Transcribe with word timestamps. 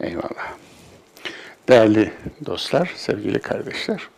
Eyvallah. 0.00 0.56
Değerli 1.68 2.12
dostlar, 2.46 2.92
sevgili 2.96 3.38
kardeşler. 3.38 4.08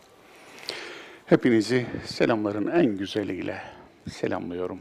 Hepinizi 1.26 1.86
selamların 2.04 2.66
en 2.66 2.86
güzeliyle 2.86 3.62
selamlıyorum. 4.10 4.80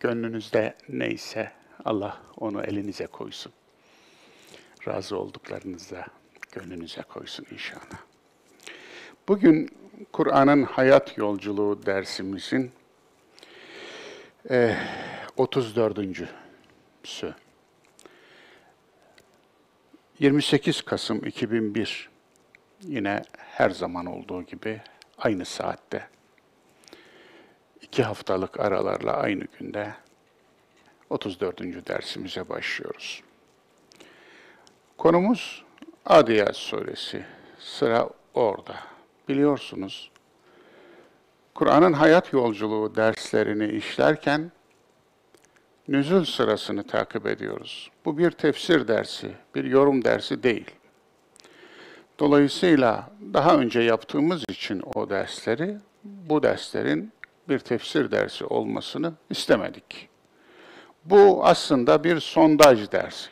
Gönlünüzde 0.00 0.74
neyse 0.88 1.52
Allah 1.84 2.20
onu 2.36 2.62
elinize 2.62 3.06
koysun. 3.06 3.52
Razı 4.88 5.16
olduklarınızda 5.18 6.06
gönlünüze 6.52 7.02
koysun 7.02 7.46
inşallah. 7.52 8.00
Bugün 9.28 9.70
Kur'an'ın 10.12 10.62
hayat 10.62 11.18
yolculuğu 11.18 11.86
dersimizin 11.86 12.72
e, 14.50 14.76
34.sü. 15.38 17.32
28 20.20 20.82
Kasım 20.82 21.24
2001 21.26 22.10
yine 22.82 23.22
her 23.36 23.70
zaman 23.70 24.06
olduğu 24.06 24.42
gibi 24.42 24.80
aynı 25.18 25.44
saatte 25.44 26.08
iki 27.82 28.02
haftalık 28.02 28.60
aralarla 28.60 29.16
aynı 29.16 29.44
günde 29.58 29.94
34. 31.10 31.60
dersimize 31.88 32.48
başlıyoruz. 32.48 33.22
Konumuz 34.98 35.64
Adiyat 36.06 36.56
Suresi. 36.56 37.24
Sıra 37.58 38.08
orada. 38.34 38.76
Biliyorsunuz 39.28 40.10
Kur'an'ın 41.54 41.92
hayat 41.92 42.32
yolculuğu 42.32 42.96
derslerini 42.96 43.68
işlerken 43.72 44.52
nüzul 45.90 46.24
sırasını 46.24 46.82
takip 46.82 47.26
ediyoruz. 47.26 47.90
Bu 48.04 48.18
bir 48.18 48.30
tefsir 48.30 48.88
dersi, 48.88 49.32
bir 49.54 49.64
yorum 49.64 50.04
dersi 50.04 50.42
değil. 50.42 50.70
Dolayısıyla 52.18 53.10
daha 53.34 53.56
önce 53.56 53.80
yaptığımız 53.80 54.42
için 54.48 54.82
o 54.94 55.10
dersleri, 55.10 55.76
bu 56.04 56.42
derslerin 56.42 57.12
bir 57.48 57.58
tefsir 57.58 58.10
dersi 58.10 58.44
olmasını 58.44 59.12
istemedik. 59.30 60.08
Bu 61.04 61.44
aslında 61.44 62.04
bir 62.04 62.20
sondaj 62.20 62.92
dersi. 62.92 63.30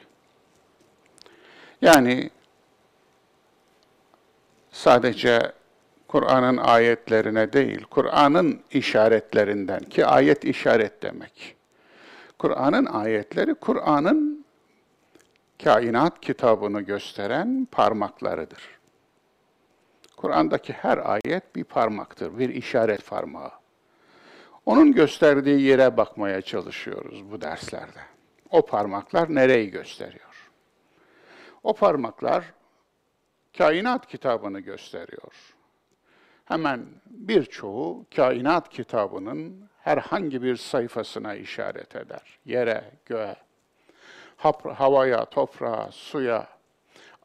Yani 1.83 2.31
sadece 4.70 5.53
Kur'an'ın 6.09 6.56
ayetlerine 6.56 7.53
değil, 7.53 7.84
Kur'an'ın 7.91 8.61
işaretlerinden 8.70 9.81
ki 9.81 10.06
ayet 10.06 10.45
işaret 10.45 11.03
demek. 11.03 11.58
Kur'an'ın 12.39 12.86
ayetleri 12.86 13.55
Kur'an'ın 13.55 14.44
kainat 15.64 16.20
kitabını 16.20 16.81
gösteren 16.81 17.69
parmaklarıdır. 17.72 18.78
Kur'an'daki 20.17 20.72
her 20.72 20.98
ayet 20.98 21.56
bir 21.56 21.64
parmaktır, 21.64 22.39
bir 22.39 22.48
işaret 22.48 23.06
parmağı. 23.06 23.50
Onun 24.66 24.92
gösterdiği 24.92 25.61
yere 25.61 25.97
bakmaya 25.97 26.42
çalışıyoruz 26.42 27.31
bu 27.31 27.41
derslerde. 27.41 28.00
O 28.50 28.66
parmaklar 28.66 29.34
nereyi 29.34 29.70
gösteriyor? 29.70 30.50
O 31.62 31.75
parmaklar 31.75 32.44
kainat 33.59 34.06
kitabını 34.06 34.61
gösteriyor. 34.61 35.33
Hemen 36.44 36.86
birçoğu 37.06 38.06
kainat 38.16 38.69
kitabının 38.69 39.68
herhangi 39.89 40.42
bir 40.42 40.56
sayfasına 40.56 41.34
işaret 41.34 41.97
eder. 41.97 42.39
Yere, 42.44 42.84
göğe, 43.06 43.36
havaya, 44.75 45.25
toprağa, 45.25 45.89
suya, 45.92 46.47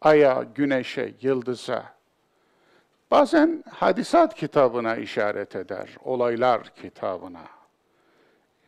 aya, 0.01 0.45
güneşe, 0.55 1.13
yıldıza. 1.21 1.93
Bazen 3.11 3.63
hadisat 3.69 4.35
kitabına 4.35 4.95
işaret 4.95 5.55
eder, 5.55 5.89
olaylar 6.03 6.75
kitabına. 6.75 7.45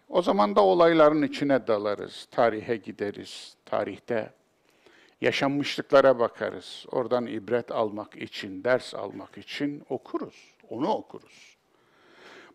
O 0.09 0.21
zaman 0.21 0.55
da 0.55 0.61
olayların 0.61 1.21
içine 1.21 1.67
dalarız, 1.67 2.27
tarihe 2.31 2.75
gideriz, 2.75 3.55
tarihte 3.65 4.31
yaşanmışlıklara 5.21 6.19
bakarız. 6.19 6.85
Oradan 6.91 7.25
ibret 7.25 7.71
almak 7.71 8.15
için, 8.15 8.63
ders 8.63 8.95
almak 8.95 9.37
için 9.37 9.83
okuruz, 9.89 10.53
onu 10.69 10.87
okuruz. 10.87 11.54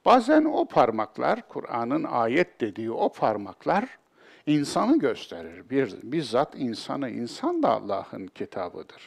Bazen 0.04 0.44
o 0.44 0.64
parmaklar, 0.64 1.48
Kur'an'ın 1.48 2.04
ayet 2.04 2.60
dediği 2.60 2.90
o 2.90 3.12
parmaklar 3.12 3.98
insanı 4.46 4.98
gösterir. 4.98 5.70
Bir, 5.70 5.94
bizzat 6.02 6.54
insanı, 6.54 7.10
insan 7.10 7.62
da 7.62 7.68
Allah'ın 7.68 8.26
kitabıdır. 8.26 9.02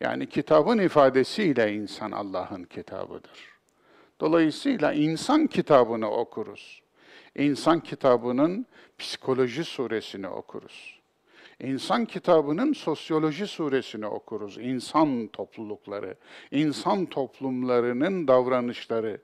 Yani 0.00 0.26
kitabın 0.28 0.78
ifadesiyle 0.78 1.74
insan 1.74 2.10
Allah'ın 2.10 2.64
kitabıdır. 2.64 3.50
Dolayısıyla 4.20 4.92
insan 4.92 5.46
kitabını 5.46 6.10
okuruz. 6.10 6.82
İnsan 7.36 7.80
kitabının 7.80 8.66
psikoloji 8.98 9.64
suresini 9.64 10.28
okuruz. 10.28 11.00
İnsan 11.60 12.04
kitabının 12.04 12.72
sosyoloji 12.72 13.46
suresini 13.46 14.06
okuruz. 14.06 14.58
İnsan 14.58 15.26
toplulukları, 15.26 16.16
insan 16.50 17.06
toplumlarının 17.06 18.28
davranışları, 18.28 19.20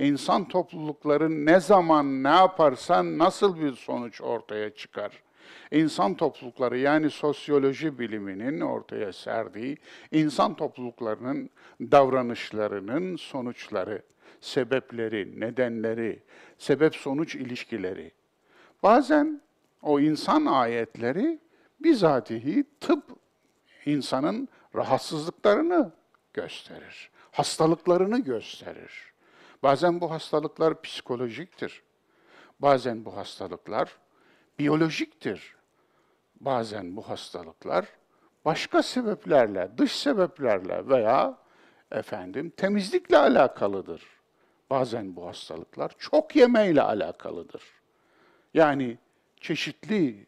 insan 0.00 0.48
toplulukları 0.48 1.46
ne 1.46 1.60
zaman 1.60 2.22
ne 2.22 2.28
yaparsan 2.28 3.18
nasıl 3.18 3.60
bir 3.60 3.72
sonuç 3.72 4.20
ortaya 4.20 4.74
çıkar? 4.74 5.22
İnsan 5.70 6.14
toplulukları 6.14 6.78
yani 6.78 7.10
sosyoloji 7.10 7.98
biliminin 7.98 8.60
ortaya 8.60 9.12
serdiği 9.12 9.76
insan 10.12 10.54
topluluklarının 10.54 11.50
davranışlarının 11.80 13.16
sonuçları, 13.16 14.02
sebepleri, 14.40 15.40
nedenleri, 15.40 16.22
sebep-sonuç 16.58 17.34
ilişkileri. 17.34 18.12
Bazen 18.82 19.40
o 19.82 20.00
insan 20.00 20.46
ayetleri 20.46 21.38
bizatihi 21.80 22.64
tıp 22.80 23.04
insanın 23.86 24.48
rahatsızlıklarını 24.74 25.92
gösterir, 26.34 27.10
hastalıklarını 27.30 28.18
gösterir. 28.18 29.09
Bazen 29.62 30.00
bu 30.00 30.10
hastalıklar 30.10 30.82
psikolojiktir. 30.82 31.82
Bazen 32.60 33.04
bu 33.04 33.16
hastalıklar 33.16 33.96
biyolojiktir. 34.58 35.56
Bazen 36.40 36.96
bu 36.96 37.08
hastalıklar 37.08 37.86
başka 38.44 38.82
sebeplerle, 38.82 39.70
dış 39.78 39.92
sebeplerle 39.92 40.88
veya 40.88 41.38
efendim 41.92 42.50
temizlikle 42.50 43.18
alakalıdır. 43.18 44.02
Bazen 44.70 45.16
bu 45.16 45.26
hastalıklar 45.26 45.92
çok 45.98 46.36
yemeyle 46.36 46.82
alakalıdır. 46.82 47.62
Yani 48.54 48.98
çeşitli 49.40 50.26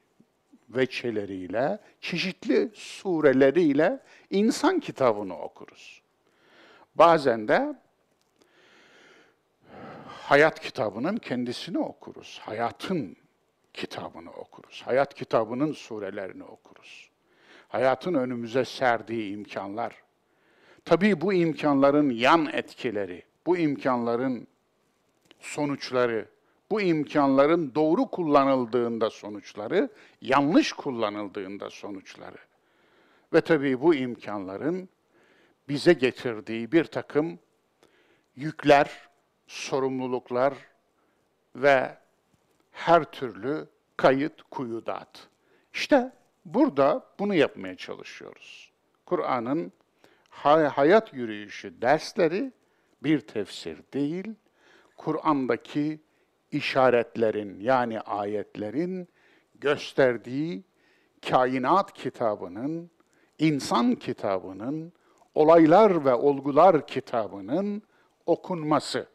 veçeleriyle, 0.68 1.78
çeşitli 2.00 2.70
sureleriyle 2.74 4.00
insan 4.30 4.80
kitabını 4.80 5.38
okuruz. 5.38 6.02
Bazen 6.94 7.48
de 7.48 7.74
hayat 10.22 10.60
kitabının 10.60 11.16
kendisini 11.16 11.78
okuruz. 11.78 12.40
Hayatın 12.42 13.16
kitabını 13.74 14.30
okuruz. 14.30 14.82
Hayat 14.84 15.14
kitabının 15.14 15.72
surelerini 15.72 16.44
okuruz. 16.44 17.10
Hayatın 17.68 18.14
önümüze 18.14 18.64
serdiği 18.64 19.32
imkanlar. 19.34 20.02
Tabii 20.84 21.20
bu 21.20 21.32
imkanların 21.32 22.10
yan 22.10 22.46
etkileri, 22.46 23.22
bu 23.46 23.56
imkanların 23.56 24.46
sonuçları, 25.40 26.28
bu 26.70 26.80
imkanların 26.80 27.74
doğru 27.74 28.06
kullanıldığında 28.06 29.10
sonuçları, 29.10 29.88
yanlış 30.20 30.72
kullanıldığında 30.72 31.70
sonuçları. 31.70 32.38
Ve 33.32 33.40
tabii 33.40 33.80
bu 33.80 33.94
imkanların 33.94 34.88
bize 35.68 35.92
getirdiği 35.92 36.72
bir 36.72 36.84
takım 36.84 37.38
yükler, 38.36 39.11
sorumluluklar 39.52 40.54
ve 41.56 41.98
her 42.70 43.04
türlü 43.04 43.68
kayıt 43.96 44.42
kuyudat. 44.50 45.28
İşte 45.74 46.12
burada 46.44 47.06
bunu 47.18 47.34
yapmaya 47.34 47.76
çalışıyoruz. 47.76 48.72
Kur'an'ın 49.06 49.72
hayat 50.30 51.14
yürüyüşü 51.14 51.82
dersleri 51.82 52.52
bir 53.02 53.20
tefsir 53.20 53.78
değil, 53.92 54.34
Kur'an'daki 54.96 56.00
işaretlerin 56.50 57.60
yani 57.60 58.00
ayetlerin 58.00 59.08
gösterdiği 59.54 60.64
kainat 61.30 61.92
kitabının, 61.92 62.90
insan 63.38 63.94
kitabının, 63.94 64.92
olaylar 65.34 66.04
ve 66.04 66.14
olgular 66.14 66.86
kitabının 66.86 67.82
okunması. 68.26 69.12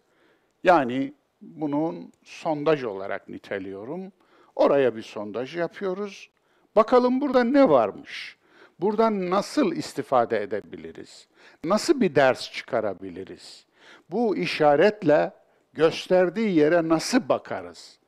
Yani 0.68 1.14
bunun 1.42 2.12
sondaj 2.24 2.84
olarak 2.84 3.30
niteliyorum. 3.30 4.12
Oraya 4.56 4.96
bir 4.96 5.02
sondaj 5.02 5.56
yapıyoruz. 5.56 6.30
Bakalım 6.76 7.22
burada 7.22 7.44
ne 7.44 7.70
varmış? 7.70 8.38
Buradan 8.80 9.30
nasıl 9.30 9.72
istifade 9.72 10.44
edebiliriz? 10.44 11.28
Nasıl 11.64 12.02
bir 12.02 12.16
ders 12.16 12.52
çıkarabiliriz? 12.52 13.66
Bu 14.10 14.38
işaretle 14.38 15.32
gösterdiği 15.74 16.56
yere 16.56 16.90
nasıl 16.90 17.30
bakarız? 17.30 18.00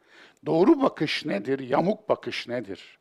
Doğru 0.46 0.82
bakış 0.82 1.26
nedir? 1.26 1.60
Yamuk 1.60 2.10
bakış 2.10 2.48
nedir? 2.48 3.00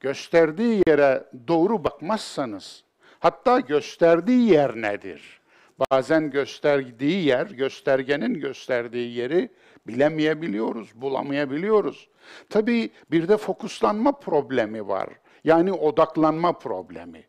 Gösterdiği 0.00 0.82
yere 0.86 1.24
doğru 1.48 1.84
bakmazsanız, 1.84 2.84
hatta 3.18 3.60
gösterdiği 3.60 4.50
yer 4.50 4.76
nedir? 4.76 5.39
Bazen 5.80 6.30
gösterdiği 6.30 7.24
yer, 7.24 7.46
göstergenin 7.46 8.34
gösterdiği 8.34 9.14
yeri 9.14 9.48
bilemeyebiliyoruz, 9.86 10.92
bulamayabiliyoruz. 10.94 12.08
Tabii 12.50 12.90
bir 13.10 13.28
de 13.28 13.36
fokuslanma 13.36 14.12
problemi 14.12 14.88
var. 14.88 15.08
Yani 15.44 15.72
odaklanma 15.72 16.52
problemi. 16.52 17.24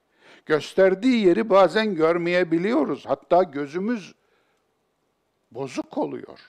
Gösterdiği 0.46 1.26
yeri 1.26 1.50
bazen 1.50 1.96
görmeyebiliyoruz. 1.96 3.06
Hatta 3.06 3.44
gözümüz 3.44 4.16
bozuk 5.52 5.98
oluyor. 5.98 6.40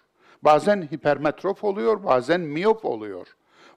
Bazen 0.43 0.83
hipermetrop 0.83 1.65
oluyor, 1.65 2.05
bazen 2.05 2.41
miyop 2.41 2.85
oluyor. 2.85 3.27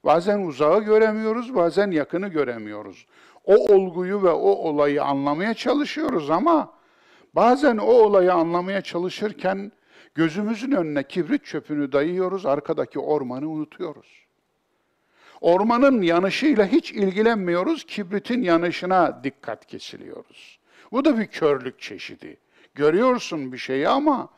Bazen 0.04 0.38
uzağı 0.38 0.80
göremiyoruz, 0.84 1.54
bazen 1.54 1.90
yakını 1.90 2.28
göremiyoruz. 2.28 3.06
O 3.44 3.54
olguyu 3.54 4.22
ve 4.22 4.30
o 4.30 4.50
olayı 4.50 5.04
anlamaya 5.04 5.54
çalışıyoruz 5.54 6.30
ama 6.30 6.75
bazen 7.36 7.76
o 7.76 7.86
olayı 7.86 8.32
anlamaya 8.32 8.80
çalışırken 8.80 9.72
gözümüzün 10.14 10.72
önüne 10.72 11.02
kibrit 11.02 11.44
çöpünü 11.44 11.92
dayıyoruz, 11.92 12.46
arkadaki 12.46 12.98
ormanı 12.98 13.48
unutuyoruz. 13.48 14.26
Ormanın 15.40 16.02
yanışıyla 16.02 16.66
hiç 16.66 16.92
ilgilenmiyoruz, 16.92 17.84
kibritin 17.84 18.42
yanışına 18.42 19.24
dikkat 19.24 19.66
kesiliyoruz. 19.66 20.58
Bu 20.92 21.04
da 21.04 21.18
bir 21.18 21.26
körlük 21.26 21.80
çeşidi. 21.80 22.36
Görüyorsun 22.74 23.52
bir 23.52 23.58
şeyi 23.58 23.88
ama 23.88 24.28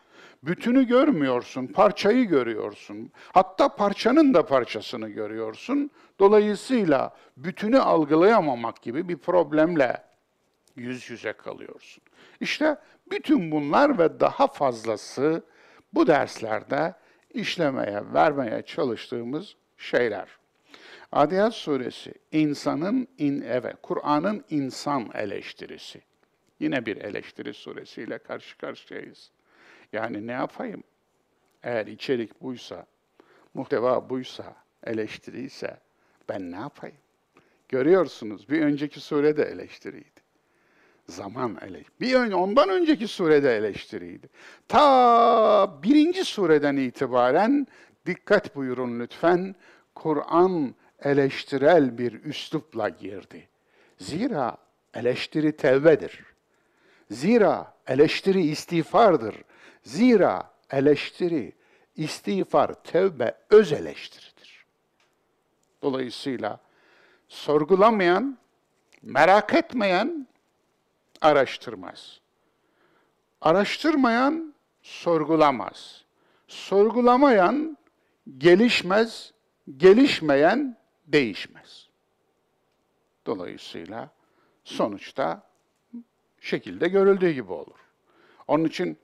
bütünü 0.42 0.86
görmüyorsun, 0.86 1.66
parçayı 1.66 2.24
görüyorsun. 2.24 3.10
Hatta 3.32 3.76
parçanın 3.76 4.34
da 4.34 4.46
parçasını 4.46 5.08
görüyorsun. 5.08 5.90
Dolayısıyla 6.18 7.16
bütünü 7.36 7.78
algılayamamak 7.78 8.82
gibi 8.82 9.08
bir 9.08 9.16
problemle 9.16 10.04
yüz 10.76 11.10
yüze 11.10 11.32
kalıyorsun. 11.32 12.02
İşte 12.40 12.76
bütün 13.10 13.50
bunlar 13.50 13.98
ve 13.98 14.20
daha 14.20 14.46
fazlası 14.46 15.42
bu 15.94 16.06
derslerde 16.06 16.94
işlemeye, 17.34 18.02
vermeye 18.14 18.62
çalıştığımız 18.62 19.56
şeyler. 19.76 20.28
Adiyat 21.12 21.54
suresi 21.54 22.14
insanın 22.32 23.08
in 23.18 23.40
evet 23.40 23.76
Kur'an'ın 23.82 24.44
insan 24.50 25.10
eleştirisi. 25.14 26.02
Yine 26.60 26.86
bir 26.86 26.96
eleştiri 26.96 27.54
suresiyle 27.54 28.18
karşı 28.18 28.58
karşıyayız. 28.58 29.30
Yani 29.92 30.26
ne 30.26 30.32
yapayım? 30.32 30.82
Eğer 31.62 31.86
içerik 31.86 32.42
buysa, 32.42 32.86
muhteva 33.54 34.10
buysa, 34.10 34.56
eleştiriyse 34.84 35.80
ben 36.28 36.52
ne 36.52 36.56
yapayım? 36.56 36.96
Görüyorsunuz 37.68 38.48
bir 38.48 38.62
önceki 38.62 39.00
surede 39.00 39.42
eleştiriydi. 39.42 40.17
Zaman 41.08 41.58
eleştiri. 41.62 42.00
Bir 42.00 42.14
ön, 42.14 42.32
ondan 42.32 42.68
önceki 42.68 43.08
surede 43.08 43.56
eleştiriydi. 43.56 44.28
Ta 44.68 45.82
birinci 45.82 46.24
sureden 46.24 46.76
itibaren 46.76 47.66
dikkat 48.06 48.56
buyurun 48.56 49.00
lütfen. 49.00 49.54
Kur'an 49.94 50.74
eleştirel 51.02 51.98
bir 51.98 52.24
üslupla 52.24 52.88
girdi. 52.88 53.48
Zira 53.98 54.56
eleştiri 54.94 55.56
tevbedir. 55.56 56.24
Zira 57.10 57.74
eleştiri 57.86 58.42
istiğfardır. 58.42 59.36
Zira 59.82 60.50
eleştiri, 60.70 61.52
istiğfar, 61.96 62.74
tevbe 62.74 63.34
öz 63.50 63.72
eleştiridir. 63.72 64.64
Dolayısıyla 65.82 66.60
sorgulamayan, 67.28 68.38
merak 69.02 69.54
etmeyen 69.54 70.26
araştırmaz. 71.20 72.20
Araştırmayan 73.40 74.54
sorgulamaz. 74.82 76.04
Sorgulamayan 76.48 77.78
gelişmez, 78.38 79.32
gelişmeyen 79.76 80.76
değişmez. 81.06 81.88
Dolayısıyla 83.26 84.10
sonuçta 84.64 85.42
şekilde 86.40 86.88
görüldüğü 86.88 87.30
gibi 87.30 87.52
olur. 87.52 87.78
Onun 88.48 88.64
için 88.64 88.98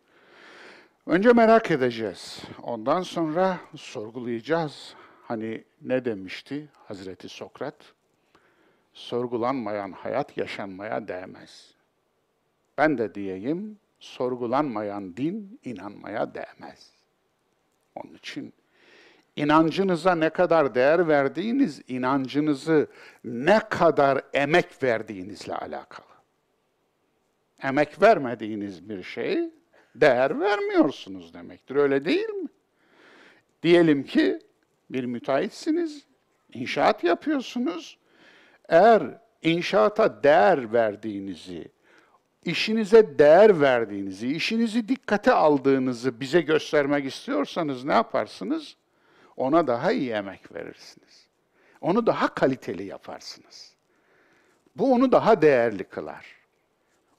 önce 1.06 1.32
merak 1.32 1.70
edeceğiz. 1.70 2.42
Ondan 2.62 3.02
sonra 3.02 3.58
sorgulayacağız. 3.76 4.94
Hani 5.22 5.64
ne 5.82 6.04
demişti 6.04 6.68
Hazreti 6.88 7.28
Sokrat? 7.28 7.74
Sorgulanmayan 8.92 9.92
hayat 9.92 10.36
yaşanmaya 10.36 11.08
değmez. 11.08 11.74
Ben 12.78 12.98
de 12.98 13.14
diyeyim, 13.14 13.78
sorgulanmayan 13.98 15.16
din 15.16 15.60
inanmaya 15.64 16.34
değmez. 16.34 16.90
Onun 17.94 18.14
için 18.14 18.52
inancınıza 19.36 20.14
ne 20.14 20.30
kadar 20.30 20.74
değer 20.74 21.08
verdiğiniz, 21.08 21.82
inancınızı 21.88 22.86
ne 23.24 23.58
kadar 23.58 24.22
emek 24.32 24.82
verdiğinizle 24.82 25.54
alakalı. 25.54 26.06
Emek 27.62 28.02
vermediğiniz 28.02 28.88
bir 28.88 29.02
şey 29.02 29.50
değer 29.94 30.40
vermiyorsunuz 30.40 31.34
demektir. 31.34 31.76
Öyle 31.76 32.04
değil 32.04 32.28
mi? 32.28 32.48
Diyelim 33.62 34.02
ki 34.02 34.38
bir 34.90 35.04
müteahhitsiniz, 35.04 36.06
inşaat 36.52 37.04
yapıyorsunuz. 37.04 37.98
Eğer 38.68 39.02
inşaata 39.42 40.22
değer 40.22 40.72
verdiğinizi, 40.72 41.68
işinize 42.44 43.18
değer 43.18 43.60
verdiğinizi, 43.60 44.28
işinizi 44.28 44.88
dikkate 44.88 45.32
aldığınızı 45.32 46.20
bize 46.20 46.40
göstermek 46.40 47.04
istiyorsanız 47.04 47.84
ne 47.84 47.92
yaparsınız? 47.92 48.76
Ona 49.36 49.66
daha 49.66 49.92
iyi 49.92 50.10
emek 50.10 50.54
verirsiniz. 50.54 51.26
Onu 51.80 52.06
daha 52.06 52.34
kaliteli 52.34 52.84
yaparsınız. 52.84 53.74
Bu 54.76 54.92
onu 54.92 55.12
daha 55.12 55.42
değerli 55.42 55.84
kılar. 55.84 56.26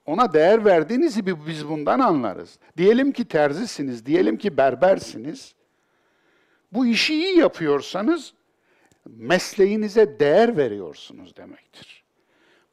Ona 0.05 0.34
değer 0.34 0.65
verdiğinizi 0.65 1.25
biz 1.48 1.70
bundan 1.70 2.00
anlarız. 2.00 2.60
Diyelim 2.77 3.12
ki 3.12 3.25
terzisiniz, 3.25 4.05
diyelim 4.05 4.38
ki 4.38 4.58
berbersiniz. 4.58 5.55
Bu 6.72 6.86
işi 6.86 7.13
iyi 7.13 7.38
yapıyorsanız 7.38 8.34
mesleğinize 9.05 10.20
değer 10.20 10.58
veriyorsunuz 10.58 11.36
demektir. 11.38 12.04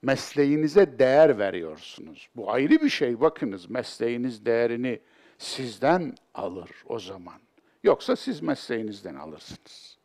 Mesleğinize 0.03 0.99
değer 0.99 1.39
veriyorsunuz. 1.39 2.29
Bu 2.37 2.53
ayrı 2.53 2.71
bir 2.71 2.89
şey. 2.89 3.21
Bakınız 3.21 3.71
mesleğiniz 3.71 4.47
değerini 4.47 5.01
sizden 5.39 6.15
alır 6.35 6.71
o 6.87 6.99
zaman. 6.99 7.41
Yoksa 7.83 8.17
siz 8.17 8.43
mesleğinizden 8.43 9.15
alırsınız. 9.15 9.99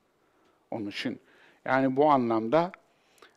Onun 0.71 0.87
için 0.87 1.19
yani 1.65 1.95
bu 1.95 2.11
anlamda 2.11 2.71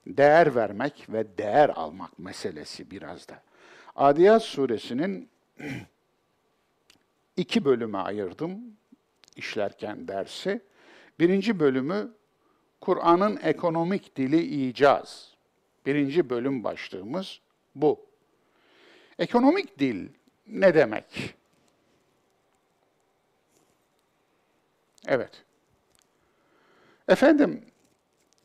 değer 0.06 0.54
vermek 0.54 1.06
ve 1.08 1.38
değer 1.38 1.68
almak 1.68 2.18
meselesi 2.18 2.90
biraz 2.90 3.28
da. 3.28 3.42
Adiyat 3.96 4.42
suresinin 4.42 5.28
iki 7.36 7.64
bölüme 7.64 7.98
ayırdım 7.98 8.60
işlerken 9.36 10.08
dersi. 10.08 10.60
Birinci 11.18 11.60
bölümü 11.60 12.12
Kur'an'ın 12.80 13.38
ekonomik 13.42 14.16
dili 14.16 14.68
icaz. 14.68 15.29
Birinci 15.90 16.30
bölüm 16.30 16.64
başlığımız 16.64 17.40
bu. 17.74 18.06
Ekonomik 19.18 19.78
dil 19.78 20.08
ne 20.46 20.74
demek? 20.74 21.34
Evet. 25.06 25.44
Efendim, 27.08 27.64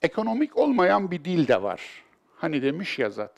ekonomik 0.01 0.57
olmayan 0.57 1.11
bir 1.11 1.25
dil 1.25 1.47
de 1.47 1.61
var. 1.61 2.03
Hani 2.35 2.61
demiş 2.61 2.99
yazat, 2.99 3.37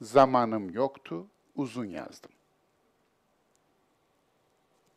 zamanım 0.00 0.70
yoktu, 0.70 1.26
uzun 1.56 1.86
yazdım. 1.86 2.32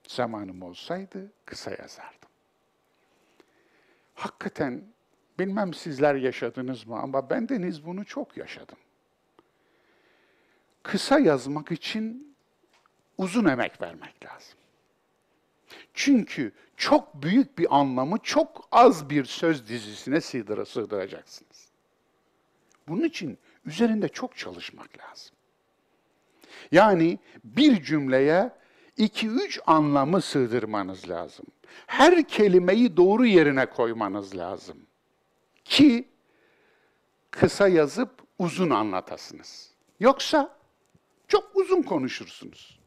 Zamanım 0.07 0.62
olsaydı 0.62 1.31
kısa 1.45 1.71
yazardım. 1.71 2.29
Hakikaten 4.15 4.83
bilmem 5.39 5.73
sizler 5.73 6.15
yaşadınız 6.15 6.87
mı 6.87 6.99
ama 6.99 7.29
bendeniz 7.29 7.85
bunu 7.85 8.05
çok 8.05 8.37
yaşadım. 8.37 8.77
Kısa 10.83 11.19
yazmak 11.19 11.71
için 11.71 12.35
uzun 13.17 13.45
emek 13.45 13.81
vermek 13.81 14.25
lazım. 14.25 14.57
Çünkü 15.93 16.51
çok 16.77 17.23
büyük 17.23 17.57
bir 17.57 17.77
anlamı 17.77 18.17
çok 18.17 18.67
az 18.71 19.09
bir 19.09 19.25
söz 19.25 19.67
dizisine 19.67 20.21
sığdır 20.21 20.65
sığdıracaksınız. 20.65 21.71
Bunun 22.87 23.03
için 23.03 23.37
üzerinde 23.65 24.09
çok 24.09 24.37
çalışmak 24.37 24.89
lazım. 24.99 25.35
Yani 26.71 27.19
bir 27.43 27.83
cümleye 27.83 28.51
iki 28.97 29.27
üç 29.27 29.59
anlamı 29.65 30.21
sığdırmanız 30.21 31.09
lazım. 31.09 31.45
Her 31.87 32.23
kelimeyi 32.23 32.97
doğru 32.97 33.25
yerine 33.25 33.65
koymanız 33.65 34.37
lazım. 34.37 34.77
Ki 35.65 36.08
kısa 37.32 37.67
yazıp 37.67 38.24
uzun 38.39 38.70
anlatasınız. 38.70 39.72
Yoksa 40.00 40.55
çok 41.27 41.55
uzun 41.55 41.82
konuşursunuz. 41.82 42.79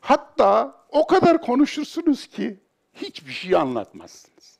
Hatta 0.00 0.84
o 0.88 1.06
kadar 1.06 1.42
konuşursunuz 1.42 2.26
ki 2.26 2.60
hiçbir 2.94 3.32
şey 3.32 3.56
anlatmazsınız. 3.56 4.58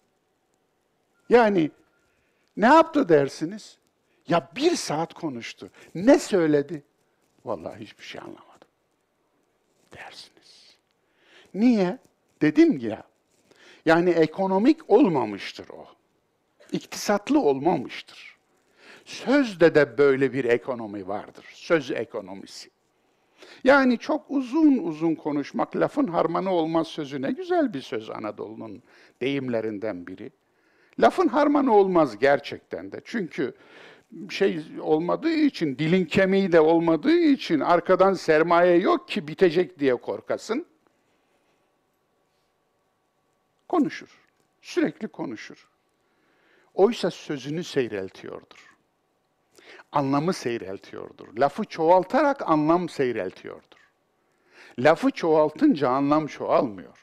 Yani 1.29 1.71
ne 2.57 2.67
yaptı 2.67 3.09
dersiniz? 3.09 3.79
Ya 4.29 4.51
bir 4.57 4.77
saat 4.77 5.15
konuştu. 5.15 5.71
Ne 5.95 6.19
söyledi? 6.19 6.83
Vallahi 7.45 7.81
hiçbir 7.81 8.05
şey 8.05 8.21
anlamadım. 8.21 8.69
Dersiniz. 9.93 10.77
Niye? 11.55 11.99
Dedim 12.43 12.79
ya. 12.79 13.03
Yani 13.87 14.11
ekonomik 14.11 14.91
olmamıştır 14.91 15.69
o. 15.69 15.87
İktisatlı 16.73 17.41
olmamıştır. 17.41 18.37
Sözde 19.05 19.75
de 19.75 19.99
böyle 19.99 20.33
bir 20.33 20.45
ekonomi 20.45 21.09
vardır. 21.09 21.45
Söz 21.55 21.91
ekonomisi. 21.91 22.71
Yani 23.65 23.99
çok 23.99 24.25
uzun 24.29 24.79
uzun 24.79 25.15
konuşmak, 25.15 25.77
lafın 25.77 26.07
harmanı 26.07 26.51
olmaz 26.51 26.89
sözü 26.89 27.23
ne 27.23 27.33
güzel 27.33 27.75
bir 27.75 27.81
söz 27.81 28.11
Anadolu'nun 28.11 28.83
deyimlerinden 29.21 30.07
biri. 30.07 30.31
Lafın 31.01 31.29
harmanı 31.29 31.75
olmaz 31.75 32.19
gerçekten 32.19 32.93
de. 32.93 33.01
Çünkü 33.05 33.55
şey 34.31 34.63
olmadığı 34.81 35.33
için, 35.33 35.79
dilin 35.79 36.05
kemiği 36.05 36.53
de 36.53 36.61
olmadığı 36.61 37.19
için 37.19 37.61
arkadan 37.61 38.15
sermaye 38.15 38.77
yok 38.79 39.09
ki 39.09 39.29
bitecek 39.29 39.79
diye 39.79 39.97
korkasın. 39.97 40.67
Konuşur. 43.69 44.21
Sürekli 44.63 45.09
konuşur. 45.09 45.72
Oysa 46.75 47.11
sözünü 47.11 47.65
seyreltiyordur. 47.65 48.77
Anlamı 49.93 50.33
seyreltiyordur. 50.33 51.37
Lafı 51.39 51.65
çoğaltarak 51.65 52.51
anlam 52.51 52.89
seyreltiyordur. 52.89 53.91
Lafı 54.79 55.11
çoğaltınca 55.11 55.89
anlam 55.89 56.27
çoğalmıyor. 56.27 56.99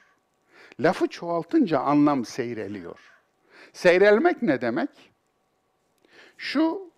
Lafı 0.80 1.08
çoğaltınca 1.08 1.80
anlam 1.80 2.26
seyreliyor. 2.26 3.00
Seyrelmek 3.74 4.42
ne 4.42 4.62
demek? 4.62 4.90
Şu, 6.38 6.92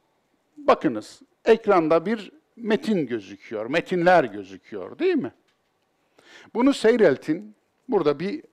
bakınız, 0.58 1.22
ekranda 1.46 2.06
bir 2.06 2.32
metin 2.56 3.08
gözüküyor, 3.08 3.66
metinler 3.66 4.24
gözüküyor 4.24 5.00
değil 5.00 5.16
mi? 5.16 5.34
Bunu 6.54 6.74
seyreltin, 6.74 7.56
burada 7.90 8.20
bir 8.20 8.44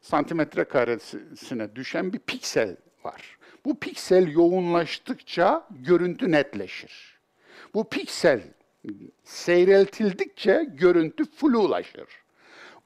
santimetre 0.00 0.64
karesine 0.64 1.76
düşen 1.76 2.12
bir 2.12 2.18
piksel 2.18 2.76
var. 3.04 3.37
Bu 3.68 3.78
piksel 3.80 4.32
yoğunlaştıkça 4.32 5.66
görüntü 5.70 6.30
netleşir. 6.30 7.18
Bu 7.74 7.88
piksel 7.88 8.42
seyreltildikçe 9.24 10.68
görüntü 10.72 11.24
flulaşır. 11.30 12.08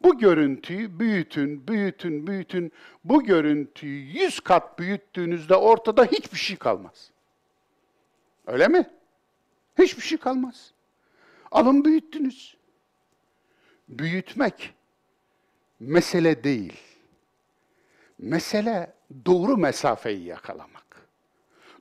Bu 0.02 0.18
görüntüyü 0.18 0.98
büyütün, 0.98 1.68
büyütün, 1.68 2.26
büyütün. 2.26 2.72
Bu 3.04 3.24
görüntüyü 3.24 4.22
yüz 4.22 4.40
kat 4.40 4.78
büyüttüğünüzde 4.78 5.56
ortada 5.56 6.04
hiçbir 6.04 6.38
şey 6.38 6.56
kalmaz. 6.56 7.10
Öyle 8.46 8.68
mi? 8.68 8.90
Hiçbir 9.78 10.02
şey 10.02 10.18
kalmaz. 10.18 10.72
Alın 11.50 11.84
büyüttünüz. 11.84 12.56
Büyütmek 13.88 14.74
mesele 15.80 16.44
değil. 16.44 16.80
Mesele 18.18 18.94
doğru 19.26 19.56
mesafeyi 19.56 20.24
yakalamak. 20.24 21.08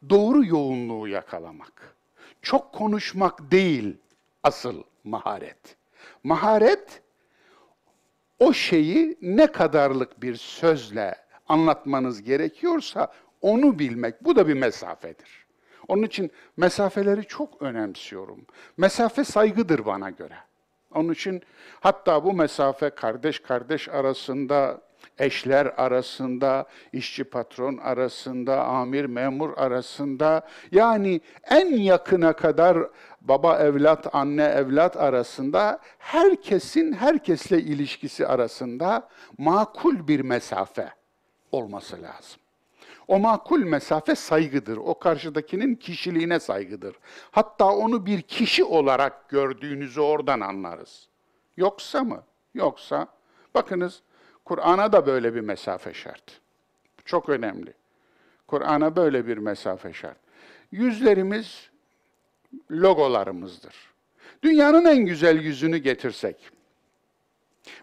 Doğru 0.10 0.46
yoğunluğu 0.46 1.08
yakalamak. 1.08 1.96
Çok 2.42 2.74
konuşmak 2.74 3.52
değil 3.52 3.98
asıl 4.44 4.84
maharet. 5.04 5.76
Maharet 6.24 7.02
o 8.40 8.54
şeyi 8.54 9.18
ne 9.22 9.48
kadarlık 9.48 10.22
bir 10.22 10.36
sözle 10.36 11.16
anlatmanız 11.48 12.24
gerekiyorsa 12.24 13.14
onu 13.42 13.80
bilmek. 13.80 14.26
Bu 14.26 14.36
da 14.36 14.48
bir 14.48 14.54
mesafedir. 14.54 15.46
Onun 15.88 16.04
için 16.04 16.32
mesafeleri 16.58 17.26
çok 17.26 17.62
önemsiyorum. 17.62 18.46
Mesafe 18.78 19.24
saygıdır 19.24 19.86
bana 19.86 20.10
göre. 20.10 20.36
Onun 20.94 21.14
için 21.14 21.42
hatta 21.80 22.24
bu 22.24 22.34
mesafe 22.34 22.90
kardeş 22.90 23.40
kardeş 23.40 23.90
arasında, 23.90 24.82
eşler 25.20 25.65
arasında, 25.77 26.65
işçi 26.94 27.24
patron 27.24 27.77
arasında, 27.77 28.65
amir 28.65 29.06
memur 29.06 29.58
arasında 29.58 30.48
yani 30.72 31.22
en 31.50 31.75
yakına 31.75 32.34
kadar 32.34 32.77
baba 33.22 33.60
evlat, 33.60 34.15
anne 34.15 34.44
evlat 34.44 34.98
arasında 34.98 35.80
herkesin 35.98 36.94
herkesle 36.94 37.62
ilişkisi 37.62 38.27
arasında 38.27 39.10
makul 39.38 40.08
bir 40.08 40.20
mesafe 40.20 40.89
olması 41.51 42.01
lazım. 42.01 42.41
O 43.08 43.20
makul 43.20 43.60
mesafe 43.60 44.15
saygıdır. 44.15 44.77
O 44.77 45.00
karşıdakinin 45.00 45.75
kişiliğine 45.75 46.39
saygıdır. 46.39 46.96
Hatta 47.32 47.65
onu 47.65 48.06
bir 48.06 48.22
kişi 48.22 48.63
olarak 48.63 49.30
gördüğünüzü 49.30 50.01
oradan 50.01 50.39
anlarız. 50.39 51.08
Yoksa 51.58 52.03
mı? 52.03 52.24
Yoksa 52.53 53.08
bakınız 53.56 54.01
Kur'an'a 54.51 54.91
da 54.91 55.05
böyle 55.05 55.36
bir 55.36 55.41
mesafe 55.41 55.93
şart. 55.93 56.41
Çok 57.05 57.29
önemli. 57.29 57.74
Kur'an'a 58.48 58.96
böyle 58.96 59.27
bir 59.27 59.38
mesafe 59.38 59.93
şart. 59.93 60.17
Yüzlerimiz 60.72 61.70
logolarımızdır. 62.72 63.75
Dünyanın 64.43 64.86
en 64.86 65.05
güzel 65.05 65.41
yüzünü 65.41 65.77
getirsek, 65.77 66.50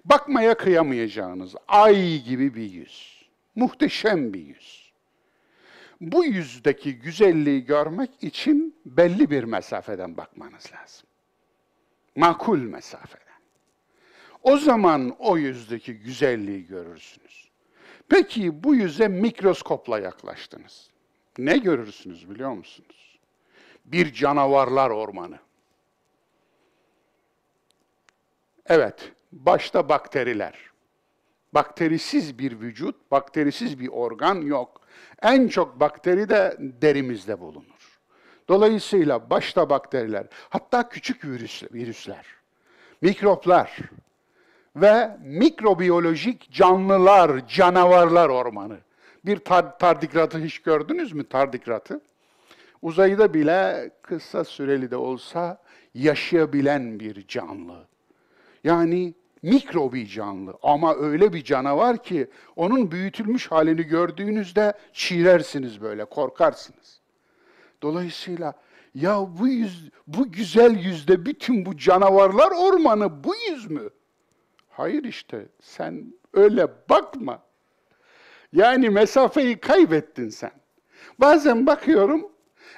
bakmaya 0.04 0.56
kıyamayacağınız 0.56 1.54
ay 1.68 2.22
gibi 2.22 2.54
bir 2.54 2.70
yüz, 2.70 3.26
muhteşem 3.54 4.34
bir 4.34 4.46
yüz. 4.46 4.92
Bu 6.00 6.24
yüzdeki 6.24 6.98
güzelliği 6.98 7.64
görmek 7.64 8.10
için 8.20 8.76
belli 8.86 9.30
bir 9.30 9.44
mesafeden 9.44 10.16
bakmanız 10.16 10.72
lazım. 10.72 11.06
Makul 12.16 12.58
mesafeden. 12.58 13.27
O 14.42 14.56
zaman 14.56 15.16
o 15.18 15.36
yüzdeki 15.38 15.94
güzelliği 15.94 16.66
görürsünüz. 16.66 17.48
Peki 18.08 18.64
bu 18.64 18.74
yüze 18.74 19.08
mikroskopla 19.08 19.98
yaklaştınız. 19.98 20.90
Ne 21.38 21.58
görürsünüz 21.58 22.30
biliyor 22.30 22.52
musunuz? 22.52 23.18
Bir 23.84 24.12
canavarlar 24.12 24.90
ormanı. 24.90 25.38
Evet, 28.66 29.12
başta 29.32 29.88
bakteriler. 29.88 30.54
Bakterisiz 31.54 32.38
bir 32.38 32.60
vücut, 32.60 33.10
bakterisiz 33.10 33.80
bir 33.80 33.88
organ 33.88 34.34
yok. 34.34 34.80
En 35.22 35.48
çok 35.48 35.80
bakteri 35.80 36.28
de 36.28 36.56
derimizde 36.58 37.40
bulunur. 37.40 38.00
Dolayısıyla 38.48 39.30
başta 39.30 39.70
bakteriler, 39.70 40.26
hatta 40.48 40.88
küçük 40.88 41.24
virüsler, 41.24 42.26
mikroplar, 43.00 43.78
ve 44.76 45.16
mikrobiyolojik 45.20 46.52
canlılar, 46.52 47.48
canavarlar 47.48 48.28
ormanı. 48.28 48.78
Bir 49.24 49.36
tar 49.36 49.78
tardigratı 49.78 50.38
hiç 50.38 50.58
gördünüz 50.58 51.12
mü 51.12 51.28
tardikratı? 51.28 52.00
Uzayda 52.82 53.34
bile 53.34 53.90
kısa 54.02 54.44
süreli 54.44 54.90
de 54.90 54.96
olsa 54.96 55.62
yaşayabilen 55.94 57.00
bir 57.00 57.26
canlı. 57.26 57.86
Yani 58.64 59.14
mikro 59.42 59.92
bir 59.92 60.06
canlı 60.06 60.54
ama 60.62 60.94
öyle 60.94 61.32
bir 61.32 61.44
canavar 61.44 62.02
ki 62.02 62.30
onun 62.56 62.90
büyütülmüş 62.90 63.50
halini 63.50 63.82
gördüğünüzde 63.82 64.72
çiğrersiniz 64.92 65.80
böyle, 65.80 66.04
korkarsınız. 66.04 67.00
Dolayısıyla 67.82 68.54
ya 68.94 69.26
bu 69.38 69.48
yüz, 69.48 69.90
bu 70.06 70.32
güzel 70.32 70.76
yüzde 70.84 71.26
bütün 71.26 71.66
bu 71.66 71.76
canavarlar 71.76 72.50
ormanı 72.50 73.24
bu 73.24 73.34
yüz 73.50 73.70
mü? 73.70 73.90
Hayır 74.78 75.04
işte 75.04 75.46
sen 75.60 76.14
öyle 76.34 76.68
bakma. 76.90 77.42
Yani 78.52 78.90
mesafeyi 78.90 79.60
kaybettin 79.60 80.28
sen. 80.28 80.50
Bazen 81.18 81.66
bakıyorum 81.66 82.32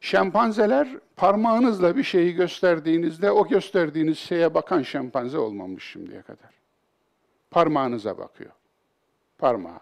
Şempanzeler 0.00 0.88
parmağınızla 1.16 1.96
bir 1.96 2.02
şeyi 2.02 2.34
gösterdiğinizde 2.34 3.30
o 3.30 3.48
gösterdiğiniz 3.48 4.18
şeye 4.18 4.54
bakan 4.54 4.82
şempanze 4.82 5.38
olmamış 5.38 5.84
şimdiye 5.84 6.22
kadar. 6.22 6.50
Parmağınıza 7.50 8.18
bakıyor. 8.18 8.52
Parmağı. 9.38 9.80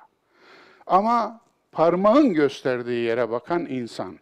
Ama 0.86 1.40
parmağın 1.72 2.32
gösterdiği 2.32 3.04
yere 3.04 3.30
bakan 3.30 3.66
insan. 3.66 4.18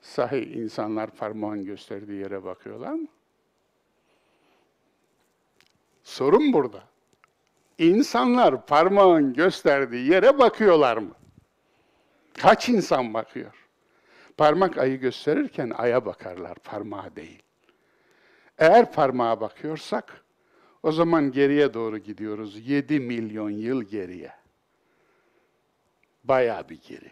Sahi 0.00 0.38
insanlar 0.38 1.10
parmağın 1.10 1.64
gösterdiği 1.64 2.20
yere 2.20 2.44
bakıyorlar 2.44 2.92
mı? 2.92 3.08
Sorun 6.02 6.52
burada. 6.52 6.82
İnsanlar 7.78 8.66
parmağın 8.66 9.34
gösterdiği 9.34 10.10
yere 10.10 10.38
bakıyorlar 10.38 10.96
mı? 10.96 11.14
Kaç 12.38 12.68
insan 12.68 13.14
bakıyor? 13.14 13.68
Parmak 14.36 14.78
ayı 14.78 15.00
gösterirken 15.00 15.72
aya 15.76 16.06
bakarlar, 16.06 16.54
parmağa 16.54 17.16
değil. 17.16 17.42
Eğer 18.58 18.92
parmağa 18.92 19.40
bakıyorsak, 19.40 20.24
o 20.82 20.92
zaman 20.92 21.32
geriye 21.32 21.74
doğru 21.74 21.98
gidiyoruz. 21.98 22.68
7 22.68 23.00
milyon 23.00 23.50
yıl 23.50 23.82
geriye. 23.82 24.32
Baya 26.24 26.68
bir 26.68 26.80
geri. 26.88 27.10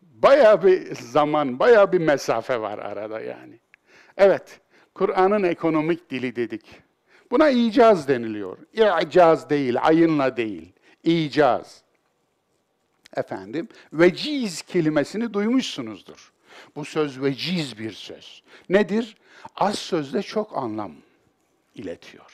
Baya 0.00 0.62
bir 0.62 0.94
zaman, 0.94 1.58
baya 1.58 1.92
bir 1.92 1.98
mesafe 1.98 2.60
var 2.60 2.78
arada 2.78 3.20
yani. 3.20 3.58
Evet, 4.16 4.60
Kur'an'ın 4.94 5.42
ekonomik 5.42 6.10
dili 6.10 6.36
dedik. 6.36 6.82
Buna 7.32 7.50
icaz 7.50 8.08
deniliyor. 8.08 8.58
İcaz 9.02 9.50
değil, 9.50 9.76
ayınla 9.82 10.36
değil. 10.36 10.72
İcaz. 11.04 11.82
Efendim, 13.16 13.68
veciz 13.92 14.62
kelimesini 14.62 15.32
duymuşsunuzdur. 15.34 16.32
Bu 16.76 16.84
söz 16.84 17.22
veciz 17.22 17.78
bir 17.78 17.92
söz. 17.92 18.42
Nedir? 18.68 19.16
Az 19.56 19.78
sözde 19.78 20.22
çok 20.22 20.58
anlam 20.58 20.92
iletiyor. 21.74 22.32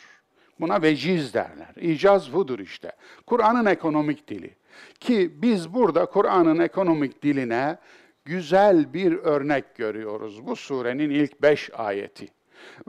Buna 0.61 0.82
veciz 0.82 1.34
derler. 1.34 1.74
İcaz 1.76 2.32
budur 2.32 2.58
işte. 2.58 2.92
Kur'an'ın 3.26 3.66
ekonomik 3.66 4.28
dili. 4.28 4.56
Ki 5.00 5.42
biz 5.42 5.74
burada 5.74 6.06
Kur'an'ın 6.06 6.58
ekonomik 6.58 7.22
diline 7.22 7.78
güzel 8.24 8.94
bir 8.94 9.12
örnek 9.12 9.74
görüyoruz. 9.74 10.46
Bu 10.46 10.56
surenin 10.56 11.11
ilk 11.11 11.42
beş 11.42 11.70
ayeti. 11.74 12.28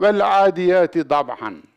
Vel 0.00 0.44
adiyati 0.44 1.10
dab'an. 1.10 1.69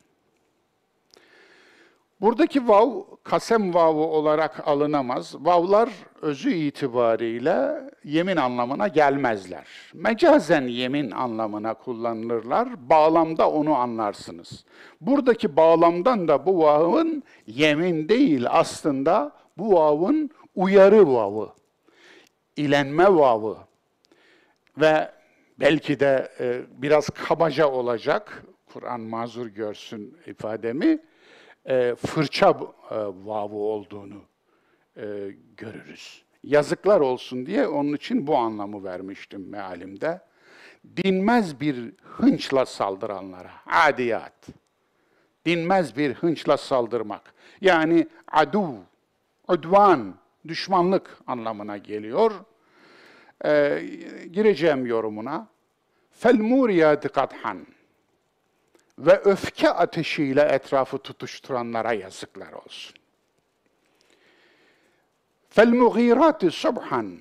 Buradaki 2.24 2.68
vav, 2.68 2.92
kasem 3.24 3.74
vavu 3.74 4.08
olarak 4.08 4.68
alınamaz. 4.68 5.36
Vavlar 5.40 5.90
özü 6.22 6.54
itibariyle 6.54 7.90
yemin 8.04 8.38
anlamına 8.38 8.88
gelmezler. 8.88 9.68
Mecazen 9.94 10.62
yemin 10.62 11.12
anlamına 11.12 11.74
kullanılırlar. 11.74 12.90
Bağlamda 12.90 13.50
onu 13.52 13.76
anlarsınız. 13.76 14.66
Buradaki 15.02 15.56
bağlamdan 15.56 16.28
da 16.28 16.46
bu 16.46 16.60
vavın 16.60 17.24
yemin 17.48 18.10
değil 18.10 18.46
aslında 18.50 19.32
bu 19.58 19.74
vavın 19.74 20.30
uyarı 20.56 21.08
vavı, 21.14 21.50
ilenme 22.58 23.16
vavı 23.16 23.58
ve 24.78 25.12
belki 25.60 26.00
de 26.00 26.32
e, 26.40 26.62
biraz 26.78 27.10
kabaca 27.10 27.68
olacak, 27.68 28.44
Kur'an 28.74 29.02
mazur 29.02 29.48
görsün 29.48 30.18
ifademi, 30.28 31.00
e, 31.66 31.96
fırça 31.96 32.50
e, 32.50 32.96
vavu 33.26 33.72
olduğunu 33.72 34.22
e, 34.98 35.04
görürüz. 35.58 36.24
Yazıklar 36.44 37.00
olsun 37.00 37.46
diye 37.46 37.68
onun 37.68 37.94
için 37.94 38.28
bu 38.28 38.38
anlamı 38.38 38.84
vermiştim 38.84 39.50
mealimde. 39.50 40.22
Dinmez 40.98 41.60
bir 41.62 41.94
hınçla 42.04 42.66
saldıranlara, 42.66 43.52
adiyat. 43.66 44.48
Dinmez 45.46 45.98
bir 45.98 46.14
hınçla 46.14 46.58
saldırmak. 46.58 47.34
Yani 47.62 48.08
adu, 48.28 48.66
udvan, 49.48 50.16
düşmanlık 50.48 51.18
anlamına 51.28 51.78
geliyor. 51.78 52.32
Ee, 53.46 53.84
gireceğim 54.32 54.86
yorumuna. 54.86 55.48
Fel 56.12 56.36
muriyati 56.36 57.10
kadhan 57.10 57.68
ve 58.99 59.21
öfke 59.25 59.71
ateşiyle 59.71 60.43
etrafı 60.43 60.99
tutuşturanlara 60.99 61.93
yazıklar 61.93 62.53
olsun. 62.53 62.97
فَالْمُغِيرَاتِ 65.55 66.51
subhan 66.51 67.19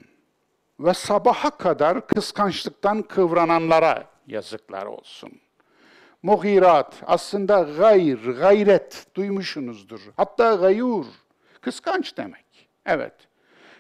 ve 0.80 0.94
sabaha 0.94 1.50
kadar 1.50 2.08
kıskançlıktan 2.08 3.02
kıvrananlara 3.02 4.08
yazıklar 4.28 4.86
olsun. 4.86 5.32
Mugirat 6.24 7.02
aslında 7.06 7.62
gayr, 7.78 8.18
gayret 8.18 9.06
duymuşsunuzdur. 9.16 10.02
Hatta 10.18 10.56
gayur, 10.56 11.06
kıskanç 11.62 12.18
demek. 12.18 12.70
Evet. 12.86 13.14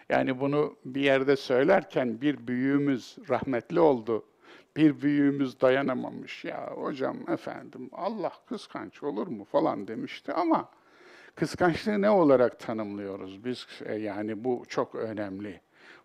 Yani 0.10 0.40
bunu 0.40 0.76
bir 0.86 1.02
yerde 1.02 1.36
söylerken 1.36 2.22
bir 2.22 2.48
büyüğümüz 2.48 3.18
rahmetli 3.30 3.80
oldu 3.80 4.26
bir 4.77 5.03
büyüğümüz 5.03 5.61
dayanamamış. 5.61 6.45
Ya 6.45 6.71
hocam 6.75 7.17
efendim 7.31 7.91
Allah 7.93 8.33
kıskanç 8.49 9.03
olur 9.03 9.27
mu 9.27 9.45
falan 9.45 9.89
demişti 9.89 10.33
ama 10.33 10.69
kıskançlığı 11.35 12.03
ne 12.03 12.11
olarak 12.11 12.59
tanımlıyoruz 12.59 13.45
biz? 13.45 13.67
E, 13.85 13.95
yani 13.95 14.45
bu 14.45 14.65
çok 14.69 14.95
önemli. 14.95 15.61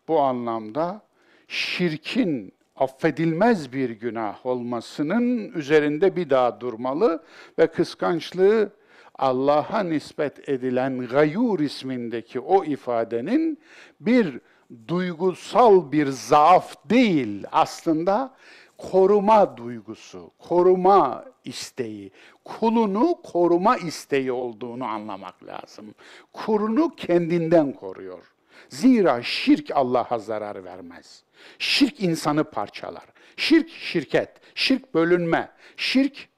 Bu 0.08 0.20
anlamda 0.20 1.02
şirkin 1.48 2.54
affedilmez 2.76 3.74
bir 3.74 3.90
günah 3.90 4.46
olmasının 4.46 5.52
üzerinde 5.52 6.16
bir 6.16 6.30
daha 6.30 6.62
durmalı 6.62 7.24
ve 7.60 7.68
kıskançlığı 7.68 8.74
Allah'a 9.16 9.84
nispet 9.84 10.50
edilen 10.50 11.08
gayur 11.08 11.60
ismindeki 11.60 12.40
o 12.40 12.64
ifadenin 12.64 13.60
bir 14.00 14.40
duygusal 14.88 15.92
bir 15.92 16.08
zaaf 16.08 16.90
değil 16.90 17.46
aslında 17.52 18.34
koruma 18.78 19.58
duygusu, 19.58 20.32
koruma 20.40 21.26
isteği, 21.44 22.12
kulunu 22.46 23.22
koruma 23.24 23.78
isteği 23.78 24.32
olduğunu 24.32 24.86
anlamak 24.86 25.44
lazım. 25.44 25.96
Kulunu 26.34 26.96
kendinden 26.96 27.74
koruyor. 27.74 28.34
Zira 28.70 29.24
şirk 29.24 29.72
Allah'a 29.72 30.20
zarar 30.20 30.64
vermez. 30.64 31.24
Şirk 31.60 32.00
insanı 32.00 32.44
parçalar. 32.44 33.06
Şirk 33.38 33.70
şirket, 33.70 34.30
şirk 34.56 34.94
bölünme, 34.94 35.52
şirk 35.78 36.30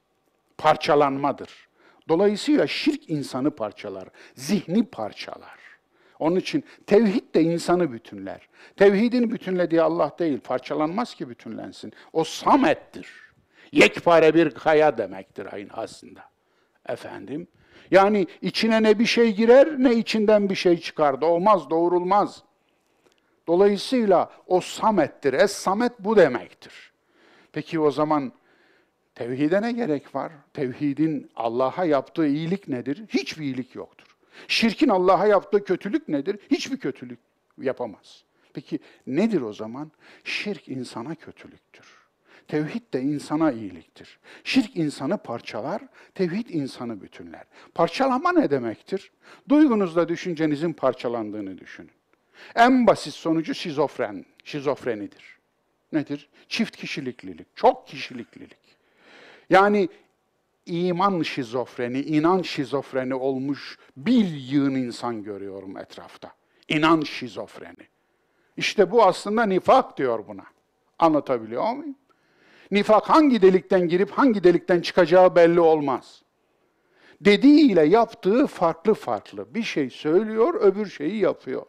parçalanmadır. 0.58 1.68
Dolayısıyla 2.08 2.66
şirk 2.66 3.10
insanı 3.10 3.50
parçalar, 3.50 4.08
zihni 4.34 4.86
parçalar. 4.86 5.59
Onun 6.20 6.36
için 6.36 6.64
tevhid 6.86 7.34
de 7.34 7.42
insanı 7.42 7.92
bütünler. 7.92 8.48
Tevhidin 8.76 9.30
bütünlediği 9.30 9.82
Allah 9.82 10.12
değil, 10.18 10.40
parçalanmaz 10.40 11.14
ki 11.14 11.28
bütünlensin. 11.28 11.92
O 12.12 12.24
samettir. 12.24 13.08
Yekpare 13.72 14.34
bir 14.34 14.50
kaya 14.50 14.98
demektir 14.98 15.48
aynı 15.52 15.72
aslında. 15.72 16.20
Efendim, 16.88 17.48
yani 17.90 18.26
içine 18.42 18.82
ne 18.82 18.98
bir 18.98 19.06
şey 19.06 19.34
girer 19.34 19.68
ne 19.78 19.94
içinden 19.94 20.50
bir 20.50 20.54
şey 20.54 20.80
çıkar. 20.80 21.20
Doğmaz, 21.20 21.70
doğurulmaz. 21.70 22.42
Dolayısıyla 23.46 24.30
o 24.46 24.60
samettir. 24.60 25.32
Es 25.32 25.52
samet 25.52 25.92
bu 25.98 26.16
demektir. 26.16 26.92
Peki 27.52 27.80
o 27.80 27.90
zaman 27.90 28.32
tevhide 29.14 29.62
ne 29.62 29.72
gerek 29.72 30.14
var? 30.14 30.32
Tevhidin 30.54 31.30
Allah'a 31.36 31.84
yaptığı 31.84 32.26
iyilik 32.26 32.68
nedir? 32.68 33.04
Hiçbir 33.08 33.44
iyilik 33.44 33.74
yoktur. 33.74 33.99
Şirkin 34.48 34.88
Allah'a 34.88 35.26
yaptığı 35.26 35.64
kötülük 35.64 36.08
nedir? 36.08 36.38
Hiçbir 36.50 36.76
kötülük 36.76 37.18
yapamaz. 37.58 38.24
Peki 38.52 38.78
nedir 39.06 39.40
o 39.40 39.52
zaman? 39.52 39.92
Şirk 40.24 40.68
insana 40.68 41.14
kötülüktür. 41.14 42.00
Tevhid 42.48 42.82
de 42.92 43.02
insana 43.02 43.52
iyiliktir. 43.52 44.18
Şirk 44.44 44.76
insanı 44.76 45.18
parçalar, 45.18 45.82
tevhid 46.14 46.48
insanı 46.48 47.02
bütünler. 47.02 47.44
Parçalama 47.74 48.32
ne 48.32 48.50
demektir? 48.50 49.10
Duygunuzla 49.48 50.08
düşüncenizin 50.08 50.72
parçalandığını 50.72 51.58
düşünün. 51.58 51.90
En 52.54 52.86
basit 52.86 53.14
sonucu 53.14 53.54
şizofren, 53.54 54.24
şizofrenidir. 54.44 55.38
Nedir? 55.92 56.28
Çift 56.48 56.76
kişiliklilik, 56.76 57.46
çok 57.56 57.88
kişiliklilik. 57.88 58.58
Yani 59.50 59.88
iman 60.66 61.22
şizofreni, 61.22 62.00
inanç 62.00 62.48
şizofreni 62.48 63.14
olmuş 63.14 63.78
bir 63.96 64.24
yığın 64.24 64.74
insan 64.74 65.22
görüyorum 65.22 65.76
etrafta. 65.76 66.32
İnanç 66.68 67.10
şizofreni. 67.10 67.88
İşte 68.56 68.90
bu 68.90 69.04
aslında 69.04 69.46
nifak 69.46 69.98
diyor 69.98 70.28
buna. 70.28 70.44
Anlatabiliyor 70.98 71.72
muyum? 71.72 71.96
Nifak 72.70 73.10
hangi 73.10 73.42
delikten 73.42 73.88
girip 73.88 74.10
hangi 74.10 74.44
delikten 74.44 74.80
çıkacağı 74.80 75.36
belli 75.36 75.60
olmaz. 75.60 76.22
Dediğiyle 77.20 77.82
yaptığı 77.82 78.46
farklı 78.46 78.94
farklı. 78.94 79.54
Bir 79.54 79.62
şey 79.62 79.90
söylüyor, 79.90 80.54
öbür 80.54 80.86
şeyi 80.86 81.16
yapıyor. 81.16 81.66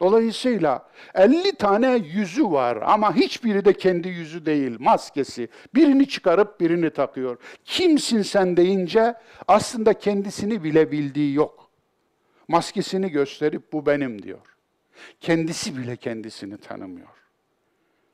Dolayısıyla 0.00 0.88
50 1.14 1.52
tane 1.52 1.96
yüzü 1.96 2.44
var 2.44 2.78
ama 2.82 3.16
hiçbiri 3.16 3.64
de 3.64 3.72
kendi 3.72 4.08
yüzü 4.08 4.46
değil, 4.46 4.76
maskesi. 4.78 5.48
Birini 5.74 6.08
çıkarıp 6.08 6.60
birini 6.60 6.90
takıyor. 6.90 7.36
Kimsin 7.64 8.22
sen 8.22 8.56
deyince 8.56 9.14
aslında 9.48 9.94
kendisini 9.94 10.64
bile 10.64 10.92
bildiği 10.92 11.34
yok. 11.34 11.70
Maskesini 12.48 13.10
gösterip 13.10 13.72
bu 13.72 13.86
benim 13.86 14.22
diyor. 14.22 14.56
Kendisi 15.20 15.78
bile 15.78 15.96
kendisini 15.96 16.58
tanımıyor. 16.58 17.08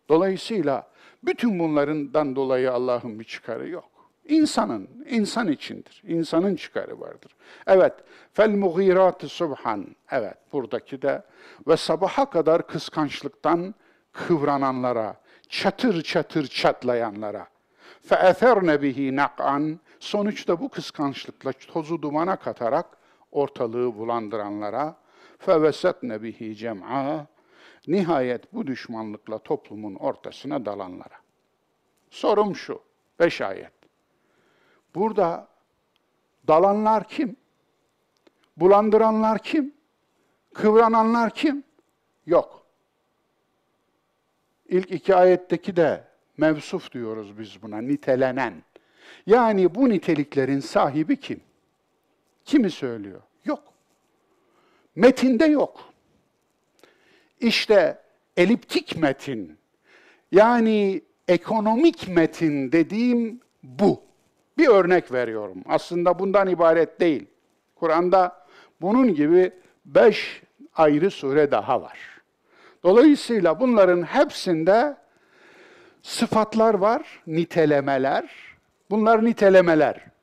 Dolayısıyla 0.09 0.91
bütün 1.23 1.59
bunlarından 1.59 2.37
dolayı 2.37 2.73
Allah'ın 2.73 3.19
bir 3.19 3.25
çıkarı 3.25 3.69
yok. 3.69 3.96
İnsanın, 4.29 4.89
insan 5.11 5.49
içindir. 5.49 6.03
İnsanın 6.07 6.57
çıkarı 6.57 7.01
vardır. 7.01 7.37
Evet, 7.67 7.93
fel 8.33 8.51
mugiratı 8.51 9.29
subhan. 9.29 9.87
Evet, 10.11 10.37
buradaki 10.53 11.03
de 11.03 11.23
ve 11.69 11.77
sabaha 11.77 12.31
kadar 12.31 12.67
kıskançlıktan 12.67 13.75
kıvrananlara, 14.13 15.21
çatır 15.49 16.03
çatır 16.03 16.47
çatlayanlara. 16.47 17.47
Fe 18.03 18.15
eferne 18.15 18.83
bihi 18.83 19.17
nak'an. 19.17 19.81
Sonuçta 20.01 20.61
bu 20.61 20.69
kıskançlıkla 20.69 21.53
tozu 21.53 22.03
dumana 22.03 22.37
katarak 22.37 22.87
ortalığı 23.33 23.99
bulandıranlara. 23.99 24.97
Fe 25.39 25.63
vesetne 25.63 26.23
bihi 26.23 26.57
cem'a. 26.57 27.27
Nihayet 27.87 28.55
bu 28.55 28.67
düşmanlıkla 28.67 29.39
toplumun 29.39 29.95
ortasına 29.95 30.67
dalanlara. 30.67 31.17
Sorum 32.11 32.57
şu, 32.57 32.81
beş 33.21 33.41
ayet. 33.41 33.76
Burada 34.97 35.49
dalanlar 36.49 37.09
kim? 37.09 37.37
Bulandıranlar 38.57 39.39
kim? 39.39 39.75
Kıvrananlar 40.55 41.31
kim? 41.35 41.65
Yok. 42.27 42.67
İlk 44.69 44.91
iki 44.91 45.15
ayetteki 45.15 45.77
de 45.77 46.05
mevsuf 46.37 46.93
diyoruz 46.93 47.39
biz 47.39 47.63
buna, 47.63 47.79
nitelenen. 47.79 48.63
Yani 49.27 49.75
bu 49.75 49.89
niteliklerin 49.89 50.61
sahibi 50.61 51.21
kim? 51.21 51.41
Kimi 52.45 52.71
söylüyor? 52.71 53.23
Yok. 53.45 53.63
Metinde 54.95 55.45
yok. 55.45 55.93
İşte 57.41 58.03
eliptik 58.37 58.97
metin, 58.97 59.59
yani 60.33 61.03
ekonomik 61.29 62.09
metin 62.09 62.73
dediğim 62.73 63.41
bu. 63.63 64.06
Bir 64.59 64.69
örnek 64.69 65.13
veriyorum. 65.13 65.63
Aslında 65.67 66.19
bundan 66.19 66.49
ibaret 66.49 67.01
değil. 67.01 67.27
Kur'an'da 67.75 68.47
bunun 68.81 69.15
gibi 69.15 69.53
beş 69.85 70.43
ayrı 70.75 71.11
sure 71.11 71.51
daha 71.51 71.83
var. 71.83 71.99
Dolayısıyla 72.83 73.61
bunların 73.61 74.03
hepsinde 74.03 74.97
sıfatlar 76.03 76.75
var, 76.75 77.23
nitelemeler. 77.27 78.31
Bunlar 78.91 79.25
nitelemeler. 79.25 80.16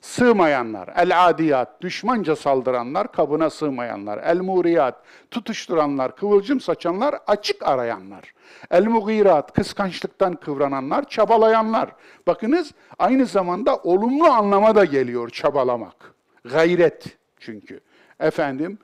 Sığmayanlar, 0.00 0.88
el-adiyat, 0.96 1.80
düşmanca 1.80 2.36
saldıranlar, 2.36 3.12
kabına 3.12 3.50
sığmayanlar, 3.50 4.18
el-muriyat, 4.18 4.94
tutuşturanlar, 5.30 6.16
kıvılcım 6.16 6.60
saçanlar, 6.60 7.14
açık 7.26 7.62
arayanlar. 7.62 8.34
El-mugirat, 8.70 9.52
kıskançlıktan 9.52 10.34
kıvrananlar, 10.34 11.08
çabalayanlar. 11.08 11.90
Bakınız 12.26 12.72
aynı 12.98 13.26
zamanda 13.26 13.76
olumlu 13.76 14.26
anlama 14.26 14.74
da 14.74 14.84
geliyor 14.84 15.30
çabalamak. 15.30 16.14
Gayret 16.44 17.04
çünkü. 17.40 17.80
Efendim, 18.20 18.78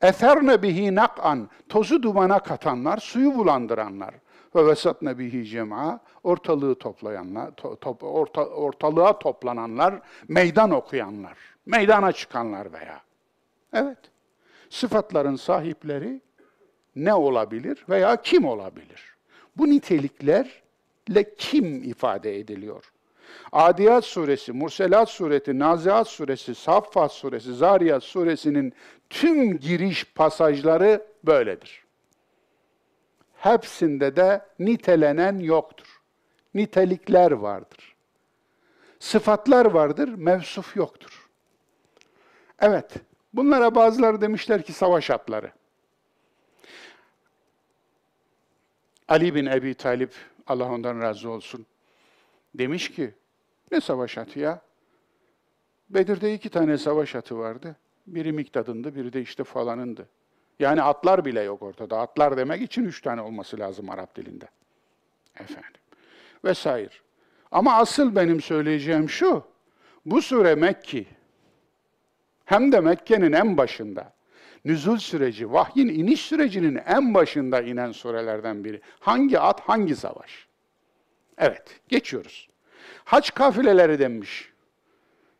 Eferne 0.00 0.62
bihi 0.62 0.94
nak'an, 0.94 1.48
tozu 1.68 2.02
dumana 2.02 2.38
katanlar, 2.38 2.98
suyu 2.98 3.34
bulandıranlar. 3.34 4.14
Ve 4.54 4.66
vesatne 4.66 5.18
bihi 5.18 5.44
cem'a, 5.44 6.00
ortalığı 6.24 6.74
toplayanlar, 6.74 7.50
to, 7.50 7.76
top, 7.76 8.02
orta, 8.02 8.46
ortalığa 8.46 9.18
toplananlar, 9.18 10.00
meydan 10.28 10.70
okuyanlar, 10.70 11.38
meydana 11.66 12.12
çıkanlar 12.12 12.72
veya. 12.72 13.00
Evet, 13.72 13.98
sıfatların 14.70 15.36
sahipleri 15.36 16.20
ne 16.96 17.14
olabilir 17.14 17.84
veya 17.88 18.22
kim 18.22 18.44
olabilir? 18.44 19.16
Bu 19.56 19.66
niteliklerle 19.66 21.34
kim 21.38 21.82
ifade 21.82 22.38
ediliyor? 22.38 22.92
Adiyat 23.52 24.04
suresi, 24.04 24.52
Murselat 24.52 25.08
suresi, 25.08 25.58
Naziat 25.58 26.08
suresi, 26.08 26.54
Saffat 26.54 27.12
suresi, 27.12 27.54
Zariyat 27.54 28.02
suresinin 28.02 28.72
tüm 29.10 29.58
giriş 29.58 30.04
pasajları 30.04 31.06
böyledir. 31.24 31.87
Hepsinde 33.38 34.16
de 34.16 34.44
nitelenen 34.58 35.38
yoktur. 35.38 36.00
Nitelikler 36.54 37.32
vardır. 37.32 37.94
Sıfatlar 38.98 39.66
vardır, 39.66 40.08
mevsuf 40.08 40.76
yoktur. 40.76 41.28
Evet, 42.60 42.94
bunlara 43.32 43.74
bazıları 43.74 44.20
demişler 44.20 44.62
ki 44.62 44.72
savaş 44.72 45.10
atları. 45.10 45.52
Ali 49.08 49.34
bin 49.34 49.46
Ebi 49.46 49.74
Talip, 49.74 50.12
Allah 50.46 50.72
ondan 50.72 51.00
razı 51.00 51.30
olsun, 51.30 51.66
demiş 52.54 52.90
ki, 52.90 53.14
ne 53.72 53.80
savaş 53.80 54.18
atı 54.18 54.38
ya? 54.38 54.62
Bedir'de 55.90 56.34
iki 56.34 56.50
tane 56.50 56.78
savaş 56.78 57.14
atı 57.14 57.38
vardı. 57.38 57.76
Biri 58.06 58.32
Miktad'ındı, 58.32 58.94
biri 58.94 59.12
de 59.12 59.20
işte 59.20 59.44
falanındı. 59.44 60.08
Yani 60.58 60.82
atlar 60.82 61.24
bile 61.24 61.40
yok 61.40 61.62
ortada. 61.62 61.98
Atlar 61.98 62.36
demek 62.36 62.62
için 62.62 62.84
üç 62.84 63.00
tane 63.00 63.20
olması 63.20 63.58
lazım 63.58 63.90
Arap 63.90 64.16
dilinde. 64.16 64.48
Efendim. 65.40 65.80
Vesaire. 66.44 66.94
Ama 67.50 67.74
asıl 67.74 68.16
benim 68.16 68.40
söyleyeceğim 68.40 69.08
şu. 69.08 69.42
Bu 70.06 70.22
sure 70.22 70.54
Mekki. 70.54 71.06
Hem 72.44 72.72
de 72.72 72.80
Mekke'nin 72.80 73.32
en 73.32 73.56
başında. 73.56 74.12
Nüzul 74.64 74.96
süreci, 74.96 75.52
vahyin 75.52 75.88
iniş 75.88 76.20
sürecinin 76.20 76.80
en 76.86 77.14
başında 77.14 77.60
inen 77.60 77.92
surelerden 77.92 78.64
biri. 78.64 78.80
Hangi 79.00 79.38
at, 79.38 79.60
hangi 79.60 79.96
savaş? 79.96 80.48
Evet, 81.38 81.80
geçiyoruz. 81.88 82.48
Hac 83.04 83.30
kafileleri 83.30 83.98
denmiş. 83.98 84.52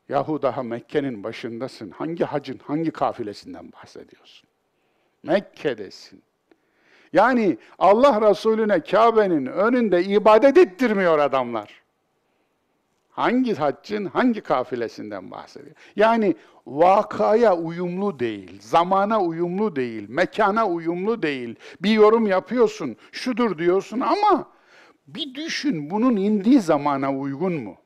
Yahu 0.08 0.42
daha 0.42 0.62
Mekke'nin 0.62 1.24
başındasın. 1.24 1.90
Hangi 1.90 2.24
hacın, 2.24 2.58
hangi 2.58 2.90
kafilesinden 2.90 3.72
bahsediyorsun? 3.72 4.47
Mekke'desin. 5.22 6.22
Yani 7.12 7.58
Allah 7.78 8.30
Resulüne 8.30 8.80
Kabe'nin 8.80 9.46
önünde 9.46 10.04
ibadet 10.04 10.56
ettirmiyor 10.58 11.18
adamlar. 11.18 11.82
Hangi 13.10 13.54
haccın 13.54 14.04
hangi 14.04 14.40
kafilesinden 14.40 15.30
bahsediyor? 15.30 15.76
Yani 15.96 16.34
vakaya 16.66 17.56
uyumlu 17.56 18.18
değil, 18.18 18.58
zamana 18.60 19.22
uyumlu 19.22 19.76
değil, 19.76 20.06
mekana 20.08 20.68
uyumlu 20.68 21.22
değil. 21.22 21.54
Bir 21.82 21.90
yorum 21.90 22.26
yapıyorsun, 22.26 22.96
şudur 23.12 23.58
diyorsun 23.58 24.00
ama 24.00 24.48
bir 25.06 25.34
düşün 25.34 25.90
bunun 25.90 26.16
indiği 26.16 26.60
zamana 26.60 27.14
uygun 27.14 27.52
mu? 27.52 27.76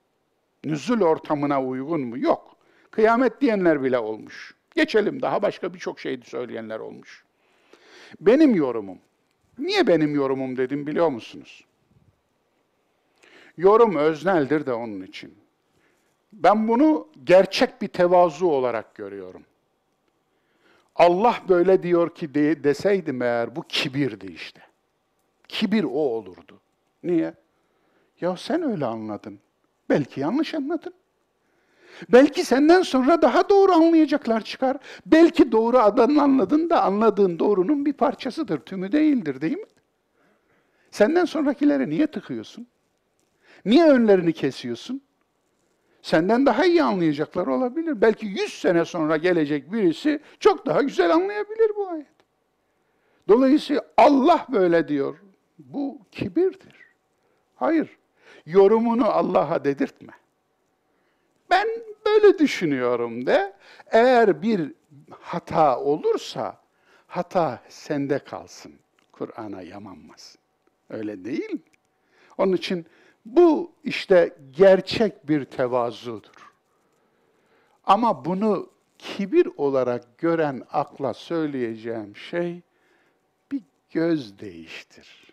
Nüzul 0.64 1.00
ortamına 1.00 1.62
uygun 1.62 2.00
mu? 2.00 2.18
Yok. 2.18 2.56
Kıyamet 2.90 3.40
diyenler 3.40 3.82
bile 3.82 3.98
olmuş. 3.98 4.54
Geçelim 4.74 5.22
daha 5.22 5.42
başka 5.42 5.74
birçok 5.74 6.00
şey 6.00 6.20
söyleyenler 6.24 6.78
olmuş. 6.78 7.24
Benim 8.20 8.54
yorumum. 8.54 8.98
Niye 9.58 9.86
benim 9.86 10.14
yorumum 10.14 10.56
dedim 10.56 10.86
biliyor 10.86 11.08
musunuz? 11.08 11.64
Yorum 13.56 13.96
özneldir 13.96 14.66
de 14.66 14.72
onun 14.72 15.02
için. 15.02 15.34
Ben 16.32 16.68
bunu 16.68 17.08
gerçek 17.24 17.82
bir 17.82 17.88
tevazu 17.88 18.46
olarak 18.46 18.94
görüyorum. 18.94 19.42
Allah 20.96 21.42
böyle 21.48 21.82
diyor 21.82 22.14
ki 22.14 22.34
de, 22.34 22.64
deseydim 22.64 23.22
eğer 23.22 23.56
bu 23.56 23.62
kibirdi 23.62 24.26
işte. 24.26 24.60
Kibir 25.48 25.84
o 25.84 25.88
olurdu. 25.88 26.60
Niye? 27.02 27.34
Ya 28.20 28.36
sen 28.36 28.62
öyle 28.62 28.86
anladın. 28.86 29.40
Belki 29.90 30.20
yanlış 30.20 30.54
anladın. 30.54 30.94
Belki 32.08 32.44
senden 32.44 32.82
sonra 32.82 33.22
daha 33.22 33.48
doğru 33.48 33.72
anlayacaklar 33.72 34.44
çıkar. 34.44 34.76
Belki 35.06 35.52
doğru 35.52 35.78
adını 35.78 36.22
anladın 36.22 36.70
da 36.70 36.82
anladığın 36.82 37.38
doğrunun 37.38 37.86
bir 37.86 37.92
parçasıdır, 37.92 38.58
tümü 38.58 38.92
değildir 38.92 39.40
değil 39.40 39.58
mi? 39.58 39.64
Senden 40.90 41.24
sonrakilere 41.24 41.88
niye 41.88 42.06
tıkıyorsun? 42.06 42.66
Niye 43.64 43.88
önlerini 43.88 44.32
kesiyorsun? 44.32 45.02
Senden 46.02 46.46
daha 46.46 46.64
iyi 46.64 46.82
anlayacaklar 46.82 47.46
olabilir. 47.46 48.00
Belki 48.00 48.26
yüz 48.26 48.52
sene 48.52 48.84
sonra 48.84 49.16
gelecek 49.16 49.72
birisi 49.72 50.20
çok 50.40 50.66
daha 50.66 50.82
güzel 50.82 51.14
anlayabilir 51.14 51.72
bu 51.76 51.88
ayet. 51.88 52.06
Dolayısıyla 53.28 53.82
Allah 53.96 54.46
böyle 54.52 54.88
diyor. 54.88 55.18
Bu 55.58 55.98
kibirdir. 56.10 56.74
Hayır. 57.56 57.98
Yorumunu 58.46 59.06
Allah'a 59.06 59.64
dedirtme. 59.64 60.12
Ben 61.52 61.68
böyle 62.06 62.38
düşünüyorum 62.38 63.26
de. 63.26 63.52
Eğer 63.86 64.42
bir 64.42 64.72
hata 65.10 65.80
olursa 65.80 66.60
hata 67.06 67.62
sende 67.68 68.18
kalsın. 68.18 68.72
Kur'an'a 69.12 69.62
yamanmasın. 69.62 70.40
Öyle 70.90 71.24
değil 71.24 71.50
mi? 71.50 71.60
Onun 72.38 72.52
için 72.52 72.86
bu 73.24 73.72
işte 73.84 74.36
gerçek 74.50 75.28
bir 75.28 75.44
tevazudur. 75.44 76.52
Ama 77.84 78.24
bunu 78.24 78.70
kibir 78.98 79.48
olarak 79.56 80.18
gören 80.18 80.62
akla 80.72 81.14
söyleyeceğim 81.14 82.16
şey 82.16 82.60
bir 83.52 83.62
göz 83.90 84.38
değiştir. 84.38 85.32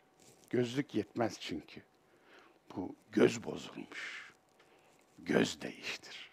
Gözlük 0.50 0.96
yetmez 0.96 1.40
çünkü. 1.40 1.82
Bu 2.76 2.96
göz 3.12 3.44
bozulmuş. 3.44 4.29
Göz 5.26 5.62
değiştir. 5.62 6.30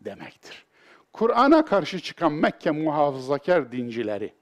Demektir. 0.00 0.66
Kur'an'a 1.12 1.64
karşı 1.64 2.00
çıkan 2.00 2.32
Mekke 2.32 2.70
muhafazakar 2.70 3.72
dincileri 3.72 4.34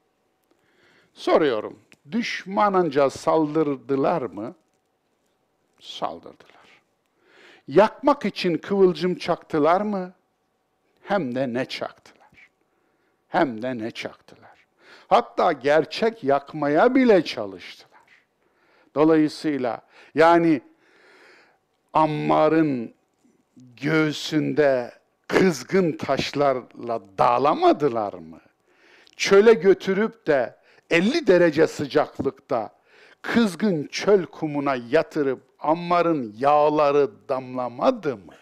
soruyorum. 1.15 1.79
Düşmanınca 2.13 3.11
saldırdılar 3.11 4.23
mı? 4.23 4.55
Saldırdılar. 5.81 6.55
Yakmak 7.69 8.25
için 8.25 8.59
kıvılcım 8.59 9.15
çaktılar 9.15 9.81
mı? 9.81 10.13
Hem 11.03 11.35
de 11.35 11.53
ne 11.53 11.65
çaktılar. 11.65 12.51
Hem 13.29 13.63
de 13.63 13.79
ne 13.79 13.91
çaktılar. 13.91 14.67
Hatta 15.09 15.53
gerçek 15.53 16.25
yakmaya 16.25 16.95
bile 16.95 17.25
çalıştılar. 17.25 18.01
Dolayısıyla 18.95 19.81
yani 20.15 20.61
Ammar'ın 21.93 22.95
göğsünde 23.57 24.93
kızgın 25.29 25.93
taşlarla 25.93 27.01
dağlamadılar 27.19 28.13
mı? 28.13 28.41
Çöle 29.17 29.55
götürüp 29.55 30.27
de 30.27 30.57
50 30.91 31.27
derece 31.27 31.67
sıcaklıkta 31.67 32.75
kızgın 33.23 33.87
çöl 33.87 34.27
kumuna 34.27 34.75
yatırıp 34.75 35.43
Ammar'ın 35.59 36.35
yağları 36.39 37.11
damlamadı 37.29 38.17
mı? 38.17 38.35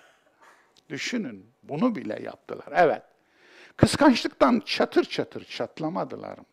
Düşünün, 0.89 1.47
bunu 1.63 1.95
bile 1.95 2.23
yaptılar. 2.23 2.67
Evet, 2.73 3.03
kıskançlıktan 3.77 4.63
çatır 4.67 5.05
çatır 5.05 5.45
çatlamadılar 5.45 6.39
mı? 6.39 6.45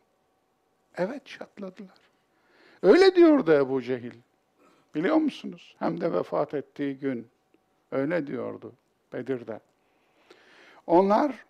Evet, 0.97 1.25
çatladılar. 1.25 1.97
Öyle 2.83 3.15
diyordu 3.15 3.53
Ebu 3.53 3.81
Cehil. 3.81 4.13
Biliyor 4.95 5.15
musunuz? 5.15 5.75
Hem 5.79 6.01
de 6.01 6.13
vefat 6.13 6.53
ettiği 6.53 6.99
gün 6.99 7.27
öyle 7.91 8.27
diyordu 8.27 8.73
Bedir'de. 9.13 9.59
Onlar 10.87 11.45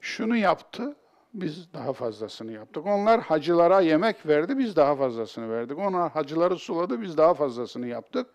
şunu 0.00 0.36
yaptı, 0.36 0.96
biz 1.34 1.72
daha 1.72 1.92
fazlasını 1.92 2.52
yaptık. 2.52 2.86
Onlar 2.86 3.20
hacılara 3.20 3.80
yemek 3.80 4.26
verdi, 4.26 4.58
biz 4.58 4.76
daha 4.76 4.96
fazlasını 4.96 5.50
verdik. 5.50 5.78
Onlar 5.78 6.12
hacıları 6.12 6.56
suladı, 6.56 7.02
biz 7.02 7.16
daha 7.16 7.34
fazlasını 7.34 7.86
yaptık. 7.86 8.26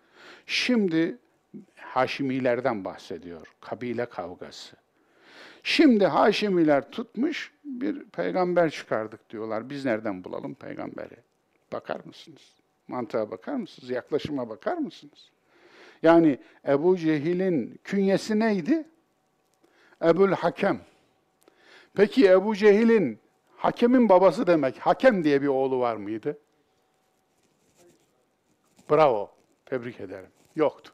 Şimdi 0.46 1.18
Haşimilerden 1.76 2.84
bahsediyor, 2.84 3.54
kabile 3.60 4.06
kavgası. 4.06 4.76
Şimdi 5.62 6.06
Haşimiler 6.06 6.90
tutmuş 6.90 7.52
bir 7.64 8.04
peygamber 8.04 8.70
çıkardık 8.70 9.30
diyorlar. 9.30 9.70
Biz 9.70 9.84
nereden 9.84 10.24
bulalım 10.24 10.54
peygamberi? 10.54 11.16
Bakar 11.72 12.00
mısınız? 12.04 12.54
Mantığa 12.88 13.30
bakar 13.30 13.54
mısınız? 13.54 13.90
Yaklaşıma 13.90 14.48
bakar 14.48 14.76
mısınız? 14.76 15.30
Yani 16.02 16.38
Ebu 16.68 16.96
Cehil'in 16.96 17.80
künyesi 17.84 18.38
neydi? 18.38 18.84
Ebul 20.04 20.32
Hakem. 20.32 20.80
Peki 21.94 22.28
Ebu 22.28 22.56
Cehil'in 22.56 23.18
Hakem'in 23.56 24.08
babası 24.08 24.46
demek, 24.46 24.78
Hakem 24.78 25.24
diye 25.24 25.42
bir 25.42 25.46
oğlu 25.46 25.80
var 25.80 25.96
mıydı? 25.96 26.38
Bravo, 28.90 29.30
tebrik 29.66 30.00
ederim. 30.00 30.30
Yoktu. 30.56 30.92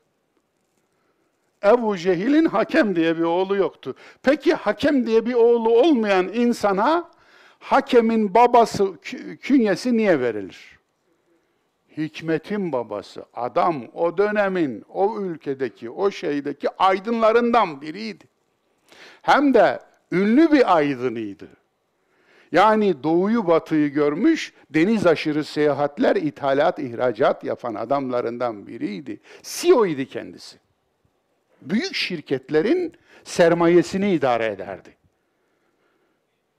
Ebu 1.64 1.96
Cehil'in 1.96 2.44
Hakem 2.44 2.96
diye 2.96 3.18
bir 3.18 3.22
oğlu 3.22 3.56
yoktu. 3.56 3.94
Peki 4.22 4.54
Hakem 4.54 5.06
diye 5.06 5.26
bir 5.26 5.34
oğlu 5.34 5.80
olmayan 5.80 6.28
insana 6.28 7.10
Hakem'in 7.58 8.34
babası 8.34 8.96
künyesi 9.40 9.96
niye 9.96 10.20
verilir? 10.20 10.75
Hikmetin 11.96 12.72
babası, 12.72 13.24
adam 13.34 13.84
o 13.94 14.18
dönemin, 14.18 14.84
o 14.88 15.20
ülkedeki, 15.20 15.90
o 15.90 16.10
şeydeki 16.10 16.68
aydınlarından 16.78 17.80
biriydi. 17.80 18.24
Hem 19.22 19.54
de 19.54 19.80
ünlü 20.12 20.52
bir 20.52 20.76
aydınıydı. 20.76 21.48
Yani 22.52 23.02
doğuyu 23.02 23.46
batıyı 23.46 23.88
görmüş, 23.88 24.52
deniz 24.70 25.06
aşırı 25.06 25.44
seyahatler, 25.44 26.16
ithalat, 26.16 26.78
ihracat 26.78 27.44
yapan 27.44 27.74
adamlarından 27.74 28.66
biriydi. 28.66 29.20
CEO 29.42 29.86
idi 29.86 30.08
kendisi. 30.08 30.58
Büyük 31.62 31.94
şirketlerin 31.94 32.92
sermayesini 33.24 34.12
idare 34.12 34.46
ederdi. 34.46 34.96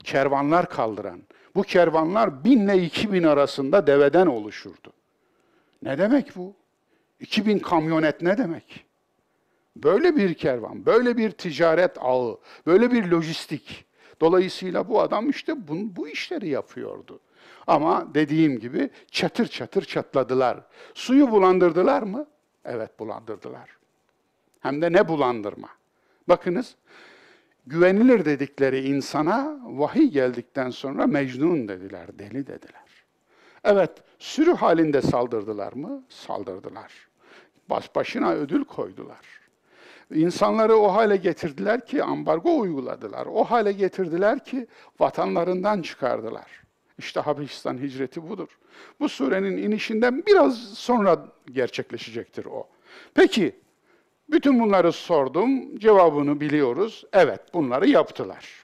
Kervanlar 0.04 0.68
kaldıran. 0.68 1.20
Bu 1.54 1.62
kervanlar 1.62 2.44
binle 2.44 2.82
iki 2.82 3.12
bin 3.12 3.22
arasında 3.22 3.86
deveden 3.86 4.26
oluşurdu. 4.26 4.92
Ne 5.82 5.98
demek 5.98 6.36
bu? 6.36 6.56
İki 7.20 7.46
bin 7.46 7.58
kamyonet 7.58 8.22
ne 8.22 8.38
demek? 8.38 8.84
Böyle 9.76 10.16
bir 10.16 10.34
kervan, 10.34 10.86
böyle 10.86 11.16
bir 11.16 11.30
ticaret 11.30 11.96
ağı, 12.00 12.38
böyle 12.66 12.92
bir 12.92 13.04
lojistik. 13.04 13.84
Dolayısıyla 14.20 14.88
bu 14.88 15.00
adam 15.00 15.30
işte 15.30 15.68
bu, 15.68 15.96
bu 15.96 16.08
işleri 16.08 16.48
yapıyordu. 16.48 17.20
Ama 17.66 18.14
dediğim 18.14 18.58
gibi 18.58 18.90
çatır 19.10 19.46
çatır 19.46 19.84
çatladılar. 19.84 20.60
Suyu 20.94 21.30
bulandırdılar 21.30 22.02
mı? 22.02 22.26
Evet 22.64 22.98
bulandırdılar. 22.98 23.70
Hem 24.60 24.82
de 24.82 24.92
ne 24.92 25.08
bulandırma. 25.08 25.68
Bakınız, 26.28 26.76
güvenilir 27.66 28.24
dedikleri 28.24 28.88
insana 28.88 29.58
vahiy 29.64 30.10
geldikten 30.10 30.70
sonra 30.70 31.06
mecnun 31.06 31.68
dediler, 31.68 32.18
deli 32.18 32.46
dediler. 32.46 32.87
Evet, 33.64 33.90
sürü 34.18 34.54
halinde 34.54 35.02
saldırdılar 35.02 35.72
mı? 35.72 36.04
Saldırdılar. 36.08 36.92
Baş 37.70 37.94
başına 37.94 38.32
ödül 38.32 38.64
koydular. 38.64 39.38
İnsanları 40.14 40.76
o 40.76 40.94
hale 40.94 41.16
getirdiler 41.16 41.86
ki 41.86 42.02
ambargo 42.02 42.58
uyguladılar. 42.58 43.26
O 43.26 43.44
hale 43.44 43.72
getirdiler 43.72 44.44
ki 44.44 44.66
vatanlarından 45.00 45.82
çıkardılar. 45.82 46.62
İşte 46.98 47.20
Habeşistan 47.20 47.78
hicreti 47.78 48.28
budur. 48.28 48.58
Bu 49.00 49.08
surenin 49.08 49.56
inişinden 49.56 50.22
biraz 50.26 50.58
sonra 50.58 51.28
gerçekleşecektir 51.52 52.44
o. 52.44 52.68
Peki, 53.14 53.56
bütün 54.30 54.60
bunları 54.60 54.92
sordum, 54.92 55.78
cevabını 55.78 56.40
biliyoruz. 56.40 57.04
Evet, 57.12 57.40
bunları 57.54 57.88
yaptılar. 57.88 58.62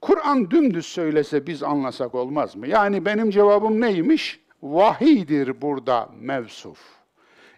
Kur'an 0.00 0.50
dümdüz 0.50 0.86
söylese 0.86 1.46
biz 1.46 1.62
anlasak 1.62 2.14
olmaz 2.14 2.56
mı? 2.56 2.68
Yani 2.68 3.04
benim 3.04 3.30
cevabım 3.30 3.80
neymiş? 3.80 4.40
Vahiydir 4.62 5.62
burada 5.62 6.08
mevsuf. 6.20 6.78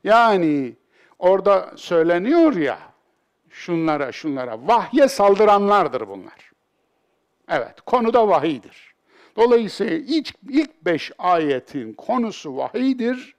Yani 0.05 0.77
orada 1.19 1.73
söyleniyor 1.77 2.57
ya, 2.57 2.79
şunlara 3.51 4.13
şunlara, 4.13 4.67
vahye 4.67 5.09
saldıranlardır 5.09 6.09
bunlar. 6.09 6.51
Evet, 7.49 7.81
konu 7.87 8.13
da 8.13 8.29
vahiydir. 8.29 8.95
Dolayısıyla 9.37 9.97
ilk, 9.97 10.35
ilk 10.49 10.85
beş 10.85 11.13
ayetin 11.19 11.93
konusu 11.93 12.57
vahiydir. 12.57 13.35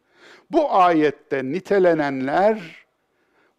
Bu 0.52 0.74
ayette 0.74 1.44
nitelenenler 1.44 2.86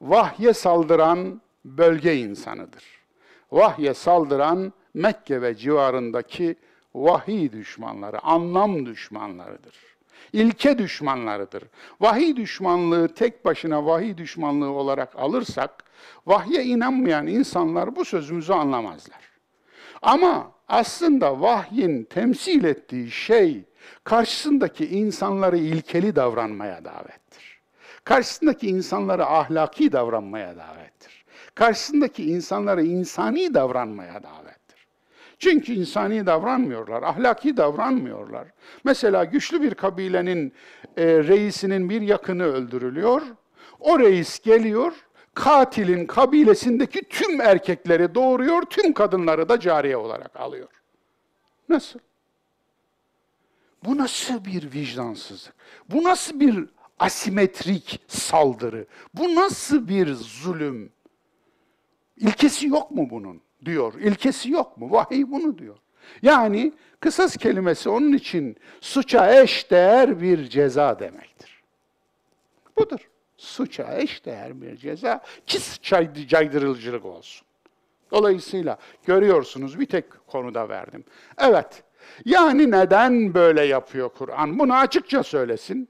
vahye 0.00 0.52
saldıran 0.52 1.40
bölge 1.64 2.16
insanıdır. 2.16 2.84
Vahye 3.52 3.94
saldıran 3.94 4.72
Mekke 4.94 5.42
ve 5.42 5.54
civarındaki 5.54 6.56
vahiy 6.94 7.52
düşmanları, 7.52 8.24
anlam 8.24 8.86
düşmanlarıdır. 8.86 9.74
İlke 10.32 10.78
düşmanlarıdır. 10.78 11.64
Vahiy 12.00 12.36
düşmanlığı 12.36 13.08
tek 13.08 13.44
başına 13.44 13.86
vahiy 13.86 14.16
düşmanlığı 14.16 14.70
olarak 14.70 15.16
alırsak, 15.16 15.84
vahye 16.26 16.64
inanmayan 16.64 17.26
insanlar 17.26 17.96
bu 17.96 18.04
sözümüzü 18.04 18.52
anlamazlar. 18.52 19.32
Ama 20.02 20.52
aslında 20.68 21.40
vahyin 21.40 22.04
temsil 22.04 22.64
ettiği 22.64 23.10
şey, 23.10 23.64
karşısındaki 24.04 24.86
insanları 24.86 25.56
ilkeli 25.56 26.16
davranmaya 26.16 26.84
davettir. 26.84 27.60
Karşısındaki 28.04 28.68
insanları 28.68 29.26
ahlaki 29.26 29.92
davranmaya 29.92 30.56
davettir. 30.56 31.24
Karşısındaki 31.54 32.30
insanları 32.30 32.82
insani 32.82 33.54
davranmaya 33.54 34.22
davettir. 34.22 34.51
Çünkü 35.42 35.72
insani 35.72 36.26
davranmıyorlar, 36.26 37.02
ahlaki 37.02 37.56
davranmıyorlar. 37.56 38.48
Mesela 38.84 39.24
güçlü 39.24 39.62
bir 39.62 39.74
kabilenin 39.74 40.52
e, 40.96 41.06
reisinin 41.06 41.90
bir 41.90 42.00
yakını 42.00 42.44
öldürülüyor. 42.44 43.22
O 43.80 43.98
reis 43.98 44.40
geliyor, 44.40 44.92
katilin 45.34 46.06
kabilesindeki 46.06 47.02
tüm 47.02 47.40
erkekleri 47.40 48.14
doğuruyor, 48.14 48.62
tüm 48.62 48.92
kadınları 48.92 49.48
da 49.48 49.60
cariye 49.60 49.96
olarak 49.96 50.36
alıyor. 50.36 50.68
Nasıl? 51.68 52.00
Bu 53.84 53.96
nasıl 53.96 54.44
bir 54.44 54.72
vicdansızlık? 54.72 55.54
Bu 55.88 56.04
nasıl 56.04 56.40
bir 56.40 56.68
asimetrik 56.98 58.04
saldırı? 58.08 58.86
Bu 59.14 59.34
nasıl 59.34 59.88
bir 59.88 60.14
zulüm? 60.14 60.92
İlkesi 62.16 62.66
yok 62.66 62.90
mu 62.90 63.10
bunun? 63.10 63.42
Diyor. 63.64 63.94
İlkesi 63.94 64.50
yok 64.50 64.76
mu? 64.76 64.92
Vahiy 64.92 65.30
bunu 65.30 65.58
diyor. 65.58 65.76
Yani 66.22 66.72
kısas 67.00 67.36
kelimesi 67.36 67.88
onun 67.88 68.12
için 68.12 68.56
suça 68.80 69.42
eş 69.42 69.70
değer 69.70 70.20
bir 70.22 70.48
ceza 70.48 70.98
demektir. 70.98 71.62
Budur. 72.78 73.08
Suça 73.36 73.98
eş 73.98 74.24
değer 74.24 74.62
bir 74.62 74.76
ceza 74.76 75.20
ki 75.46 76.28
caydırıcılık 76.28 77.04
olsun. 77.04 77.46
Dolayısıyla 78.10 78.78
görüyorsunuz 79.04 79.80
bir 79.80 79.86
tek 79.86 80.26
konuda 80.26 80.68
verdim. 80.68 81.04
Evet, 81.38 81.82
yani 82.24 82.70
neden 82.70 83.34
böyle 83.34 83.64
yapıyor 83.64 84.08
Kur'an? 84.08 84.58
Bunu 84.58 84.74
açıkça 84.74 85.22
söylesin. 85.22 85.88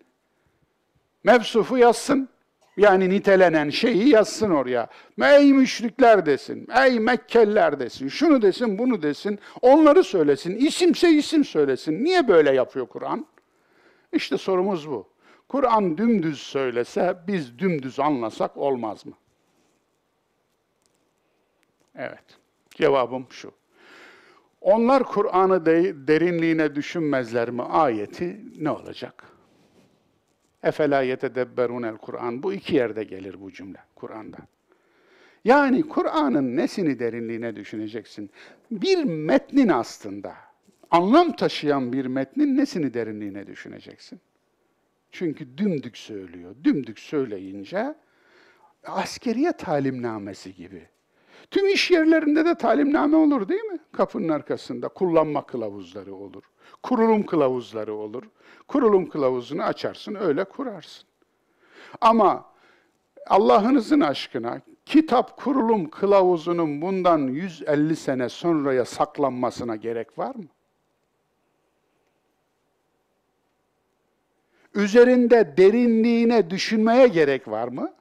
Mevsufu 1.24 1.78
yazsın. 1.78 2.28
Yani 2.76 3.11
nitelenen 3.11 3.70
şeyi 3.70 4.08
yazsın 4.08 4.50
oraya. 4.50 4.88
Ey 5.22 5.52
müşrikler 5.52 6.26
desin, 6.26 6.68
ey 6.85 7.00
Mekkeliler 7.00 7.80
desin, 7.80 8.08
şunu 8.08 8.42
desin, 8.42 8.78
bunu 8.78 9.02
desin, 9.02 9.38
onları 9.62 10.04
söylesin, 10.04 10.56
isimse 10.56 11.11
isim 11.11 11.44
söylesin. 11.44 12.04
Niye 12.04 12.28
böyle 12.28 12.54
yapıyor 12.54 12.87
Kur'an? 12.87 13.26
İşte 14.12 14.38
sorumuz 14.38 14.90
bu. 14.90 15.08
Kur'an 15.48 15.98
dümdüz 15.98 16.42
söylese, 16.42 17.16
biz 17.26 17.58
dümdüz 17.58 18.00
anlasak 18.00 18.56
olmaz 18.56 19.06
mı? 19.06 19.12
Evet, 21.96 22.24
cevabım 22.70 23.26
şu. 23.30 23.52
Onlar 24.61 25.04
Kur'an'ı 25.04 25.66
de, 25.66 26.06
derinliğine 26.08 26.74
düşünmezler 26.74 27.50
mi 27.50 27.62
ayeti 27.62 28.40
ne 28.58 28.70
olacak? 28.70 29.24
Efela 30.62 31.03
yetedebberunel 31.03 31.96
Kur'an. 31.96 32.42
Bu 32.42 32.53
iki 32.53 32.77
yerde 32.77 33.05
gelir 33.05 33.40
bu 33.40 33.53
cümle 33.53 33.79
Kur'an'da. 33.94 34.38
Yani 35.44 35.83
Kur'an'ın 35.83 36.57
nesini 36.57 36.98
derinliğine 36.98 37.57
düşüneceksin? 37.57 38.31
Bir 38.70 39.05
metnin 39.05 39.68
aslında, 39.68 40.35
anlam 40.90 41.37
taşıyan 41.37 41.92
bir 41.92 42.07
metnin 42.07 42.57
nesini 42.57 42.94
derinliğine 42.94 43.46
düşüneceksin? 43.46 44.20
Çünkü 45.11 45.59
dümdük 45.59 45.96
söylüyor. 45.96 46.55
Dümdük 46.64 46.98
söyleyince 46.98 47.94
askeriye 48.85 49.53
talimnamesi 49.53 50.55
gibi. 50.55 50.88
Tüm 51.50 51.68
iş 51.68 51.90
yerlerinde 51.90 52.44
de 52.44 52.55
talimname 52.55 53.16
olur 53.16 53.48
değil 53.48 53.64
mi? 53.64 53.78
Kapının 53.92 54.28
arkasında 54.28 54.88
kullanma 54.88 55.46
kılavuzları 55.46 56.14
olur. 56.14 56.42
Kurulum 56.83 57.26
kılavuzları 57.26 57.94
olur. 57.94 58.22
Kurulum 58.68 59.09
kılavuzunu 59.09 59.62
açarsın, 59.62 60.14
öyle 60.14 60.44
kurarsın. 60.44 61.05
Ama 62.00 62.44
Allah'ınızın 63.26 64.00
aşkına 64.00 64.61
kitap 64.87 65.37
kurulum 65.37 65.90
kılavuzunun 65.90 66.83
bundan 66.83 67.18
150 67.18 67.96
sene 67.96 68.28
sonraya 68.28 68.85
saklanmasına 68.85 69.76
gerek 69.76 70.18
var 70.18 70.35
mı? 70.35 70.44
Üzerinde 74.74 75.57
derinliğine 75.57 76.50
düşünmeye 76.50 77.09
gerek 77.09 77.48
var 77.48 77.68
mı? 77.68 77.92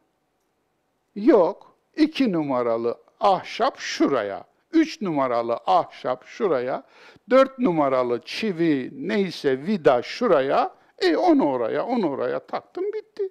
Yok. 1.15 1.75
İki 1.97 2.31
numaralı 2.31 2.97
ahşap 3.21 3.79
şuraya, 3.79 4.43
üç 4.73 5.01
numaralı 5.01 5.59
ahşap 5.65 6.25
şuraya, 6.25 6.83
dört 7.29 7.59
numaralı 7.59 8.21
çivi 8.25 8.89
neyse 8.93 9.65
vida 9.65 10.01
şuraya, 10.01 10.75
e 10.99 11.17
onu 11.17 11.45
oraya, 11.45 11.85
onu 11.85 12.09
oraya 12.09 12.39
taktım 12.39 12.83
bitti. 12.83 13.29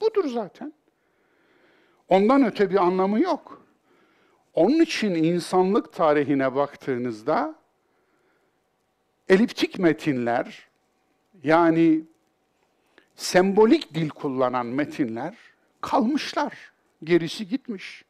Budur 0.00 0.28
zaten. 0.28 0.72
Ondan 2.08 2.44
öte 2.44 2.70
bir 2.70 2.76
anlamı 2.76 3.20
yok. 3.20 3.62
Onun 4.54 4.80
için 4.80 5.14
insanlık 5.14 5.92
tarihine 5.92 6.54
baktığınızda 6.54 7.54
eliptik 9.28 9.78
metinler 9.78 10.68
yani 11.44 12.04
sembolik 13.16 13.94
dil 13.94 14.08
kullanan 14.08 14.66
metinler 14.66 15.36
kalmışlar. 15.80 16.72
Gerisi 17.04 17.48
gitmiş. 17.48 18.04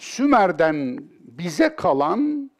Sümer'den 0.00 0.98
bize 1.20 1.76
kalan 1.76 2.50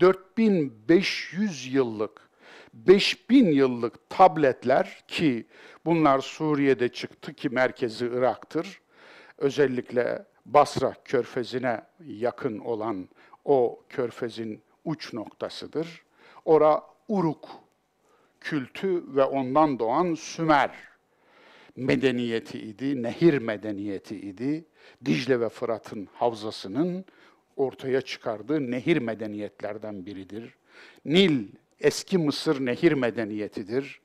4500 0.00 1.74
yıllık, 1.74 2.28
5000 2.74 3.46
yıllık 3.46 4.10
tabletler 4.10 5.04
ki 5.08 5.46
bunlar 5.84 6.20
Suriye'de 6.20 6.88
çıktı 6.88 7.34
ki 7.34 7.48
merkezi 7.48 8.06
Irak'tır. 8.06 8.80
Özellikle 9.38 10.24
Basra 10.46 10.94
körfezine 11.04 11.82
yakın 12.04 12.58
olan 12.58 13.08
o 13.44 13.84
körfezin 13.88 14.62
uç 14.84 15.12
noktasıdır. 15.12 16.02
Ora 16.44 16.82
Uruk 17.08 17.48
kültü 18.40 19.16
ve 19.16 19.24
ondan 19.24 19.78
doğan 19.78 20.14
Sümer 20.14 20.70
medeniyeti 21.76 22.58
idi, 22.58 23.02
nehir 23.02 23.38
medeniyeti 23.38 24.16
idi. 24.16 24.64
Dicle 25.04 25.40
ve 25.40 25.48
Fırat'ın 25.48 26.08
havzasının 26.12 27.04
ortaya 27.56 28.00
çıkardığı 28.00 28.70
nehir 28.70 28.96
medeniyetlerden 28.96 30.06
biridir. 30.06 30.54
Nil, 31.04 31.46
eski 31.80 32.18
Mısır 32.18 32.66
nehir 32.66 32.92
medeniyetidir. 32.92 34.00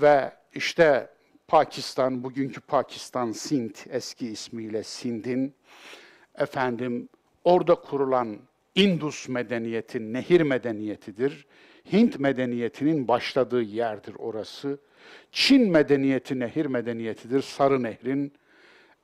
Ve 0.00 0.32
işte 0.54 1.10
Pakistan, 1.48 2.24
bugünkü 2.24 2.60
Pakistan, 2.60 3.32
Sint, 3.32 3.86
eski 3.90 4.26
ismiyle 4.26 4.82
Sind'in, 4.82 5.54
efendim 6.38 7.08
orada 7.44 7.74
kurulan 7.74 8.38
Indus 8.74 9.28
medeniyeti, 9.28 10.12
nehir 10.12 10.40
medeniyetidir. 10.40 11.46
Hint 11.92 12.20
medeniyetinin 12.20 13.08
başladığı 13.08 13.62
yerdir 13.62 14.14
orası. 14.18 14.78
Çin 15.32 15.70
medeniyeti 15.70 16.38
nehir 16.38 16.66
medeniyetidir. 16.66 17.42
Sarı 17.42 17.82
Nehrin 17.82 18.32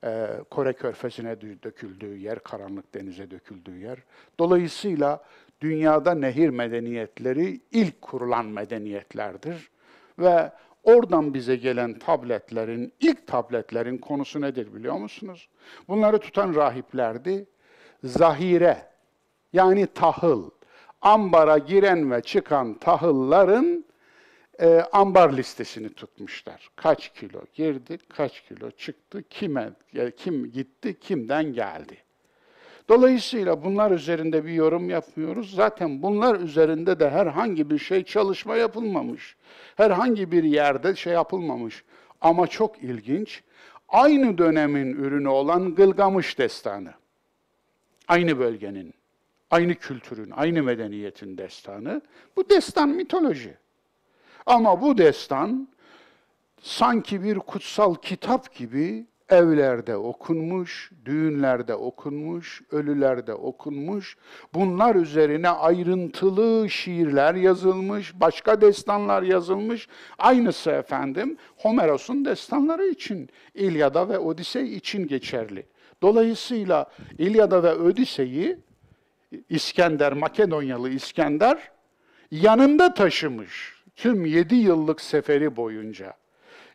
e, 0.03 0.27
Kore 0.49 0.73
Körfezi'ne 0.73 1.41
döküldüğü 1.41 2.17
yer, 2.17 2.39
karanlık 2.39 2.93
denize 2.93 3.31
döküldüğü 3.31 3.77
yer. 3.77 3.97
Dolayısıyla 4.39 5.23
dünyada 5.61 6.13
nehir 6.13 6.49
medeniyetleri 6.49 7.61
ilk 7.71 8.01
kurulan 8.01 8.45
medeniyetlerdir. 8.45 9.69
Ve 10.19 10.51
oradan 10.83 11.33
bize 11.33 11.55
gelen 11.55 11.99
tabletlerin, 11.99 12.93
ilk 12.99 13.27
tabletlerin 13.27 13.97
konusu 13.97 14.41
nedir 14.41 14.73
biliyor 14.73 14.95
musunuz? 14.95 15.49
Bunları 15.87 16.17
tutan 16.19 16.55
rahiplerdi. 16.55 17.45
Zahire, 18.03 18.77
yani 19.53 19.87
tahıl, 19.87 20.49
ambara 21.01 21.57
giren 21.57 22.11
ve 22.11 22.21
çıkan 22.21 22.73
tahılların 22.73 23.85
e, 24.59 24.67
ambar 24.91 25.33
listesini 25.33 25.93
tutmuşlar. 25.93 26.69
Kaç 26.75 27.13
kilo 27.13 27.41
girdi, 27.53 27.97
kaç 28.09 28.41
kilo 28.41 28.71
çıktı, 28.71 29.23
kime 29.29 29.69
kim 30.17 30.51
gitti, 30.51 30.99
kimden 30.99 31.53
geldi. 31.53 31.97
Dolayısıyla 32.89 33.63
bunlar 33.63 33.91
üzerinde 33.91 34.45
bir 34.45 34.51
yorum 34.51 34.89
yapmıyoruz. 34.89 35.55
Zaten 35.55 36.01
bunlar 36.01 36.39
üzerinde 36.39 36.99
de 36.99 37.09
herhangi 37.09 37.69
bir 37.69 37.77
şey 37.77 38.03
çalışma 38.03 38.55
yapılmamış. 38.55 39.35
Herhangi 39.75 40.31
bir 40.31 40.43
yerde 40.43 40.95
şey 40.95 41.13
yapılmamış. 41.13 41.83
Ama 42.21 42.47
çok 42.47 42.83
ilginç, 42.83 43.43
aynı 43.89 44.37
dönemin 44.37 44.93
ürünü 44.93 45.27
olan 45.27 45.75
Gılgamış 45.75 46.37
destanı. 46.37 46.93
Aynı 48.07 48.39
bölgenin, 48.39 48.93
aynı 49.51 49.75
kültürün, 49.75 50.31
aynı 50.31 50.63
medeniyetin 50.63 51.37
destanı. 51.37 52.01
Bu 52.35 52.49
destan 52.49 52.89
mitoloji. 52.89 53.57
Ama 54.45 54.81
bu 54.81 54.97
destan 54.97 55.67
sanki 56.61 57.23
bir 57.23 57.39
kutsal 57.39 57.95
kitap 57.95 58.55
gibi 58.55 59.05
evlerde 59.31 59.95
okunmuş, 59.95 60.91
düğünlerde 61.05 61.75
okunmuş, 61.75 62.61
ölülerde 62.71 63.33
okunmuş. 63.33 64.17
Bunlar 64.53 64.95
üzerine 64.95 65.49
ayrıntılı 65.49 66.69
şiirler 66.69 67.35
yazılmış, 67.35 68.13
başka 68.19 68.61
destanlar 68.61 69.23
yazılmış. 69.23 69.87
Aynısı 70.17 70.71
efendim 70.71 71.37
Homeros'un 71.57 72.25
destanları 72.25 72.87
için, 72.87 73.29
İlyada 73.55 74.09
ve 74.09 74.19
Odisey 74.19 74.75
için 74.75 75.07
geçerli. 75.07 75.65
Dolayısıyla 76.01 76.85
İlyada 77.17 77.63
ve 77.63 77.73
Odise'yi 77.73 78.57
İskender, 79.49 80.13
Makedonyalı 80.13 80.89
İskender 80.89 81.71
yanında 82.31 82.93
taşımış 82.93 83.80
tüm 83.95 84.25
yedi 84.25 84.55
yıllık 84.55 85.01
seferi 85.01 85.55
boyunca. 85.55 86.13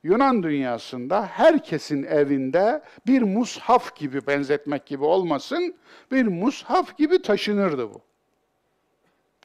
Yunan 0.03 0.43
dünyasında 0.43 1.27
herkesin 1.27 2.03
evinde 2.03 2.83
bir 3.07 3.23
mushaf 3.23 3.97
gibi 3.97 4.27
benzetmek 4.27 4.87
gibi 4.87 5.05
olmasın, 5.05 5.75
bir 6.13 6.27
mushaf 6.27 6.99
gibi 6.99 7.23
taşınırdı 7.23 7.95
bu. 7.95 8.01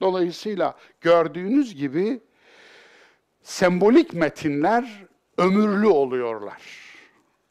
Dolayısıyla 0.01 0.75
gördüğünüz 1.01 1.75
gibi 1.75 2.19
sembolik 3.43 4.13
metinler 4.13 5.05
ömürlü 5.37 5.87
oluyorlar. 5.87 6.61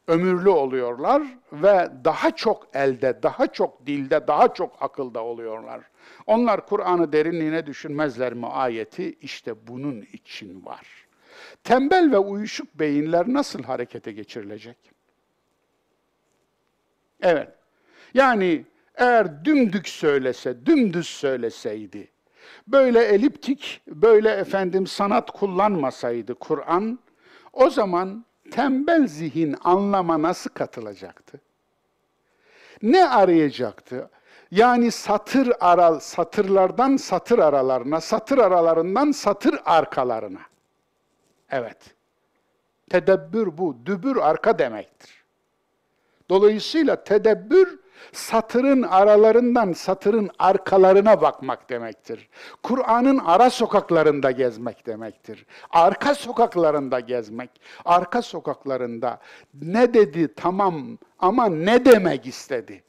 Ömürlü 0.07 0.49
oluyorlar 0.49 1.23
ve 1.53 1.91
daha 2.03 2.31
çok 2.31 2.67
elde, 2.73 3.23
daha 3.23 3.47
çok 3.47 3.85
dilde, 3.85 4.27
daha 4.27 4.53
çok 4.53 4.77
akılda 4.81 5.23
oluyorlar. 5.23 5.81
Onlar 6.27 6.65
Kur'an'ı 6.65 7.13
derinliğine 7.13 7.65
düşünmezler 7.65 8.33
mi 8.33 8.47
ayeti 8.47 9.13
işte 9.21 9.67
bunun 9.67 10.01
için 10.01 10.65
var. 10.65 10.87
Tembel 11.63 12.11
ve 12.11 12.17
uyuşuk 12.17 12.79
beyinler 12.79 13.25
nasıl 13.27 13.63
harekete 13.63 14.11
geçirilecek? 14.11 14.77
Evet. 17.21 17.49
Yani 18.13 18.65
eğer 18.95 19.45
dümdük 19.45 19.87
söylese, 19.87 20.65
dümdüz 20.65 21.07
söyleseydi, 21.07 22.11
böyle 22.67 23.03
eliptik, 23.03 23.81
böyle 23.87 24.29
efendim 24.29 24.87
sanat 24.87 25.31
kullanmasaydı 25.31 26.35
Kur'an, 26.35 26.99
o 27.53 27.69
zaman 27.69 28.25
tembel 28.51 29.07
zihin 29.07 29.55
anlama 29.63 30.21
nasıl 30.21 30.49
katılacaktı? 30.49 31.41
Ne 32.81 33.09
arayacaktı? 33.09 34.09
Yani 34.51 34.91
satır 34.91 35.53
aral, 35.59 35.99
satırlardan 35.99 36.97
satır 36.97 37.39
aralarına, 37.39 38.01
satır 38.01 38.37
aralarından 38.37 39.11
satır 39.11 39.59
arkalarına. 39.65 40.41
Evet. 41.49 41.95
Tedebbür 42.89 43.57
bu. 43.57 43.77
Dübür 43.85 44.17
arka 44.17 44.59
demektir. 44.59 45.23
Dolayısıyla 46.29 47.03
tedebbür 47.03 47.79
satırın 48.11 48.81
aralarından 48.81 49.73
satırın 49.73 50.29
arkalarına 50.39 51.21
bakmak 51.21 51.69
demektir. 51.69 52.29
Kur'an'ın 52.63 53.17
ara 53.17 53.49
sokaklarında 53.49 54.31
gezmek 54.31 54.87
demektir. 54.87 55.45
Arka 55.69 56.15
sokaklarında 56.15 56.99
gezmek. 56.99 57.49
Arka 57.85 58.21
sokaklarında 58.21 59.19
ne 59.61 59.93
dedi 59.93 60.35
tamam 60.35 60.97
ama 61.19 61.45
ne 61.45 61.85
demek 61.85 62.27
istedi? 62.27 62.83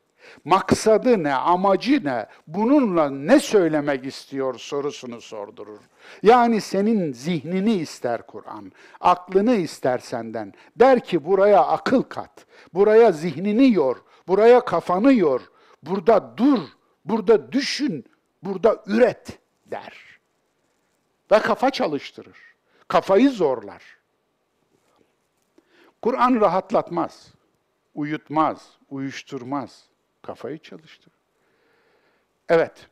Maksadı 0.44 1.22
ne, 1.22 1.34
amacı 1.34 2.04
ne, 2.04 2.26
bununla 2.46 3.10
ne 3.10 3.40
söylemek 3.40 4.06
istiyor 4.06 4.58
sorusunu 4.58 5.20
sordurur. 5.20 5.80
Yani 6.22 6.60
senin 6.60 7.12
zihnini 7.12 7.74
ister 7.74 8.26
Kur'an, 8.26 8.72
aklını 9.00 9.54
ister 9.54 9.98
senden. 9.98 10.52
Der 10.76 11.04
ki 11.04 11.24
buraya 11.24 11.64
akıl 11.64 12.02
kat, 12.02 12.46
buraya 12.74 13.12
zihnini 13.12 13.72
yor, 13.72 13.96
buraya 14.28 14.60
kafanı 14.64 15.12
yor, 15.12 15.40
burada 15.82 16.36
dur, 16.36 16.58
burada 17.04 17.52
düşün, 17.52 18.04
burada 18.42 18.82
üret 18.86 19.38
der. 19.66 20.18
Ve 21.32 21.38
kafa 21.38 21.70
çalıştırır, 21.70 22.38
kafayı 22.88 23.30
zorlar. 23.30 23.82
Kur'an 26.02 26.40
rahatlatmaz, 26.40 27.34
uyutmaz, 27.94 28.70
uyuşturmaz 28.90 29.91
Kafayı 30.22 30.58
çalıştır. 30.58 31.12
Evet. 32.48 32.86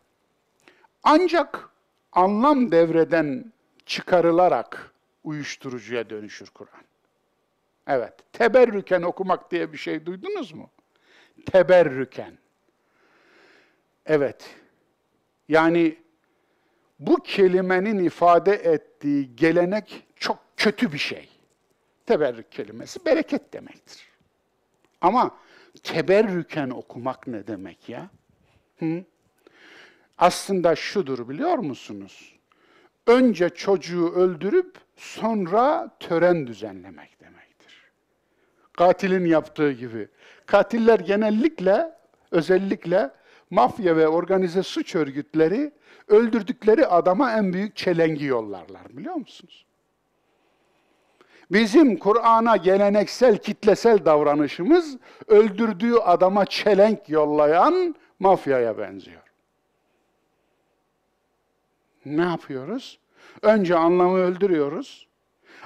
Ancak 1.02 1.68
anlam 2.12 2.72
devreden 2.72 3.52
çıkarılarak 3.86 4.92
uyuşturucuya 5.24 6.10
dönüşür 6.10 6.50
Kur'an. 6.50 6.84
Evet. 7.86 8.14
Teberrüken 8.32 9.02
okumak 9.02 9.50
diye 9.50 9.72
bir 9.72 9.78
şey 9.78 10.06
duydunuz 10.06 10.52
mu? 10.52 10.70
Teberrüken. 11.46 12.38
Evet. 14.06 14.56
Yani 15.48 15.98
bu 16.98 17.16
kelimenin 17.16 18.04
ifade 18.04 18.52
ettiği 18.52 19.36
gelenek 19.36 20.06
çok 20.16 20.38
kötü 20.56 20.92
bir 20.92 20.98
şey. 20.98 21.28
Teberrük 22.06 22.52
kelimesi 22.52 23.04
bereket 23.04 23.52
demektir. 23.52 24.08
Ama 25.00 25.38
teberrüken 25.82 26.70
okumak 26.70 27.26
ne 27.26 27.46
demek 27.46 27.88
ya? 27.88 28.10
Hı? 28.78 29.04
Aslında 30.18 30.76
şudur 30.76 31.28
biliyor 31.28 31.58
musunuz? 31.58 32.34
Önce 33.06 33.48
çocuğu 33.48 34.12
öldürüp 34.12 34.78
sonra 34.96 35.96
tören 36.00 36.46
düzenlemek 36.46 37.20
demektir. 37.20 37.90
Katilin 38.72 39.24
yaptığı 39.24 39.72
gibi. 39.72 40.08
Katiller 40.46 41.00
genellikle, 41.00 41.92
özellikle 42.30 43.10
mafya 43.50 43.96
ve 43.96 44.08
organize 44.08 44.62
suç 44.62 44.94
örgütleri 44.94 45.72
öldürdükleri 46.08 46.86
adama 46.86 47.32
en 47.32 47.52
büyük 47.52 47.76
çelengi 47.76 48.24
yollarlar 48.24 48.96
biliyor 48.96 49.14
musunuz? 49.14 49.66
Bizim 51.50 51.96
Kur'an'a 51.96 52.56
geleneksel, 52.56 53.36
kitlesel 53.38 54.04
davranışımız 54.04 54.96
öldürdüğü 55.26 55.94
adama 55.94 56.46
çelenk 56.46 57.08
yollayan 57.08 57.94
mafyaya 58.18 58.78
benziyor. 58.78 59.22
Ne 62.04 62.22
yapıyoruz? 62.22 62.98
Önce 63.42 63.76
anlamı 63.76 64.18
öldürüyoruz 64.18 65.09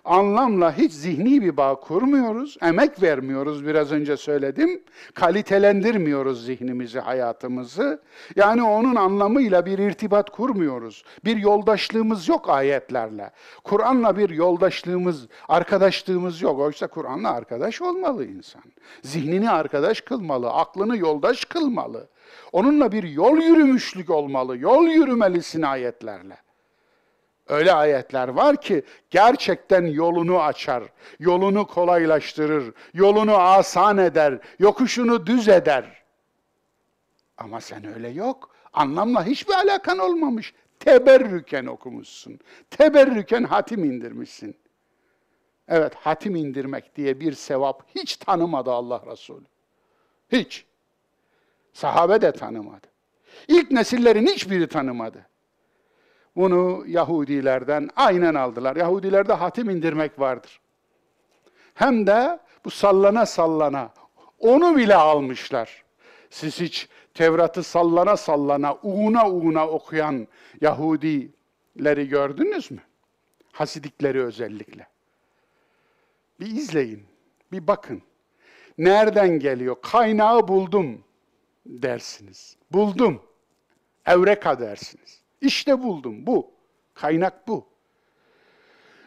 anlamla 0.05 0.77
hiç 0.77 0.93
zihni 0.93 1.43
bir 1.43 1.57
bağ 1.57 1.75
kurmuyoruz, 1.75 2.57
emek 2.63 3.03
vermiyoruz 3.03 3.67
biraz 3.67 3.93
önce 3.93 4.17
söyledim, 4.17 4.83
kalitelendirmiyoruz 5.15 6.45
zihnimizi, 6.45 7.01
hayatımızı. 7.01 8.03
Yani 8.37 8.63
onun 8.63 8.95
anlamıyla 8.95 9.67
bir 9.67 9.79
irtibat 9.79 10.31
kurmuyoruz. 10.31 11.05
Bir 11.25 11.37
yoldaşlığımız 11.37 12.29
yok 12.29 12.49
ayetlerle. 12.49 13.31
Kur'an'la 13.65 14.17
bir 14.17 14.31
yoldaşlığımız, 14.31 15.27
arkadaşlığımız 15.49 16.43
yok. 16.43 16.59
Oysa 16.61 16.87
Kur'an'la 16.87 17.31
arkadaş 17.31 17.83
olmalı 17.83 18.27
insan. 18.27 18.63
Zihnini 19.03 19.51
arkadaş 19.51 20.01
kılmalı, 20.01 20.51
aklını 20.51 20.97
yoldaş 20.97 21.45
kılmalı. 21.45 22.09
Onunla 22.53 22.93
bir 22.93 23.03
yol 23.03 23.37
yürümüşlük 23.37 24.11
olmalı, 24.11 24.59
yol 24.59 24.85
yürümelisin 24.85 25.63
ayetlerle. 25.63 26.44
Öyle 27.49 27.73
ayetler 27.73 28.29
var 28.29 28.61
ki 28.61 28.83
gerçekten 29.11 29.87
yolunu 29.87 30.43
açar, 30.43 30.85
yolunu 31.19 31.67
kolaylaştırır, 31.67 32.75
yolunu 32.95 33.37
asan 33.37 33.99
eder, 33.99 34.39
yokuşunu 34.59 35.27
düz 35.27 35.49
eder. 35.49 36.03
Ama 37.39 37.61
sen 37.61 37.95
öyle 37.95 38.09
yok. 38.09 38.55
Anlamla 38.73 39.27
hiçbir 39.27 39.55
alakan 39.55 39.99
olmamış. 39.99 40.55
Teberrüken 40.81 41.67
okumuşsun. 41.67 42.41
Teberrüken 42.71 43.45
hatim 43.45 43.85
indirmişsin. 43.85 44.57
Evet, 45.69 45.95
hatim 45.95 46.37
indirmek 46.37 46.97
diye 46.97 47.21
bir 47.21 47.33
sevap 47.33 47.83
hiç 47.95 48.17
tanımadı 48.17 48.71
Allah 48.71 49.03
Resulü. 49.07 49.45
Hiç. 50.33 50.65
Sahabe 51.73 52.21
de 52.21 52.33
tanımadı. 52.33 52.87
İlk 53.49 53.71
nesillerin 53.71 54.27
hiçbiri 54.27 54.69
tanımadı. 54.69 55.27
Bunu 56.37 56.85
Yahudilerden 56.87 57.91
aynen 57.97 58.35
aldılar. 58.35 58.77
Yahudilerde 58.77 59.33
hatim 59.33 59.71
indirmek 59.71 60.21
vardır. 60.21 60.61
Hem 61.75 62.07
de 62.07 62.39
bu 62.65 62.71
sallana 62.71 63.27
sallana 63.27 63.91
onu 64.39 64.77
bile 64.77 64.95
almışlar. 64.95 65.85
Siz 66.31 66.61
hiç 66.61 66.89
Tevrat'ı 67.15 67.63
sallana 67.63 68.17
sallana, 68.17 68.79
uğuna 68.83 69.31
uğuna 69.31 69.69
okuyan 69.69 70.29
Yahudileri 70.61 72.09
gördünüz 72.09 72.71
mü? 72.71 72.81
Hasidikleri 73.53 74.25
özellikle. 74.25 74.87
Bir 76.41 76.47
izleyin, 76.47 77.05
bir 77.53 77.67
bakın. 77.67 78.03
Nereden 78.79 79.39
geliyor? 79.39 79.77
Kaynağı 79.83 80.49
buldum 80.49 81.05
dersiniz. 81.67 82.57
Buldum. 82.73 83.23
Evreka 84.07 84.61
dersiniz. 84.61 85.24
İşte 85.45 85.83
buldum 85.83 86.27
bu. 86.27 86.51
Kaynak 86.95 87.49
bu. 87.49 87.67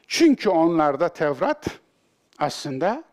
Çünkü 0.08 0.50
onlarda 0.50 1.10
Tevrat 1.10 1.80
aslında 2.38 3.04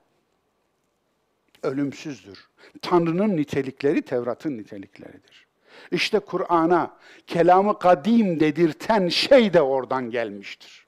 ölümsüzdür. 1.62 2.48
Tanrı'nın 2.82 3.36
nitelikleri 3.36 4.02
Tevrat'ın 4.02 4.58
nitelikleridir. 4.58 5.46
İşte 5.90 6.18
Kur'an'a 6.18 6.96
kelamı 7.26 7.78
kadim 7.78 8.40
dedirten 8.40 9.08
şey 9.08 9.52
de 9.52 9.62
oradan 9.62 10.10
gelmiştir. 10.10 10.86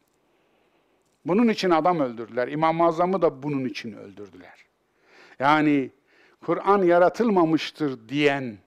Bunun 1.25 1.49
için 1.49 1.71
adam 1.71 2.01
öldürdüler. 2.01 2.49
İmam-ı 2.49 2.85
Azam'ı 2.85 3.23
da 3.23 3.43
bunun 3.43 3.65
için 3.65 3.93
öldürdüler. 3.93 4.67
Yani 5.39 5.91
Kur'an 6.41 6.83
yaratılmamıştır 6.83 8.09
diyen 8.09 8.59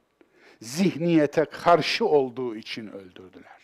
zihniyete 0.61 1.45
karşı 1.45 2.05
olduğu 2.05 2.55
için 2.55 2.87
öldürdüler. 2.87 3.58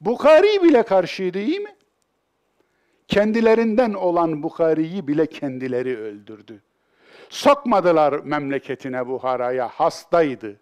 Bukhari 0.00 0.62
bile 0.62 0.82
karşıydı 0.82 1.38
iyi 1.38 1.60
mi? 1.60 1.76
Kendilerinden 3.08 3.94
olan 3.94 4.42
Bukhari'yi 4.42 5.08
bile 5.08 5.26
kendileri 5.26 5.98
öldürdü. 5.98 6.62
Sokmadılar 7.28 8.12
memleketine 8.12 9.06
Buhara'ya, 9.06 9.68
hastaydı. 9.68 10.60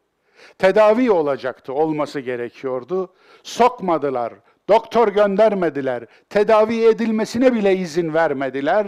Tedavi 0.58 1.10
olacaktı, 1.10 1.72
olması 1.72 2.20
gerekiyordu. 2.20 3.14
Sokmadılar, 3.42 4.34
doktor 4.68 5.08
göndermediler, 5.08 6.06
tedavi 6.28 6.84
edilmesine 6.84 7.54
bile 7.54 7.76
izin 7.76 8.14
vermediler. 8.14 8.86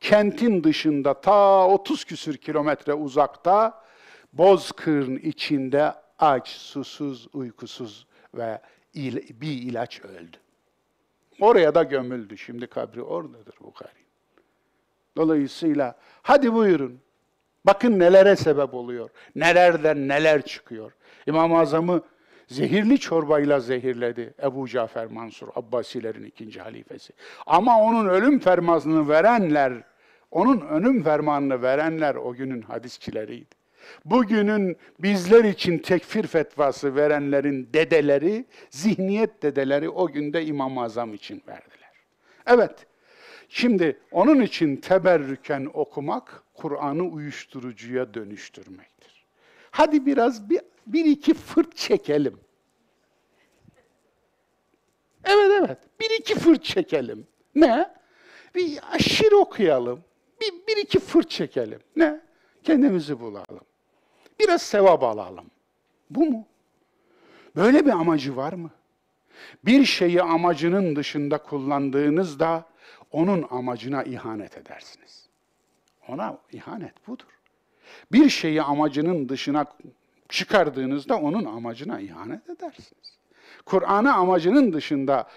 Kentin 0.00 0.64
dışında 0.64 1.20
ta 1.20 1.68
30 1.68 2.04
küsür 2.04 2.36
kilometre 2.36 2.94
uzakta 2.94 3.82
Bozkır'ın 4.32 5.16
içinde 5.16 5.92
aç, 6.18 6.48
susuz, 6.48 7.28
uykusuz 7.32 8.06
ve 8.34 8.60
bir 8.94 9.62
ilaç 9.62 10.00
öldü. 10.00 10.36
Oraya 11.40 11.74
da 11.74 11.82
gömüldü. 11.82 12.38
Şimdi 12.38 12.66
kabri 12.66 13.02
oradadır 13.02 13.54
Bukhari. 13.60 14.00
Dolayısıyla 15.16 15.98
hadi 16.22 16.52
buyurun. 16.52 17.00
Bakın 17.66 17.98
nelere 17.98 18.36
sebep 18.36 18.74
oluyor. 18.74 19.10
Nelerden 19.36 20.08
neler 20.08 20.42
çıkıyor. 20.42 20.92
İmam-ı 21.26 21.58
Azam'ı 21.58 22.02
zehirli 22.48 22.98
çorbayla 22.98 23.60
zehirledi 23.60 24.34
Ebu 24.42 24.68
Cafer 24.68 25.06
Mansur, 25.06 25.48
Abbasilerin 25.54 26.24
ikinci 26.24 26.60
halifesi. 26.60 27.12
Ama 27.46 27.80
onun 27.80 28.08
ölüm 28.08 28.38
fermanını 28.38 29.08
verenler, 29.08 29.72
onun 30.30 30.60
ölüm 30.60 31.02
fermanını 31.02 31.62
verenler 31.62 32.14
o 32.14 32.32
günün 32.32 32.62
hadisçileriydi. 32.62 33.59
Bugünün 34.04 34.76
bizler 34.98 35.44
için 35.44 35.78
tekfir 35.78 36.26
fetvası 36.26 36.96
verenlerin 36.96 37.68
dedeleri, 37.74 38.44
zihniyet 38.70 39.42
dedeleri 39.42 39.88
o 39.88 40.06
günde 40.06 40.44
İmam-ı 40.44 40.82
Azam 40.82 41.14
için 41.14 41.42
verdiler. 41.48 41.90
Evet, 42.46 42.86
şimdi 43.48 44.00
onun 44.10 44.40
için 44.40 44.76
teberrüken 44.76 45.68
okumak, 45.74 46.42
Kur'an'ı 46.54 47.02
uyuşturucuya 47.02 48.14
dönüştürmektir. 48.14 49.26
Hadi 49.70 50.06
biraz 50.06 50.50
bir, 50.50 50.60
bir 50.86 51.04
iki 51.04 51.34
fırt 51.34 51.76
çekelim. 51.76 52.40
Evet 55.24 55.52
evet, 55.60 55.78
bir 56.00 56.10
iki 56.20 56.34
fırt 56.34 56.64
çekelim. 56.64 57.26
Ne? 57.54 57.94
Bir 58.54 58.80
aşırı 58.92 59.36
okuyalım. 59.36 60.04
Bir, 60.40 60.66
bir 60.66 60.76
iki 60.76 60.98
fırt 60.98 61.30
çekelim. 61.30 61.80
Ne? 61.96 62.20
Kendimizi 62.62 63.20
bulalım. 63.20 63.60
Biraz 64.40 64.62
sevap 64.62 65.02
alalım. 65.02 65.50
Bu 66.10 66.24
mu? 66.24 66.46
Böyle 67.56 67.86
bir 67.86 67.90
amacı 67.90 68.36
var 68.36 68.52
mı? 68.52 68.70
Bir 69.64 69.84
şeyi 69.84 70.22
amacının 70.22 70.96
dışında 70.96 71.38
kullandığınızda 71.38 72.64
onun 73.12 73.46
amacına 73.50 74.02
ihanet 74.02 74.56
edersiniz. 74.56 75.28
Ona 76.08 76.38
ihanet 76.52 77.08
budur. 77.08 77.38
Bir 78.12 78.28
şeyi 78.28 78.62
amacının 78.62 79.28
dışına 79.28 79.64
çıkardığınızda 80.28 81.16
onun 81.16 81.44
amacına 81.44 82.00
ihanet 82.00 82.50
edersiniz. 82.50 83.18
Kur'an'ı 83.66 84.14
amacının 84.14 84.72
dışında 84.72 85.28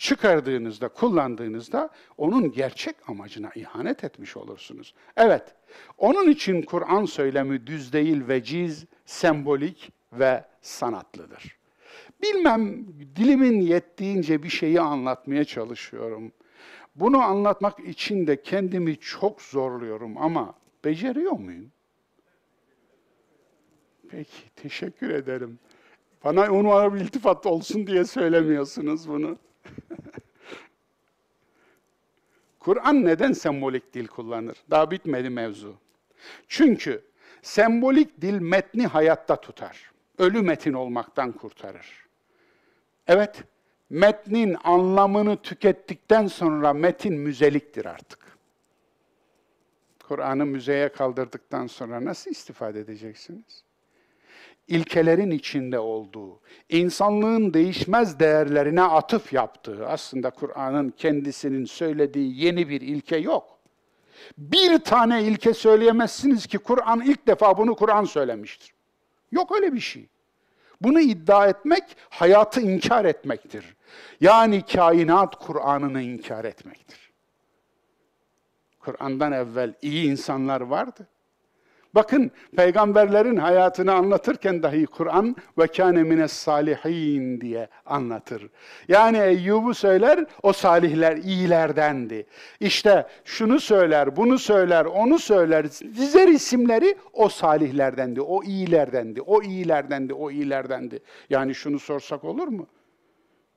çıkardığınızda, 0.00 0.88
kullandığınızda 0.88 1.90
onun 2.16 2.52
gerçek 2.52 2.96
amacına 3.08 3.50
ihanet 3.54 4.04
etmiş 4.04 4.36
olursunuz. 4.36 4.94
Evet, 5.16 5.54
onun 5.98 6.30
için 6.30 6.62
Kur'an 6.62 7.04
söylemi 7.04 7.66
düz 7.66 7.92
değil, 7.92 8.28
veciz, 8.28 8.84
sembolik 9.04 9.92
ve 10.12 10.44
sanatlıdır. 10.60 11.58
Bilmem 12.22 12.86
dilimin 13.16 13.60
yettiğince 13.60 14.42
bir 14.42 14.48
şeyi 14.48 14.80
anlatmaya 14.80 15.44
çalışıyorum. 15.44 16.32
Bunu 16.94 17.22
anlatmak 17.22 17.80
için 17.80 18.26
de 18.26 18.42
kendimi 18.42 18.96
çok 18.96 19.42
zorluyorum 19.42 20.18
ama 20.18 20.54
beceriyor 20.84 21.32
muyum? 21.32 21.72
Peki, 24.10 24.50
teşekkür 24.56 25.10
ederim. 25.10 25.58
Bana 26.24 26.52
onu 26.52 26.96
iltifat 26.96 27.46
olsun 27.46 27.86
diye 27.86 28.04
söylemiyorsunuz 28.04 29.08
bunu. 29.08 29.38
Kur'an 32.60 33.04
neden 33.04 33.32
sembolik 33.32 33.94
dil 33.94 34.06
kullanır? 34.06 34.56
Daha 34.70 34.90
bitmedi 34.90 35.30
mevzu. 35.30 35.74
Çünkü 36.48 37.02
sembolik 37.42 38.20
dil 38.20 38.40
metni 38.40 38.86
hayatta 38.86 39.40
tutar. 39.40 39.90
Ölü 40.18 40.42
metin 40.42 40.72
olmaktan 40.72 41.32
kurtarır. 41.32 42.06
Evet, 43.06 43.44
metnin 43.90 44.56
anlamını 44.64 45.36
tükettikten 45.42 46.26
sonra 46.26 46.72
metin 46.72 47.14
müzeliktir 47.14 47.86
artık. 47.86 48.18
Kur'an'ı 50.10 50.46
müzeye 50.46 50.88
kaldırdıktan 50.88 51.66
sonra 51.66 52.04
nasıl 52.04 52.30
istifade 52.30 52.80
edeceksiniz? 52.80 53.64
İlkelerin 54.70 55.30
içinde 55.30 55.78
olduğu, 55.78 56.40
insanlığın 56.68 57.54
değişmez 57.54 58.20
değerlerine 58.20 58.82
atıf 58.82 59.32
yaptığı, 59.32 59.86
aslında 59.86 60.30
Kur'an'ın 60.30 60.90
kendisinin 60.90 61.64
söylediği 61.64 62.44
yeni 62.44 62.68
bir 62.68 62.80
ilke 62.80 63.16
yok. 63.16 63.58
Bir 64.38 64.78
tane 64.78 65.22
ilke 65.22 65.54
söyleyemezsiniz 65.54 66.46
ki 66.46 66.58
Kur'an 66.58 67.00
ilk 67.00 67.26
defa 67.26 67.58
bunu 67.58 67.74
Kur'an 67.74 68.04
söylemiştir. 68.04 68.74
Yok 69.32 69.52
öyle 69.52 69.72
bir 69.72 69.80
şey. 69.80 70.08
Bunu 70.80 71.00
iddia 71.00 71.48
etmek 71.48 71.84
hayatı 72.10 72.60
inkar 72.60 73.04
etmektir. 73.04 73.76
Yani 74.20 74.62
kainat 74.62 75.46
Kur'an'ını 75.46 76.02
inkar 76.02 76.44
etmektir. 76.44 77.10
Kur'an'dan 78.80 79.32
evvel 79.32 79.74
iyi 79.82 80.10
insanlar 80.10 80.60
vardı. 80.60 81.08
Bakın 81.94 82.30
peygamberlerin 82.56 83.36
hayatını 83.36 83.92
anlatırken 83.92 84.62
dahi 84.62 84.86
Kur'an 84.86 85.36
ve 85.58 85.66
kâne 85.66 86.02
mines 86.02 86.32
salihin 86.32 87.40
diye 87.40 87.68
anlatır. 87.86 88.50
Yani 88.88 89.18
Eyyub'u 89.18 89.74
söyler, 89.74 90.24
o 90.42 90.52
salihler 90.52 91.16
iyilerdendi. 91.16 92.26
İşte 92.60 93.06
şunu 93.24 93.60
söyler, 93.60 94.16
bunu 94.16 94.38
söyler, 94.38 94.84
onu 94.84 95.18
söyler, 95.18 95.64
dizer 95.70 96.28
isimleri 96.28 96.96
o 97.12 97.28
salihlerdendi, 97.28 98.20
o 98.20 98.42
iyilerdendi, 98.42 99.22
o 99.22 99.42
iyilerdendi, 99.42 100.14
o 100.14 100.30
iyilerdendi. 100.30 101.00
Yani 101.30 101.54
şunu 101.54 101.78
sorsak 101.78 102.24
olur 102.24 102.48
mu? 102.48 102.66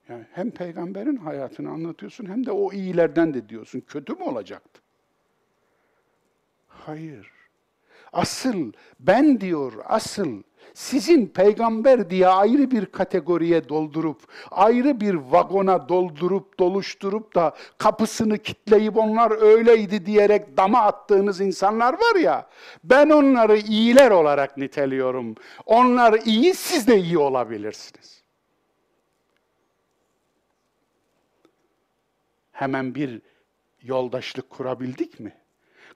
Yani 0.08 0.24
hem 0.32 0.50
peygamberin 0.50 1.16
hayatını 1.16 1.70
anlatıyorsun 1.70 2.26
hem 2.26 2.46
de 2.46 2.52
o 2.52 2.72
iyilerden 2.72 3.34
de 3.34 3.48
diyorsun. 3.48 3.80
Kötü 3.80 4.12
mü 4.12 4.22
olacaktı? 4.22 4.80
Hayır. 6.68 7.33
Asıl 8.14 8.72
ben 9.00 9.40
diyor, 9.40 9.72
asıl 9.84 10.42
sizin 10.74 11.26
peygamber 11.26 12.10
diye 12.10 12.28
ayrı 12.28 12.70
bir 12.70 12.86
kategoriye 12.86 13.68
doldurup, 13.68 14.22
ayrı 14.50 15.00
bir 15.00 15.14
vagona 15.14 15.88
doldurup, 15.88 16.58
doluşturup 16.58 17.34
da 17.34 17.54
kapısını 17.78 18.38
kitleyip 18.38 18.96
onlar 18.96 19.42
öyleydi 19.42 20.06
diyerek 20.06 20.56
dama 20.56 20.80
attığınız 20.80 21.40
insanlar 21.40 21.92
var 21.92 22.20
ya, 22.20 22.48
ben 22.84 23.10
onları 23.10 23.56
iyiler 23.56 24.10
olarak 24.10 24.56
niteliyorum. 24.56 25.34
Onlar 25.66 26.20
iyi, 26.24 26.54
siz 26.54 26.88
de 26.88 26.98
iyi 26.98 27.18
olabilirsiniz. 27.18 28.24
Hemen 32.52 32.94
bir 32.94 33.22
yoldaşlık 33.82 34.50
kurabildik 34.50 35.20
mi? 35.20 35.43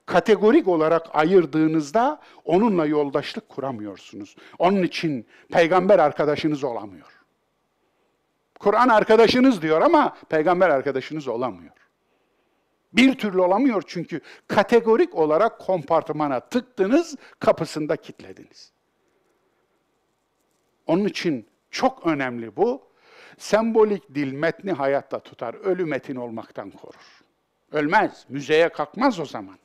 Kategorik 0.09 0.67
olarak 0.67 1.07
ayırdığınızda 1.13 2.19
onunla 2.45 2.85
yoldaşlık 2.85 3.49
kuramıyorsunuz. 3.49 4.35
Onun 4.59 4.83
için 4.83 5.27
peygamber 5.51 5.99
arkadaşınız 5.99 6.63
olamıyor. 6.63 7.19
Kur'an 8.59 8.89
arkadaşınız 8.89 9.61
diyor 9.61 9.81
ama 9.81 10.17
peygamber 10.29 10.69
arkadaşınız 10.69 11.27
olamıyor. 11.27 11.73
Bir 12.93 13.17
türlü 13.17 13.41
olamıyor 13.41 13.83
çünkü 13.87 14.21
kategorik 14.47 15.15
olarak 15.15 15.59
kompartmana 15.59 16.39
tıktınız, 16.39 17.15
kapısında 17.39 17.95
kilitlediniz. 17.95 18.71
Onun 20.87 21.05
için 21.05 21.47
çok 21.71 22.07
önemli 22.07 22.55
bu. 22.55 22.89
Sembolik 23.37 24.15
dil 24.15 24.33
metni 24.33 24.71
hayatta 24.71 25.19
tutar, 25.19 25.53
ölü 25.53 25.85
metin 25.85 26.15
olmaktan 26.15 26.71
korur. 26.71 27.23
Ölmez, 27.71 28.25
müzeye 28.29 28.69
kalkmaz 28.69 29.19
o 29.19 29.25
zaman. 29.25 29.57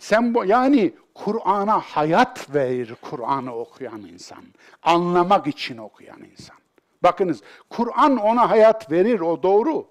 Sen 0.00 0.34
bu, 0.34 0.44
yani 0.44 0.94
Kur'an'a 1.14 1.80
hayat 1.80 2.54
verir 2.54 2.94
Kur'an'ı 3.02 3.54
okuyan 3.54 4.02
insan. 4.02 4.44
Anlamak 4.82 5.46
için 5.46 5.76
okuyan 5.76 6.22
insan. 6.22 6.56
Bakınız 7.02 7.42
Kur'an 7.70 8.16
ona 8.16 8.50
hayat 8.50 8.90
verir 8.90 9.20
o 9.20 9.42
doğru. 9.42 9.86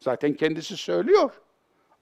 Zaten 0.00 0.34
kendisi 0.34 0.76
söylüyor. 0.76 1.30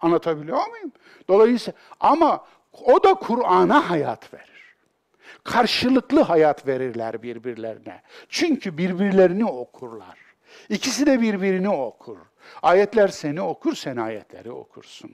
Anlatabiliyor 0.00 0.68
muyum? 0.68 0.92
Dolayısıyla 1.28 1.80
ama 2.00 2.44
o 2.72 3.02
da 3.02 3.14
Kur'an'a 3.14 3.90
hayat 3.90 4.34
verir. 4.34 4.76
Karşılıklı 5.44 6.20
hayat 6.20 6.66
verirler 6.66 7.22
birbirlerine. 7.22 8.02
Çünkü 8.28 8.78
birbirlerini 8.78 9.44
okurlar. 9.44 10.18
İkisi 10.68 11.06
de 11.06 11.20
birbirini 11.20 11.68
okur. 11.68 12.18
Ayetler 12.62 13.08
seni 13.08 13.40
okur, 13.40 13.74
sen 13.74 13.96
ayetleri 13.96 14.50
okursun. 14.50 15.10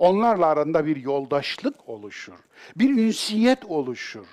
Onlarla 0.00 0.46
aranda 0.46 0.86
bir 0.86 0.96
yoldaşlık 0.96 1.88
oluşur. 1.88 2.38
Bir 2.76 2.90
ünsiyet 2.90 3.64
oluşur. 3.64 4.26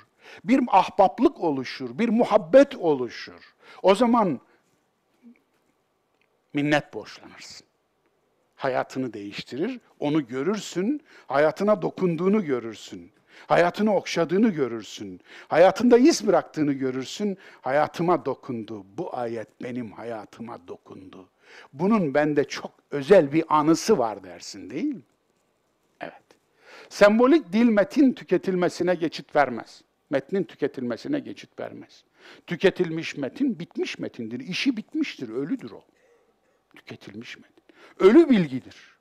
Bir 0.43 0.61
ahbaplık 0.67 1.39
oluşur. 1.39 1.99
Bir 1.99 2.09
muhabbet 2.09 2.75
oluşur. 2.75 3.55
O 3.83 3.95
zaman 3.95 4.39
minnet 6.53 6.93
borçlanırsın. 6.93 7.67
Hayatını 8.55 9.13
değiştirir, 9.13 9.79
onu 9.99 10.27
görürsün, 10.27 11.01
hayatına 11.27 11.81
dokunduğunu 11.81 12.45
görürsün. 12.45 13.11
Hayatını 13.47 13.95
okşadığını 13.95 14.49
görürsün. 14.49 15.21
Hayatında 15.47 15.97
iz 15.97 16.27
bıraktığını 16.27 16.73
görürsün. 16.73 17.37
Hayatıma 17.61 18.25
dokundu. 18.25 18.85
Bu 18.97 19.15
ayet 19.15 19.63
benim 19.63 19.91
hayatıma 19.91 20.67
dokundu. 20.67 21.29
Bunun 21.73 22.13
bende 22.13 22.43
çok 22.43 22.71
özel 22.91 23.33
bir 23.33 23.43
anısı 23.49 23.97
var 23.97 24.23
dersin 24.23 24.69
değil 24.69 24.85
mi? 24.85 25.01
Sembolik 26.89 27.53
dil 27.53 27.69
metin 27.69 28.13
tüketilmesine 28.13 28.95
geçit 28.95 29.35
vermez. 29.35 29.81
Metnin 30.09 30.43
tüketilmesine 30.43 31.19
geçit 31.19 31.59
vermez. 31.59 32.03
Tüketilmiş 32.47 33.17
metin 33.17 33.59
bitmiş 33.59 33.99
metindir. 33.99 34.39
İşi 34.39 34.77
bitmiştir, 34.77 35.29
ölüdür 35.29 35.71
o. 35.71 35.85
Tüketilmiş 36.75 37.37
metin. 37.37 37.63
Ölü 37.99 38.29
bilgidir. 38.29 38.97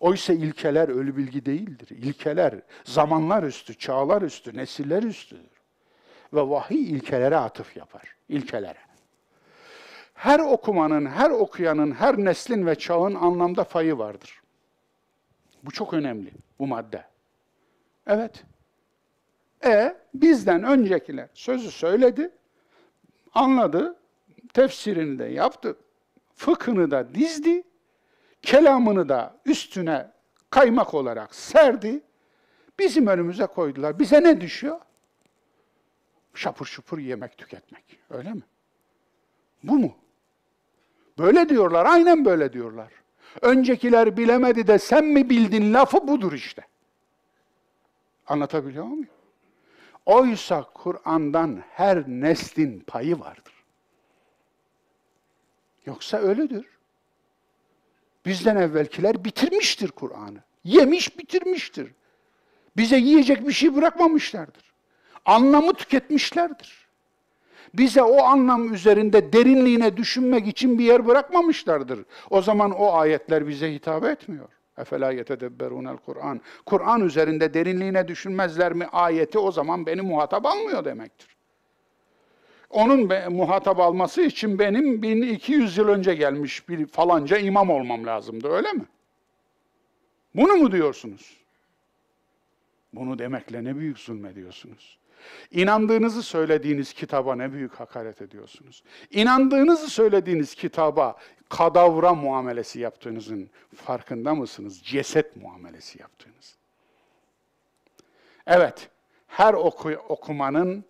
Oysa 0.00 0.32
ilkeler 0.32 0.88
ölü 0.88 1.16
bilgi 1.16 1.46
değildir. 1.46 1.88
İlkeler 1.90 2.54
zamanlar 2.84 3.42
üstü, 3.42 3.78
çağlar 3.78 4.22
üstü, 4.22 4.56
nesiller 4.56 5.02
üstüdür. 5.02 5.56
Ve 6.32 6.40
vahiy 6.40 6.90
ilkelere 6.90 7.36
atıf 7.36 7.76
yapar. 7.76 8.16
İlkelere. 8.28 8.78
Her 10.14 10.40
okumanın, 10.40 11.06
her 11.06 11.30
okuyanın, 11.30 11.92
her 11.92 12.18
neslin 12.18 12.66
ve 12.66 12.74
çağın 12.74 13.14
anlamda 13.14 13.64
fayı 13.64 13.98
vardır. 13.98 14.40
Bu 15.62 15.70
çok 15.70 15.94
önemli, 15.94 16.30
bu 16.58 16.66
madde. 16.66 17.04
Evet. 18.06 18.44
E 19.64 19.96
bizden 20.14 20.62
öncekiler 20.62 21.28
sözü 21.34 21.70
söyledi, 21.70 22.30
anladı, 23.34 23.96
tefsirini 24.54 25.18
de 25.18 25.24
yaptı, 25.24 25.76
fıkhını 26.34 26.90
da 26.90 27.14
dizdi, 27.14 27.62
kelamını 28.42 29.08
da 29.08 29.36
üstüne 29.44 30.10
kaymak 30.50 30.94
olarak 30.94 31.34
serdi, 31.34 32.00
bizim 32.78 33.06
önümüze 33.06 33.46
koydular. 33.46 33.98
Bize 33.98 34.22
ne 34.22 34.40
düşüyor? 34.40 34.80
Şapur 36.34 36.66
şupur 36.66 36.98
yemek 36.98 37.38
tüketmek. 37.38 37.98
Öyle 38.10 38.32
mi? 38.32 38.42
Bu 39.62 39.78
mu? 39.78 39.94
Böyle 41.18 41.48
diyorlar, 41.48 41.86
aynen 41.86 42.24
böyle 42.24 42.52
diyorlar. 42.52 42.92
Öncekiler 43.42 44.16
bilemedi 44.16 44.66
de 44.66 44.78
sen 44.78 45.04
mi 45.04 45.30
bildin 45.30 45.74
lafı 45.74 46.08
budur 46.08 46.32
işte. 46.32 46.62
Anlatabiliyor 48.26 48.84
muyum? 48.84 49.08
Oysa 50.06 50.62
Kur'an'dan 50.74 51.62
her 51.70 52.08
neslin 52.08 52.80
payı 52.80 53.20
vardır. 53.20 53.54
Yoksa 55.86 56.18
ölüdür. 56.18 56.66
Bizden 58.26 58.56
evvelkiler 58.56 59.24
bitirmiştir 59.24 59.90
Kur'an'ı. 59.90 60.42
Yemiş 60.64 61.18
bitirmiştir. 61.18 61.92
Bize 62.76 62.96
yiyecek 62.96 63.46
bir 63.48 63.52
şey 63.52 63.76
bırakmamışlardır. 63.76 64.72
Anlamı 65.24 65.74
tüketmişlerdir 65.74 66.85
bize 67.74 68.02
o 68.02 68.22
anlam 68.22 68.74
üzerinde 68.74 69.32
derinliğine 69.32 69.96
düşünmek 69.96 70.46
için 70.46 70.78
bir 70.78 70.84
yer 70.84 71.06
bırakmamışlardır. 71.06 72.00
O 72.30 72.42
zaman 72.42 72.70
o 72.70 72.92
ayetler 72.92 73.48
bize 73.48 73.72
hitap 73.74 74.04
etmiyor. 74.04 74.48
Efela 74.78 75.12
yetedebberunel 75.12 75.96
Kur'an. 75.96 76.40
Kur'an 76.66 77.00
üzerinde 77.00 77.54
derinliğine 77.54 78.08
düşünmezler 78.08 78.72
mi 78.72 78.86
ayeti 78.92 79.38
o 79.38 79.52
zaman 79.52 79.86
beni 79.86 80.02
muhatap 80.02 80.46
almıyor 80.46 80.84
demektir. 80.84 81.36
Onun 82.70 83.32
muhatap 83.32 83.80
alması 83.80 84.22
için 84.22 84.58
benim 84.58 85.02
1200 85.02 85.76
yıl 85.76 85.88
önce 85.88 86.14
gelmiş 86.14 86.68
bir 86.68 86.86
falanca 86.86 87.38
imam 87.38 87.70
olmam 87.70 88.06
lazımdı 88.06 88.48
öyle 88.48 88.72
mi? 88.72 88.84
Bunu 90.34 90.56
mu 90.56 90.72
diyorsunuz? 90.72 91.36
Bunu 92.92 93.18
demekle 93.18 93.64
ne 93.64 93.76
büyük 93.76 93.98
zulmediyorsunuz. 93.98 94.98
İnandığınızı 95.50 96.22
söylediğiniz 96.22 96.92
kitaba 96.92 97.34
ne 97.34 97.52
büyük 97.52 97.74
hakaret 97.74 98.22
ediyorsunuz. 98.22 98.82
İnandığınızı 99.10 99.90
söylediğiniz 99.90 100.54
kitaba 100.54 101.16
kadavra 101.48 102.14
muamelesi 102.14 102.80
yaptığınızın 102.80 103.50
farkında 103.74 104.34
mısınız? 104.34 104.82
Ceset 104.82 105.36
muamelesi 105.36 106.02
yaptığınız. 106.02 106.56
Evet, 108.46 108.88
her 109.26 109.54
oku, 109.54 109.90
okumanın 110.08 110.84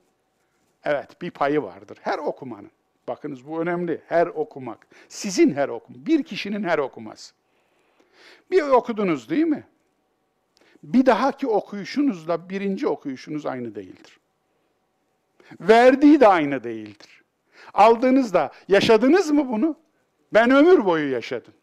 evet 0.84 1.22
bir 1.22 1.30
payı 1.30 1.62
vardır. 1.62 1.98
Her 2.00 2.18
okumanın. 2.18 2.70
Bakınız 3.08 3.46
bu 3.46 3.60
önemli. 3.60 4.02
Her 4.08 4.26
okumak. 4.26 4.86
Sizin 5.08 5.54
her 5.54 5.68
okum. 5.68 5.94
Bir 5.98 6.22
kişinin 6.22 6.64
her 6.64 6.78
okuması. 6.78 7.34
Bir 8.50 8.62
okudunuz 8.62 9.30
değil 9.30 9.46
mi? 9.46 9.64
Bir 10.86 11.06
dahaki 11.06 11.46
okuyuşunuzla 11.46 12.50
birinci 12.50 12.88
okuyuşunuz 12.88 13.46
aynı 13.46 13.74
değildir. 13.74 14.18
Verdiği 15.60 16.20
de 16.20 16.28
aynı 16.28 16.64
değildir. 16.64 17.22
Aldığınızda 17.74 18.52
yaşadınız 18.68 19.30
mı 19.30 19.48
bunu? 19.48 19.76
Ben 20.34 20.50
ömür 20.50 20.84
boyu 20.84 21.12
yaşadım. 21.12 21.54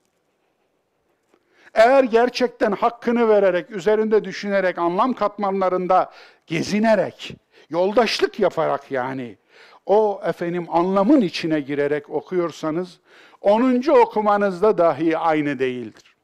Eğer 1.73 2.03
gerçekten 2.03 2.71
hakkını 2.71 3.29
vererek, 3.29 3.71
üzerinde 3.71 4.23
düşünerek, 4.23 4.77
anlam 4.77 5.13
katmanlarında 5.13 6.11
gezinerek, 6.47 7.35
yoldaşlık 7.69 8.39
yaparak 8.39 8.91
yani, 8.91 9.37
o 9.85 10.21
efendim 10.25 10.65
anlamın 10.69 11.21
içine 11.21 11.59
girerek 11.59 12.09
okuyorsanız, 12.09 12.99
10. 13.41 13.87
okumanızda 13.89 14.77
dahi 14.77 15.17
aynı 15.17 15.59
değildir. 15.59 16.15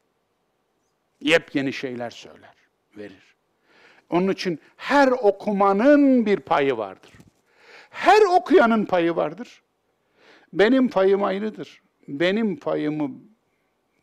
Yepyeni 1.20 1.72
şeyler 1.72 2.10
söyler, 2.10 2.54
verir. 2.96 3.34
Onun 4.10 4.32
için 4.32 4.58
her 4.76 5.08
okumanın 5.08 6.26
bir 6.26 6.40
payı 6.40 6.76
vardır. 6.76 7.12
Her 7.90 8.22
okuyanın 8.22 8.84
payı 8.84 9.16
vardır. 9.16 9.62
Benim 10.52 10.88
payım 10.88 11.24
ayrıdır. 11.24 11.82
benim 12.08 12.56
payımı 12.56 13.10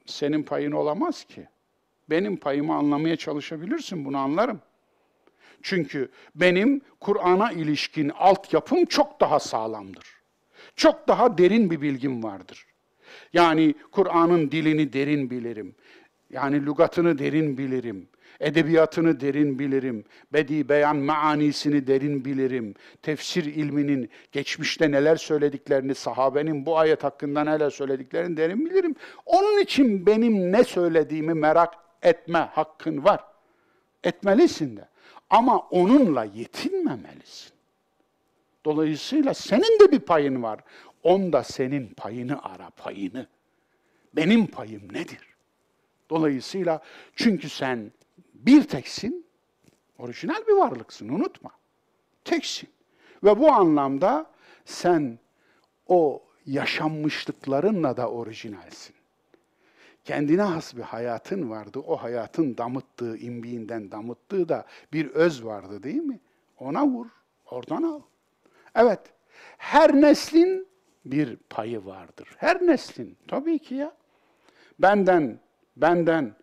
senin 0.05 0.43
payın 0.43 0.71
olamaz 0.71 1.23
ki. 1.23 1.47
Benim 2.09 2.37
payımı 2.37 2.75
anlamaya 2.75 3.15
çalışabilirsin, 3.15 4.05
bunu 4.05 4.17
anlarım. 4.17 4.61
Çünkü 5.61 6.09
benim 6.35 6.81
Kur'an'a 6.99 7.51
ilişkin 7.51 8.09
altyapım 8.09 8.85
çok 8.85 9.21
daha 9.21 9.39
sağlamdır. 9.39 10.17
Çok 10.75 11.07
daha 11.07 11.37
derin 11.37 11.71
bir 11.71 11.81
bilgim 11.81 12.23
vardır. 12.23 12.65
Yani 13.33 13.75
Kur'an'ın 13.91 14.51
dilini 14.51 14.93
derin 14.93 15.29
bilirim. 15.29 15.75
Yani 16.29 16.65
lügatını 16.65 17.17
derin 17.17 17.57
bilirim. 17.57 18.07
Edebiyatını 18.39 19.19
derin 19.19 19.59
bilirim. 19.59 20.05
Bedi 20.33 20.69
beyan 20.69 20.97
maanisini 20.97 21.87
derin 21.87 22.25
bilirim. 22.25 22.75
Tefsir 23.01 23.45
ilminin 23.45 24.09
geçmişte 24.31 24.91
neler 24.91 25.15
söylediklerini, 25.15 25.95
sahabenin 25.95 26.65
bu 26.65 26.77
ayet 26.77 27.03
hakkında 27.03 27.43
neler 27.43 27.69
söylediklerini 27.69 28.37
derin 28.37 28.65
bilirim. 28.65 28.95
Onun 29.25 29.61
için 29.61 30.05
benim 30.05 30.51
ne 30.51 30.63
söylediğimi 30.63 31.33
merak 31.33 31.73
etme 32.03 32.39
hakkın 32.39 33.03
var. 33.03 33.23
Etmelisin 34.03 34.77
de. 34.77 34.87
Ama 35.29 35.59
onunla 35.59 36.23
yetinmemelisin. 36.23 37.51
Dolayısıyla 38.65 39.33
senin 39.33 39.79
de 39.79 39.91
bir 39.91 39.99
payın 39.99 40.43
var. 40.43 40.59
Onda 41.03 41.43
senin 41.43 41.87
payını 41.87 42.43
ara, 42.43 42.69
payını. 42.69 43.27
Benim 44.13 44.47
payım 44.47 44.93
nedir? 44.93 45.19
Dolayısıyla 46.09 46.81
çünkü 47.15 47.49
sen 47.49 47.91
bir 48.45 48.63
teksin, 48.63 49.25
orijinal 49.97 50.47
bir 50.47 50.53
varlıksın, 50.53 51.09
unutma. 51.09 51.51
Teksin. 52.25 52.69
Ve 53.23 53.39
bu 53.39 53.51
anlamda 53.51 54.31
sen 54.65 55.19
o 55.87 56.23
yaşanmışlıklarınla 56.45 57.97
da 57.97 58.09
orijinalsin. 58.11 58.95
Kendine 60.03 60.41
has 60.41 60.75
bir 60.75 60.81
hayatın 60.81 61.49
vardı. 61.49 61.79
O 61.79 61.95
hayatın 61.95 62.57
damıttığı, 62.57 63.17
imbiğinden 63.17 63.91
damıttığı 63.91 64.49
da 64.49 64.65
bir 64.93 65.09
öz 65.09 65.45
vardı 65.45 65.83
değil 65.83 66.01
mi? 66.01 66.19
Ona 66.59 66.87
vur, 66.87 67.07
oradan 67.51 67.83
al. 67.83 68.01
Evet, 68.75 68.99
her 69.57 70.01
neslin 70.01 70.67
bir 71.05 71.35
payı 71.35 71.85
vardır. 71.85 72.35
Her 72.37 72.67
neslin, 72.67 73.17
tabii 73.27 73.59
ki 73.59 73.75
ya. 73.75 73.93
Benden, 74.79 75.39
benden 75.77 76.35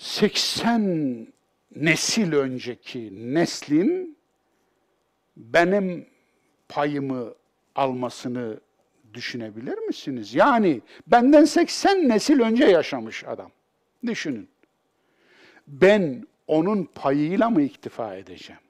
80 0.00 1.26
nesil 1.76 2.32
önceki 2.32 3.34
neslin 3.34 4.18
benim 5.36 6.06
payımı 6.68 7.34
almasını 7.74 8.60
düşünebilir 9.14 9.78
misiniz? 9.78 10.34
Yani 10.34 10.80
benden 11.06 11.44
80 11.44 12.08
nesil 12.08 12.40
önce 12.40 12.64
yaşamış 12.64 13.24
adam. 13.24 13.50
Düşünün. 14.06 14.48
Ben 15.66 16.26
onun 16.46 16.84
payıyla 16.94 17.50
mı 17.50 17.62
iktifa 17.62 18.16
edeceğim? 18.16 18.62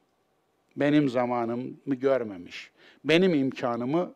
Benim 0.76 1.09
zamanımı 1.09 1.95
görmemiş. 1.95 2.70
Benim 3.05 3.35
imkanımı 3.35 4.14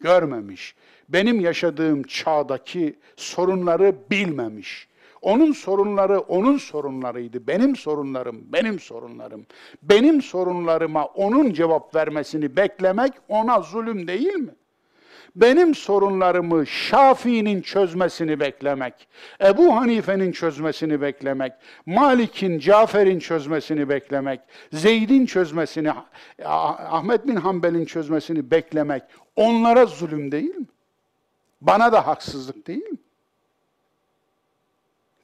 görmemiş. 0.00 0.74
Benim 1.08 1.40
yaşadığım 1.40 2.02
çağdaki 2.02 2.98
sorunları 3.16 3.96
bilmemiş. 4.10 4.87
Onun 5.22 5.52
sorunları 5.52 6.18
onun 6.18 6.56
sorunlarıydı. 6.56 7.46
Benim 7.46 7.76
sorunlarım 7.76 8.52
benim 8.52 8.78
sorunlarım. 8.78 9.46
Benim 9.82 10.22
sorunlarıma 10.22 11.04
onun 11.04 11.52
cevap 11.52 11.94
vermesini 11.94 12.56
beklemek 12.56 13.12
ona 13.28 13.60
zulüm 13.60 14.08
değil 14.08 14.34
mi? 14.34 14.54
benim 15.40 15.74
sorunlarımı 15.74 16.66
Şafii'nin 16.66 17.62
çözmesini 17.62 18.40
beklemek, 18.40 19.08
Ebu 19.40 19.76
Hanife'nin 19.76 20.32
çözmesini 20.32 21.00
beklemek, 21.00 21.52
Malik'in, 21.86 22.58
Cafer'in 22.58 23.18
çözmesini 23.18 23.88
beklemek, 23.88 24.40
Zeyd'in 24.72 25.26
çözmesini, 25.26 25.92
Ahmet 26.44 27.26
bin 27.26 27.36
Hanbel'in 27.36 27.84
çözmesini 27.84 28.50
beklemek 28.50 29.02
onlara 29.36 29.86
zulüm 29.86 30.32
değil 30.32 30.54
mi? 30.54 30.66
Bana 31.60 31.92
da 31.92 32.06
haksızlık 32.06 32.66
değil 32.66 32.86
mi? 32.86 32.98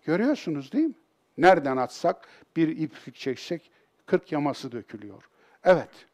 Görüyorsunuz 0.05 0.73
değil 0.73 0.85
mi? 0.85 0.95
Nereden 1.39 1.77
atsak 1.77 2.29
bir 2.57 2.69
iplik 2.69 3.15
çeksek 3.15 3.71
kırk 4.07 4.33
yaması 4.33 4.73
dökülüyor. 4.73 5.29
Evet. 5.65 6.07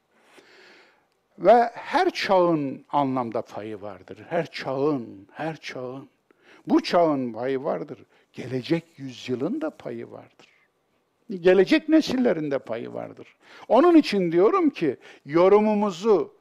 Ve 1.38 1.70
her 1.74 2.10
çağın 2.10 2.84
anlamda 2.88 3.42
payı 3.42 3.80
vardır. 3.80 4.26
Her 4.28 4.50
çağın, 4.50 5.28
her 5.32 5.56
çağın. 5.56 6.08
Bu 6.66 6.82
çağın 6.82 7.32
payı 7.32 7.64
vardır. 7.64 7.98
Gelecek 8.32 8.84
yüzyılın 8.96 9.60
da 9.60 9.70
payı 9.70 10.10
vardır. 10.10 10.48
Gelecek 11.40 11.88
nesillerin 11.88 12.50
de 12.50 12.58
payı 12.58 12.92
vardır. 12.92 13.36
Onun 13.68 13.96
için 13.96 14.32
diyorum 14.32 14.70
ki 14.70 14.96
yorumumuzu 15.26 16.34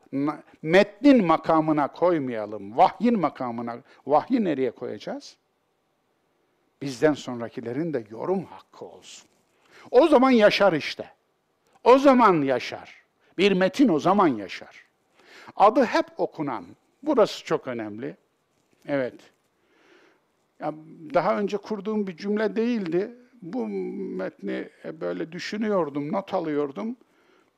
metnin 0.61 1.25
makamına 1.25 1.87
koymayalım. 1.87 2.77
Vahyin 2.77 3.19
makamına, 3.19 3.77
vahyi 4.07 4.43
nereye 4.43 4.71
koyacağız? 4.71 5.37
Bizden 6.81 7.13
sonrakilerin 7.13 7.93
de 7.93 8.03
yorum 8.11 8.45
hakkı 8.45 8.85
olsun. 8.85 9.29
O 9.91 10.07
zaman 10.07 10.31
yaşar 10.31 10.73
işte. 10.73 11.11
O 11.83 11.97
zaman 11.97 12.41
yaşar. 12.41 12.95
Bir 13.37 13.51
metin 13.51 13.89
o 13.89 13.99
zaman 13.99 14.27
yaşar. 14.27 14.83
Adı 15.55 15.85
hep 15.85 16.05
okunan. 16.17 16.65
Burası 17.03 17.45
çok 17.45 17.67
önemli. 17.67 18.17
Evet. 18.87 19.13
Ya 20.59 20.73
daha 21.13 21.37
önce 21.39 21.57
kurduğum 21.57 22.07
bir 22.07 22.17
cümle 22.17 22.55
değildi. 22.55 23.15
Bu 23.41 23.67
metni 24.17 24.69
böyle 25.01 25.31
düşünüyordum, 25.31 26.11
not 26.11 26.33
alıyordum. 26.33 26.95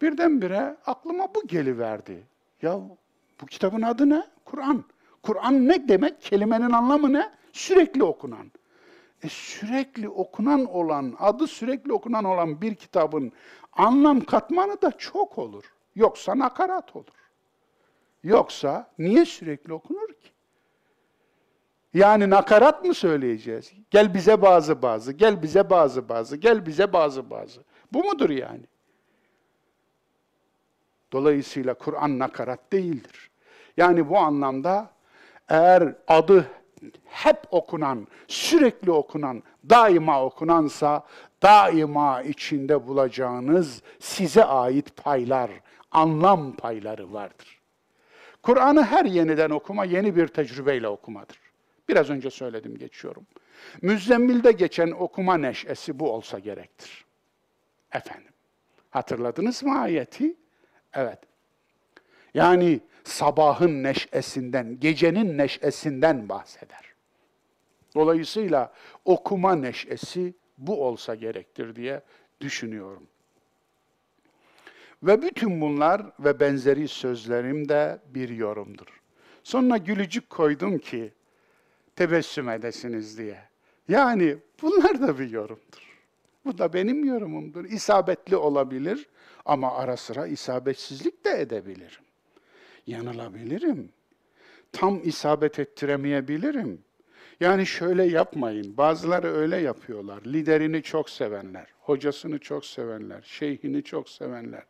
Birdenbire 0.01 0.77
aklıma 0.85 1.35
bu 1.35 1.47
geliverdi. 1.47 2.23
Ya 2.61 2.79
bu 3.41 3.45
kitabın 3.45 3.81
adı 3.81 4.09
ne? 4.09 4.23
Kur'an. 4.45 4.83
Kur'an 5.23 5.67
ne 5.67 5.87
demek? 5.87 6.21
Kelimenin 6.21 6.71
anlamı 6.71 7.13
ne? 7.13 7.31
Sürekli 7.53 8.03
okunan. 8.03 8.51
E 9.23 9.29
sürekli 9.29 10.09
okunan 10.09 10.65
olan, 10.65 11.15
adı 11.19 11.47
sürekli 11.47 11.93
okunan 11.93 12.23
olan 12.23 12.61
bir 12.61 12.75
kitabın 12.75 13.31
anlam 13.73 14.21
katmanı 14.21 14.81
da 14.81 14.91
çok 14.91 15.37
olur. 15.37 15.73
Yoksa 15.95 16.37
nakarat 16.37 16.95
olur. 16.95 17.21
Yoksa 18.23 18.91
niye 18.99 19.25
sürekli 19.25 19.73
okunur 19.73 20.07
ki? 20.07 20.31
Yani 21.93 22.29
nakarat 22.29 22.85
mı 22.85 22.93
söyleyeceğiz? 22.93 23.73
Gel 23.91 24.13
bize 24.13 24.41
bazı 24.41 24.81
bazı, 24.81 25.11
gel 25.11 25.43
bize 25.43 25.69
bazı 25.69 26.09
bazı, 26.09 26.37
gel 26.37 26.65
bize 26.65 26.93
bazı 26.93 27.29
bazı. 27.29 27.61
Bu 27.93 28.03
mudur 28.03 28.29
yani? 28.29 28.65
Dolayısıyla 31.11 31.73
Kur'an 31.73 32.19
nakarat 32.19 32.73
değildir. 32.73 33.31
Yani 33.77 34.09
bu 34.09 34.17
anlamda 34.17 34.89
eğer 35.49 35.95
adı 36.07 36.47
hep 37.05 37.37
okunan, 37.51 38.07
sürekli 38.27 38.91
okunan, 38.91 39.43
daima 39.69 40.25
okunansa 40.25 41.05
daima 41.43 42.21
içinde 42.21 42.87
bulacağınız 42.87 43.81
size 43.99 44.43
ait 44.43 44.95
paylar, 44.95 45.51
anlam 45.91 46.55
payları 46.55 47.13
vardır. 47.13 47.61
Kur'an'ı 48.43 48.83
her 48.83 49.05
yeniden 49.05 49.49
okuma 49.49 49.85
yeni 49.85 50.15
bir 50.15 50.27
tecrübeyle 50.27 50.87
okumadır. 50.87 51.39
Biraz 51.89 52.09
önce 52.09 52.29
söyledim, 52.29 52.77
geçiyorum. 52.77 53.25
Müzzemmil'de 53.81 54.51
geçen 54.51 54.91
okuma 54.91 55.37
neşesi 55.37 55.99
bu 55.99 56.11
olsa 56.11 56.39
gerektir. 56.39 57.05
Efendim, 57.91 58.33
hatırladınız 58.89 59.63
mı 59.63 59.79
ayeti? 59.79 60.35
Evet. 60.93 61.19
Yani 62.33 62.79
sabahın 63.03 63.83
neşesinden, 63.83 64.79
gecenin 64.79 65.37
neşesinden 65.37 66.29
bahseder. 66.29 66.93
Dolayısıyla 67.95 68.73
okuma 69.05 69.55
neşesi 69.55 70.33
bu 70.57 70.85
olsa 70.85 71.15
gerektir 71.15 71.75
diye 71.75 72.01
düşünüyorum. 72.41 73.07
Ve 75.03 75.21
bütün 75.21 75.61
bunlar 75.61 76.01
ve 76.19 76.39
benzeri 76.39 76.87
sözlerim 76.87 77.69
de 77.69 77.99
bir 78.07 78.29
yorumdur. 78.29 79.01
Sonra 79.43 79.77
gülücük 79.77 80.29
koydum 80.29 80.77
ki 80.77 81.13
tebessüm 81.95 82.49
edesiniz 82.49 83.17
diye. 83.17 83.37
Yani 83.87 84.37
bunlar 84.61 85.01
da 85.01 85.19
bir 85.19 85.29
yorumdur. 85.29 85.91
Bu 86.45 86.57
da 86.57 86.73
benim 86.73 87.05
yorumumdur. 87.05 87.65
İsabetli 87.65 88.35
olabilir 88.35 89.09
ama 89.45 89.75
ara 89.75 89.97
sıra 89.97 90.27
isabetsizlik 90.27 91.25
de 91.25 91.41
edebilirim. 91.41 92.03
Yanılabilirim. 92.87 93.89
Tam 94.71 95.01
isabet 95.03 95.59
ettiremeyebilirim. 95.59 96.81
Yani 97.39 97.65
şöyle 97.65 98.03
yapmayın. 98.03 98.77
Bazıları 98.77 99.27
öyle 99.27 99.57
yapıyorlar. 99.57 100.21
Liderini 100.25 100.83
çok 100.83 101.09
sevenler, 101.09 101.67
hocasını 101.79 102.39
çok 102.39 102.65
sevenler, 102.65 103.21
şeyhini 103.21 103.83
çok 103.83 104.09
sevenler, 104.09 104.63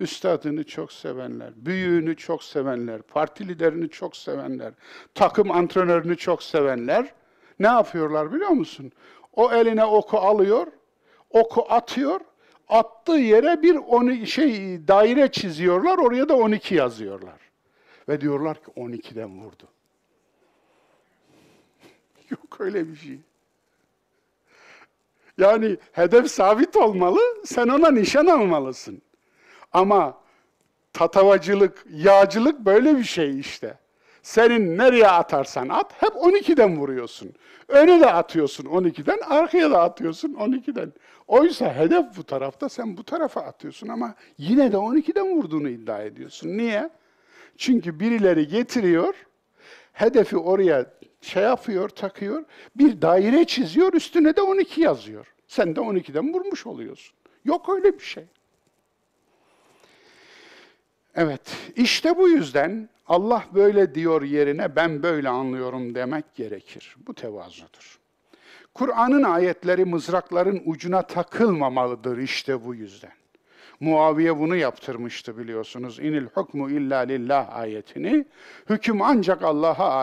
üstadını 0.00 0.64
çok 0.64 0.92
sevenler, 0.92 1.52
büyüğünü 1.56 2.16
çok 2.16 2.44
sevenler, 2.44 3.02
parti 3.02 3.48
liderini 3.48 3.88
çok 3.88 4.16
sevenler, 4.16 4.72
takım 5.14 5.50
antrenörünü 5.50 6.16
çok 6.16 6.42
sevenler 6.42 7.12
ne 7.58 7.66
yapıyorlar 7.66 8.32
biliyor 8.32 8.50
musun? 8.50 8.92
O 9.32 9.52
eline 9.52 9.84
oku 9.84 10.18
alıyor, 10.18 10.66
oku 11.30 11.66
atıyor, 11.68 12.20
attığı 12.68 13.12
yere 13.12 13.62
bir 13.62 13.76
onu 13.76 14.26
şey 14.26 14.56
daire 14.88 15.32
çiziyorlar, 15.32 15.98
oraya 15.98 16.28
da 16.28 16.36
12 16.36 16.74
yazıyorlar. 16.74 17.47
Ve 18.08 18.20
diyorlar 18.20 18.64
ki 18.64 18.70
12'den 18.76 19.40
vurdu. 19.40 19.68
Yok 22.30 22.60
öyle 22.60 22.88
bir 22.88 22.96
şey. 22.96 23.18
Yani 25.38 25.76
hedef 25.92 26.30
sabit 26.30 26.76
olmalı, 26.76 27.20
sen 27.44 27.68
ona 27.68 27.90
nişan 27.90 28.26
almalısın. 28.26 29.02
Ama 29.72 30.20
tatavacılık, 30.92 31.86
yağcılık 31.90 32.58
böyle 32.60 32.96
bir 32.96 33.04
şey 33.04 33.40
işte. 33.40 33.78
Senin 34.22 34.78
nereye 34.78 35.08
atarsan 35.08 35.68
at, 35.68 36.02
hep 36.02 36.12
12'den 36.12 36.76
vuruyorsun. 36.78 37.34
Öne 37.68 38.00
de 38.00 38.12
atıyorsun 38.12 38.64
12'den, 38.64 39.18
arkaya 39.18 39.70
da 39.70 39.82
atıyorsun 39.82 40.34
12'den. 40.34 40.92
Oysa 41.26 41.74
hedef 41.74 42.16
bu 42.16 42.24
tarafta, 42.24 42.68
sen 42.68 42.96
bu 42.96 43.04
tarafa 43.04 43.40
atıyorsun 43.40 43.88
ama 43.88 44.14
yine 44.38 44.72
de 44.72 44.76
12'den 44.76 45.36
vurduğunu 45.36 45.68
iddia 45.68 46.02
ediyorsun. 46.02 46.48
Niye? 46.48 46.90
Çünkü 47.58 48.00
birileri 48.00 48.48
getiriyor, 48.48 49.14
hedefi 49.92 50.36
oraya 50.36 50.86
şey 51.20 51.42
yapıyor, 51.42 51.88
takıyor, 51.88 52.44
bir 52.76 53.02
daire 53.02 53.44
çiziyor, 53.44 53.92
üstüne 53.92 54.36
de 54.36 54.42
12 54.42 54.80
yazıyor. 54.80 55.34
Sen 55.46 55.76
de 55.76 55.80
12'den 55.80 56.34
vurmuş 56.34 56.66
oluyorsun. 56.66 57.16
Yok 57.44 57.68
öyle 57.68 57.98
bir 57.98 58.04
şey. 58.04 58.24
Evet, 61.14 61.56
işte 61.76 62.16
bu 62.16 62.28
yüzden 62.28 62.88
Allah 63.06 63.44
böyle 63.54 63.94
diyor 63.94 64.22
yerine 64.22 64.76
ben 64.76 65.02
böyle 65.02 65.28
anlıyorum 65.28 65.94
demek 65.94 66.34
gerekir. 66.34 66.96
Bu 67.06 67.14
tevazudur. 67.14 67.98
Kur'an'ın 68.74 69.22
ayetleri 69.22 69.84
mızrakların 69.84 70.62
ucuna 70.64 71.02
takılmamalıdır 71.02 72.18
işte 72.18 72.64
bu 72.64 72.74
yüzden. 72.74 73.12
Muaviye 73.80 74.38
bunu 74.38 74.56
yaptırmıştı 74.56 75.38
biliyorsunuz. 75.38 75.98
İnil 75.98 76.26
hukmu 76.26 76.70
illa 76.70 76.98
lillah 76.98 77.56
ayetini. 77.56 78.24
Hüküm 78.70 79.02
ancak 79.02 79.42
Allah'a 79.42 79.94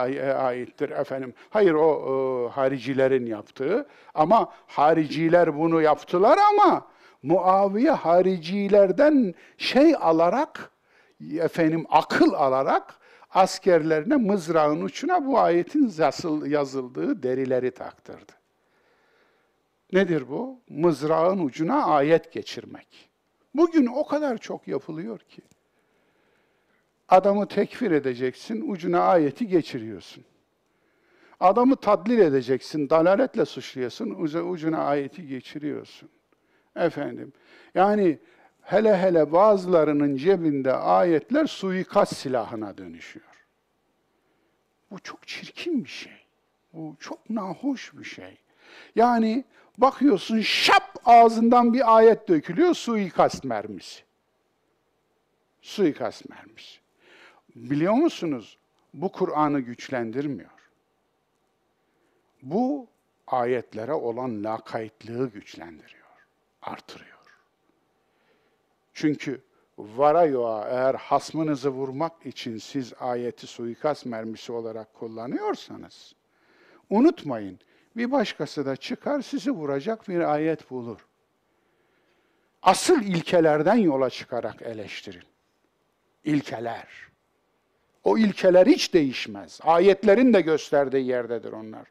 aittir 0.45 0.89
efendim. 0.89 1.33
Hayır 1.49 1.73
o 1.73 1.89
e, 1.89 2.49
haricilerin 2.53 3.25
yaptığı 3.25 3.87
ama 4.13 4.51
hariciler 4.67 5.57
bunu 5.57 5.81
yaptılar 5.81 6.39
ama 6.53 6.87
Muaviye 7.23 7.91
haricilerden 7.91 9.33
şey 9.57 9.95
alarak 9.99 10.71
efendim 11.39 11.85
akıl 11.89 12.33
alarak 12.33 12.99
askerlerine 13.29 14.15
mızrağın 14.15 14.81
uçuna 14.81 15.25
bu 15.25 15.39
ayetin 15.39 15.93
yazıldığı 16.45 17.23
derileri 17.23 17.71
taktırdı. 17.71 18.31
Nedir 19.93 20.29
bu? 20.29 20.59
Mızrağın 20.69 21.45
ucuna 21.45 21.85
ayet 21.85 22.31
geçirmek. 22.31 23.04
Bugün 23.57 23.85
o 23.85 24.05
kadar 24.05 24.37
çok 24.37 24.67
yapılıyor 24.67 25.19
ki. 25.19 25.41
Adamı 27.09 27.47
tekfir 27.47 27.91
edeceksin, 27.91 28.71
ucuna 28.71 28.99
ayeti 28.99 29.47
geçiriyorsun. 29.47 30.25
Adamı 31.39 31.75
tadlil 31.75 32.19
edeceksin, 32.19 32.89
dalaletle 32.89 33.45
suçluyorsun, 33.45 34.09
ucuna 34.51 34.85
ayeti 34.85 35.27
geçiriyorsun. 35.27 36.09
Efendim, 36.75 37.33
yani 37.75 38.19
hele 38.61 38.97
hele 38.97 39.31
bazılarının 39.31 40.15
cebinde 40.15 40.73
ayetler 40.73 41.45
suikast 41.45 42.15
silahına 42.15 42.77
dönüşüyor. 42.77 43.45
Bu 44.91 44.99
çok 44.99 45.27
çirkin 45.27 45.83
bir 45.83 45.89
şey. 45.89 46.25
Bu 46.73 46.95
çok 46.99 47.29
nahoş 47.29 47.93
bir 47.93 48.03
şey. 48.03 48.37
Yani 48.95 49.43
bakıyorsun 49.77 50.41
şap 50.41 50.95
ağzından 51.05 51.73
bir 51.73 51.95
ayet 51.97 52.27
dökülüyor, 52.27 52.73
suikast 52.73 53.43
mermisi. 53.43 54.03
Suikast 55.61 56.29
mermisi. 56.29 56.79
Biliyor 57.55 57.93
musunuz? 57.93 58.57
Bu 58.93 59.11
Kur'an'ı 59.11 59.59
güçlendirmiyor. 59.59 60.49
Bu 62.41 62.87
ayetlere 63.27 63.93
olan 63.93 64.43
lakaytlığı 64.43 65.31
güçlendiriyor, 65.31 66.07
artırıyor. 66.61 67.15
Çünkü 68.93 69.41
varayoa 69.77 70.67
eğer 70.67 70.95
hasmınızı 70.95 71.69
vurmak 71.69 72.25
için 72.25 72.57
siz 72.57 72.93
ayeti 72.99 73.47
suikast 73.47 74.05
mermisi 74.05 74.51
olarak 74.51 74.93
kullanıyorsanız, 74.93 76.15
unutmayın, 76.89 77.59
bir 77.97 78.11
başkası 78.11 78.65
da 78.65 78.75
çıkar 78.75 79.21
sizi 79.21 79.51
vuracak 79.51 80.09
bir 80.09 80.33
ayet 80.33 80.71
bulur. 80.71 81.05
Asıl 82.61 83.01
ilkelerden 83.01 83.75
yola 83.75 84.09
çıkarak 84.09 84.61
eleştirin. 84.61 85.23
İlkeler. 86.23 86.87
O 88.03 88.17
ilkeler 88.17 88.67
hiç 88.67 88.93
değişmez. 88.93 89.59
Ayetlerin 89.63 90.33
de 90.33 90.41
gösterdiği 90.41 91.05
yerdedir 91.05 91.51
onlar. 91.51 91.87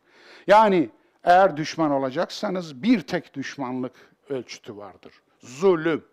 Yani 0.46 0.90
eğer 1.24 1.56
düşman 1.56 1.90
olacaksanız 1.90 2.82
bir 2.82 3.00
tek 3.00 3.34
düşmanlık 3.34 3.92
ölçütü 4.28 4.76
vardır. 4.76 5.22
Zulüm. 5.38 6.04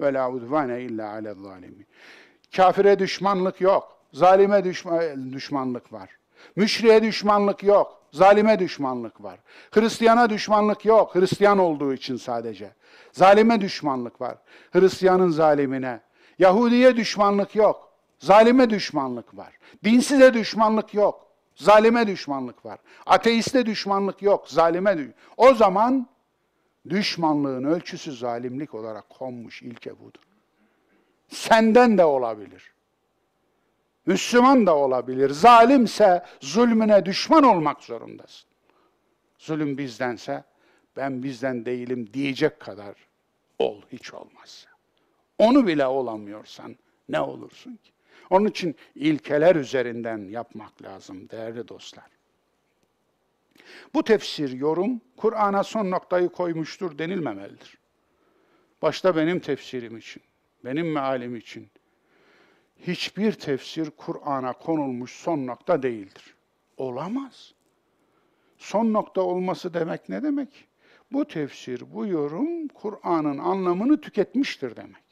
Ve 0.00 0.12
la 0.12 0.30
udvane 0.30 0.82
illa 0.82 1.10
alel 1.10 1.34
zalimin. 1.34 1.86
Kafire 2.56 2.98
düşmanlık 2.98 3.60
yok. 3.60 3.98
Zalime 4.12 4.64
düşmanlık 5.32 5.92
var. 5.92 6.10
Müşriye 6.56 7.02
düşmanlık 7.02 7.62
yok. 7.62 7.99
Zalime 8.12 8.58
düşmanlık 8.58 9.22
var. 9.22 9.38
Hristiyana 9.70 10.30
düşmanlık 10.30 10.84
yok. 10.84 11.14
Hristiyan 11.14 11.58
olduğu 11.58 11.94
için 11.94 12.16
sadece. 12.16 12.70
Zalime 13.12 13.60
düşmanlık 13.60 14.20
var. 14.20 14.38
Hristiyanın 14.72 15.30
zalimine. 15.30 16.00
Yahudiye 16.38 16.96
düşmanlık 16.96 17.56
yok. 17.56 17.92
Zalime 18.18 18.70
düşmanlık 18.70 19.36
var. 19.36 19.58
Dinsize 19.84 20.34
düşmanlık 20.34 20.94
yok. 20.94 21.26
Zalime 21.54 22.06
düşmanlık 22.06 22.64
var. 22.64 22.78
Ateiste 23.06 23.66
düşmanlık 23.66 24.22
yok. 24.22 24.48
Zalime 24.48 24.98
düşmanlık. 24.98 25.16
O 25.36 25.54
zaman 25.54 26.08
düşmanlığın 26.88 27.64
ölçüsü 27.64 28.12
zalimlik 28.12 28.74
olarak 28.74 29.10
konmuş 29.10 29.62
ilke 29.62 29.98
budur. 29.98 30.22
Senden 31.28 31.98
de 31.98 32.04
olabilir. 32.04 32.72
Müslüman 34.06 34.66
da 34.66 34.76
olabilir. 34.76 35.30
Zalimse 35.30 36.24
zulmüne 36.40 37.06
düşman 37.06 37.44
olmak 37.44 37.82
zorundasın. 37.82 38.50
Zulüm 39.38 39.78
bizdense 39.78 40.44
ben 40.96 41.22
bizden 41.22 41.66
değilim 41.66 42.12
diyecek 42.12 42.60
kadar 42.60 42.94
ol 43.58 43.82
hiç 43.92 44.14
olmazsa. 44.14 44.70
Onu 45.38 45.66
bile 45.66 45.86
olamıyorsan 45.86 46.76
ne 47.08 47.20
olursun 47.20 47.76
ki? 47.76 47.92
Onun 48.30 48.46
için 48.46 48.76
ilkeler 48.94 49.56
üzerinden 49.56 50.18
yapmak 50.28 50.82
lazım 50.82 51.28
değerli 51.30 51.68
dostlar. 51.68 52.04
Bu 53.94 54.04
tefsir, 54.04 54.50
yorum 54.50 55.00
Kur'an'a 55.16 55.64
son 55.64 55.90
noktayı 55.90 56.28
koymuştur 56.28 56.98
denilmemelidir. 56.98 57.78
Başta 58.82 59.16
benim 59.16 59.40
tefsirim 59.40 59.96
için, 59.96 60.22
benim 60.64 60.92
mealim 60.92 61.36
için, 61.36 61.70
hiçbir 62.86 63.32
tefsir 63.32 63.90
Kur'an'a 63.90 64.52
konulmuş 64.52 65.12
son 65.12 65.46
nokta 65.46 65.82
değildir. 65.82 66.34
Olamaz. 66.76 67.54
Son 68.58 68.92
nokta 68.92 69.20
olması 69.20 69.74
demek 69.74 70.08
ne 70.08 70.22
demek? 70.22 70.68
Bu 71.12 71.24
tefsir, 71.24 71.94
bu 71.94 72.06
yorum 72.06 72.68
Kur'an'ın 72.68 73.38
anlamını 73.38 74.00
tüketmiştir 74.00 74.76
demek. 74.76 75.04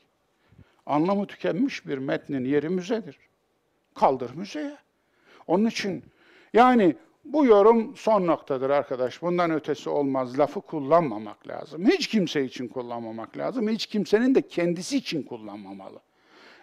Anlamı 0.86 1.26
tükenmiş 1.26 1.86
bir 1.86 1.98
metnin 1.98 2.44
yeri 2.44 2.68
müzedir. 2.68 3.18
Kaldır 3.94 4.34
müzeye. 4.34 4.76
Onun 5.46 5.66
için 5.66 6.04
yani 6.52 6.96
bu 7.24 7.46
yorum 7.46 7.96
son 7.96 8.26
noktadır 8.26 8.70
arkadaş. 8.70 9.22
Bundan 9.22 9.50
ötesi 9.50 9.90
olmaz. 9.90 10.38
Lafı 10.38 10.60
kullanmamak 10.60 11.48
lazım. 11.48 11.86
Hiç 11.86 12.06
kimse 12.06 12.44
için 12.44 12.68
kullanmamak 12.68 13.38
lazım. 13.38 13.68
Hiç 13.68 13.86
kimsenin 13.86 14.34
de 14.34 14.42
kendisi 14.42 14.96
için 14.96 15.22
kullanmamalı. 15.22 16.00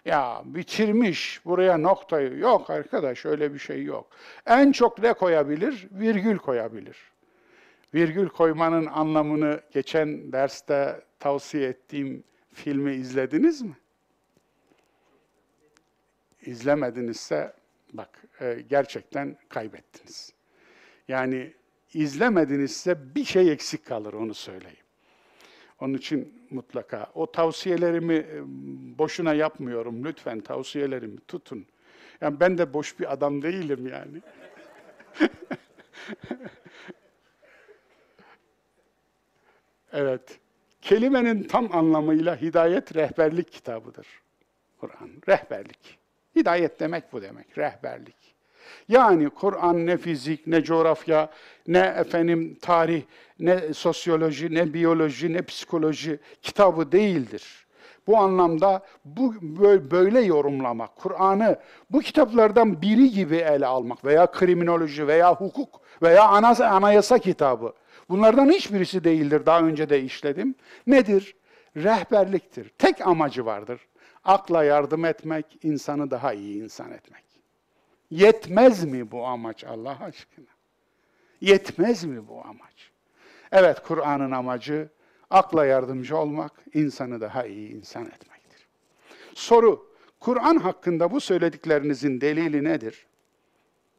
Ya 0.06 0.42
bitirmiş, 0.46 1.46
buraya 1.46 1.78
noktayı. 1.78 2.38
Yok 2.38 2.70
arkadaş 2.70 3.26
öyle 3.26 3.54
bir 3.54 3.60
şey 3.60 3.84
yok. 3.84 4.08
En 4.46 4.72
çok 4.72 5.00
ne 5.00 5.14
koyabilir? 5.14 5.88
Virgül 5.92 6.38
koyabilir. 6.38 6.98
Virgül 7.94 8.30
koymanın 8.30 8.86
anlamını 8.86 9.62
geçen 9.72 10.32
derste 10.32 11.04
tavsiye 11.20 11.70
ettiğim 11.70 12.24
filmi 12.54 12.94
izlediniz 12.94 13.62
mi? 13.62 13.78
İzlemedinizse 16.42 17.54
bak 17.94 18.24
e, 18.42 18.64
gerçekten 18.70 19.38
kaybettiniz. 19.50 20.34
Yani 21.08 21.54
izlemedinizse 21.94 23.16
bir 23.16 23.26
şey 23.26 23.52
eksik 23.52 23.86
kalır 23.86 24.14
onu 24.14 24.34
söyleyeyim. 24.34 24.85
Onun 25.82 25.94
için 25.94 26.48
mutlaka 26.50 27.12
o 27.14 27.32
tavsiyelerimi 27.32 28.14
e, 28.14 28.42
boşuna 28.98 29.34
yapmıyorum. 29.34 30.06
Lütfen 30.06 30.40
tavsiyelerimi 30.40 31.20
tutun. 31.28 31.66
Yani 32.22 32.40
ben 32.40 32.58
de 32.58 32.74
boş 32.74 33.00
bir 33.00 33.14
adam 33.14 33.42
değilim 33.42 33.88
yani. 33.88 34.22
evet. 39.94 40.40
Kelimenin 40.82 41.44
tam 41.44 41.76
anlamıyla 41.76 42.42
hidayet 42.42 42.96
rehberlik 42.96 43.52
kitabıdır. 43.52 44.08
Kur'an 44.80 45.10
rehberlik. 45.30 46.00
Hidayet 46.36 46.80
demek 46.80 47.14
bu 47.14 47.22
demek, 47.22 47.58
rehberlik. 47.58 48.35
Yani 48.90 49.30
Kur'an 49.30 49.86
ne 49.86 49.98
fizik, 49.98 50.48
ne 50.48 50.64
coğrafya, 50.64 51.30
ne 51.68 51.80
efendim 51.80 52.58
tarih, 52.62 53.04
ne 53.40 53.74
sosyoloji, 53.74 54.54
ne 54.54 54.74
biyoloji, 54.74 55.34
ne 55.34 55.42
psikoloji 55.42 56.20
kitabı 56.42 56.92
değildir. 56.92 57.66
Bu 58.08 58.18
anlamda 58.18 58.84
bu 59.06 59.34
böyle 59.92 60.22
yorumlamak, 60.22 60.96
Kur'an'ı 60.96 61.60
bu 61.92 62.00
kitaplardan 62.00 62.82
biri 62.82 63.12
gibi 63.12 63.36
ele 63.36 63.66
almak 63.66 64.06
veya 64.06 64.32
kriminoloji 64.32 65.08
veya 65.08 65.36
hukuk 65.36 65.82
veya 66.02 66.28
anayasa 66.60 67.18
kitabı. 67.18 67.74
Bunlardan 68.10 68.50
hiçbirisi 68.50 69.04
değildir. 69.04 69.46
Daha 69.46 69.62
önce 69.62 69.90
de 69.90 70.02
işledim. 70.02 70.56
Nedir? 70.88 71.36
Rehberliktir. 71.78 72.70
Tek 72.70 73.08
amacı 73.08 73.46
vardır. 73.46 73.82
Akla 74.24 74.64
yardım 74.64 75.06
etmek, 75.06 75.60
insanı 75.64 76.12
daha 76.12 76.34
iyi 76.34 76.64
insan 76.64 76.92
etmek. 76.92 77.25
Yetmez 78.16 78.84
mi 78.84 79.12
bu 79.12 79.26
amaç 79.26 79.64
Allah 79.64 79.98
aşkına? 80.02 80.46
Yetmez 81.42 82.04
mi 82.04 82.28
bu 82.28 82.42
amaç? 82.46 82.92
Evet, 83.52 83.84
Kur'an'ın 83.84 84.32
amacı 84.32 84.90
akla 85.30 85.66
yardımcı 85.66 86.18
olmak, 86.18 86.52
insanı 86.74 87.22
daha 87.22 87.46
iyi 87.46 87.70
insan 87.70 88.06
etmektir. 88.06 88.68
Soru, 89.34 89.92
Kur'an 90.20 90.56
hakkında 90.58 91.12
bu 91.12 91.22
söylediklerinizin 91.22 92.22
delili 92.22 92.64
nedir? 92.64 93.06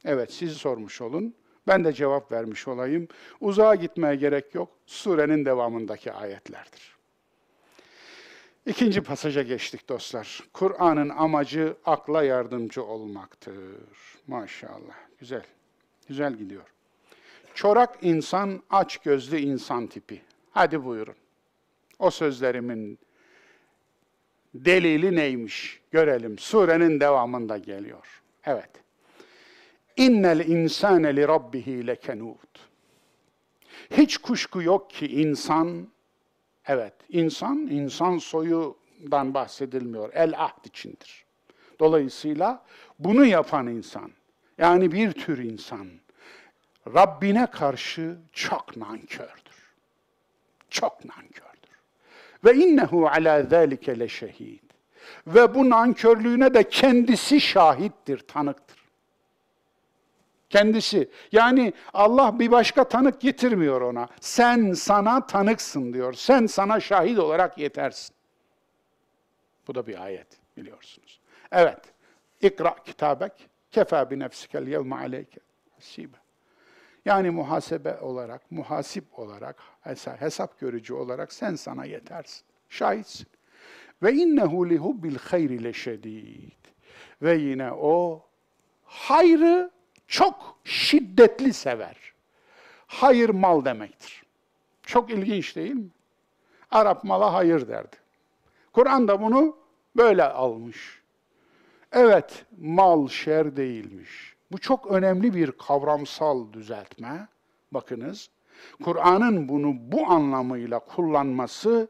Evet, 0.05 0.33
sizi 0.33 0.55
sormuş 0.55 1.01
olun. 1.01 1.33
Ben 1.67 1.83
de 1.83 1.93
cevap 1.93 2.31
vermiş 2.31 2.67
olayım. 2.67 3.07
Uzağa 3.41 3.75
gitmeye 3.75 4.15
gerek 4.15 4.55
yok. 4.55 4.69
Surenin 4.85 5.45
devamındaki 5.45 6.11
ayetlerdir. 6.11 6.96
İkinci 8.67 9.01
pasaja 9.01 9.41
geçtik 9.41 9.89
dostlar. 9.89 10.43
Kur'an'ın 10.53 11.09
amacı 11.09 11.75
akla 11.85 12.23
yardımcı 12.23 12.83
olmaktır. 12.83 13.55
Maşallah. 14.27 14.95
Güzel. 15.19 15.43
Güzel 16.07 16.33
gidiyor. 16.33 16.63
Çorak 17.55 17.97
insan, 18.01 18.63
aç 18.69 18.97
gözlü 18.97 19.39
insan 19.39 19.87
tipi. 19.87 20.21
Hadi 20.51 20.85
buyurun. 20.85 21.15
O 21.99 22.11
sözlerimin 22.11 22.99
delili 24.53 25.15
neymiş? 25.15 25.81
Görelim. 25.91 26.39
Surenin 26.39 26.99
devamında 26.99 27.57
geliyor. 27.57 28.21
Evet. 28.45 28.69
İnnel 29.97 30.39
insane 30.39 31.15
li 31.15 31.27
rabbihi 31.27 31.87
lekenut. 31.87 32.69
Hiç 33.91 34.17
kuşku 34.17 34.61
yok 34.61 34.89
ki 34.89 35.07
insan 35.07 35.87
Evet, 36.67 36.93
insan, 37.09 37.57
insan 37.57 38.17
soyundan 38.17 39.33
bahsedilmiyor. 39.33 40.13
El 40.13 40.43
ahd 40.43 40.65
içindir. 40.65 41.25
Dolayısıyla 41.79 42.63
bunu 42.99 43.25
yapan 43.25 43.67
insan, 43.67 44.11
yani 44.57 44.91
bir 44.91 45.11
tür 45.11 45.37
insan, 45.37 45.87
Rabbine 46.93 47.45
karşı 47.45 48.17
çok 48.33 48.77
nankördür. 48.77 49.73
Çok 50.69 51.05
nankördür. 51.05 51.47
Ve 52.45 52.55
innehu 52.55 53.07
ala 53.07 53.43
zalike 53.43 53.99
leşehid. 53.99 54.63
Ve 55.27 55.55
bu 55.55 55.69
nankörlüğüne 55.69 56.53
de 56.53 56.69
kendisi 56.69 57.41
şahittir, 57.41 58.19
tanıktır. 58.19 58.76
Kendisi. 60.49 61.09
Yani 61.31 61.73
Allah 61.93 62.39
bir 62.39 62.51
başka 62.51 62.83
tanık 62.83 63.21
getirmiyor 63.21 63.81
ona. 63.81 64.07
Sen 64.19 64.73
sana 64.73 65.27
tanıksın 65.27 65.93
diyor. 65.93 66.13
Sen 66.13 66.45
sana 66.45 66.79
şahit 66.79 67.19
olarak 67.19 67.57
yetersin. 67.57 68.15
Bu 69.67 69.75
da 69.75 69.87
bir 69.87 70.03
ayet 70.03 70.27
biliyorsunuz. 70.57 71.19
Evet. 71.51 71.79
İkra 72.41 72.75
kitabek 72.85 73.31
kefa 73.71 74.09
bi 74.11 74.19
nefsikel 74.19 74.67
yevme 74.67 74.95
aleyke 74.95 75.39
hasibe. 75.75 76.17
Yani 77.05 77.29
muhasebe 77.29 77.97
olarak, 77.99 78.51
muhasip 78.51 79.19
olarak, 79.19 79.55
hesap 80.19 80.59
görücü 80.59 80.93
olarak 80.93 81.33
sen 81.33 81.55
sana 81.55 81.85
yetersin. 81.85 82.45
Şahitsin. 82.69 83.27
Ve 84.03 84.13
innehu 84.13 84.69
li 84.69 84.77
hubbil 84.77 85.15
hayri 85.17 85.63
leşedid. 85.63 86.51
Ve 87.21 87.35
yine 87.35 87.71
o 87.71 88.25
hayrı 88.83 89.71
çok 90.07 90.59
şiddetli 90.63 91.53
sever. 91.53 91.95
Hayır 92.87 93.29
mal 93.29 93.65
demektir. 93.65 94.23
Çok 94.83 95.09
ilginç 95.09 95.55
değil 95.55 95.73
mi? 95.73 95.89
Arap 96.71 97.03
mala 97.03 97.33
hayır 97.33 97.67
derdi. 97.67 97.95
Kur'an 98.73 99.07
da 99.07 99.21
bunu 99.21 99.57
böyle 99.95 100.23
almış. 100.23 101.01
Evet, 101.91 102.45
mal 102.57 103.07
şer 103.07 103.55
değilmiş. 103.57 104.35
Bu 104.51 104.57
çok 104.57 104.87
önemli 104.91 105.33
bir 105.33 105.51
kavramsal 105.51 106.53
düzeltme. 106.53 107.27
Bakınız, 107.71 108.29
Kur'an'ın 108.83 109.49
bunu 109.49 109.73
bu 109.77 110.07
anlamıyla 110.07 110.79
kullanması 110.79 111.87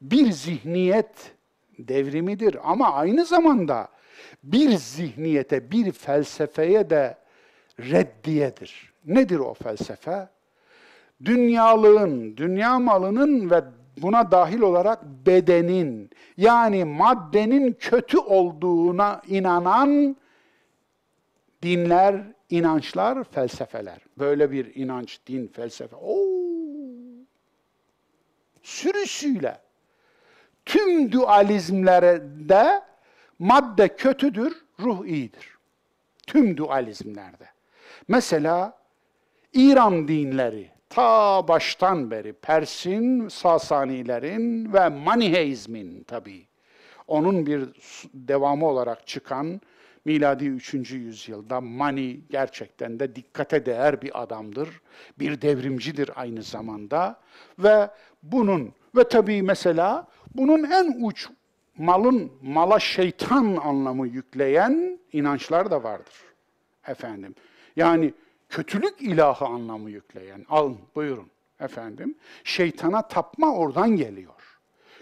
bir 0.00 0.30
zihniyet 0.30 1.34
devrimidir 1.78 2.70
ama 2.70 2.92
aynı 2.92 3.24
zamanda 3.24 3.88
bir 4.42 4.70
zihniyete, 4.70 5.70
bir 5.70 5.92
felsefeye 5.92 6.90
de 6.90 7.18
reddiyedir. 7.80 8.92
Nedir 9.06 9.38
o 9.38 9.54
felsefe? 9.54 10.28
Dünyalığın, 11.24 12.36
dünya 12.36 12.78
malının 12.78 13.50
ve 13.50 13.64
buna 14.02 14.30
dahil 14.30 14.60
olarak 14.60 15.04
bedenin, 15.04 16.10
yani 16.36 16.84
maddenin 16.84 17.72
kötü 17.72 18.18
olduğuna 18.18 19.22
inanan 19.28 20.16
dinler, 21.62 22.22
inançlar, 22.50 23.24
felsefeler. 23.24 23.98
Böyle 24.18 24.50
bir 24.50 24.74
inanç, 24.74 25.20
din, 25.26 25.48
felsefe. 25.48 25.96
Oo! 25.96 26.26
Sürüsüyle 28.62 29.58
tüm 30.64 31.12
dualizmlerde 31.12 32.82
madde 33.38 33.88
kötüdür, 33.88 34.64
ruh 34.80 35.06
iyidir. 35.06 35.56
Tüm 36.26 36.56
dualizmlerde. 36.56 37.55
Mesela 38.08 38.78
İran 39.52 40.08
dinleri 40.08 40.70
ta 40.88 41.48
baştan 41.48 42.10
beri 42.10 42.32
Pers'in, 42.32 43.28
Sasanilerin 43.28 44.72
ve 44.72 44.88
Maniheizmin 44.88 46.02
tabi 46.02 46.46
onun 47.06 47.46
bir 47.46 47.68
devamı 48.14 48.66
olarak 48.66 49.06
çıkan 49.06 49.60
miladi 50.04 50.44
3. 50.44 50.74
yüzyılda 50.74 51.60
Mani 51.60 52.20
gerçekten 52.30 53.00
de 53.00 53.16
dikkate 53.16 53.66
değer 53.66 54.02
bir 54.02 54.22
adamdır. 54.22 54.68
Bir 55.18 55.42
devrimcidir 55.42 56.10
aynı 56.16 56.42
zamanda 56.42 57.20
ve 57.58 57.88
bunun 58.22 58.72
ve 58.96 59.08
tabii 59.08 59.42
mesela 59.42 60.06
bunun 60.34 60.64
en 60.64 61.04
uç 61.04 61.28
malın 61.78 62.32
mala 62.42 62.78
şeytan 62.78 63.56
anlamı 63.56 64.08
yükleyen 64.08 64.98
inançlar 65.12 65.70
da 65.70 65.82
vardır. 65.82 66.14
Efendim. 66.86 67.34
Yani 67.76 68.14
kötülük 68.48 69.02
ilahı 69.02 69.44
anlamı 69.44 69.90
yükleyen, 69.90 70.46
alın 70.48 70.78
buyurun 70.94 71.30
efendim. 71.60 72.14
Şeytana 72.44 73.08
tapma 73.08 73.54
oradan 73.54 73.96
geliyor. 73.96 74.58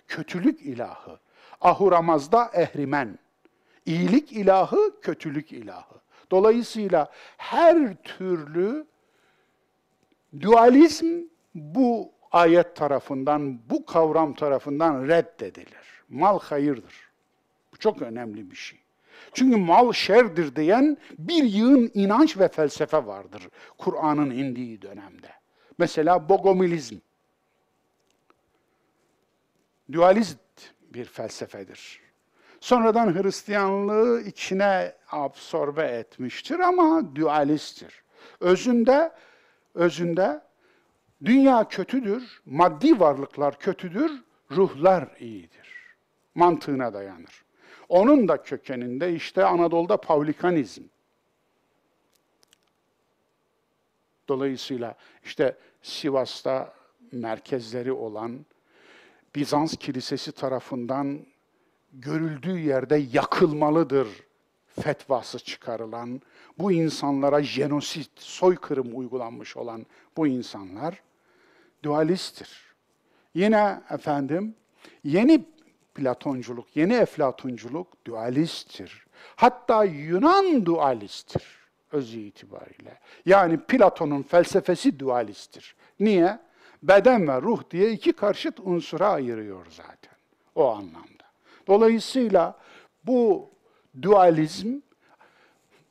Kötülük 0.08 0.60
ilahı. 0.60 1.18
Ahuramazda 1.60 2.50
ehrimen. 2.54 3.18
İyilik 3.86 4.32
ilahı, 4.32 5.00
kötülük 5.00 5.52
ilahı. 5.52 5.94
Dolayısıyla 6.30 7.10
her 7.36 7.96
türlü 8.02 8.86
dualizm 10.40 11.20
bu 11.54 12.12
ayet 12.32 12.76
tarafından, 12.76 13.70
bu 13.70 13.86
kavram 13.86 14.34
tarafından 14.34 15.08
reddedilir. 15.08 16.04
Mal 16.08 16.40
hayırdır. 16.40 17.10
Bu 17.72 17.76
çok 17.76 18.02
önemli 18.02 18.50
bir 18.50 18.56
şey. 18.56 18.83
Çünkü 19.32 19.56
mal 19.56 19.92
şerdir 19.92 20.56
diyen 20.56 20.96
bir 21.18 21.44
yığın 21.44 21.90
inanç 21.94 22.38
ve 22.38 22.48
felsefe 22.48 23.06
vardır 23.06 23.48
Kur'an'ın 23.78 24.30
indiği 24.30 24.82
dönemde. 24.82 25.32
Mesela 25.78 26.28
bogomilizm. 26.28 26.96
Dualist 29.92 30.38
bir 30.80 31.04
felsefedir. 31.04 32.00
Sonradan 32.60 33.14
Hristiyanlığı 33.14 34.20
içine 34.20 34.92
absorbe 35.10 35.82
etmiştir 35.82 36.58
ama 36.58 37.16
dualisttir. 37.16 38.02
Özünde, 38.40 39.12
özünde 39.74 40.40
dünya 41.24 41.68
kötüdür, 41.68 42.42
maddi 42.46 43.00
varlıklar 43.00 43.58
kötüdür, 43.58 44.22
ruhlar 44.50 45.08
iyidir. 45.18 45.96
Mantığına 46.34 46.94
dayanır. 46.94 47.43
Onun 47.88 48.28
da 48.28 48.42
kökeninde 48.42 49.14
işte 49.14 49.44
Anadolu'da 49.44 49.96
Pavlikanizm. 49.96 50.82
Dolayısıyla 54.28 54.94
işte 55.24 55.56
Sivas'ta 55.82 56.74
merkezleri 57.12 57.92
olan 57.92 58.46
Bizans 59.34 59.76
Kilisesi 59.76 60.32
tarafından 60.32 61.26
görüldüğü 61.92 62.58
yerde 62.58 62.96
yakılmalıdır 63.12 64.08
fetvası 64.80 65.38
çıkarılan, 65.38 66.20
bu 66.58 66.72
insanlara 66.72 67.42
jenosit, 67.42 68.10
soykırım 68.16 68.98
uygulanmış 68.98 69.56
olan 69.56 69.86
bu 70.16 70.26
insanlar 70.26 71.02
dualisttir. 71.82 72.74
Yine 73.34 73.80
efendim 73.90 74.54
yeni 75.04 75.44
Platonculuk, 75.94 76.76
yeni 76.76 76.94
Eflatunculuk 76.94 78.06
dualisttir. 78.06 79.06
Hatta 79.36 79.84
Yunan 79.84 80.66
dualisttir 80.66 81.64
özü 81.94 82.18
itibariyle. 82.18 82.98
Yani 83.26 83.60
Platon'un 83.60 84.22
felsefesi 84.22 84.98
dualisttir. 84.98 85.76
Niye? 86.00 86.38
Beden 86.82 87.28
ve 87.28 87.42
ruh 87.42 87.62
diye 87.70 87.90
iki 87.90 88.12
karşıt 88.12 88.60
unsura 88.60 89.08
ayırıyor 89.08 89.66
zaten 89.70 90.16
o 90.54 90.70
anlamda. 90.70 91.24
Dolayısıyla 91.66 92.58
bu 93.04 93.50
dualizm 94.02 94.80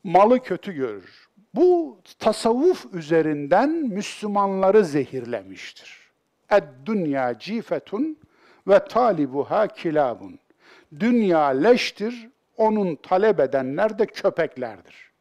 malı 0.03 0.39
kötü 0.39 0.73
görür. 0.73 1.29
Bu 1.55 1.99
tasavvuf 2.19 2.85
üzerinden 2.93 3.69
Müslümanları 3.69 4.85
zehirlemiştir. 4.85 6.11
Ed-dünya 6.49 7.39
cifetun 7.39 8.17
ve 8.67 8.85
talibuha 8.85 9.67
kilabun. 9.67 10.39
Dünya 10.99 11.45
leştir, 11.45 12.29
onun 12.57 12.95
talep 12.95 13.39
edenler 13.39 13.99
de 13.99 14.05
köpeklerdir. 14.05 15.11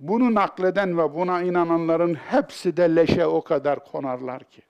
Bunu 0.00 0.34
nakleden 0.34 0.98
ve 0.98 1.14
buna 1.14 1.42
inananların 1.42 2.14
hepsi 2.14 2.76
de 2.76 2.96
leşe 2.96 3.26
o 3.26 3.42
kadar 3.42 3.84
konarlar 3.84 4.44
ki. 4.44 4.62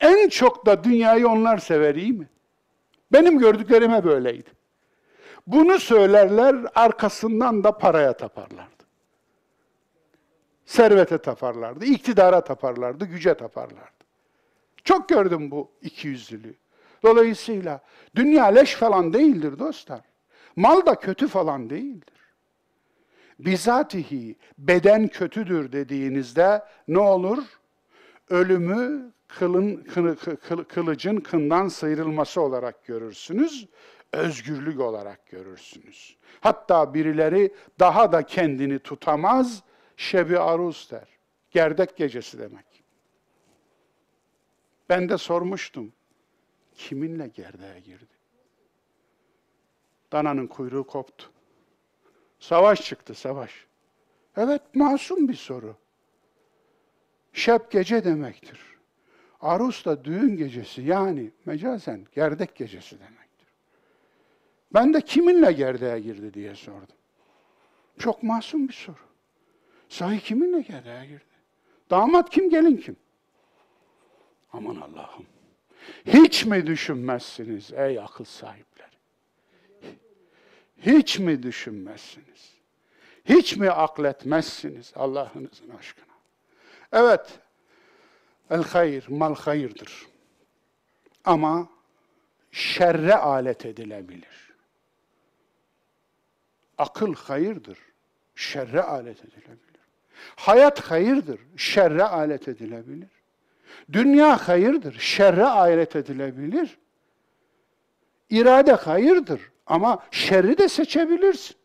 En 0.00 0.28
çok 0.28 0.66
da 0.66 0.84
dünyayı 0.84 1.28
onlar 1.28 1.58
sever 1.58 1.94
iyi 1.94 2.12
mi? 2.12 2.28
Benim 3.12 3.38
gördüklerim 3.38 3.92
hep 3.92 4.04
böyleydi. 4.04 4.50
Bunu 5.46 5.78
söylerler, 5.78 6.56
arkasından 6.74 7.64
da 7.64 7.78
paraya 7.78 8.12
taparlardı. 8.12 8.79
Servete 10.70 11.18
taparlardı, 11.18 11.84
iktidara 11.84 12.44
taparlardı, 12.44 13.04
güce 13.04 13.34
taparlardı. 13.34 14.04
Çok 14.84 15.08
gördüm 15.08 15.50
bu 15.50 15.70
ikiyüzlülüğü. 15.82 16.54
Dolayısıyla 17.02 17.80
dünya 18.14 18.44
leş 18.44 18.74
falan 18.74 19.12
değildir 19.12 19.58
dostlar. 19.58 20.00
Mal 20.56 20.86
da 20.86 20.94
kötü 20.94 21.28
falan 21.28 21.70
değildir. 21.70 22.34
Bizatihi 23.38 24.36
beden 24.58 25.08
kötüdür 25.08 25.72
dediğinizde 25.72 26.64
ne 26.88 26.98
olur? 26.98 27.44
Ölümü 28.28 29.12
kılın, 29.28 29.86
kılıcın 30.68 31.16
kından 31.16 31.68
sıyrılması 31.68 32.40
olarak 32.40 32.84
görürsünüz. 32.84 33.68
Özgürlük 34.12 34.80
olarak 34.80 35.26
görürsünüz. 35.26 36.16
Hatta 36.40 36.94
birileri 36.94 37.54
daha 37.80 38.12
da 38.12 38.22
kendini 38.22 38.78
tutamaz, 38.78 39.62
şebi 40.00 40.38
aruz 40.38 40.88
der. 40.90 41.08
Gerdek 41.50 41.96
gecesi 41.96 42.38
demek. 42.38 42.84
Ben 44.88 45.08
de 45.08 45.18
sormuştum. 45.18 45.92
Kiminle 46.74 47.26
gerdeğe 47.26 47.80
girdi? 47.80 48.14
Dananın 50.12 50.46
kuyruğu 50.46 50.86
koptu. 50.86 51.30
Savaş 52.38 52.82
çıktı, 52.82 53.14
savaş. 53.14 53.66
Evet, 54.36 54.62
masum 54.74 55.28
bir 55.28 55.34
soru. 55.34 55.76
Şep 57.32 57.70
gece 57.70 58.04
demektir. 58.04 58.60
Arus 59.40 59.84
da 59.84 60.04
düğün 60.04 60.36
gecesi 60.36 60.82
yani 60.82 61.30
mecazen 61.44 62.06
gerdek 62.12 62.56
gecesi 62.56 63.00
demektir. 63.00 63.48
Ben 64.74 64.94
de 64.94 65.00
kiminle 65.00 65.52
gerdeğe 65.52 66.00
girdi 66.00 66.34
diye 66.34 66.54
sordum. 66.54 66.96
Çok 67.98 68.22
masum 68.22 68.68
bir 68.68 68.72
soru. 68.72 69.09
Sahi 69.90 70.20
kiminle 70.20 70.60
gerdeğe 70.60 71.06
girdi? 71.06 71.24
Damat 71.90 72.30
kim, 72.30 72.50
gelin 72.50 72.76
kim? 72.76 72.96
Aman 74.52 74.76
Allah'ım. 74.76 75.26
Hiç 76.06 76.44
mi 76.44 76.66
düşünmezsiniz 76.66 77.72
ey 77.72 77.98
akıl 77.98 78.24
sahipleri? 78.24 78.96
Hiç 80.78 81.18
mi 81.18 81.42
düşünmezsiniz? 81.42 82.54
Hiç 83.24 83.56
mi 83.56 83.70
akletmezsiniz 83.70 84.92
Allah'ınızın 84.96 85.70
aşkına? 85.78 86.14
Evet, 86.92 87.38
El 88.50 88.62
hayır, 88.62 89.08
mal 89.08 89.34
hayırdır. 89.34 90.06
Ama 91.24 91.68
şerre 92.52 93.14
alet 93.14 93.66
edilebilir. 93.66 94.52
Akıl 96.78 97.14
hayırdır, 97.14 97.78
şerre 98.34 98.82
alet 98.82 99.24
edilebilir. 99.24 99.69
Hayat 100.36 100.80
hayırdır, 100.80 101.40
şerre 101.56 102.04
alet 102.04 102.48
edilebilir. 102.48 103.08
Dünya 103.92 104.48
hayırdır, 104.48 104.98
şerre 104.98 105.44
alet 105.44 105.96
edilebilir. 105.96 106.78
İrade 108.30 108.72
hayırdır 108.72 109.40
ama 109.66 110.02
şerri 110.10 110.58
de 110.58 110.68
seçebilirsin. 110.68 111.56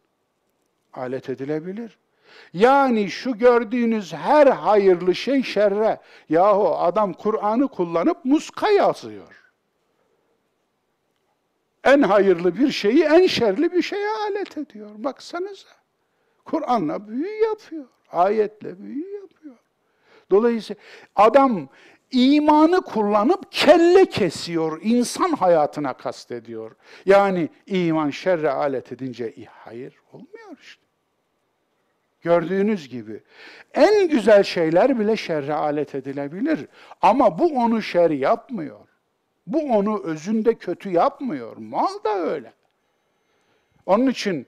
Alet 0.94 1.30
edilebilir. 1.30 1.98
Yani 2.54 3.10
şu 3.10 3.38
gördüğünüz 3.38 4.14
her 4.14 4.48
hayırlı 4.48 5.16
şey 5.16 5.44
şerre. 5.44 6.00
Yahu 6.30 6.78
adam 6.78 7.14
Kur'an'ı 7.14 7.68
kullanıp 7.68 8.26
muska 8.26 8.70
yazıyor. 8.70 9.52
En 11.84 12.02
hayırlı 12.02 12.56
bir 12.56 12.72
şeyi 12.72 13.04
en 13.04 13.28
şerli 13.28 13.72
bir 13.72 13.82
şeye 13.82 14.10
alet 14.10 14.58
ediyor. 14.58 14.90
Baksanıza. 14.98 15.70
Kur'an'la 16.46 17.08
büyü 17.08 17.44
yapıyor. 17.44 17.86
Ayetle 18.12 18.80
büyü 18.84 19.16
yapıyor. 19.16 19.56
Dolayısıyla 20.32 20.82
adam 21.16 21.70
imanı 22.12 22.82
kullanıp 22.82 23.52
kelle 23.52 24.06
kesiyor, 24.06 24.82
insan 24.84 25.32
hayatına 25.32 25.94
kastediyor. 25.94 26.72
Yani 27.06 27.50
iman 27.66 28.10
şerre 28.10 28.50
alet 28.50 28.92
edince 28.92 29.34
hayır 29.50 29.96
olmuyor 30.14 30.58
işte. 30.62 30.86
Gördüğünüz 32.22 32.90
gibi 32.90 33.24
en 33.74 34.08
güzel 34.08 34.44
şeyler 34.44 35.00
bile 35.00 35.18
şerre 35.18 35.54
alet 35.54 35.96
edilebilir. 35.96 36.68
Ama 37.02 37.40
bu 37.40 37.46
onu 37.46 37.82
şer 37.82 38.10
yapmıyor. 38.10 38.80
Bu 39.48 39.60
onu 39.60 40.04
özünde 40.04 40.54
kötü 40.54 40.90
yapmıyor. 40.90 41.58
Mal 41.58 42.04
da 42.04 42.18
öyle. 42.18 42.54
Onun 43.86 44.08
için 44.08 44.48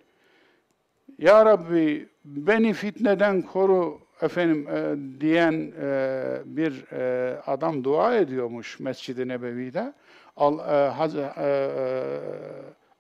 Ya 1.17 1.45
Rabbi 1.45 2.09
beni 2.35 2.73
fitneden 2.73 3.41
koru 3.41 3.99
efendim 4.21 4.67
e, 4.67 4.95
diyen 5.21 5.73
e, 5.81 6.41
bir 6.45 6.91
e, 6.91 7.41
adam 7.45 7.83
dua 7.83 8.15
ediyormuş 8.15 8.79
Mescid-i 8.79 9.27
Nebevi'de. 9.27 9.93
Al, 10.37 10.59
e, 10.59 10.89
Haz, 10.89 11.15
e, 11.15 11.33
e, 11.37 11.69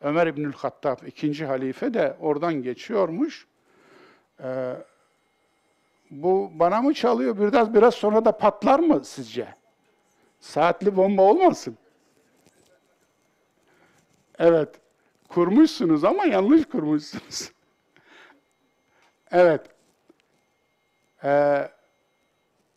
Ömer 0.01 0.27
İbnül 0.27 0.53
Hattab 0.53 0.97
ikinci 1.07 1.45
halife 1.45 1.93
de 1.93 2.17
oradan 2.19 2.53
geçiyormuş. 2.53 3.47
Ee, 4.43 4.73
bu 6.11 6.51
bana 6.53 6.81
mı 6.81 6.93
çalıyor? 6.93 7.39
Biraz 7.39 7.73
biraz 7.73 7.93
sonra 7.93 8.25
da 8.25 8.37
patlar 8.37 8.79
mı 8.79 9.01
sizce? 9.05 9.47
Saatli 10.39 10.97
bomba 10.97 11.21
olmasın. 11.21 11.77
Evet. 14.39 14.69
Kurmuşsunuz 15.29 16.03
ama 16.03 16.25
yanlış 16.25 16.65
kurmuşsunuz. 16.65 17.51
Evet. 19.31 19.61
Ee, 21.23 21.69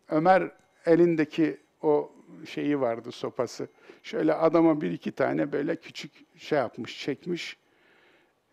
Ömer 0.09 0.51
elindeki 0.85 1.57
o 1.81 2.11
şeyi 2.45 2.81
vardı 2.81 3.11
sopası. 3.11 3.67
Şöyle 4.03 4.33
adama 4.33 4.81
bir 4.81 4.91
iki 4.91 5.11
tane 5.11 5.51
böyle 5.51 5.75
küçük 5.75 6.11
şey 6.37 6.59
yapmış, 6.59 6.99
çekmiş. 6.99 7.57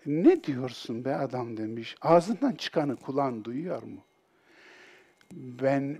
Ne 0.06 0.44
diyorsun 0.44 1.04
be 1.04 1.14
adam 1.16 1.56
demiş. 1.56 1.96
Ağzından 2.02 2.52
çıkanı 2.52 2.96
kulağın 2.96 3.44
duyuyor 3.44 3.82
mu? 3.82 4.04
Ben, 5.32 5.98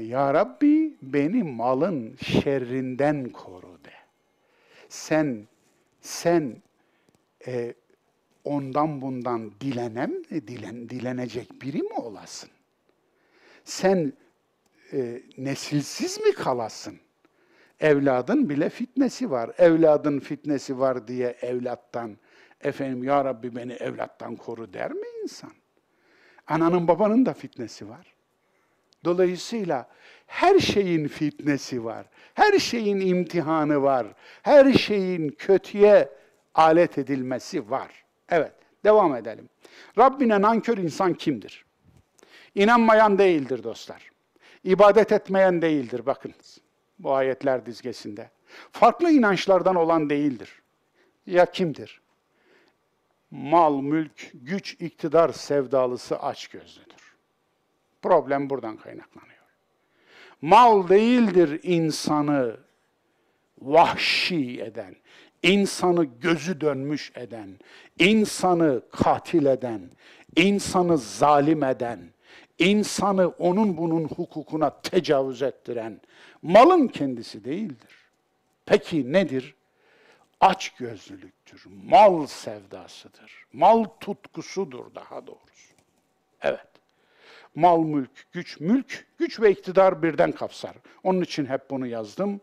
ya 0.00 0.34
Rabbi 0.34 0.96
beni 1.02 1.42
malın 1.42 2.16
şerrinden 2.16 3.28
koru 3.28 3.84
de. 3.84 3.92
Sen, 4.88 5.46
sen 6.00 6.56
e, 7.46 7.74
ondan 8.46 9.00
bundan 9.00 9.52
dilenem, 9.60 10.24
dilen, 10.30 10.88
dilenecek 10.88 11.62
biri 11.62 11.82
mi 11.82 11.94
olasın? 11.94 12.50
Sen 13.64 14.12
e, 14.92 15.22
nesilsiz 15.38 16.20
mi 16.20 16.32
kalasın? 16.32 16.98
Evladın 17.80 18.48
bile 18.48 18.68
fitnesi 18.68 19.30
var. 19.30 19.50
Evladın 19.58 20.20
fitnesi 20.20 20.78
var 20.78 21.08
diye 21.08 21.36
evlattan, 21.42 22.16
efendim 22.60 23.04
ya 23.04 23.24
Rabbi 23.24 23.56
beni 23.56 23.72
evlattan 23.72 24.36
koru 24.36 24.72
der 24.72 24.92
mi 24.92 25.06
insan? 25.22 25.52
Ananın 26.46 26.88
babanın 26.88 27.26
da 27.26 27.34
fitnesi 27.34 27.88
var. 27.88 28.14
Dolayısıyla 29.04 29.88
her 30.26 30.58
şeyin 30.58 31.08
fitnesi 31.08 31.84
var. 31.84 32.06
Her 32.34 32.58
şeyin 32.58 33.00
imtihanı 33.00 33.82
var. 33.82 34.06
Her 34.42 34.72
şeyin 34.72 35.28
kötüye 35.28 36.08
alet 36.54 36.98
edilmesi 36.98 37.70
var. 37.70 38.05
Evet, 38.28 38.52
devam 38.84 39.16
edelim. 39.16 39.48
Rabbine 39.98 40.40
nankör 40.40 40.78
insan 40.78 41.14
kimdir? 41.14 41.64
İnanmayan 42.54 43.18
değildir 43.18 43.62
dostlar. 43.62 44.10
İbadet 44.64 45.12
etmeyen 45.12 45.62
değildir 45.62 46.06
bakınız. 46.06 46.58
Bu 46.98 47.14
ayetler 47.14 47.66
dizgesinde. 47.66 48.30
Farklı 48.72 49.10
inançlardan 49.10 49.74
olan 49.74 50.10
değildir. 50.10 50.62
Ya 51.26 51.46
kimdir? 51.46 52.00
Mal, 53.30 53.80
mülk, 53.80 54.30
güç, 54.34 54.72
iktidar 54.80 55.32
sevdalısı 55.32 56.18
aç 56.18 56.48
gözlüdür. 56.48 57.16
Problem 58.02 58.50
buradan 58.50 58.76
kaynaklanıyor. 58.76 59.36
Mal 60.42 60.88
değildir 60.88 61.60
insanı 61.62 62.56
vahşi 63.60 64.60
eden, 64.62 64.96
insanı 65.42 66.04
gözü 66.04 66.60
dönmüş 66.60 67.12
eden, 67.14 67.48
insanı 67.98 68.82
katil 68.90 69.46
eden, 69.46 69.80
insanı 70.36 70.98
zalim 70.98 71.62
eden, 71.64 72.00
insanı 72.58 73.28
onun 73.28 73.76
bunun 73.76 74.04
hukukuna 74.04 74.80
tecavüz 74.80 75.42
ettiren 75.42 76.00
malın 76.42 76.88
kendisi 76.88 77.44
değildir. 77.44 77.96
Peki 78.66 79.12
nedir? 79.12 79.54
Aç 80.40 80.70
gözlülüktür, 80.70 81.64
mal 81.84 82.26
sevdasıdır, 82.26 83.44
mal 83.52 83.84
tutkusudur 83.84 84.94
daha 84.94 85.26
doğrusu. 85.26 85.74
Evet. 86.42 86.66
Mal, 87.54 87.78
mülk, 87.78 88.32
güç, 88.32 88.60
mülk, 88.60 89.06
güç 89.18 89.40
ve 89.40 89.50
iktidar 89.50 90.02
birden 90.02 90.32
kapsar. 90.32 90.72
Onun 91.02 91.20
için 91.20 91.46
hep 91.46 91.70
bunu 91.70 91.86
yazdım. 91.86 92.40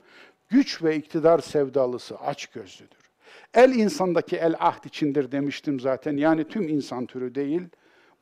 Güç 0.53 0.83
ve 0.83 0.95
iktidar 0.95 1.39
sevdalısı 1.39 2.19
aç 2.19 2.47
gözlüdür. 2.47 3.11
El 3.53 3.75
insandaki 3.75 4.37
el 4.37 4.55
ahd 4.59 4.83
içindir 4.83 5.31
demiştim 5.31 5.79
zaten. 5.79 6.17
Yani 6.17 6.47
tüm 6.47 6.69
insan 6.69 7.05
türü 7.05 7.35
değil, 7.35 7.61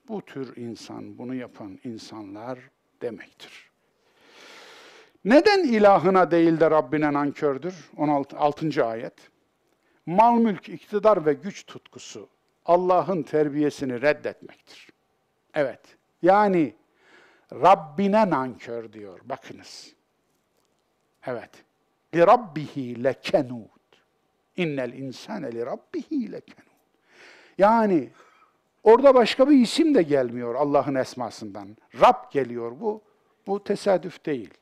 bu 0.07 0.25
tür 0.25 0.55
insan, 0.55 1.17
bunu 1.17 1.35
yapan 1.35 1.79
insanlar 1.83 2.59
demektir. 3.01 3.71
Neden 5.25 5.63
ilahına 5.63 6.31
değil 6.31 6.59
de 6.59 6.71
Rabbine 6.71 7.13
nankördür? 7.13 7.89
16. 7.97 8.37
6. 8.37 8.85
ayet. 8.85 9.13
Mal, 10.05 10.37
mülk, 10.37 10.69
iktidar 10.69 11.25
ve 11.25 11.33
güç 11.33 11.65
tutkusu 11.65 12.29
Allah'ın 12.65 13.23
terbiyesini 13.23 14.01
reddetmektir. 14.01 14.89
Evet, 15.53 15.81
yani 16.21 16.75
Rabbine 17.53 18.29
nankör 18.29 18.93
diyor. 18.93 19.19
Bakınız. 19.23 19.93
Evet. 21.25 21.65
Lekenud. 23.03 23.67
İnnel 24.57 24.93
insane 24.93 25.51
li 25.51 25.65
rabbihi 25.65 26.31
lekenud. 26.31 26.71
Yani 27.57 28.09
orada 28.83 29.15
başka 29.15 29.49
bir 29.49 29.55
isim 29.55 29.95
de 29.95 30.03
gelmiyor 30.03 30.55
Allah'ın 30.55 30.95
esmasından. 30.95 31.77
Rab 32.01 32.31
geliyor 32.31 32.71
bu. 32.79 33.01
Bu 33.47 33.63
tesadüf 33.63 34.25
değil. 34.25 34.53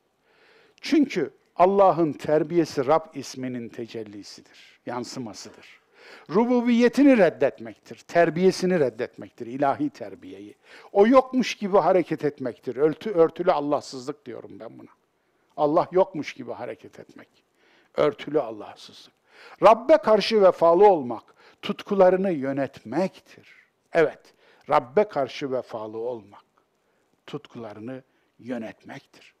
Çünkü 0.80 1.30
Allah'ın 1.56 2.12
terbiyesi 2.12 2.86
Rab 2.86 3.14
isminin 3.14 3.68
tecellisidir, 3.68 4.80
yansımasıdır. 4.86 5.80
Rububiyetini 6.30 7.18
reddetmektir, 7.18 7.96
terbiyesini 7.96 8.80
reddetmektir, 8.80 9.46
ilahi 9.46 9.90
terbiyeyi. 9.90 10.54
O 10.92 11.06
yokmuş 11.06 11.54
gibi 11.54 11.78
hareket 11.78 12.24
etmektir. 12.24 12.76
Örtü, 12.76 13.10
örtülü 13.10 13.52
Allahsızlık 13.52 14.26
diyorum 14.26 14.50
ben 14.60 14.78
buna. 14.78 14.88
Allah 15.60 15.88
yokmuş 15.92 16.32
gibi 16.32 16.52
hareket 16.52 17.00
etmek. 17.00 17.28
Örtülü 17.96 18.40
Allahsızlık. 18.40 19.14
Rabbe 19.62 19.96
karşı 19.96 20.42
vefalı 20.42 20.88
olmak, 20.88 21.34
tutkularını 21.62 22.30
yönetmektir. 22.30 23.54
Evet, 23.92 24.34
Rabbe 24.70 25.04
karşı 25.04 25.52
vefalı 25.52 25.98
olmak, 25.98 26.44
tutkularını 27.26 28.02
yönetmektir. 28.38 29.34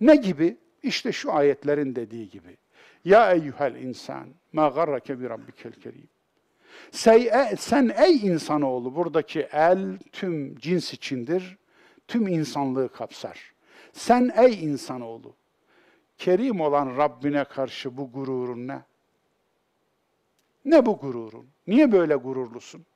Ne 0.00 0.16
gibi? 0.16 0.56
İşte 0.82 1.12
şu 1.12 1.32
ayetlerin 1.32 1.96
dediği 1.96 2.30
gibi. 2.30 2.56
Ya 3.04 3.32
eyyuhel 3.32 3.74
insan, 3.74 4.28
ma 4.52 4.68
garrake 4.68 5.20
bi 5.20 5.28
rabbikel 5.28 5.72
kerim. 5.72 6.08
E, 7.06 7.56
sen 7.56 7.92
ey 7.96 8.16
insanoğlu, 8.16 8.94
buradaki 8.94 9.40
el 9.40 9.98
tüm 10.12 10.58
cins 10.58 10.92
içindir, 10.92 11.58
tüm 12.08 12.28
insanlığı 12.28 12.92
kapsar. 12.92 13.52
Sen 13.92 14.32
ey 14.36 14.64
insanoğlu, 14.64 15.37
kerim 16.18 16.60
olan 16.60 16.96
Rabbine 16.96 17.44
karşı 17.44 17.96
bu 17.96 18.12
gururun 18.12 18.68
ne? 18.68 18.82
Ne 20.64 20.86
bu 20.86 20.98
gururun? 20.98 21.46
Niye 21.66 21.92
böyle 21.92 22.14
gururlusun? 22.14 22.86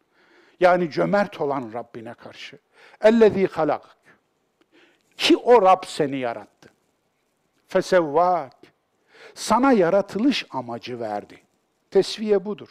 Yani 0.61 0.91
cömert 0.91 1.41
olan 1.41 1.71
Rabbine 1.73 2.15
karşı. 2.15 2.59
Ellezî 3.01 3.47
halak. 3.47 3.97
Ki 5.17 5.37
o 5.37 5.63
Rab 5.63 5.83
seni 5.87 6.19
yarattı. 6.19 6.71
Fesevvâk. 7.69 8.53
Sana 9.35 9.73
yaratılış 9.73 10.47
amacı 10.51 11.01
verdi. 11.01 11.41
Tesviye 11.91 12.45
budur. 12.45 12.69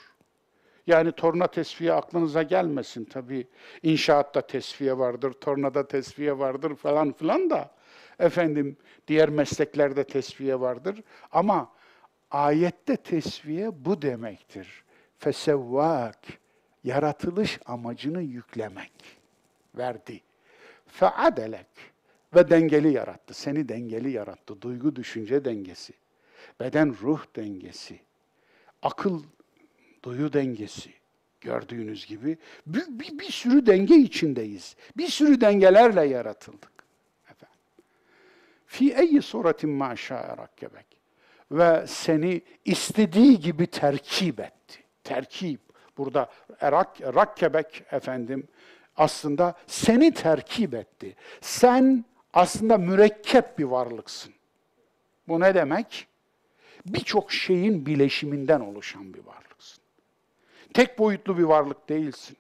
Yani 0.88 1.11
torna 1.11 1.48
tesviye 1.48 1.94
aklınıza 1.94 2.44
gelmesin 2.44 3.06
tabii. 3.06 3.48
İnşaatta 3.84 4.41
tesviye 4.41 4.98
vardır, 4.98 5.34
tornada 5.34 5.88
tesviye 5.88 6.40
vardır 6.40 6.76
falan 6.76 7.11
filan 7.11 7.49
da. 7.49 7.72
Efendim 8.22 8.77
diğer 9.07 9.30
mesleklerde 9.30 10.03
tesviye 10.03 10.60
vardır. 10.60 11.03
Ama 11.31 11.72
ayette 12.31 12.98
tesviye 12.98 13.85
bu 13.85 14.02
demektir. 14.02 14.84
Fesevvak. 15.19 16.19
Yaratılış 16.84 17.60
amacını 17.65 18.22
yüklemek. 18.22 18.91
Verdi. 19.77 20.22
Feadelek. 20.88 21.68
Ve 22.35 22.49
dengeli 22.49 22.93
yarattı. 22.93 23.34
Seni 23.34 23.69
dengeli 23.69 24.11
yarattı. 24.11 24.61
Duygu 24.61 24.95
düşünce 24.95 25.45
dengesi. 25.45 25.93
Beden 26.60 26.95
ruh 27.02 27.26
dengesi. 27.35 27.99
Akıl 28.81 29.23
duyu 30.03 30.34
dengesi. 30.34 30.89
Gördüğünüz 31.41 32.06
gibi 32.06 32.38
bir, 32.68 32.85
bir, 32.88 33.19
bir 33.19 33.31
sürü 33.31 33.65
denge 33.65 33.95
içindeyiz. 33.95 34.76
Bir 34.98 35.07
sürü 35.07 35.41
dengelerle 35.41 36.06
yaratıldık. 36.06 36.81
Fi 38.72 38.93
eyyi 38.93 39.22
suratin 39.22 39.69
ma 39.69 39.89
rakkebek. 40.38 40.85
Ve 41.52 41.88
seni 41.88 42.41
istediği 42.65 43.39
gibi 43.39 43.68
terkip 43.68 44.39
etti. 44.39 44.80
Terkip. 45.03 45.60
Burada 45.98 46.31
rak, 46.64 47.02
rakkebek 47.02 47.84
efendim 47.91 48.48
aslında 48.95 49.56
seni 49.68 50.14
terkip 50.14 50.73
etti. 50.73 51.15
Sen 51.41 52.06
aslında 52.34 52.77
mürekkep 52.77 53.60
bir 53.60 53.64
varlıksın. 53.64 54.34
Bu 55.27 55.39
ne 55.39 55.56
demek? 55.56 56.07
Birçok 56.85 57.31
şeyin 57.31 57.85
bileşiminden 57.85 58.60
oluşan 58.60 59.14
bir 59.14 59.26
varlıksın. 59.26 59.84
Tek 60.73 60.99
boyutlu 60.99 61.38
bir 61.38 61.43
varlık 61.43 61.89
değilsin. 61.89 62.38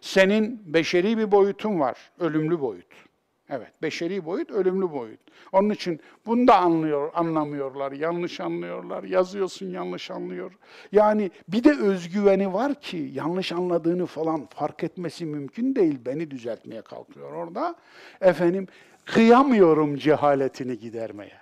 Senin 0.00 0.74
beşeri 0.74 1.18
bir 1.18 1.32
boyutun 1.32 1.80
var, 1.80 2.10
ölümlü 2.18 2.60
boyut. 2.60 3.11
Evet, 3.54 3.82
beşeri 3.82 4.24
boyut, 4.24 4.50
ölümlü 4.50 4.92
boyut. 4.92 5.20
Onun 5.52 5.70
için 5.70 6.00
bunu 6.26 6.48
da 6.48 6.56
anlıyor, 6.56 7.10
anlamıyorlar, 7.14 7.92
yanlış 7.92 8.40
anlıyorlar. 8.40 9.04
Yazıyorsun 9.04 9.66
yanlış 9.66 10.10
anlıyor. 10.10 10.52
Yani 10.92 11.30
bir 11.48 11.64
de 11.64 11.78
özgüveni 11.78 12.52
var 12.52 12.74
ki 12.74 13.10
yanlış 13.12 13.52
anladığını 13.52 14.06
falan 14.06 14.46
fark 14.46 14.84
etmesi 14.84 15.24
mümkün 15.24 15.74
değil. 15.74 15.98
Beni 16.06 16.30
düzeltmeye 16.30 16.82
kalkıyor 16.82 17.32
orada. 17.32 17.74
Efendim, 18.20 18.66
kıyamıyorum 19.04 19.96
cehaletini 19.96 20.78
gidermeye. 20.78 21.38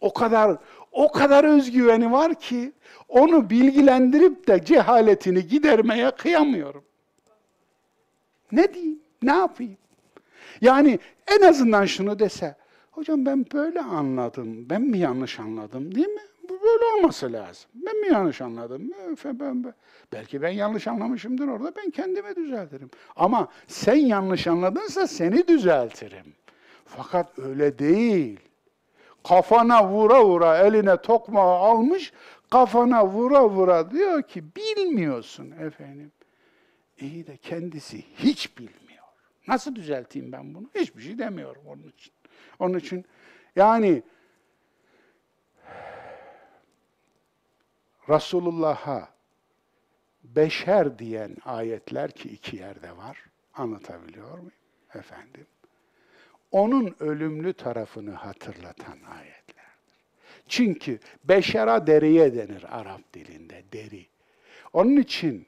O 0.00 0.12
kadar 0.12 0.56
o 0.92 1.12
kadar 1.12 1.44
özgüveni 1.44 2.12
var 2.12 2.34
ki 2.34 2.72
onu 3.08 3.50
bilgilendirip 3.50 4.48
de 4.48 4.64
cehaletini 4.64 5.46
gidermeye 5.46 6.10
kıyamıyorum. 6.10 6.84
Ne 8.52 8.74
diyeyim? 8.74 9.00
Ne 9.22 9.32
yapayım? 9.32 9.76
Yani 10.60 10.98
en 11.26 11.42
azından 11.48 11.84
şunu 11.84 12.18
dese, 12.18 12.56
hocam 12.90 13.26
ben 13.26 13.46
böyle 13.52 13.80
anladım, 13.80 14.70
ben 14.70 14.82
mi 14.82 14.98
yanlış 14.98 15.40
anladım 15.40 15.94
değil 15.94 16.08
mi? 16.08 16.20
Bu 16.48 16.52
böyle 16.62 16.84
olması 16.98 17.32
lazım. 17.32 17.70
Ben 17.74 18.00
mi 18.00 18.06
yanlış 18.08 18.40
anladım? 18.40 18.92
Ben- 19.24 19.74
Belki 20.12 20.42
ben 20.42 20.48
yanlış 20.50 20.86
anlamışımdır 20.86 21.48
orada. 21.48 21.72
Ben 21.76 21.90
kendimi 21.90 22.36
düzeltirim. 22.36 22.90
Ama 23.16 23.48
sen 23.66 23.94
yanlış 23.94 24.46
anladınsa 24.46 25.06
seni 25.06 25.48
düzeltirim. 25.48 26.34
Fakat 26.84 27.38
öyle 27.38 27.78
değil. 27.78 28.40
Kafana 29.28 29.88
vura 29.88 30.24
vura 30.24 30.58
eline 30.58 31.02
tokmağı 31.02 31.54
almış, 31.54 32.12
kafana 32.50 33.06
vura 33.06 33.48
vura 33.48 33.90
diyor 33.90 34.22
ki 34.22 34.44
bilmiyorsun 34.56 35.50
efendim. 35.50 36.12
İyi 37.00 37.26
de 37.26 37.36
kendisi 37.36 38.04
hiç 38.16 38.58
bilmiyor. 38.58 38.83
Nasıl 39.48 39.74
düzelteyim 39.74 40.32
ben 40.32 40.54
bunu? 40.54 40.70
Hiçbir 40.74 41.02
şey 41.02 41.18
demiyorum 41.18 41.62
onun 41.66 41.88
için. 41.88 42.12
Onun 42.58 42.78
için 42.78 43.04
yani 43.56 44.02
Resulullah'a 48.08 49.08
beşer 50.24 50.98
diyen 50.98 51.36
ayetler 51.44 52.10
ki 52.10 52.28
iki 52.28 52.56
yerde 52.56 52.96
var. 52.96 53.24
Anlatabiliyor 53.54 54.38
muyum 54.38 54.52
efendim? 54.94 55.46
Onun 56.50 56.96
ölümlü 57.00 57.52
tarafını 57.52 58.10
hatırlatan 58.10 58.98
ayetlerdir. 59.18 60.04
Çünkü 60.48 60.98
beşera 61.24 61.86
deriye 61.86 62.34
denir 62.34 62.78
Arap 62.78 63.12
dilinde, 63.14 63.64
deri. 63.72 64.06
Onun 64.72 64.96
için 64.96 65.46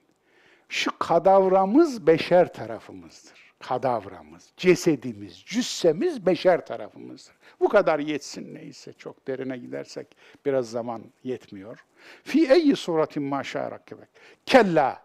şu 0.68 0.98
kadavramız 0.98 2.06
beşer 2.06 2.52
tarafımızdır. 2.52 3.45
Kadavramız, 3.58 4.52
cesedimiz, 4.56 5.42
cüssemiz 5.46 6.26
beşer 6.26 6.66
tarafımızdır. 6.66 7.34
Bu 7.60 7.68
kadar 7.68 7.98
yetsin 7.98 8.54
neyse 8.54 8.92
çok 8.92 9.28
derine 9.28 9.58
gidersek 9.58 10.16
biraz 10.46 10.70
zaman 10.70 11.02
yetmiyor. 11.24 11.84
Fi 12.24 12.52
eyyi 12.52 12.76
suratin 12.76 13.22
maşa 13.22 13.70
rakkibek. 13.70 14.08
Kella 14.46 15.02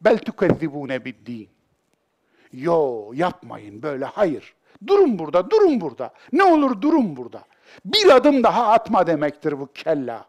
bel 0.00 0.18
tukezzibune 0.18 1.04
biddin. 1.04 1.48
Yo 2.52 3.10
yapmayın 3.14 3.82
böyle 3.82 4.04
hayır. 4.04 4.54
Durun 4.86 5.18
burada, 5.18 5.50
durun 5.50 5.80
burada. 5.80 6.12
Ne 6.32 6.42
olur 6.42 6.80
durun 6.80 7.16
burada. 7.16 7.44
Bir 7.84 8.08
adım 8.16 8.42
daha 8.42 8.72
atma 8.72 9.06
demektir 9.06 9.60
bu 9.60 9.72
kella. 9.72 10.26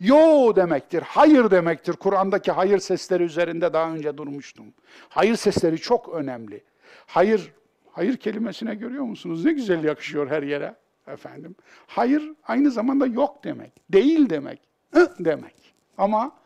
Yo 0.00 0.56
demektir, 0.56 1.02
hayır 1.02 1.50
demektir. 1.50 1.92
Kur'an'daki 1.92 2.52
hayır 2.52 2.78
sesleri 2.78 3.22
üzerinde 3.22 3.72
daha 3.72 3.90
önce 3.90 4.16
durmuştum. 4.16 4.66
Hayır 5.08 5.36
sesleri 5.36 5.78
çok 5.78 6.08
önemli. 6.08 6.64
Hayır, 7.06 7.52
hayır 7.92 8.16
kelimesine 8.16 8.74
görüyor 8.74 9.04
musunuz? 9.04 9.44
Ne 9.44 9.52
güzel 9.52 9.84
yakışıyor 9.84 10.30
her 10.30 10.42
yere 10.42 10.74
efendim. 11.06 11.54
Hayır 11.86 12.32
aynı 12.44 12.70
zamanda 12.70 13.06
yok 13.06 13.44
demek, 13.44 13.72
değil 13.92 14.30
demek, 14.30 14.60
ı 14.96 15.14
demek. 15.18 15.74
Ama 15.98 16.36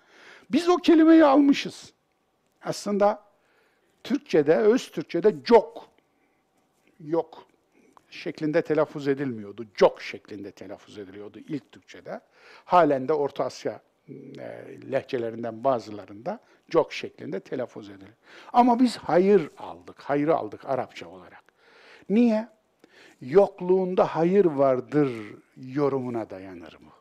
biz 0.50 0.68
o 0.68 0.76
kelimeyi 0.76 1.24
almışız. 1.24 1.92
Aslında 2.62 3.22
Türkçe'de, 4.04 4.56
öz 4.56 4.90
Türkçe'de 4.90 5.34
çok, 5.44 5.88
yok 7.00 7.46
şeklinde 8.10 8.62
telaffuz 8.62 9.08
edilmiyordu. 9.08 9.66
Çok 9.74 10.02
şeklinde 10.02 10.50
telaffuz 10.50 10.98
ediliyordu 10.98 11.38
ilk 11.38 11.72
Türkçe'de. 11.72 12.20
Halen 12.64 13.08
de 13.08 13.12
Orta 13.12 13.44
Asya 13.44 13.80
lehçelerinden 14.92 15.64
bazılarında 15.64 16.40
çok 16.70 16.92
şeklinde 16.92 17.40
telaffuz 17.40 17.90
edilir. 17.90 18.14
Ama 18.52 18.80
biz 18.80 18.96
hayır 18.96 19.50
aldık, 19.58 20.02
hayrı 20.02 20.36
aldık 20.36 20.64
Arapça 20.64 21.08
olarak. 21.08 21.44
Niye? 22.08 22.48
Yokluğunda 23.20 24.06
hayır 24.06 24.44
vardır 24.44 25.10
yorumuna 25.56 26.30
dayanır 26.30 26.72
mı? 26.80 26.92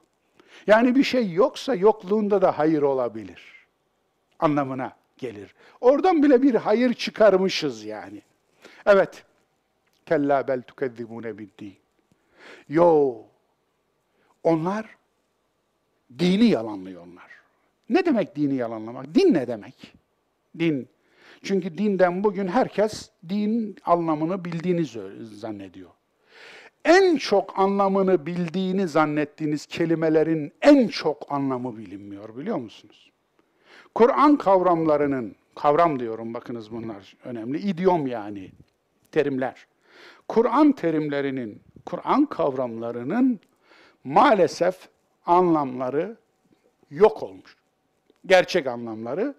Yani 0.67 0.95
bir 0.95 1.03
şey 1.03 1.31
yoksa 1.31 1.75
yokluğunda 1.75 2.41
da 2.41 2.59
hayır 2.59 2.81
olabilir 2.81 3.61
anlamına 4.41 4.95
gelir. 5.17 5.55
Oradan 5.81 6.23
bile 6.23 6.41
bir 6.41 6.55
hayır 6.55 6.93
çıkarmışız 6.93 7.83
yani. 7.85 8.21
Evet. 8.85 9.23
Kella 10.05 10.47
bel 10.47 10.61
tukezzibune 10.61 11.37
biddin. 11.37 11.75
Yo. 12.69 13.15
Onlar 14.43 14.85
dini 16.19 16.45
yalanlıyorlar. 16.45 17.31
Ne 17.89 18.05
demek 18.05 18.35
dini 18.35 18.55
yalanlamak? 18.55 19.15
Din 19.15 19.33
ne 19.33 19.47
demek? 19.47 19.93
Din. 20.59 20.87
Çünkü 21.43 21.77
dinden 21.77 22.23
bugün 22.23 22.47
herkes 22.47 23.09
din 23.29 23.75
anlamını 23.85 24.45
bildiğini 24.45 24.85
zannediyor. 25.25 25.89
En 26.85 27.17
çok 27.17 27.59
anlamını 27.59 28.25
bildiğini 28.25 28.87
zannettiğiniz 28.87 29.65
kelimelerin 29.65 30.53
en 30.61 30.87
çok 30.87 31.31
anlamı 31.31 31.77
bilinmiyor 31.77 32.37
biliyor 32.37 32.57
musunuz? 32.57 33.11
Kur'an 33.95 34.35
kavramlarının, 34.35 35.35
kavram 35.55 35.99
diyorum 35.99 36.33
bakınız 36.33 36.71
bunlar 36.71 37.15
önemli, 37.23 37.59
idiom 37.59 38.07
yani 38.07 38.51
terimler. 39.11 39.67
Kur'an 40.27 40.71
terimlerinin, 40.71 41.61
Kur'an 41.85 42.25
kavramlarının 42.25 43.39
maalesef 44.03 44.89
anlamları 45.31 46.17
yok 46.89 47.23
olmuş. 47.23 47.57
Gerçek 48.25 48.67
anlamları. 48.67 49.35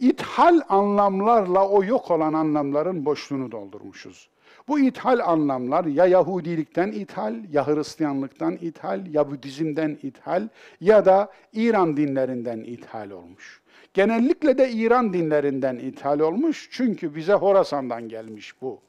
İthal 0.00 0.60
anlamlarla 0.68 1.68
o 1.68 1.84
yok 1.84 2.10
olan 2.10 2.32
anlamların 2.32 3.04
boşluğunu 3.04 3.52
doldurmuşuz. 3.52 4.28
Bu 4.68 4.78
ithal 4.78 5.18
anlamlar 5.18 5.84
ya 5.84 6.06
Yahudilikten 6.06 6.92
ithal, 6.92 7.34
ya 7.52 7.66
Hristiyanlıktan 7.66 8.56
ithal, 8.60 9.06
ya 9.06 9.30
Budizm'den 9.30 9.98
ithal 10.02 10.48
ya 10.80 11.04
da 11.04 11.32
İran 11.52 11.96
dinlerinden 11.96 12.58
ithal 12.58 13.10
olmuş. 13.10 13.62
Genellikle 13.94 14.58
de 14.58 14.70
İran 14.70 15.12
dinlerinden 15.12 15.76
ithal 15.76 16.20
olmuş 16.20 16.68
çünkü 16.72 17.14
bize 17.14 17.32
Horasan'dan 17.32 18.08
gelmiş 18.08 18.62
bu. 18.62 18.80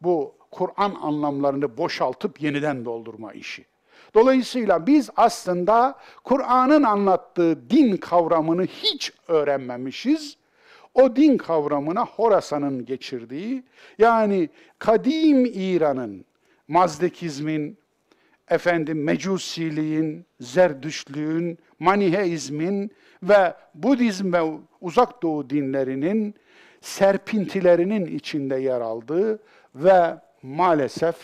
Bu 0.00 0.34
Kur'an 0.50 0.94
anlamlarını 1.02 1.78
boşaltıp 1.78 2.42
yeniden 2.42 2.84
doldurma 2.84 3.32
işi. 3.32 3.64
Dolayısıyla 4.16 4.86
biz 4.86 5.10
aslında 5.16 5.98
Kur'an'ın 6.24 6.82
anlattığı 6.82 7.70
din 7.70 7.96
kavramını 7.96 8.64
hiç 8.64 9.12
öğrenmemişiz. 9.28 10.36
O 10.94 11.16
din 11.16 11.36
kavramına 11.36 12.06
Horasan'ın 12.06 12.84
geçirdiği, 12.84 13.62
yani 13.98 14.48
kadim 14.78 15.44
İran'ın, 15.44 16.24
Mazdekizmin, 16.68 17.78
efendim 18.48 19.04
Mecusiliğin, 19.04 20.26
Zerdüştlüğün, 20.40 21.58
Maniheizmin 21.78 22.90
ve 23.22 23.54
Budizm 23.74 24.32
ve 24.32 24.40
Uzak 24.80 25.22
Doğu 25.22 25.50
dinlerinin 25.50 26.34
serpintilerinin 26.80 28.06
içinde 28.06 28.56
yer 28.56 28.80
aldığı 28.80 29.42
ve 29.74 30.16
maalesef 30.42 31.16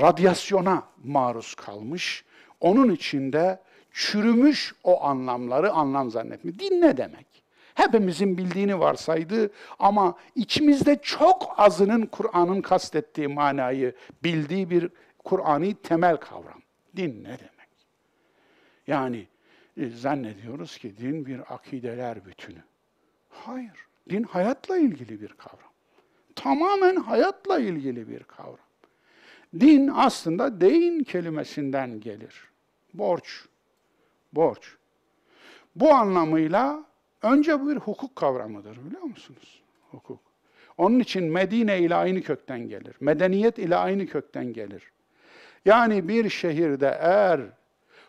radyasyona 0.00 0.82
maruz 1.04 1.54
kalmış, 1.54 2.24
onun 2.60 2.90
içinde 2.90 3.58
çürümüş 3.92 4.74
o 4.84 5.04
anlamları 5.04 5.72
anlam 5.72 6.10
zannetmiş. 6.10 6.58
Din 6.58 6.80
ne 6.80 6.96
demek? 6.96 7.26
Hepimizin 7.74 8.38
bildiğini 8.38 8.78
varsaydı 8.78 9.50
ama 9.78 10.16
içimizde 10.34 10.98
çok 11.02 11.54
azının 11.56 12.06
Kur'an'ın 12.06 12.62
kastettiği 12.62 13.28
manayı 13.28 13.94
bildiği 14.24 14.70
bir 14.70 14.88
Kur'an'ı 15.24 15.74
temel 15.74 16.16
kavram. 16.16 16.62
Din 16.96 17.24
ne 17.24 17.38
demek? 17.38 17.70
Yani 18.86 19.26
e, 19.76 19.88
zannediyoruz 19.88 20.78
ki 20.78 20.96
din 20.96 21.26
bir 21.26 21.54
akideler 21.54 22.24
bütünü. 22.24 22.62
Hayır, 23.28 23.86
din 24.10 24.22
hayatla 24.22 24.78
ilgili 24.78 25.20
bir 25.20 25.28
kavram. 25.28 25.70
Tamamen 26.34 26.96
hayatla 26.96 27.58
ilgili 27.58 28.08
bir 28.08 28.22
kavram. 28.22 28.58
Din 29.60 29.90
aslında 29.94 30.60
deyin 30.60 31.04
kelimesinden 31.04 32.00
gelir. 32.00 32.49
Borç. 32.94 33.44
Borç. 34.32 34.76
Bu 35.76 35.90
anlamıyla 35.94 36.84
önce 37.22 37.66
bir 37.66 37.76
hukuk 37.76 38.16
kavramıdır 38.16 38.84
biliyor 38.84 39.02
musunuz? 39.02 39.62
Hukuk. 39.90 40.20
Onun 40.78 40.98
için 40.98 41.24
Medine 41.24 41.78
ile 41.78 41.94
aynı 41.94 42.22
kökten 42.22 42.68
gelir. 42.68 42.96
Medeniyet 43.00 43.58
ile 43.58 43.76
aynı 43.76 44.06
kökten 44.06 44.52
gelir. 44.52 44.92
Yani 45.64 46.08
bir 46.08 46.30
şehirde 46.30 46.98
eğer 47.00 47.40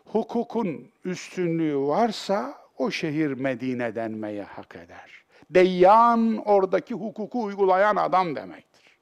hukukun 0.04 0.90
üstünlüğü 1.04 1.78
varsa 1.78 2.58
o 2.78 2.90
şehir 2.90 3.32
Medine 3.32 3.94
denmeye 3.94 4.42
hak 4.42 4.76
eder. 4.76 5.24
Deyyan 5.50 6.36
oradaki 6.36 6.94
hukuku 6.94 7.42
uygulayan 7.42 7.96
adam 7.96 8.36
demektir. 8.36 8.98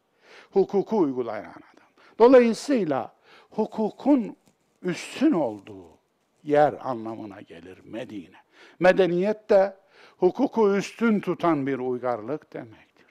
Hukuku 0.50 0.98
uygulayan 0.98 1.50
adam. 1.50 1.88
Dolayısıyla 2.18 3.12
hukukun 3.50 4.36
üstün 4.82 5.32
olduğu 5.32 5.98
yer 6.42 6.74
anlamına 6.80 7.40
gelir 7.40 7.78
Medine. 7.84 8.36
Medeniyet 8.78 9.50
de 9.50 9.76
hukuku 10.18 10.76
üstün 10.76 11.20
tutan 11.20 11.66
bir 11.66 11.78
uygarlık 11.78 12.52
demektir. 12.52 13.06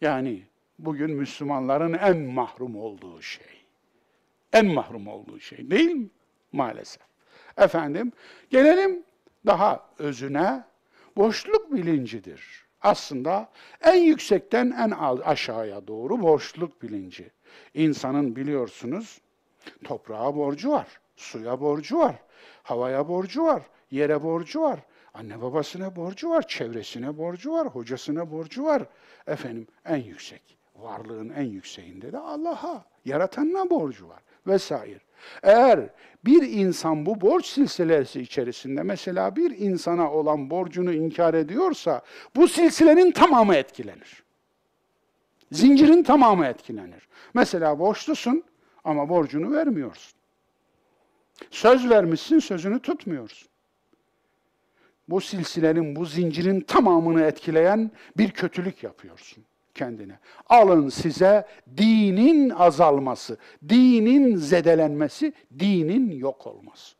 Yani 0.00 0.42
bugün 0.78 1.10
Müslümanların 1.10 1.92
en 1.92 2.18
mahrum 2.18 2.76
olduğu 2.76 3.22
şey. 3.22 3.66
En 4.52 4.66
mahrum 4.66 5.08
olduğu 5.08 5.40
şey 5.40 5.70
değil 5.70 5.90
mi? 5.90 6.08
Maalesef. 6.52 7.02
Efendim, 7.58 8.12
gelelim 8.50 9.02
daha 9.46 9.90
özüne. 9.98 10.64
Boşluk 11.16 11.72
bilincidir. 11.72 12.66
Aslında 12.80 13.50
en 13.84 14.02
yüksekten 14.02 14.70
en 14.70 14.90
aşağıya 15.24 15.86
doğru 15.86 16.22
boşluk 16.22 16.82
bilinci. 16.82 17.30
İnsanın 17.74 18.36
biliyorsunuz 18.36 19.20
toprağa 19.84 20.36
borcu 20.36 20.70
var, 20.70 20.86
suya 21.16 21.60
borcu 21.60 21.98
var, 21.98 22.14
havaya 22.62 23.08
borcu 23.08 23.44
var, 23.44 23.62
yere 23.90 24.22
borcu 24.22 24.60
var, 24.62 24.80
anne 25.14 25.42
babasına 25.42 25.96
borcu 25.96 26.30
var, 26.30 26.48
çevresine 26.48 27.18
borcu 27.18 27.52
var, 27.52 27.66
hocasına 27.66 28.30
borcu 28.30 28.64
var. 28.64 28.82
Efendim 29.26 29.66
en 29.84 29.96
yüksek, 29.96 30.42
varlığın 30.76 31.28
en 31.28 31.44
yükseğinde 31.44 32.12
de 32.12 32.18
Allah'a, 32.18 32.84
yaratanına 33.04 33.70
borcu 33.70 34.08
var 34.08 34.20
vesaire. 34.46 35.00
Eğer 35.42 35.80
bir 36.24 36.42
insan 36.42 37.06
bu 37.06 37.20
borç 37.20 37.46
silsilesi 37.46 38.20
içerisinde 38.20 38.82
mesela 38.82 39.36
bir 39.36 39.58
insana 39.58 40.12
olan 40.12 40.50
borcunu 40.50 40.92
inkar 40.92 41.34
ediyorsa 41.34 42.02
bu 42.36 42.48
silsilenin 42.48 43.10
tamamı 43.10 43.54
etkilenir. 43.54 44.22
Zincirin 45.52 46.02
tamamı 46.02 46.46
etkilenir. 46.46 47.08
Mesela 47.34 47.78
borçlusun 47.78 48.44
ama 48.86 49.08
borcunu 49.08 49.52
vermiyorsun. 49.52 50.18
Söz 51.50 51.90
vermişsin, 51.90 52.38
sözünü 52.38 52.80
tutmuyorsun. 52.80 53.48
Bu 55.08 55.20
silsilenin, 55.20 55.96
bu 55.96 56.04
zincirin 56.04 56.60
tamamını 56.60 57.22
etkileyen 57.22 57.90
bir 58.16 58.30
kötülük 58.30 58.82
yapıyorsun 58.82 59.44
kendine. 59.74 60.18
Alın 60.48 60.88
size 60.88 61.46
dinin 61.76 62.50
azalması, 62.50 63.36
dinin 63.68 64.36
zedelenmesi, 64.36 65.32
dinin 65.58 66.10
yok 66.10 66.46
olması. 66.46 66.96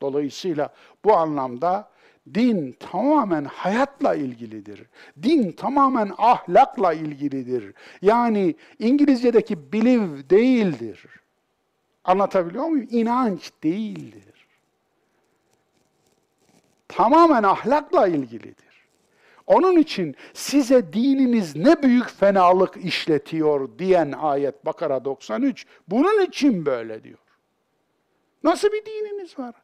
Dolayısıyla 0.00 0.74
bu 1.04 1.16
anlamda 1.16 1.90
din 2.34 2.76
tamamen 2.80 3.44
hayatla 3.44 4.14
ilgilidir. 4.14 4.82
Din 5.22 5.52
tamamen 5.52 6.12
ahlakla 6.18 6.92
ilgilidir. 6.92 7.74
Yani 8.02 8.54
İngilizce'deki 8.78 9.72
believe 9.72 10.30
değildir. 10.30 11.06
Anlatabiliyor 12.04 12.66
muyum? 12.66 12.88
İnanç 12.90 13.52
değildir. 13.62 14.46
Tamamen 16.88 17.42
ahlakla 17.42 18.06
ilgilidir. 18.08 18.64
Onun 19.46 19.76
için 19.76 20.16
size 20.34 20.92
dininiz 20.92 21.56
ne 21.56 21.82
büyük 21.82 22.10
fenalık 22.10 22.76
işletiyor 22.76 23.78
diyen 23.78 24.12
ayet 24.12 24.66
Bakara 24.66 25.04
93 25.04 25.66
bunun 25.88 26.26
için 26.26 26.66
böyle 26.66 27.04
diyor. 27.04 27.18
Nasıl 28.44 28.68
bir 28.72 28.84
dininiz 28.86 29.38
var? 29.38 29.54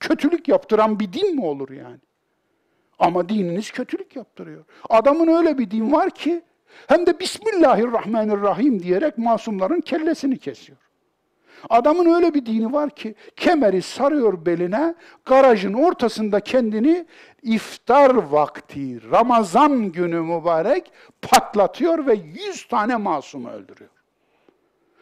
Kötülük 0.00 0.48
yaptıran 0.48 1.00
bir 1.00 1.12
din 1.12 1.34
mi 1.34 1.44
olur 1.44 1.70
yani? 1.70 1.98
Ama 3.00 3.28
dininiz 3.28 3.70
kötülük 3.70 4.16
yaptırıyor. 4.16 4.64
Adamın 4.90 5.28
öyle 5.28 5.58
bir 5.58 5.70
din 5.70 5.92
var 5.92 6.10
ki 6.10 6.42
hem 6.86 7.06
de 7.06 7.20
Bismillahirrahmanirrahim 7.20 8.82
diyerek 8.82 9.18
masumların 9.18 9.80
kellesini 9.80 10.38
kesiyor. 10.38 10.78
Adamın 11.70 12.14
öyle 12.14 12.34
bir 12.34 12.46
dini 12.46 12.72
var 12.72 12.90
ki 12.90 13.14
kemeri 13.36 13.82
sarıyor 13.82 14.46
beline, 14.46 14.94
garajın 15.24 15.72
ortasında 15.72 16.40
kendini 16.40 17.06
iftar 17.42 18.14
vakti, 18.14 19.10
Ramazan 19.10 19.92
günü 19.92 20.20
mübarek 20.20 20.92
patlatıyor 21.22 22.06
ve 22.06 22.14
yüz 22.14 22.68
tane 22.68 22.96
masumu 22.96 23.50
öldürüyor. 23.50 23.90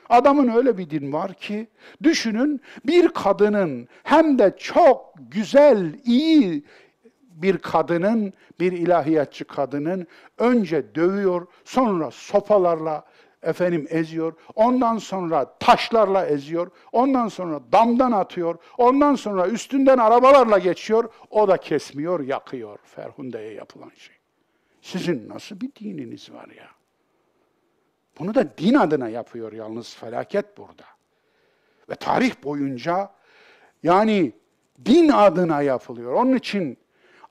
Adamın 0.08 0.48
öyle 0.48 0.78
bir 0.78 0.90
din 0.90 1.12
var 1.12 1.34
ki, 1.34 1.68
düşünün 2.02 2.60
bir 2.86 3.08
kadının 3.08 3.88
hem 4.02 4.38
de 4.38 4.54
çok 4.58 5.14
güzel, 5.18 5.94
iyi 6.04 6.64
bir 7.42 7.58
kadının, 7.58 8.32
bir 8.60 8.72
ilahiyatçı 8.72 9.44
kadının 9.44 10.06
önce 10.38 10.94
dövüyor, 10.94 11.46
sonra 11.64 12.10
sopalarla 12.10 13.04
efendim 13.42 13.86
eziyor, 13.90 14.32
ondan 14.54 14.98
sonra 14.98 15.58
taşlarla 15.58 16.26
eziyor, 16.26 16.70
ondan 16.92 17.28
sonra 17.28 17.60
damdan 17.72 18.12
atıyor, 18.12 18.58
ondan 18.78 19.14
sonra 19.14 19.48
üstünden 19.48 19.98
arabalarla 19.98 20.58
geçiyor, 20.58 21.12
o 21.30 21.48
da 21.48 21.56
kesmiyor, 21.56 22.20
yakıyor 22.20 22.78
Ferhunde'ye 22.84 23.52
yapılan 23.52 23.92
şey. 23.96 24.16
Sizin 24.82 25.28
nasıl 25.28 25.60
bir 25.60 25.74
dininiz 25.80 26.32
var 26.32 26.48
ya? 26.48 26.68
Bunu 28.18 28.34
da 28.34 28.58
din 28.58 28.74
adına 28.74 29.08
yapıyor 29.08 29.52
yalnız 29.52 29.94
felaket 29.96 30.58
burada. 30.58 30.84
Ve 31.90 31.94
tarih 31.94 32.32
boyunca 32.44 33.10
yani 33.82 34.32
din 34.84 35.08
adına 35.08 35.62
yapılıyor. 35.62 36.12
Onun 36.12 36.36
için 36.36 36.78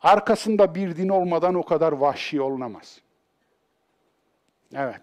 arkasında 0.01 0.75
bir 0.75 0.97
din 0.97 1.09
olmadan 1.09 1.55
o 1.55 1.63
kadar 1.63 1.91
vahşi 1.91 2.41
olunamaz. 2.41 3.01
Evet. 4.73 5.01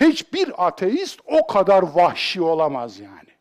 Hiçbir 0.00 0.66
ateist 0.66 1.20
o 1.26 1.46
kadar 1.46 1.82
vahşi 1.82 2.42
olamaz 2.42 2.98
yani. 2.98 3.34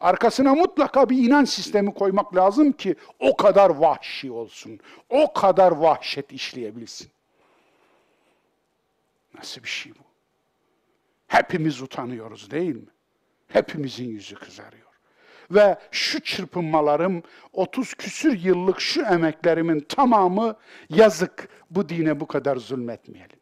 Arkasına 0.00 0.54
mutlaka 0.54 1.10
bir 1.10 1.18
inanç 1.18 1.48
sistemi 1.48 1.94
koymak 1.94 2.36
lazım 2.36 2.72
ki 2.72 2.96
o 3.18 3.36
kadar 3.36 3.70
vahşi 3.70 4.30
olsun. 4.30 4.80
O 5.08 5.32
kadar 5.32 5.72
vahşet 5.72 6.32
işleyebilsin. 6.32 7.10
Nasıl 9.34 9.62
bir 9.62 9.68
şey 9.68 9.92
bu? 9.92 10.08
Hepimiz 11.26 11.82
utanıyoruz 11.82 12.50
değil 12.50 12.74
mi? 12.74 12.88
Hepimizin 13.48 14.08
yüzü 14.08 14.34
kızarıyor. 14.34 14.87
Ve 15.50 15.78
şu 15.90 16.20
çırpınmalarım, 16.20 17.22
30 17.52 17.94
küsür 17.94 18.38
yıllık 18.38 18.80
şu 18.80 19.02
emeklerimin 19.02 19.80
tamamı 19.80 20.56
yazık 20.90 21.48
bu 21.70 21.88
dine 21.88 22.20
bu 22.20 22.26
kadar 22.26 22.56
zulmetmeyelim. 22.56 23.38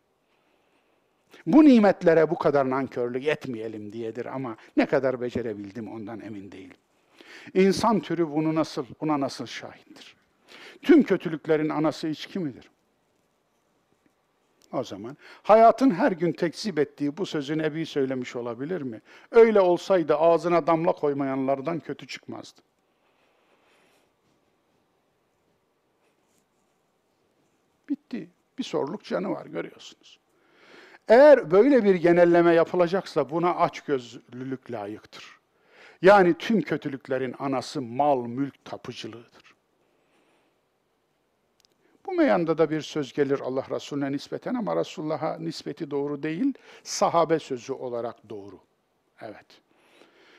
Bu 1.47 1.65
nimetlere 1.65 2.31
bu 2.31 2.39
kadar 2.39 2.71
nankörlük 2.71 3.27
etmeyelim 3.27 3.93
diyedir 3.93 4.27
ama 4.27 4.57
ne 4.77 4.87
kadar 4.87 5.21
becerebildim 5.21 5.93
ondan 5.93 6.21
emin 6.21 6.53
değilim. 6.53 6.77
İnsan 7.55 8.01
türü 8.01 8.31
bunu 8.31 8.55
nasıl, 8.55 8.87
buna 9.01 9.21
nasıl 9.21 9.47
şahittir? 9.47 10.17
Tüm 10.83 11.03
kötülüklerin 11.03 11.69
anası 11.69 12.09
içki 12.09 12.39
midir? 12.39 12.71
O 14.77 14.85
zaman 14.85 15.17
hayatın 15.43 15.91
her 15.91 16.13
gün 16.13 16.33
tekzip 16.33 16.79
ettiği 16.79 17.17
bu 17.17 17.27
sözü 17.27 17.59
Nebi 17.59 17.87
söylemiş 17.87 18.37
olabilir 18.37 18.83
mi? 18.83 19.01
Öyle 19.31 19.61
olsaydı 19.61 20.17
ağzına 20.17 20.67
damla 20.67 20.93
koymayanlardan 20.93 21.81
kötü 21.81 22.07
çıkmazdı. 22.07 22.61
Bitti. 27.89 28.29
Bir 28.59 28.65
soruluk 28.65 29.05
canı 29.05 29.31
var 29.31 29.47
görüyorsunuz. 29.47 30.19
Eğer 31.09 31.51
böyle 31.51 31.85
bir 31.85 31.95
genelleme 31.95 32.55
yapılacaksa 32.55 33.31
buna 33.31 33.55
açgözlülük 33.55 34.71
layıktır. 34.71 35.39
Yani 36.03 36.35
tüm 36.39 36.63
kötülüklerin 36.63 37.35
anası 37.39 37.83
mal, 37.83 38.27
mülk 38.27 38.65
tapıcılığıdır. 38.65 39.46
Bu 42.07 42.13
meyanda 42.13 42.59
da 42.59 42.71
bir 42.71 42.81
söz 42.81 43.13
gelir 43.13 43.41
Allah 43.41 43.67
Resulüne 43.71 44.13
nispeten 44.13 44.55
ama 44.55 44.77
Resulullah'a 44.77 45.39
nispeti 45.39 45.91
doğru 45.91 46.23
değil, 46.23 46.55
sahabe 46.83 47.39
sözü 47.39 47.73
olarak 47.73 48.31
doğru. 48.31 48.61
Evet. 49.21 49.47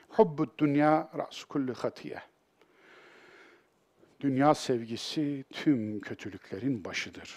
Hubbud 0.10 0.50
dünya 0.58 1.10
rasu 1.18 1.48
kulli 1.48 1.74
hatiye. 1.74 2.22
Dünya 4.20 4.56
sevgisi 4.56 5.46
tüm 5.50 6.00
kötülüklerin 6.00 6.86
başıdır. 6.86 7.36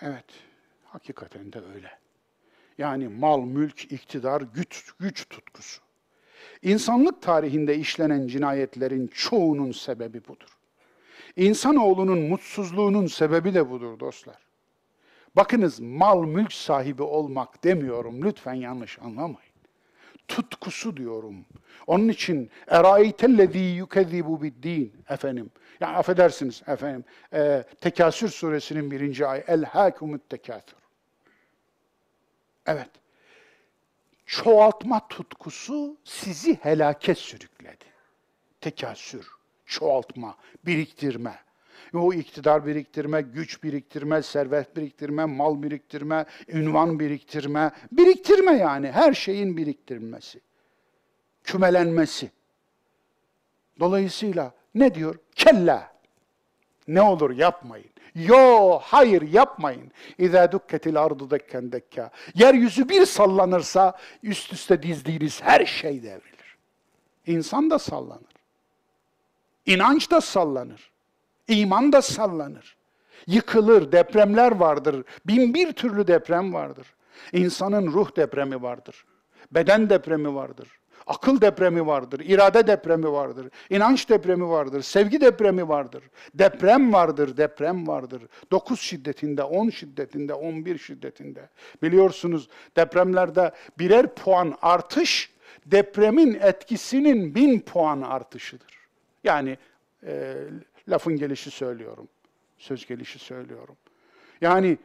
Evet, 0.00 0.24
hakikaten 0.84 1.52
de 1.52 1.60
öyle. 1.74 1.98
Yani 2.78 3.08
mal, 3.08 3.40
mülk, 3.40 3.92
iktidar, 3.92 4.40
güç, 4.40 4.92
güç 4.98 5.28
tutkusu. 5.28 5.82
İnsanlık 6.62 7.22
tarihinde 7.22 7.76
işlenen 7.76 8.26
cinayetlerin 8.26 9.06
çoğunun 9.06 9.72
sebebi 9.72 10.24
budur. 10.28 10.59
İnsanoğlunun 11.36 12.18
mutsuzluğunun 12.18 13.06
sebebi 13.06 13.54
de 13.54 13.70
budur 13.70 14.00
dostlar. 14.00 14.38
Bakınız 15.36 15.80
mal 15.80 16.24
mülk 16.24 16.52
sahibi 16.52 17.02
olmak 17.02 17.64
demiyorum. 17.64 18.24
Lütfen 18.24 18.54
yanlış 18.54 18.98
anlamayın. 18.98 19.50
Tutkusu 20.28 20.96
diyorum. 20.96 21.44
Onun 21.86 22.08
için 22.08 22.50
eraitellezî 22.68 23.58
yukezzibu 23.58 24.42
bid-din 24.42 24.92
efendim. 25.08 25.50
Yani 25.80 25.96
affedersiniz 25.96 26.62
efendim. 26.66 27.04
E, 27.32 27.64
Tekasür 27.80 28.28
suresinin 28.28 28.90
birinci 28.90 29.26
ayı. 29.26 29.44
El 29.46 29.64
hâkumut 29.64 30.28
tekâthür. 30.30 30.78
Evet. 32.66 32.90
Çoğaltma 34.26 35.08
tutkusu 35.08 35.96
sizi 36.04 36.54
helake 36.54 37.14
sürükledi. 37.14 37.84
Tekasür, 38.60 39.28
çoğaltma, 39.70 40.36
biriktirme. 40.66 41.34
O 41.94 42.12
iktidar 42.12 42.66
biriktirme, 42.66 43.20
güç 43.20 43.62
biriktirme, 43.62 44.22
servet 44.22 44.76
biriktirme, 44.76 45.24
mal 45.24 45.62
biriktirme, 45.62 46.24
ünvan 46.48 47.00
biriktirme. 47.00 47.70
Biriktirme 47.92 48.52
yani 48.52 48.90
her 48.90 49.12
şeyin 49.12 49.56
biriktirilmesi. 49.56 50.40
Kümelenmesi. 51.44 52.30
Dolayısıyla 53.80 54.52
ne 54.74 54.94
diyor? 54.94 55.14
Kella. 55.34 55.92
Ne 56.88 57.02
olur 57.02 57.30
yapmayın. 57.30 57.90
Yo, 58.14 58.78
hayır 58.82 59.22
yapmayın. 59.22 59.92
İzâ 60.18 60.52
dukketil 60.52 61.02
ardu 61.02 61.30
dekken 61.30 61.72
dekka. 61.72 62.10
Yeryüzü 62.34 62.88
bir 62.88 63.06
sallanırsa 63.06 63.98
üst 64.22 64.52
üste 64.52 64.82
dizdiğiniz 64.82 65.42
her 65.42 65.66
şey 65.66 66.02
devrilir. 66.02 66.56
İnsan 67.26 67.70
da 67.70 67.78
sallanır. 67.78 68.39
İnanç 69.66 70.10
da 70.10 70.20
sallanır. 70.20 70.90
İman 71.48 71.92
da 71.92 72.02
sallanır. 72.02 72.76
Yıkılır, 73.26 73.92
depremler 73.92 74.52
vardır. 74.52 75.04
Bin 75.26 75.54
bir 75.54 75.72
türlü 75.72 76.06
deprem 76.06 76.54
vardır. 76.54 76.86
İnsanın 77.32 77.86
ruh 77.86 78.16
depremi 78.16 78.62
vardır. 78.62 79.04
Beden 79.52 79.90
depremi 79.90 80.34
vardır. 80.34 80.68
Akıl 81.06 81.40
depremi 81.40 81.86
vardır, 81.86 82.20
irade 82.20 82.66
depremi 82.66 83.12
vardır, 83.12 83.48
inanç 83.70 84.08
depremi 84.08 84.48
vardır, 84.48 84.82
sevgi 84.82 85.20
depremi 85.20 85.68
vardır. 85.68 86.02
Deprem 86.34 86.92
vardır, 86.92 87.36
deprem 87.36 87.86
vardır. 87.86 88.22
9 88.50 88.80
şiddetinde, 88.80 89.42
10 89.42 89.70
şiddetinde, 89.70 90.34
11 90.34 90.78
şiddetinde. 90.78 91.48
Biliyorsunuz 91.82 92.48
depremlerde 92.76 93.50
birer 93.78 94.14
puan 94.14 94.54
artış, 94.62 95.32
depremin 95.66 96.34
etkisinin 96.34 97.34
bin 97.34 97.60
puan 97.60 98.02
artışıdır. 98.02 98.79
Yani 99.24 99.58
e, 100.06 100.36
lafın 100.88 101.16
gelişi 101.16 101.50
söylüyorum, 101.50 102.08
söz 102.58 102.86
gelişi 102.86 103.18
söylüyorum. 103.18 103.76
Yani 104.40 104.78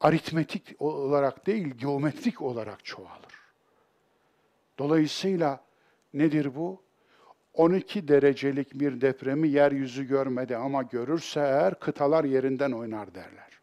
aritmetik 0.00 0.82
olarak 0.82 1.46
değil, 1.46 1.66
geometrik 1.68 2.42
olarak 2.42 2.84
çoğalır. 2.84 3.36
Dolayısıyla 4.78 5.60
nedir 6.14 6.54
bu? 6.54 6.86
12 7.54 8.08
derecelik 8.08 8.74
bir 8.74 9.00
depremi 9.00 9.48
yeryüzü 9.48 10.04
görmedi 10.04 10.56
ama 10.56 10.82
görürse 10.82 11.40
eğer 11.40 11.80
kıtalar 11.80 12.24
yerinden 12.24 12.72
oynar 12.72 13.14
derler. 13.14 13.60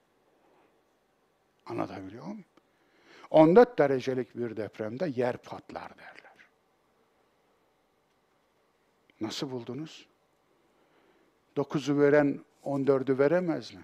Anlatabiliyor 1.65 2.25
muyum? 2.25 2.45
14 3.29 3.79
derecelik 3.79 4.37
bir 4.37 4.57
depremde 4.57 5.11
yer 5.15 5.37
patlar 5.37 5.97
derler. 5.97 6.22
Nasıl 9.23 9.51
buldunuz? 9.51 10.05
9'u 11.57 11.99
veren 11.99 12.39
14'ü 12.65 13.19
veremez 13.19 13.73
mi? 13.73 13.81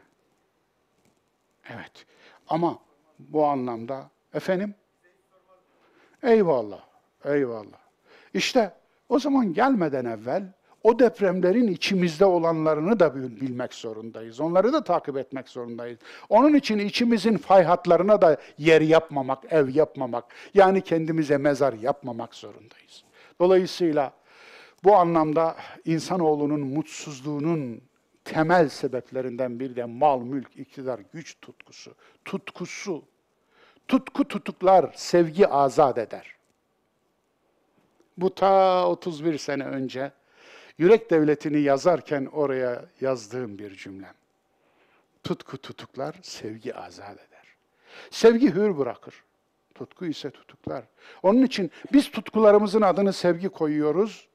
Evet. 1.69 2.05
Ama 2.47 2.79
bu 3.19 3.45
anlamda 3.45 4.09
efendim 4.33 4.75
eyvallah. 6.23 6.83
Eyvallah. 7.25 7.79
İşte 8.33 8.73
o 9.09 9.19
zaman 9.19 9.53
gelmeden 9.53 10.05
evvel 10.05 10.43
o 10.83 10.99
depremlerin 10.99 11.67
içimizde 11.67 12.25
olanlarını 12.25 12.99
da 12.99 13.15
bilmek 13.15 13.73
zorundayız. 13.73 14.39
Onları 14.39 14.73
da 14.73 14.83
takip 14.83 15.17
etmek 15.17 15.49
zorundayız. 15.49 15.99
Onun 16.29 16.53
için 16.53 16.77
içimizin 16.77 17.37
fay 17.37 17.63
hatlarına 17.63 18.21
da 18.21 18.37
yer 18.57 18.81
yapmamak, 18.81 19.53
ev 19.53 19.69
yapmamak, 19.69 20.25
yani 20.53 20.81
kendimize 20.81 21.37
mezar 21.37 21.73
yapmamak 21.73 22.35
zorundayız. 22.35 23.03
Dolayısıyla 23.39 24.13
bu 24.83 24.95
anlamda 24.95 25.55
insanoğlunun 25.85 26.59
mutsuzluğunun 26.59 27.81
temel 28.25 28.69
sebeplerinden 28.69 29.59
biri 29.59 29.75
de 29.75 29.85
mal, 29.85 30.21
mülk, 30.21 30.57
iktidar, 30.57 30.99
güç 31.13 31.37
tutkusu. 31.41 31.95
Tutkusu. 32.25 33.03
Tutku 33.87 34.27
tutuklar, 34.27 34.91
sevgi 34.95 35.47
azat 35.47 35.97
eder. 35.97 36.35
Bu 38.17 38.35
ta 38.35 38.87
31 38.87 39.37
sene 39.37 39.65
önce 39.65 40.11
Yürek 40.77 41.11
Devleti'ni 41.11 41.59
yazarken 41.59 42.25
oraya 42.25 42.85
yazdığım 43.01 43.59
bir 43.59 43.75
cümlem. 43.75 44.13
Tutku 45.23 45.57
tutuklar, 45.57 46.15
sevgi 46.21 46.75
azat 46.75 47.17
eder. 47.17 47.45
Sevgi 48.11 48.53
hür 48.53 48.77
bırakır. 48.77 49.23
Tutku 49.75 50.05
ise 50.05 50.31
tutuklar. 50.31 50.83
Onun 51.23 51.43
için 51.43 51.71
biz 51.93 52.11
tutkularımızın 52.11 52.81
adını 52.81 53.13
sevgi 53.13 53.49
koyuyoruz. 53.49 54.28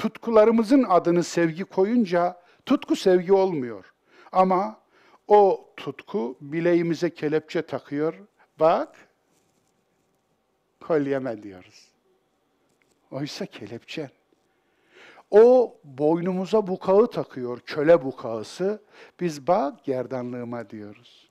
Tutkularımızın 0.00 0.82
adını 0.88 1.24
sevgi 1.24 1.64
koyunca 1.64 2.40
tutku 2.66 2.96
sevgi 2.96 3.32
olmuyor. 3.32 3.92
Ama 4.32 4.80
o 5.28 5.68
tutku 5.76 6.36
bileğimize 6.40 7.10
kelepçe 7.14 7.62
takıyor. 7.62 8.14
Bak, 8.60 9.08
kolyeme 10.80 11.42
diyoruz. 11.42 11.88
Oysa 13.10 13.46
kelepçen. 13.46 14.10
O 15.30 15.74
boynumuza 15.84 16.66
bukağı 16.66 17.10
takıyor, 17.10 17.60
köle 17.60 18.04
bukağısı. 18.04 18.82
Biz 19.20 19.46
bak 19.46 19.84
gerdanlığıma 19.84 20.70
diyoruz. 20.70 21.30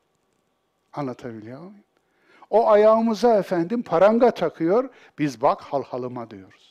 Anlatabiliyor 0.93 1.59
muyum? 1.59 1.83
O 2.49 2.69
ayağımıza 2.69 3.37
efendim 3.37 3.83
paranga 3.83 4.31
takıyor, 4.31 4.89
biz 5.19 5.41
bak 5.41 5.61
halhalıma 5.61 6.31
diyoruz. 6.31 6.68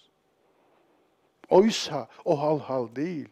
Oysa 1.48 2.08
o 2.24 2.42
halhal 2.42 2.96
değil, 2.96 3.28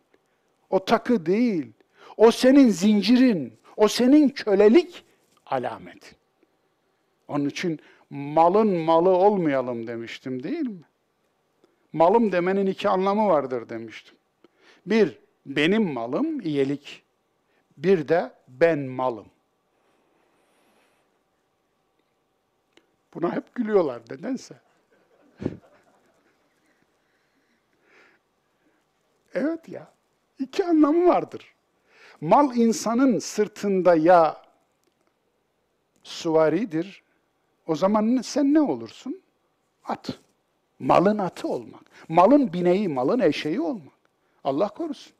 o 0.70 0.84
takı 0.84 1.26
değil, 1.26 1.72
o 2.16 2.30
senin 2.30 2.68
zincirin, 2.68 3.58
o 3.76 3.88
senin 3.88 4.28
kölelik 4.28 5.04
alametin. 5.46 6.18
Onun 7.28 7.48
için 7.48 7.80
malın 8.10 8.68
malı 8.68 9.10
olmayalım 9.10 9.86
demiştim 9.86 10.42
değil 10.42 10.68
mi? 10.68 10.84
malım 11.96 12.32
demenin 12.32 12.66
iki 12.66 12.88
anlamı 12.88 13.28
vardır 13.28 13.68
demiştim. 13.68 14.16
Bir, 14.86 15.18
benim 15.46 15.92
malım, 15.92 16.40
iyilik. 16.40 17.02
Bir 17.76 18.08
de 18.08 18.32
ben 18.48 18.78
malım. 18.78 19.26
Buna 23.14 23.32
hep 23.32 23.54
gülüyorlar 23.54 24.02
nedense. 24.10 24.54
Evet 29.36 29.68
ya, 29.68 29.88
iki 30.38 30.64
anlamı 30.64 31.08
vardır. 31.08 31.54
Mal 32.20 32.56
insanın 32.56 33.18
sırtında 33.18 33.94
ya 33.94 34.42
suvaridir, 36.02 37.02
o 37.66 37.76
zaman 37.76 38.20
sen 38.24 38.54
ne 38.54 38.60
olursun? 38.60 39.22
At. 39.84 40.10
Malın 40.78 41.18
atı 41.18 41.48
olmak. 41.48 41.82
Malın 42.08 42.52
bineği, 42.52 42.88
malın 42.88 43.20
eşeği 43.20 43.60
olmak. 43.60 43.94
Allah 44.44 44.68
korusun. 44.68 45.12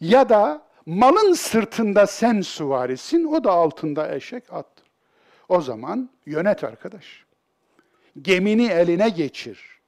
Ya 0.00 0.28
da 0.28 0.62
malın 0.86 1.32
sırtında 1.32 2.06
sen 2.06 2.40
suvarisin, 2.40 3.24
o 3.24 3.44
da 3.44 3.52
altında 3.52 4.14
eşek 4.14 4.52
attır. 4.52 4.86
O 5.48 5.60
zaman 5.60 6.10
yönet 6.26 6.64
arkadaş. 6.64 7.24
Gemini 8.22 8.66
eline 8.66 9.08
geçir. 9.08 9.80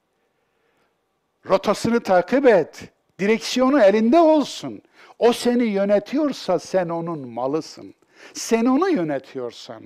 Rotasını 1.45 1.99
takip 1.99 2.45
et. 2.45 2.89
Direksiyonu 3.19 3.81
elinde 3.81 4.19
olsun. 4.19 4.81
O 5.19 5.33
seni 5.33 5.63
yönetiyorsa 5.63 6.59
sen 6.59 6.89
onun 6.89 7.27
malısın. 7.27 7.95
Sen 8.33 8.65
onu 8.65 8.89
yönetiyorsan 8.89 9.83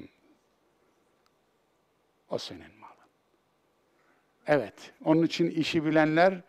o 2.29 2.37
senin 2.37 2.77
Evet, 4.47 4.73
onun 5.05 5.23
için 5.23 5.49
işi 5.49 5.85
bilenler 5.85 6.41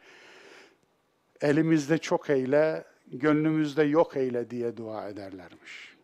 elimizde 1.41 1.99
çok 1.99 2.31
eyle, 2.31 2.85
gönlümüzde 3.07 3.83
yok 3.83 4.17
eyle 4.17 4.51
diye 4.51 4.77
dua 4.77 5.09
ederlermiş. 5.09 5.97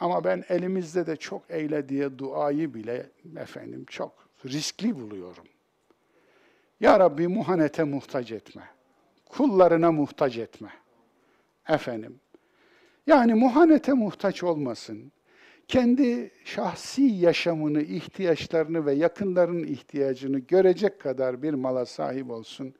Ama 0.00 0.24
ben 0.24 0.44
elimizde 0.48 1.06
de 1.06 1.16
çok 1.16 1.42
eyle 1.50 1.88
diye 1.88 2.18
duayı 2.18 2.74
bile 2.74 3.10
efendim 3.36 3.84
çok 3.84 4.28
riskli 4.44 4.96
buluyorum. 4.96 5.46
Ya 6.80 7.00
Rabbi 7.00 7.28
muhanete 7.28 7.84
muhtaç 7.84 8.32
etme. 8.32 8.62
Kullarına 9.26 9.92
muhtaç 9.92 10.36
etme. 10.36 10.70
Efendim. 11.68 12.20
Yani 13.06 13.34
muhanete 13.34 13.92
muhtaç 13.92 14.42
olmasın 14.42 15.12
kendi 15.70 16.30
şahsi 16.44 17.02
yaşamını, 17.02 17.82
ihtiyaçlarını 17.82 18.86
ve 18.86 18.92
yakınlarının 18.92 19.64
ihtiyacını 19.64 20.38
görecek 20.38 21.00
kadar 21.00 21.42
bir 21.42 21.54
mala 21.54 21.86
sahip 21.86 22.30
olsun. 22.30 22.74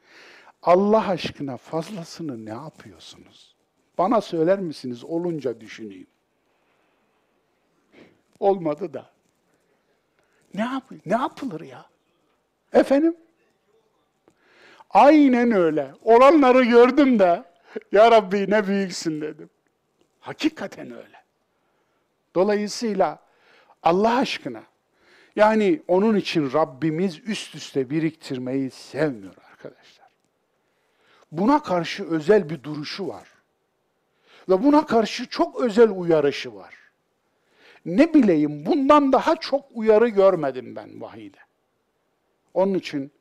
Allah 0.63 1.09
aşkına 1.09 1.57
fazlasını 1.57 2.45
ne 2.47 2.51
yapıyorsunuz? 2.51 3.57
Bana 3.99 4.21
söyler 4.21 4.59
misiniz? 4.59 5.05
Olunca 5.05 5.61
düşüneyim. 5.61 6.07
Olmadı 8.41 8.95
da. 8.95 9.11
Ne 10.55 10.61
yap 10.61 10.91
ne 11.07 11.17
yapılır 11.17 11.61
ya? 11.61 11.87
Efendim? 12.73 13.17
Aynen 14.91 15.53
öyle. 15.53 15.93
Olanları 16.03 16.65
gördüm 16.65 17.19
de 17.19 17.45
ya 17.93 18.11
Rabbi 18.11 18.51
ne 18.51 18.67
büyüksün 18.67 19.21
dedim. 19.21 19.51
Hakikaten 20.21 20.91
öyle. 20.91 21.25
Dolayısıyla 22.35 23.19
Allah 23.83 24.17
aşkına 24.17 24.63
yani 25.37 25.83
onun 25.89 26.17
için 26.17 26.53
Rabbimiz 26.53 27.19
üst 27.19 27.55
üste 27.55 27.91
biriktirmeyi 27.91 28.71
sevmiyor 28.71 29.35
arkadaşlar. 29.51 30.09
buna 31.33 31.63
karşı 31.63 32.05
özel 32.05 32.51
bir 32.51 32.63
duruşu 32.63 33.09
var. 33.09 33.29
Ve 34.49 34.63
buna 34.65 34.87
karşı 34.87 35.27
çok 35.27 35.61
özel 35.61 35.91
uyarışı 35.91 36.55
var. 36.55 36.75
Ne 37.85 38.15
bileyim 38.15 38.67
bundan 38.67 39.13
daha 39.13 39.37
çok 39.37 39.65
uyarı 39.73 40.09
görmedim 40.09 40.77
ben 40.77 41.01
vahide. 41.01 41.39
Onun 42.55 42.75
için 42.75 43.13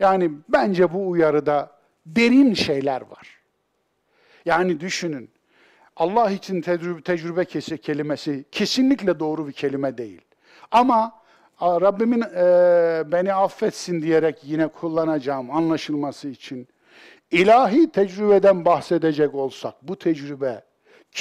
yani 0.00 0.30
bence 0.48 0.92
bu 0.92 1.08
uyarıda 1.08 1.70
derin 2.06 2.54
şeyler 2.54 3.00
var. 3.00 3.40
Yani 4.44 4.80
düşünün 4.80 5.30
Allah 5.96 6.30
için 6.30 6.60
tecrübe, 6.60 7.02
tecrübe 7.02 7.44
kelimesi 7.76 8.44
kesinlikle 8.52 9.20
doğru 9.20 9.48
bir 9.48 9.52
kelime 9.52 9.98
değil. 9.98 10.20
Ama 10.70 11.12
Rabbimin 11.62 12.20
e, 12.20 13.12
beni 13.12 13.34
affetsin 13.34 14.02
diyerek 14.02 14.38
yine 14.42 14.68
kullanacağım 14.68 15.50
anlaşılması 15.50 16.28
için. 16.28 16.68
ilahi 17.30 17.90
tecrübeden 17.90 18.64
bahsedecek 18.64 19.34
olsak 19.34 19.74
bu 19.82 19.98
tecrübe 19.98 20.64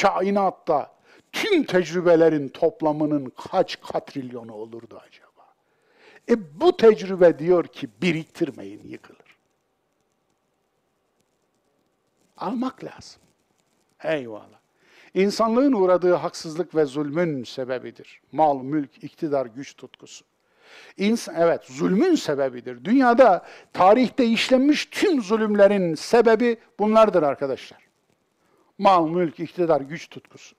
kainatta 0.02 0.92
tüm 1.32 1.64
tecrübelerin 1.64 2.50
toplamının 2.50 3.34
kaç 3.52 3.82
katrilyonu 3.82 4.54
olurdu 4.54 5.00
acaba? 5.08 5.25
E 6.30 6.60
bu 6.62 6.78
tecrübe 6.78 7.40
diyor 7.40 7.68
ki 7.68 7.90
biriktirmeyin 8.02 8.84
yıkılır. 8.84 9.38
Almak 12.38 12.84
lazım. 12.84 13.22
Eyvallah. 14.04 14.60
İnsanlığın 15.14 15.74
uğradığı 15.74 16.14
haksızlık 16.14 16.76
ve 16.76 16.86
zulmün 16.86 17.44
sebebidir. 17.44 18.22
Mal, 18.32 18.62
mülk, 18.62 19.04
iktidar, 19.04 19.46
güç 19.46 19.76
tutkusu. 19.76 20.26
İns 20.98 21.28
evet, 21.36 21.64
zulmün 21.64 22.16
sebebidir. 22.16 22.86
Dünyada 22.86 23.46
tarihte 23.74 24.26
işlenmiş 24.26 24.86
tüm 24.86 25.22
zulümlerin 25.22 25.96
sebebi 25.96 26.58
bunlardır 26.80 27.24
arkadaşlar. 27.24 27.80
Mal, 28.78 29.08
mülk, 29.08 29.40
iktidar, 29.40 29.82
güç 29.82 30.10
tutkusu. 30.10 30.56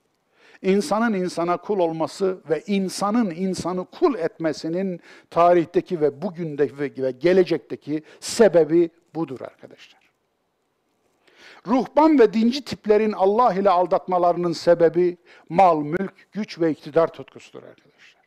İnsanın 0.67 1.15
insana 1.15 1.57
kul 1.57 1.79
olması 1.79 2.41
ve 2.51 2.63
insanın 2.67 3.31
insanı 3.31 3.85
kul 3.85 4.15
etmesinin 4.15 5.01
tarihteki 5.31 6.01
ve 6.01 6.23
bugündeki 6.23 6.79
ve 7.03 7.11
gelecekteki 7.11 8.03
sebebi 8.21 8.91
budur 9.15 9.41
arkadaşlar. 9.41 10.01
Ruhban 11.67 12.19
ve 12.19 12.33
dinci 12.33 12.65
tiplerin 12.65 13.13
Allah 13.13 13.55
ile 13.55 13.71
aldatmalarının 13.71 14.53
sebebi 14.53 15.17
mal, 15.49 15.81
mülk, 15.81 16.33
güç 16.33 16.61
ve 16.61 16.71
iktidar 16.71 17.09
tutkusudur 17.09 17.63
arkadaşlar. 17.63 18.23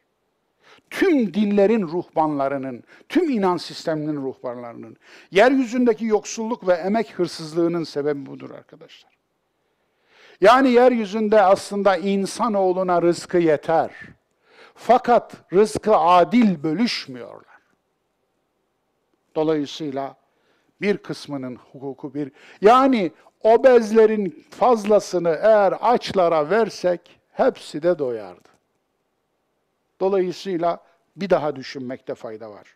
Tüm 0.90 1.34
dinlerin 1.34 1.82
ruhbanlarının, 1.82 2.84
tüm 3.10 3.30
inan 3.30 3.58
sisteminin 3.58 4.22
ruhbanlarının, 4.22 4.98
yeryüzündeki 5.32 6.06
yoksulluk 6.06 6.68
ve 6.68 6.74
emek 6.74 7.20
hırsızlığının 7.20 7.84
sebebi 7.84 8.26
budur 8.26 8.52
arkadaşlar. 8.52 9.19
Yani 10.42 10.72
yeryüzünde 10.72 11.42
aslında 11.42 11.98
insanoğluna 11.98 13.02
rızkı 13.02 13.38
yeter. 13.38 13.92
Fakat 14.76 15.34
rızkı 15.54 15.96
adil 15.96 16.64
bölüşmüyorlar. 16.64 17.60
Dolayısıyla 19.36 20.16
bir 20.82 20.98
kısmının 20.98 21.56
hukuku 21.56 22.14
bir. 22.14 22.32
Yani 22.62 23.12
obezlerin 23.42 24.46
fazlasını 24.50 25.30
eğer 25.42 25.72
açlara 25.82 26.50
versek 26.50 27.20
hepsi 27.32 27.84
de 27.84 28.00
doyardı. 28.00 28.50
Dolayısıyla 30.00 30.84
bir 31.16 31.30
daha 31.30 31.56
düşünmekte 31.56 32.16
fayda 32.16 32.52
var. 32.52 32.76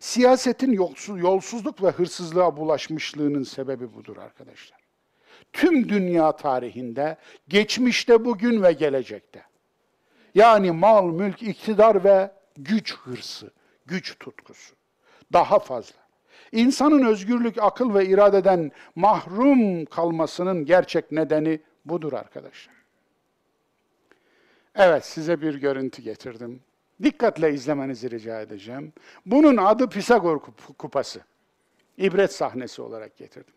Siyasetin 0.00 0.72
yolsuz, 0.72 1.20
yolsuzluk 1.20 1.82
ve 1.82 1.90
hırsızlığa 1.90 2.56
bulaşmışlığının 2.56 3.42
sebebi 3.42 3.94
budur 3.94 4.16
arkadaşlar. 4.16 4.85
Tüm 5.56 5.88
dünya 5.88 6.32
tarihinde, 6.32 7.16
geçmişte, 7.48 8.24
bugün 8.24 8.62
ve 8.62 8.72
gelecekte. 8.72 9.42
Yani 10.34 10.70
mal, 10.70 11.04
mülk, 11.04 11.42
iktidar 11.42 12.04
ve 12.04 12.30
güç 12.56 12.96
hırsı, 12.96 13.50
güç 13.86 14.18
tutkusu. 14.18 14.74
Daha 15.32 15.58
fazla. 15.58 15.96
İnsanın 16.52 17.06
özgürlük, 17.06 17.62
akıl 17.62 17.94
ve 17.94 18.06
iradeden 18.06 18.72
mahrum 18.94 19.84
kalmasının 19.84 20.64
gerçek 20.64 21.12
nedeni 21.12 21.60
budur 21.84 22.12
arkadaşlar. 22.12 22.74
Evet, 24.74 25.04
size 25.04 25.40
bir 25.40 25.54
görüntü 25.54 26.02
getirdim. 26.02 26.60
Dikkatle 27.02 27.54
izlemenizi 27.54 28.10
rica 28.10 28.40
edeceğim. 28.40 28.92
Bunun 29.26 29.56
adı 29.56 29.88
Pisagor 29.88 30.40
kupası. 30.78 31.20
İbret 31.98 32.32
sahnesi 32.32 32.82
olarak 32.82 33.16
getirdim. 33.16 33.54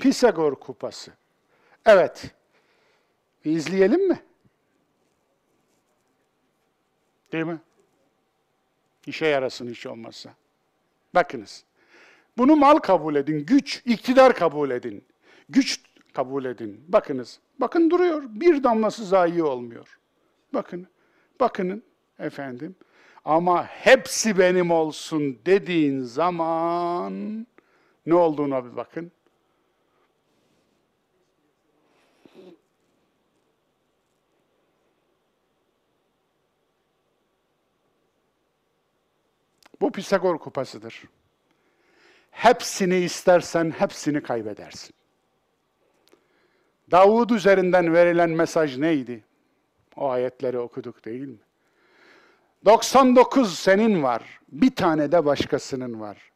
Pisagor 0.00 0.54
kupası. 0.54 1.12
Evet. 1.86 2.30
Bir 3.44 3.52
izleyelim 3.52 4.08
mi? 4.08 4.22
Değil 7.32 7.44
mi? 7.44 7.60
İşe 9.06 9.26
yarasın 9.26 9.70
hiç 9.70 9.86
olmazsa. 9.86 10.34
Bakınız. 11.14 11.64
Bunu 12.38 12.56
mal 12.56 12.76
kabul 12.76 13.14
edin, 13.14 13.46
güç, 13.46 13.82
iktidar 13.84 14.34
kabul 14.34 14.70
edin. 14.70 15.04
Güç 15.48 15.80
kabul 16.12 16.44
edin. 16.44 16.84
Bakınız, 16.88 17.40
bakın 17.58 17.90
duruyor. 17.90 18.22
Bir 18.26 18.64
damlası 18.64 19.04
zayi 19.04 19.42
olmuyor. 19.42 19.98
Bakın, 20.54 20.86
bakının 21.40 21.82
efendim. 22.18 22.76
Ama 23.24 23.66
hepsi 23.66 24.38
benim 24.38 24.70
olsun 24.70 25.38
dediğin 25.46 26.02
zaman 26.02 27.46
ne 28.06 28.14
olduğuna 28.14 28.64
bir 28.64 28.76
bakın. 28.76 29.12
Bu 39.82 39.92
Pisagor 39.92 40.38
kupasıdır. 40.38 41.02
Hepsini 42.30 42.96
istersen 42.96 43.70
hepsini 43.70 44.22
kaybedersin. 44.22 44.94
Davud 46.90 47.30
üzerinden 47.30 47.94
verilen 47.94 48.30
mesaj 48.30 48.78
neydi? 48.78 49.24
O 49.96 50.08
ayetleri 50.08 50.58
okuduk 50.58 51.04
değil 51.04 51.28
mi? 51.28 51.38
99 52.64 53.58
senin 53.58 54.02
var, 54.02 54.40
bir 54.48 54.76
tane 54.76 55.12
de 55.12 55.24
başkasının 55.24 56.00
var. 56.00 56.32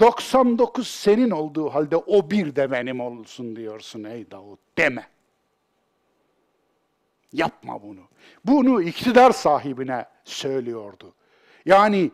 99 0.00 0.88
senin 0.88 1.30
olduğu 1.30 1.68
halde 1.68 1.96
o 1.96 2.30
bir 2.30 2.56
de 2.56 2.70
benim 2.70 3.00
olsun 3.00 3.56
diyorsun 3.56 4.04
ey 4.04 4.30
Davud 4.30 4.58
deme. 4.78 5.08
Yapma 7.32 7.82
bunu. 7.82 8.02
Bunu 8.44 8.82
iktidar 8.82 9.30
sahibine 9.30 10.06
söylüyordu. 10.24 11.14
Yani 11.66 12.10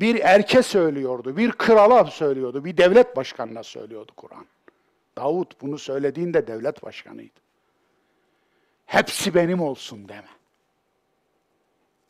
bir 0.00 0.20
erke 0.20 0.62
söylüyordu, 0.62 1.36
bir 1.36 1.52
krala 1.52 2.04
söylüyordu, 2.04 2.64
bir 2.64 2.76
devlet 2.76 3.16
başkanına 3.16 3.62
söylüyordu 3.62 4.12
Kur'an. 4.16 4.46
Davut 5.18 5.60
bunu 5.60 5.78
söylediğinde 5.78 6.46
devlet 6.46 6.82
başkanıydı. 6.82 7.40
Hepsi 8.86 9.34
benim 9.34 9.60
olsun 9.60 10.08
deme. 10.08 10.28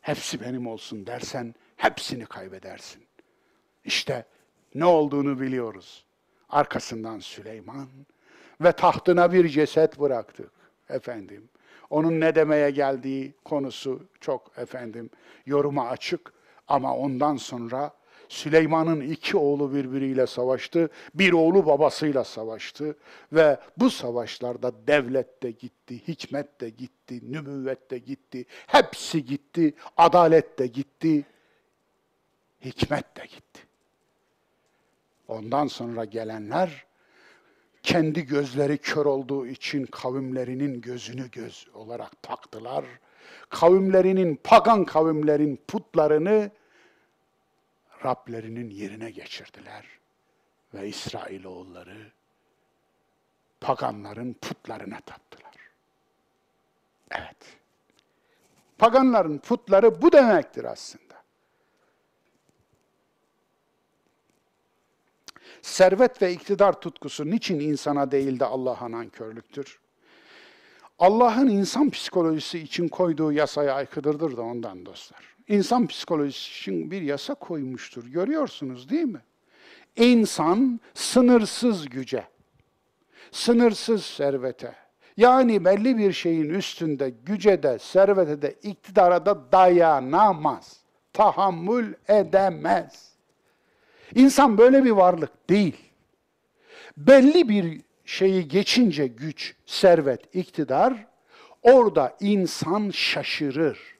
Hepsi 0.01 0.41
benim 0.41 0.67
olsun 0.67 1.07
dersen 1.07 1.55
hepsini 1.75 2.25
kaybedersin. 2.25 3.03
İşte 3.85 4.25
ne 4.75 4.85
olduğunu 4.85 5.39
biliyoruz. 5.39 6.05
Arkasından 6.49 7.19
Süleyman 7.19 7.87
ve 8.61 8.71
tahtına 8.71 9.31
bir 9.31 9.47
ceset 9.47 9.99
bıraktık 9.99 10.51
efendim. 10.89 11.49
Onun 11.89 12.19
ne 12.19 12.35
demeye 12.35 12.69
geldiği 12.69 13.33
konusu 13.45 14.03
çok 14.21 14.51
efendim 14.57 15.09
yoruma 15.45 15.89
açık. 15.89 16.33
Ama 16.67 16.97
ondan 16.97 17.35
sonra 17.35 17.93
Süleyman'ın 18.29 19.01
iki 19.01 19.37
oğlu 19.37 19.73
birbiriyle 19.73 20.27
savaştı, 20.27 20.89
bir 21.13 21.33
oğlu 21.33 21.65
babasıyla 21.65 22.23
savaştı 22.23 22.97
ve 23.33 23.59
bu 23.77 23.89
savaşlarda 23.89 24.87
devlet 24.87 25.43
de 25.43 25.51
gitti, 25.51 26.07
hikmet 26.07 26.61
de 26.61 26.69
gitti, 26.69 27.31
nübüvvet 27.31 27.91
de 27.91 27.97
gitti, 27.97 28.45
hepsi 28.67 29.25
gitti, 29.25 29.73
adalet 29.97 30.59
de 30.59 30.67
gitti, 30.67 31.25
hikmet 32.65 33.17
de 33.17 33.25
gitti. 33.25 33.61
Ondan 35.27 35.67
sonra 35.67 36.05
gelenler 36.05 36.85
kendi 37.83 38.25
gözleri 38.25 38.77
kör 38.77 39.05
olduğu 39.05 39.47
için 39.47 39.85
kavimlerinin 39.85 40.81
gözünü 40.81 41.31
göz 41.31 41.67
olarak 41.73 42.23
taktılar. 42.23 42.85
Kavimlerinin, 43.49 44.39
pagan 44.43 44.85
kavimlerin 44.85 45.61
putlarını 45.67 46.51
Rablerinin 48.05 48.69
yerine 48.69 49.11
geçirdiler. 49.11 49.85
Ve 50.73 50.87
İsrailoğulları 50.87 52.11
paganların 53.61 54.33
putlarına 54.33 54.99
taptılar. 54.99 55.55
Evet. 57.11 57.57
Paganların 58.77 59.37
putları 59.37 60.01
bu 60.01 60.11
demektir 60.11 60.63
aslında. 60.63 61.07
servet 65.67 66.21
ve 66.21 66.31
iktidar 66.31 66.81
tutkusu 66.81 67.25
niçin 67.25 67.59
insana 67.59 68.11
değil 68.11 68.39
de 68.39 68.45
Allah'a 68.45 68.91
nankörlüktür? 68.91 69.79
Allah'ın 70.99 71.47
insan 71.47 71.89
psikolojisi 71.89 72.59
için 72.59 72.87
koyduğu 72.87 73.31
yasaya 73.31 73.73
aykırıdır 73.73 74.37
da 74.37 74.41
ondan 74.41 74.85
dostlar. 74.85 75.19
İnsan 75.47 75.87
psikolojisi 75.87 76.51
için 76.51 76.91
bir 76.91 77.01
yasa 77.01 77.33
koymuştur. 77.33 78.05
Görüyorsunuz 78.05 78.89
değil 78.89 79.05
mi? 79.05 79.21
İnsan 79.95 80.79
sınırsız 80.93 81.89
güce, 81.89 82.23
sınırsız 83.31 84.05
servete, 84.05 84.75
yani 85.17 85.65
belli 85.65 85.97
bir 85.97 86.13
şeyin 86.13 86.49
üstünde, 86.49 87.09
güce 87.09 87.63
de, 87.63 87.79
servete 87.79 88.41
de, 88.41 88.55
iktidara 88.63 89.25
da 89.25 89.51
dayanamaz. 89.51 90.77
Tahammül 91.13 91.93
edemez. 92.07 93.11
İnsan 94.15 94.57
böyle 94.57 94.83
bir 94.83 94.91
varlık 94.91 95.49
değil. 95.49 95.77
Belli 96.97 97.49
bir 97.49 97.81
şeyi 98.07 98.47
geçince 98.47 99.07
güç, 99.07 99.55
servet, 99.65 100.35
iktidar, 100.35 101.07
orada 101.61 102.17
insan 102.19 102.89
şaşırır. 102.89 103.97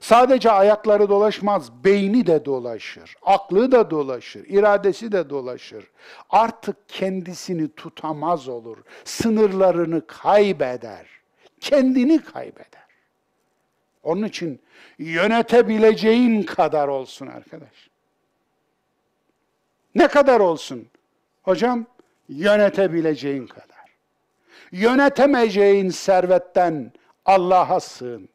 Sadece 0.00 0.50
ayakları 0.50 1.08
dolaşmaz, 1.08 1.84
beyni 1.84 2.26
de 2.26 2.44
dolaşır, 2.44 3.16
aklı 3.22 3.72
da 3.72 3.90
dolaşır, 3.90 4.44
iradesi 4.48 5.12
de 5.12 5.30
dolaşır. 5.30 5.90
Artık 6.30 6.88
kendisini 6.88 7.74
tutamaz 7.74 8.48
olur, 8.48 8.78
sınırlarını 9.04 10.06
kaybeder, 10.06 11.06
kendini 11.60 12.22
kaybeder. 12.22 12.84
Onun 14.02 14.22
için 14.22 14.60
yönetebileceğin 14.98 16.42
kadar 16.42 16.88
olsun 16.88 17.26
arkadaş. 17.26 17.90
Ne 19.94 20.08
kadar 20.08 20.40
olsun? 20.40 20.88
Hocam 21.42 21.86
yönetebileceğin 22.28 23.46
kadar. 23.46 23.96
Yönetemeyeceğin 24.72 25.90
servetten 25.90 26.92
Allah'a 27.24 27.80
sığın. 27.80 28.28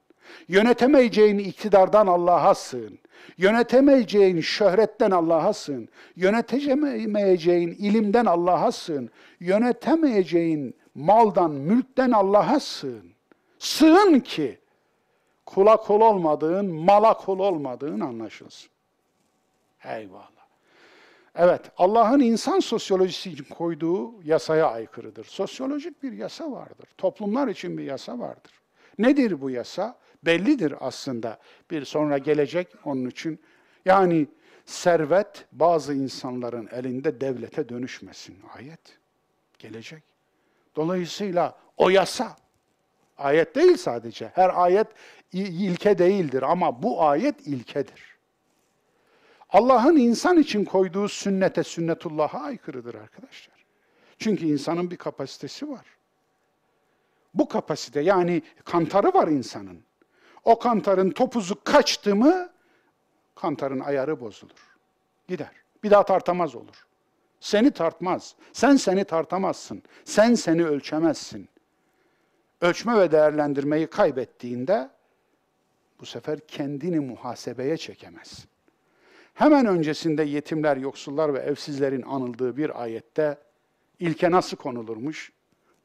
Yönetemeyeceğin 0.47 1.37
iktidardan 1.37 2.07
Allah'a 2.07 2.55
sığın. 2.55 2.99
Yönetemeyeceğin 3.37 4.41
şöhretten 4.41 5.11
Allah'a 5.11 5.53
sığın. 5.53 5.89
Yönetemeyeceğin 6.15 7.69
ilimden 7.69 8.25
Allah'a 8.25 8.71
sığın. 8.71 9.09
Yönetemeyeceğin 9.39 10.75
maldan, 10.95 11.51
mülkten 11.51 12.11
Allah'a 12.11 12.59
sığın. 12.59 13.11
Sığın 13.59 14.19
ki 14.19 14.59
kula 15.45 15.77
kul 15.77 16.01
olmadığın, 16.01 16.65
mala 16.65 17.13
kul 17.13 17.39
olmadığın 17.39 17.99
anlaşılsın. 17.99 18.69
Eyvallah. 19.83 20.38
Evet, 21.35 21.61
Allah'ın 21.77 22.19
insan 22.19 22.59
sosyolojisi 22.59 23.31
için 23.31 23.43
koyduğu 23.43 24.23
yasaya 24.23 24.69
aykırıdır. 24.71 25.23
Sosyolojik 25.23 26.03
bir 26.03 26.11
yasa 26.11 26.51
vardır. 26.51 26.87
Toplumlar 26.97 27.47
için 27.47 27.77
bir 27.77 27.83
yasa 27.83 28.19
vardır. 28.19 28.51
Nedir 28.99 29.41
bu 29.41 29.49
yasa? 29.49 29.97
Bellidir 30.23 30.73
aslında. 30.79 31.39
Bir 31.71 31.85
sonra 31.85 32.17
gelecek 32.17 32.67
onun 32.85 33.05
için. 33.09 33.39
Yani 33.85 34.27
servet 34.65 35.45
bazı 35.51 35.93
insanların 35.93 36.69
elinde 36.71 37.21
devlete 37.21 37.69
dönüşmesin. 37.69 38.35
Ayet. 38.57 38.99
Gelecek. 39.59 40.03
Dolayısıyla 40.75 41.57
o 41.77 41.89
yasa. 41.89 42.35
Ayet 43.17 43.55
değil 43.55 43.77
sadece. 43.77 44.31
Her 44.35 44.51
ayet 44.63 44.87
ilke 45.33 45.97
değildir 45.97 46.41
ama 46.41 46.83
bu 46.83 47.03
ayet 47.03 47.47
ilkedir. 47.47 48.18
Allah'ın 49.49 49.95
insan 49.95 50.37
için 50.37 50.65
koyduğu 50.65 51.07
sünnete, 51.07 51.63
sünnetullah'a 51.63 52.39
aykırıdır 52.39 52.95
arkadaşlar. 52.95 53.65
Çünkü 54.17 54.45
insanın 54.45 54.91
bir 54.91 54.97
kapasitesi 54.97 55.69
var. 55.69 55.85
Bu 57.33 57.47
kapasite 57.47 58.01
yani 58.01 58.41
kantarı 58.65 59.13
var 59.13 59.27
insanın. 59.27 59.83
O 60.43 60.59
kantarın 60.59 61.11
topuzu 61.11 61.63
kaçtı 61.63 62.15
mı 62.15 62.49
kantarın 63.35 63.79
ayarı 63.79 64.19
bozulur. 64.19 64.75
Gider. 65.27 65.51
Bir 65.83 65.91
daha 65.91 66.05
tartamaz 66.05 66.55
olur. 66.55 66.87
Seni 67.39 67.71
tartmaz. 67.71 68.35
Sen 68.53 68.75
seni 68.75 69.03
tartamazsın. 69.03 69.83
Sen 70.05 70.33
seni 70.33 70.65
ölçemezsin. 70.65 71.49
Ölçme 72.61 72.99
ve 72.99 73.11
değerlendirmeyi 73.11 73.87
kaybettiğinde 73.87 74.89
bu 75.99 76.05
sefer 76.05 76.39
kendini 76.47 76.99
muhasebeye 76.99 77.77
çekemezsin. 77.77 78.49
Hemen 79.39 79.65
öncesinde 79.65 80.23
yetimler, 80.23 80.77
yoksullar 80.77 81.33
ve 81.33 81.39
evsizlerin 81.39 82.01
anıldığı 82.01 82.57
bir 82.57 82.81
ayette 82.81 83.37
ilke 83.99 84.31
nasıl 84.31 84.57
konulurmuş? 84.57 85.31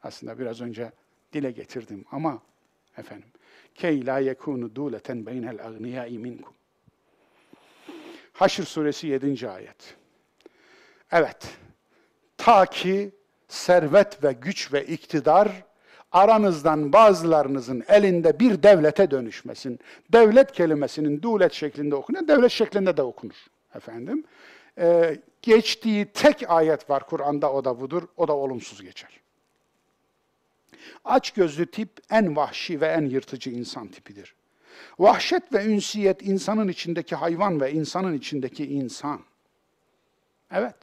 Aslında 0.03 0.39
biraz 0.39 0.61
önce 0.61 0.91
dile 1.33 1.51
getirdim 1.51 2.05
ama 2.11 2.41
efendim 2.97 3.27
key 3.75 4.05
la 4.05 4.19
yekunu 4.19 4.75
duleten 4.75 5.25
beynel 5.25 5.65
agniyai 5.65 6.17
minkum. 6.17 6.53
Haşr 8.33 8.63
suresi 8.63 9.07
7. 9.07 9.49
ayet. 9.49 9.95
Evet. 11.11 11.57
Ta 12.37 12.65
ki 12.65 13.11
servet 13.47 14.23
ve 14.23 14.33
güç 14.33 14.73
ve 14.73 14.85
iktidar 14.85 15.63
aranızdan 16.15 16.93
bazılarınızın 16.93 17.83
elinde 17.87 18.39
bir 18.39 18.63
devlete 18.63 19.11
dönüşmesin. 19.11 19.79
Devlet 20.13 20.51
kelimesinin 20.51 21.21
dulet 21.21 21.53
şeklinde 21.53 21.95
okunuyor, 21.95 22.27
devlet 22.27 22.51
şeklinde 22.51 22.97
de 22.97 23.01
okunur 23.01 23.45
efendim. 23.75 24.23
Ee, 24.77 25.17
geçtiği 25.41 26.05
tek 26.05 26.49
ayet 26.49 26.89
var 26.89 27.07
Kur'an'da 27.07 27.53
o 27.53 27.65
da 27.65 27.79
budur, 27.79 28.03
o 28.17 28.27
da 28.27 28.33
olumsuz 28.33 28.81
geçer. 28.81 29.09
Aç 31.05 31.31
gözlü 31.31 31.65
tip 31.65 31.89
en 32.11 32.35
vahşi 32.35 32.81
ve 32.81 32.87
en 32.87 33.05
yırtıcı 33.05 33.49
insan 33.49 33.87
tipidir. 33.87 34.35
Vahşet 34.99 35.53
ve 35.53 35.65
ünsiyet 35.65 36.21
insanın 36.21 36.67
içindeki 36.67 37.15
hayvan 37.15 37.61
ve 37.61 37.71
insanın 37.71 38.13
içindeki 38.13 38.65
insan. 38.65 39.19
Evet. 40.51 40.75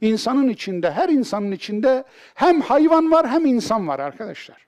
İnsanın 0.00 0.48
içinde, 0.48 0.90
her 0.90 1.08
insanın 1.08 1.52
içinde 1.52 2.04
hem 2.34 2.60
hayvan 2.60 3.10
var 3.10 3.28
hem 3.28 3.46
insan 3.46 3.88
var 3.88 3.98
arkadaşlar. 3.98 4.67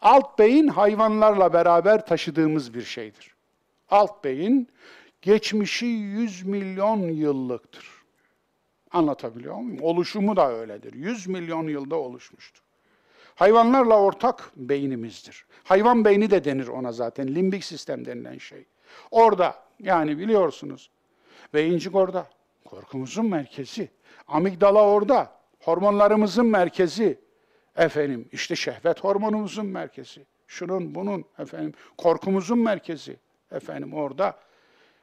Alt 0.00 0.38
beyin 0.38 0.68
hayvanlarla 0.68 1.52
beraber 1.52 2.06
taşıdığımız 2.06 2.74
bir 2.74 2.82
şeydir. 2.82 3.34
Alt 3.90 4.24
beyin 4.24 4.68
geçmişi 5.22 5.86
100 5.86 6.42
milyon 6.46 7.00
yıllıktır. 7.00 8.00
Anlatabiliyor 8.92 9.54
muyum? 9.54 9.82
Oluşumu 9.82 10.36
da 10.36 10.52
öyledir. 10.52 10.94
100 10.94 11.26
milyon 11.26 11.68
yılda 11.68 11.96
oluşmuştur. 11.96 12.62
Hayvanlarla 13.34 14.00
ortak 14.00 14.52
beynimizdir. 14.56 15.46
Hayvan 15.64 16.04
beyni 16.04 16.30
de 16.30 16.44
denir 16.44 16.66
ona 16.68 16.92
zaten. 16.92 17.34
Limbik 17.34 17.64
sistem 17.64 18.04
denilen 18.04 18.38
şey. 18.38 18.64
Orada 19.10 19.54
yani 19.78 20.18
biliyorsunuz. 20.18 20.90
Beyincik 21.54 21.94
orada. 21.94 22.26
Korkumuzun 22.64 23.26
merkezi. 23.26 23.88
Amigdala 24.28 24.82
orada. 24.82 25.32
Hormonlarımızın 25.60 26.46
merkezi. 26.46 27.18
Efendim 27.80 28.28
işte 28.32 28.56
şehvet 28.56 29.00
hormonumuzun 29.00 29.66
merkezi. 29.66 30.26
Şunun 30.46 30.94
bunun 30.94 31.24
efendim 31.38 31.72
korkumuzun 31.98 32.58
merkezi. 32.58 33.16
Efendim 33.52 33.94
orada. 33.94 34.38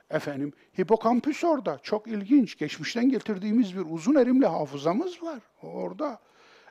Efendim 0.09 0.53
hipokampüs 0.79 1.43
orada. 1.43 1.79
Çok 1.83 2.07
ilginç. 2.07 2.57
Geçmişten 2.57 3.09
getirdiğimiz 3.09 3.77
bir 3.77 3.85
uzun 3.89 4.15
erimli 4.15 4.45
hafızamız 4.45 5.23
var. 5.23 5.39
Orada. 5.61 6.19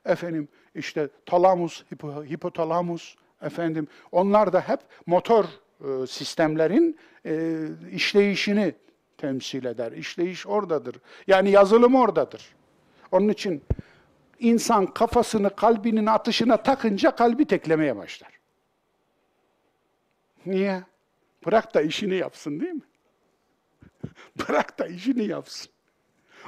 Efendim 0.05 0.49
işte 0.75 1.09
talamus, 1.27 1.85
hipo, 1.93 2.25
hipotalamus 2.25 3.15
efendim 3.43 3.89
onlar 4.13 4.53
da 4.53 4.61
hep 4.61 4.81
motor 5.07 5.45
e, 5.45 6.07
sistemlerin 6.07 6.99
e, 7.27 7.65
işleyişini 7.93 8.75
temsil 9.19 9.65
eder. 9.65 9.93
İşleyiş 9.93 10.47
oradadır. 10.47 10.97
Yani 11.27 11.51
yazılım 11.51 11.95
oradadır. 11.95 12.55
Onun 13.13 13.29
için 13.29 13.63
insan 14.39 14.87
kafasını 14.87 15.57
kalbinin 15.57 16.07
atışına 16.07 16.57
takınca 16.57 17.17
kalbi 17.17 17.45
teklemeye 17.45 17.97
başlar. 17.97 18.31
Niye? 20.47 20.83
Bırak 21.47 21.75
da 21.75 21.83
işini 21.83 22.15
yapsın 22.15 22.61
değil 22.61 22.73
mi? 22.73 22.83
Bırak 24.49 24.79
da 24.79 24.87
işini 24.87 25.25
yapsın. 25.25 25.73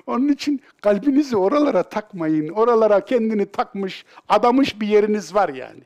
Onun 0.07 0.29
için 0.29 0.63
kalbinizi 0.81 1.37
oralara 1.37 1.83
takmayın. 1.83 2.49
Oralara 2.49 3.05
kendini 3.05 3.47
takmış, 3.47 4.05
adamış 4.29 4.81
bir 4.81 4.87
yeriniz 4.89 5.35
var 5.35 5.49
yani. 5.49 5.83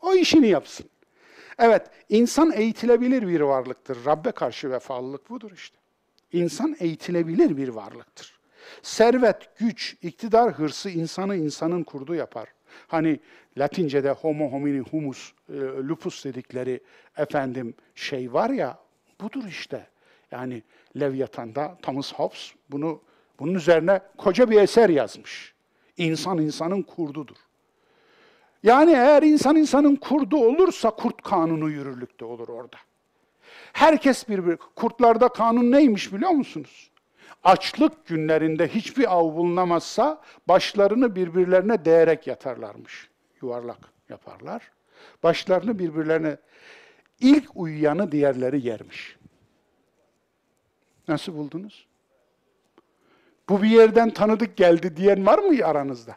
O 0.00 0.14
işini 0.14 0.48
yapsın. 0.48 0.86
Evet, 1.58 1.90
insan 2.08 2.52
eğitilebilir 2.52 3.28
bir 3.28 3.40
varlıktır. 3.40 4.04
Rabbe 4.04 4.30
karşı 4.30 4.70
vefalılık 4.70 5.30
budur 5.30 5.50
işte. 5.54 5.78
İnsan 6.32 6.76
eğitilebilir 6.80 7.56
bir 7.56 7.68
varlıktır. 7.68 8.35
Servet, 8.82 9.58
güç, 9.58 9.96
iktidar 10.02 10.52
hırsı 10.52 10.90
insanı 10.90 11.36
insanın 11.36 11.82
kurdu 11.82 12.14
yapar. 12.14 12.48
Hani 12.88 13.20
Latince'de 13.58 14.10
homo 14.10 14.52
homini 14.52 14.80
humus, 14.80 15.32
e, 15.48 15.52
lupus 15.58 16.24
dedikleri 16.24 16.80
efendim 17.16 17.74
şey 17.94 18.32
var 18.32 18.50
ya, 18.50 18.78
budur 19.20 19.44
işte. 19.48 19.86
Yani 20.30 20.62
Leviathan'da 21.00 21.78
Thomas 21.82 22.14
Hobbes 22.14 22.52
bunu 22.70 23.00
Bunun 23.38 23.54
üzerine 23.54 24.00
koca 24.18 24.50
bir 24.50 24.60
eser 24.60 24.88
yazmış. 24.88 25.54
İnsan 25.96 26.38
insanın 26.38 26.82
kurdudur. 26.82 27.36
Yani 28.62 28.90
eğer 28.90 29.22
insan 29.22 29.56
insanın 29.56 29.96
kurdu 29.96 30.36
olursa 30.36 30.90
kurt 30.90 31.22
kanunu 31.22 31.70
yürürlükte 31.70 32.24
olur 32.24 32.48
orada. 32.48 32.76
Herkes 33.72 34.28
birbir, 34.28 34.56
kurtlarda 34.56 35.28
kanun 35.28 35.72
neymiş 35.72 36.12
biliyor 36.12 36.30
musunuz? 36.30 36.90
Açlık 37.46 38.06
günlerinde 38.06 38.68
hiçbir 38.68 39.12
av 39.14 39.36
bulunamazsa 39.36 40.22
başlarını 40.48 41.16
birbirlerine 41.16 41.84
değerek 41.84 42.26
yatarlarmış. 42.26 43.08
Yuvarlak 43.42 43.78
yaparlar. 44.08 44.72
Başlarını 45.22 45.78
birbirlerine 45.78 46.36
ilk 47.20 47.50
uyuyanı 47.54 48.12
diğerleri 48.12 48.66
yermiş. 48.66 49.16
Nasıl 51.08 51.34
buldunuz? 51.34 51.86
Bu 53.48 53.62
bir 53.62 53.68
yerden 53.68 54.10
tanıdık 54.10 54.56
geldi 54.56 54.96
diyen 54.96 55.26
var 55.26 55.38
mı 55.38 55.66
aranızda? 55.66 56.16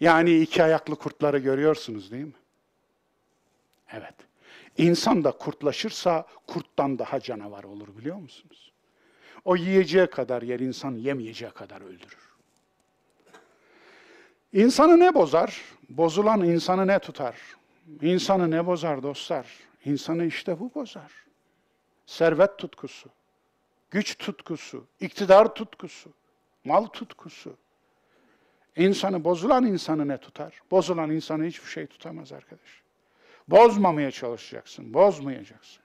Yani 0.00 0.40
iki 0.40 0.62
ayaklı 0.62 0.96
kurtları 0.96 1.38
görüyorsunuz 1.38 2.10
değil 2.10 2.24
mi? 2.24 2.32
Evet. 3.92 4.14
İnsan 4.78 5.24
da 5.24 5.32
kurtlaşırsa 5.32 6.26
kurttan 6.46 6.98
daha 6.98 7.20
canavar 7.20 7.64
olur 7.64 7.96
biliyor 7.96 8.16
musunuz? 8.16 8.72
O 9.44 9.56
yiyeceği 9.56 10.06
kadar 10.06 10.42
yer 10.42 10.60
insan 10.60 10.96
yemeyeceği 10.96 11.50
kadar 11.50 11.80
öldürür. 11.80 12.34
İnsanı 14.52 15.00
ne 15.00 15.14
bozar? 15.14 15.62
Bozulan 15.88 16.44
insanı 16.44 16.86
ne 16.86 16.98
tutar? 16.98 17.36
İnsanı 18.02 18.50
ne 18.50 18.66
bozar 18.66 19.02
dostlar? 19.02 19.46
İnsanı 19.84 20.24
işte 20.24 20.60
bu 20.60 20.74
bozar. 20.74 21.12
Servet 22.06 22.58
tutkusu, 22.58 23.08
güç 23.90 24.18
tutkusu, 24.18 24.86
iktidar 25.00 25.54
tutkusu, 25.54 26.10
mal 26.64 26.86
tutkusu. 26.86 27.56
İnsanı 28.76 29.24
bozulan 29.24 29.66
insanı 29.66 30.08
ne 30.08 30.18
tutar? 30.18 30.62
Bozulan 30.70 31.10
insanı 31.10 31.44
hiçbir 31.44 31.68
şey 31.68 31.86
tutamaz 31.86 32.32
arkadaş. 32.32 32.83
Bozmamaya 33.48 34.10
çalışacaksın, 34.10 34.94
bozmayacaksın. 34.94 35.82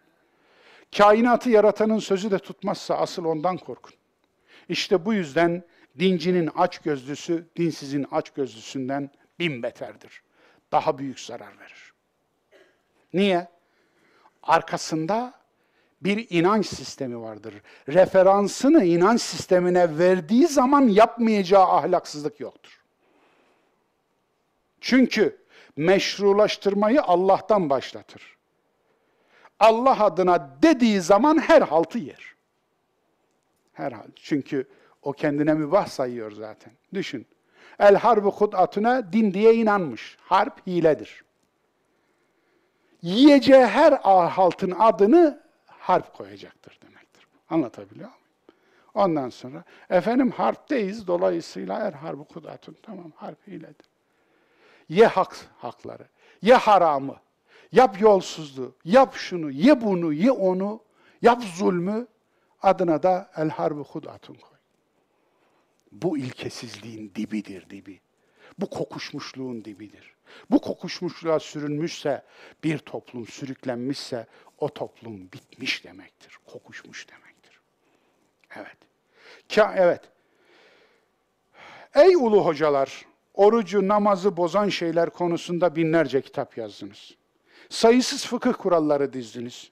Kainatı 0.98 1.50
yaratanın 1.50 2.00
sözü 2.00 2.32
de 2.32 2.40
tutmazsa 2.40 2.96
asıl 2.96 3.26
ondan 3.26 3.58
korkun. 3.58 3.94
İşte 4.70 5.06
bu 5.06 5.14
yüzden 5.14 5.64
dincinin 6.00 6.50
aç 6.56 6.80
gözlüsü, 6.80 7.48
dinsizin 7.56 8.06
aç 8.12 8.30
gözlüsünden 8.30 9.10
bin 9.40 9.64
beterdir. 9.64 10.24
Daha 10.72 10.98
büyük 10.98 11.20
zarar 11.20 11.60
verir. 11.60 11.94
Niye? 13.14 13.48
Arkasında 14.44 15.34
bir 16.02 16.28
inanç 16.30 16.66
sistemi 16.66 17.22
vardır. 17.22 17.54
Referansını 17.88 18.86
inanç 18.86 19.22
sistemine 19.22 19.98
verdiği 19.98 20.48
zaman 20.48 20.88
yapmayacağı 20.88 21.68
ahlaksızlık 21.68 22.40
yoktur. 22.40 22.82
Çünkü 24.82 25.39
meşrulaştırmayı 25.80 27.02
Allah'tan 27.02 27.70
başlatır. 27.70 28.38
Allah 29.60 30.04
adına 30.04 30.58
dediği 30.62 31.02
zaman 31.02 31.38
her 31.38 31.62
haltı 31.62 31.98
yer. 31.98 32.36
Her 33.74 33.92
halt. 33.92 34.12
Çünkü 34.16 34.68
o 35.02 35.14
kendine 35.14 35.54
mübah 35.54 35.88
sayıyor 35.88 36.32
zaten. 36.32 36.74
Düşün. 36.94 37.28
El 37.80 37.96
harbu 37.96 38.32
hud'atuna 38.32 39.14
din 39.14 39.34
diye 39.34 39.54
inanmış. 39.54 40.18
Harp 40.22 40.68
hiledir. 40.68 41.24
Yiyeceği 43.02 43.66
her 43.66 43.92
haltın 44.28 44.72
adını 44.72 45.44
harp 45.66 46.14
koyacaktır 46.14 46.80
demektir. 46.82 47.28
Anlatabiliyor 47.50 48.10
muyum? 48.10 48.22
Ondan 48.94 49.30
sonra 49.30 49.64
efendim 49.90 50.32
harpteyiz 50.32 51.08
dolayısıyla 51.08 51.80
her 51.80 51.94
harbu 51.94 52.24
kudatun 52.24 52.78
tamam 52.84 53.12
harp 53.16 53.48
hiledir. 53.48 53.90
Ye 54.90 55.08
hak 55.08 55.38
hakları, 55.58 56.08
ye 56.42 56.56
haramı, 56.56 57.16
yap 57.72 58.02
yolsuzluğu, 58.02 58.76
yap 58.86 59.16
şunu, 59.16 59.52
ye 59.52 59.82
bunu, 59.82 60.14
ye 60.14 60.32
onu, 60.32 60.84
yap 61.22 61.44
zulmü, 61.44 62.08
adına 62.62 63.04
da 63.04 63.32
el 63.38 63.50
harbu 63.50 63.84
hudatun 63.84 64.34
koy. 64.34 64.58
Bu 65.92 66.18
ilkesizliğin 66.18 67.12
dibidir 67.16 67.70
dibi. 67.70 68.02
Bu 68.60 68.70
kokuşmuşluğun 68.70 69.66
dibidir. 69.66 70.14
Bu 70.52 70.62
kokuşmuşluğa 70.62 71.40
sürünmüşse, 71.40 72.26
bir 72.64 72.78
toplum 72.78 73.28
sürüklenmişse 73.28 74.28
o 74.58 74.70
toplum 74.70 75.32
bitmiş 75.34 75.84
demektir. 75.84 76.38
Kokuşmuş 76.46 77.08
demektir. 77.10 77.60
Evet. 78.56 78.78
Ka 79.56 79.76
evet. 79.78 80.02
Ey 81.96 82.16
ulu 82.16 82.46
hocalar, 82.46 83.06
orucu, 83.40 83.88
namazı 83.88 84.38
bozan 84.38 84.70
şeyler 84.70 85.10
konusunda 85.10 85.76
binlerce 85.76 86.22
kitap 86.22 86.58
yazdınız. 86.58 87.16
Sayısız 87.70 88.26
fıkıh 88.26 88.54
kuralları 88.54 89.14
dizdiniz. 89.14 89.72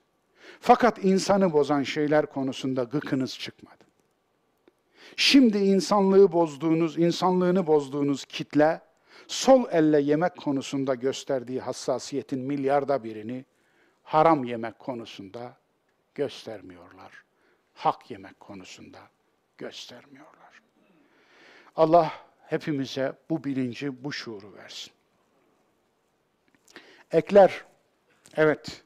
Fakat 0.60 1.04
insanı 1.04 1.52
bozan 1.52 1.82
şeyler 1.82 2.26
konusunda 2.26 2.82
gıkınız 2.82 3.38
çıkmadı. 3.38 3.84
Şimdi 5.16 5.58
insanlığı 5.58 6.32
bozduğunuz, 6.32 6.98
insanlığını 6.98 7.66
bozduğunuz 7.66 8.24
kitle, 8.24 8.80
sol 9.26 9.64
elle 9.70 10.00
yemek 10.00 10.36
konusunda 10.36 10.94
gösterdiği 10.94 11.60
hassasiyetin 11.60 12.40
milyarda 12.40 13.04
birini 13.04 13.44
haram 14.02 14.44
yemek 14.44 14.78
konusunda 14.78 15.56
göstermiyorlar. 16.14 17.12
Hak 17.74 18.10
yemek 18.10 18.40
konusunda 18.40 18.98
göstermiyorlar. 19.58 20.62
Allah 21.76 22.27
hepimize 22.48 23.12
bu 23.30 23.44
bilinci, 23.44 24.04
bu 24.04 24.12
şuuru 24.12 24.54
versin. 24.54 24.92
Ekler, 27.12 27.64
evet, 28.36 28.82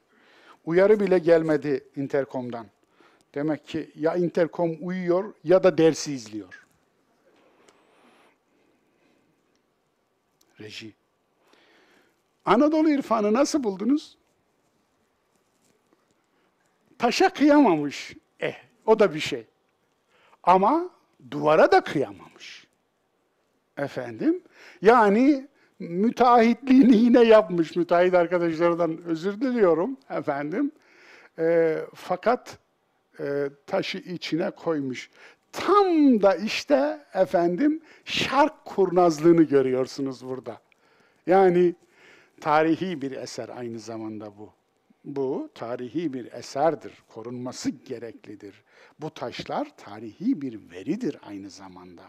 uyarı 0.65 0.99
bile 0.99 1.19
gelmedi 1.19 1.87
interkomdan. 1.95 2.67
Demek 3.35 3.67
ki 3.67 3.91
ya 3.95 4.15
interkom 4.15 4.77
uyuyor 4.81 5.33
ya 5.43 5.63
da 5.63 5.77
dersi 5.77 6.13
izliyor. 6.13 6.67
Reji. 10.59 10.93
Anadolu 12.45 12.89
irfanı 12.89 13.33
nasıl 13.33 13.63
buldunuz? 13.63 14.17
Taşa 16.97 17.29
kıyamamış. 17.29 18.13
Eh, 18.39 18.55
o 18.85 18.99
da 18.99 19.13
bir 19.13 19.19
şey. 19.19 19.45
Ama 20.43 20.89
duvara 21.31 21.71
da 21.71 21.83
kıyamamış. 21.83 22.72
Efendim? 23.77 24.43
Yani 24.81 25.47
müteahhitliğini 25.79 26.95
yine 27.05 27.23
yapmış. 27.23 27.75
Müteahhit 27.75 28.13
arkadaşlardan 28.13 29.03
özür 29.03 29.41
diliyorum 29.41 29.97
efendim. 30.09 30.71
E, 31.39 31.77
fakat 31.95 32.57
e, 33.19 33.49
taşı 33.67 33.97
içine 33.97 34.51
koymuş. 34.51 35.09
Tam 35.51 36.21
da 36.21 36.35
işte 36.35 37.05
efendim 37.13 37.81
şark 38.05 38.65
kurnazlığını 38.65 39.43
görüyorsunuz 39.43 40.25
burada. 40.25 40.61
Yani 41.27 41.75
tarihi 42.41 43.01
bir 43.01 43.11
eser 43.11 43.49
aynı 43.49 43.79
zamanda 43.79 44.37
bu. 44.37 44.49
Bu 45.05 45.49
tarihi 45.55 46.13
bir 46.13 46.31
eserdir, 46.31 46.93
korunması 47.07 47.69
gereklidir. 47.69 48.63
Bu 48.99 49.09
taşlar 49.09 49.67
tarihi 49.77 50.41
bir 50.41 50.71
veridir 50.71 51.17
aynı 51.23 51.49
zamanda. 51.49 52.03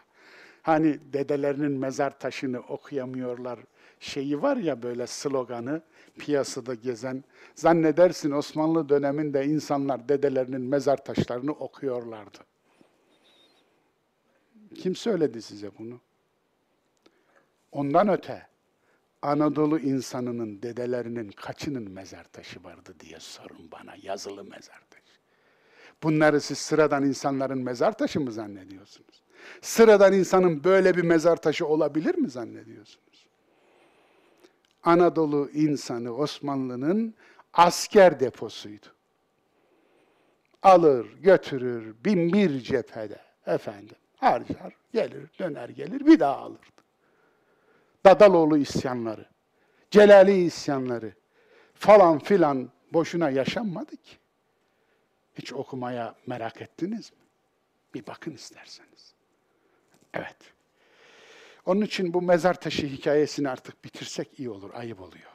Hani 0.64 0.98
dedelerinin 1.12 1.72
mezar 1.72 2.18
taşını 2.18 2.60
okuyamıyorlar 2.60 3.58
şeyi 4.00 4.42
var 4.42 4.56
ya 4.56 4.82
böyle 4.82 5.06
sloganı 5.06 5.82
piyasada 6.18 6.74
gezen. 6.74 7.24
Zannedersin 7.54 8.30
Osmanlı 8.30 8.88
döneminde 8.88 9.46
insanlar 9.46 10.08
dedelerinin 10.08 10.60
mezar 10.60 11.04
taşlarını 11.04 11.52
okuyorlardı. 11.52 12.38
Kim 14.74 14.96
söyledi 14.96 15.42
size 15.42 15.70
bunu? 15.78 16.00
Ondan 17.72 18.08
öte 18.08 18.46
Anadolu 19.22 19.78
insanının 19.78 20.62
dedelerinin 20.62 21.30
kaçının 21.30 21.90
mezar 21.90 22.24
taşı 22.24 22.64
vardı 22.64 22.94
diye 23.00 23.20
sorun 23.20 23.70
bana 23.72 23.94
yazılı 24.02 24.44
mezar 24.44 24.80
taşı. 24.90 25.18
Bunları 26.02 26.40
siz 26.40 26.58
sıradan 26.58 27.04
insanların 27.04 27.62
mezar 27.62 27.98
taşı 27.98 28.20
mı 28.20 28.32
zannediyorsunuz? 28.32 29.23
Sıradan 29.62 30.12
insanın 30.12 30.64
böyle 30.64 30.96
bir 30.96 31.02
mezar 31.02 31.36
taşı 31.36 31.66
olabilir 31.66 32.14
mi 32.14 32.30
zannediyorsunuz? 32.30 33.28
Anadolu 34.82 35.50
insanı 35.54 36.16
Osmanlı'nın 36.16 37.14
asker 37.52 38.20
deposuydu. 38.20 38.86
Alır, 40.62 41.06
götürür, 41.20 41.94
bin 42.04 42.32
bir 42.32 42.60
cephede 42.60 43.18
efendim 43.46 43.96
harcar, 44.16 44.76
gelir, 44.92 45.30
döner 45.38 45.68
gelir, 45.68 46.06
bir 46.06 46.20
daha 46.20 46.36
alırdı. 46.36 46.82
Dadaloğlu 48.04 48.58
isyanları, 48.58 49.26
Celali 49.90 50.44
isyanları 50.44 51.12
falan 51.74 52.18
filan 52.18 52.70
boşuna 52.92 53.30
yaşanmadı 53.30 53.96
ki. 53.96 54.16
Hiç 55.34 55.52
okumaya 55.52 56.14
merak 56.26 56.62
ettiniz 56.62 57.12
mi? 57.12 57.18
Bir 57.94 58.06
bakın 58.06 58.32
isterseniz. 58.32 59.13
Evet. 60.14 60.36
Onun 61.66 61.80
için 61.80 62.14
bu 62.14 62.22
mezar 62.22 62.60
taşı 62.60 62.86
hikayesini 62.86 63.48
artık 63.48 63.84
bitirsek 63.84 64.40
iyi 64.40 64.50
olur, 64.50 64.70
ayıp 64.74 65.00
oluyor. 65.00 65.30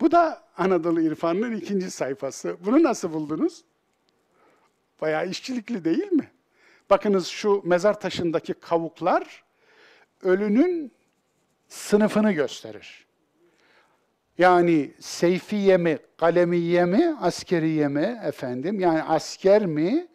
Bu 0.00 0.10
da 0.10 0.44
Anadolu 0.56 1.00
İrfanı'nın 1.00 1.56
ikinci 1.56 1.90
sayfası. 1.90 2.56
Bunu 2.64 2.82
nasıl 2.82 3.12
buldunuz? 3.12 3.64
Bayağı 5.00 5.28
işçilikli 5.28 5.84
değil 5.84 6.12
mi? 6.12 6.30
Bakınız 6.90 7.26
şu 7.26 7.62
mezar 7.64 8.00
taşındaki 8.00 8.54
kavuklar 8.54 9.44
ölünün 10.22 10.92
sınıfını 11.68 12.32
gösterir. 12.32 13.06
Yani 14.38 14.94
seyfiye 15.00 15.76
mi, 15.76 15.98
kalemiye 16.16 16.84
mi, 16.84 17.16
askeriye 17.20 17.88
mi 17.88 18.20
efendim? 18.24 18.80
Yani 18.80 19.02
asker 19.02 19.66
mi, 19.66 20.08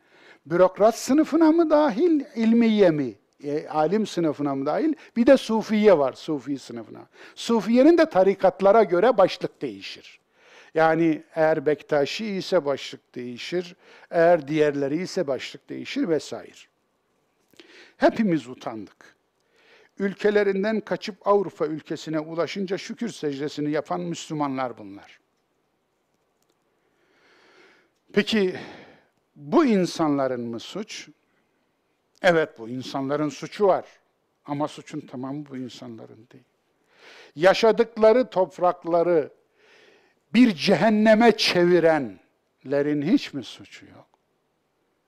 bürokrat 0.45 0.97
sınıfına 0.97 1.51
mı 1.51 1.69
dahil, 1.69 2.21
ilmiye 2.35 2.91
mi? 2.91 3.18
E, 3.43 3.67
alim 3.67 4.07
sınıfına 4.07 4.55
mı 4.55 4.65
dahil? 4.65 4.93
Bir 5.15 5.27
de 5.27 5.37
sufiye 5.37 5.97
var, 5.97 6.13
sufi 6.13 6.59
sınıfına. 6.59 7.07
Sufiyenin 7.35 7.97
de 7.97 8.09
tarikatlara 8.09 8.83
göre 8.83 9.17
başlık 9.17 9.61
değişir. 9.61 10.19
Yani 10.73 11.23
eğer 11.35 11.65
Bektaşi 11.65 12.25
ise 12.25 12.65
başlık 12.65 13.15
değişir, 13.15 13.75
eğer 14.11 14.47
diğerleri 14.47 15.01
ise 15.01 15.27
başlık 15.27 15.69
değişir 15.69 16.09
vesaire. 16.09 16.69
Hepimiz 17.97 18.47
utandık. 18.47 19.15
Ülkelerinden 19.99 20.79
kaçıp 20.81 21.27
Avrupa 21.27 21.65
ülkesine 21.65 22.19
ulaşınca 22.19 22.77
şükür 22.77 23.09
secdesini 23.09 23.71
yapan 23.71 24.01
Müslümanlar 24.01 24.77
bunlar. 24.77 25.19
Peki 28.13 28.55
bu 29.35 29.65
insanların 29.65 30.41
mı 30.41 30.59
suç? 30.59 31.09
Evet 32.21 32.59
bu 32.59 32.69
insanların 32.69 33.29
suçu 33.29 33.67
var. 33.67 33.85
Ama 34.45 34.67
suçun 34.67 34.99
tamamı 34.99 35.45
bu 35.49 35.57
insanların 35.57 36.27
değil. 36.31 36.43
Yaşadıkları 37.35 38.29
toprakları 38.29 39.29
bir 40.33 40.55
cehenneme 40.55 41.37
çevirenlerin 41.37 43.01
hiç 43.01 43.33
mi 43.33 43.43
suçu 43.43 43.85
yok? 43.85 44.07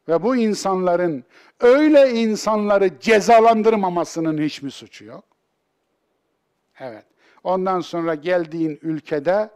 Ve 0.07 0.23
bu 0.23 0.35
insanların 0.35 1.23
öyle 1.59 2.11
insanları 2.11 2.99
cezalandırmamasının 2.99 4.41
hiç 4.41 4.61
mi 4.61 4.71
suçu 4.71 5.05
yok? 5.05 5.23
Evet. 6.79 7.05
Ondan 7.43 7.79
sonra 7.79 8.15
geldiğin 8.15 8.79
ülkede 8.81 9.49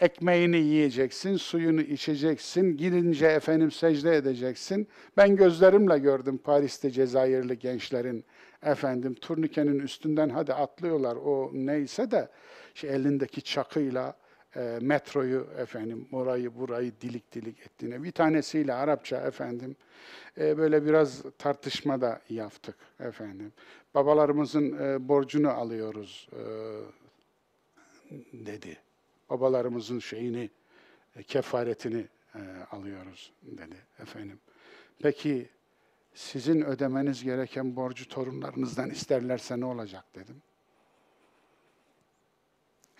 ekmeğini 0.00 0.56
yiyeceksin, 0.56 1.36
suyunu 1.36 1.80
içeceksin, 1.80 2.76
gidince 2.76 3.26
efendim 3.26 3.70
secde 3.70 4.16
edeceksin. 4.16 4.88
Ben 5.16 5.36
gözlerimle 5.36 5.98
gördüm 5.98 6.38
Paris'te 6.38 6.90
Cezayirli 6.90 7.58
gençlerin 7.58 8.24
efendim 8.62 9.14
turnikenin 9.14 9.78
üstünden 9.78 10.28
hadi 10.28 10.54
atlıyorlar 10.54 11.16
o 11.16 11.50
neyse 11.54 12.10
de 12.10 12.28
şey 12.74 12.90
elindeki 12.90 13.42
çakıyla 13.42 14.16
e, 14.56 14.78
metroyu 14.80 15.46
efendim 15.58 16.08
orayı 16.12 16.54
burayı 16.54 16.92
dilik 17.00 17.32
dilik 17.32 17.60
ettiğine 17.60 18.02
bir 18.02 18.12
tanesiyle 18.12 18.74
Arapça 18.74 19.16
efendim 19.16 19.76
e, 20.38 20.58
böyle 20.58 20.86
biraz 20.86 21.22
tartışma 21.38 22.00
da 22.00 22.20
yaptık 22.30 22.76
efendim. 23.00 23.52
Babalarımızın 23.94 24.78
e, 24.78 25.08
borcunu 25.08 25.50
alıyoruz 25.50 26.28
e, 26.32 26.40
dedi. 28.32 28.85
Babalarımızın 29.30 29.98
şeyini 29.98 30.50
e, 31.16 31.22
kefaretini 31.22 32.06
e, 32.34 32.40
alıyoruz 32.70 33.32
dedi 33.42 33.76
efendim. 33.98 34.40
Peki 34.98 35.48
sizin 36.14 36.60
ödemeniz 36.62 37.24
gereken 37.24 37.76
borcu 37.76 38.08
torunlarınızdan 38.08 38.90
isterlerse 38.90 39.60
ne 39.60 39.64
olacak 39.64 40.04
dedim. 40.14 40.42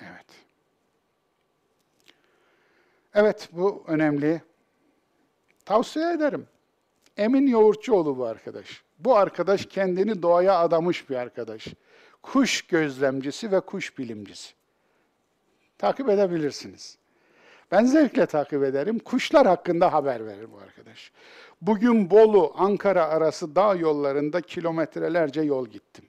Evet. 0.00 0.26
Evet, 3.14 3.48
bu 3.52 3.84
önemli. 3.86 4.42
Tavsiye 5.64 6.12
ederim. 6.12 6.46
Emin 7.16 7.46
Yoğurtçuoğlu 7.46 8.18
bu 8.18 8.24
arkadaş. 8.24 8.82
Bu 8.98 9.16
arkadaş 9.16 9.66
kendini 9.66 10.22
doğaya 10.22 10.58
adamış 10.58 11.10
bir 11.10 11.16
arkadaş. 11.16 11.66
Kuş 12.22 12.62
gözlemcisi 12.62 13.52
ve 13.52 13.60
kuş 13.60 13.98
bilimcisi. 13.98 14.54
Takip 15.78 16.08
edebilirsiniz. 16.08 16.98
Ben 17.70 17.84
zevkle 17.84 18.26
takip 18.26 18.62
ederim. 18.62 18.98
Kuşlar 18.98 19.46
hakkında 19.46 19.92
haber 19.92 20.26
verir 20.26 20.52
bu 20.52 20.58
arkadaş. 20.58 21.12
Bugün 21.60 22.10
Bolu, 22.10 22.52
Ankara 22.56 23.06
arası 23.06 23.56
dağ 23.56 23.74
yollarında 23.74 24.40
kilometrelerce 24.40 25.40
yol 25.42 25.66
gittim. 25.66 26.04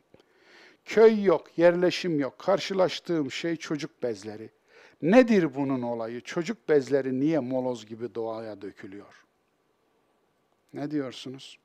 Köy 0.85 1.23
yok, 1.23 1.57
yerleşim 1.57 2.19
yok. 2.19 2.39
Karşılaştığım 2.39 3.31
şey 3.31 3.55
çocuk 3.55 4.03
bezleri. 4.03 4.49
Nedir 5.01 5.55
bunun 5.55 5.81
olayı? 5.81 6.21
Çocuk 6.21 6.69
bezleri 6.69 7.19
niye 7.19 7.39
moloz 7.39 7.85
gibi 7.85 8.15
doğaya 8.15 8.61
dökülüyor? 8.61 9.25
Ne 10.73 10.91
diyorsunuz? 10.91 11.59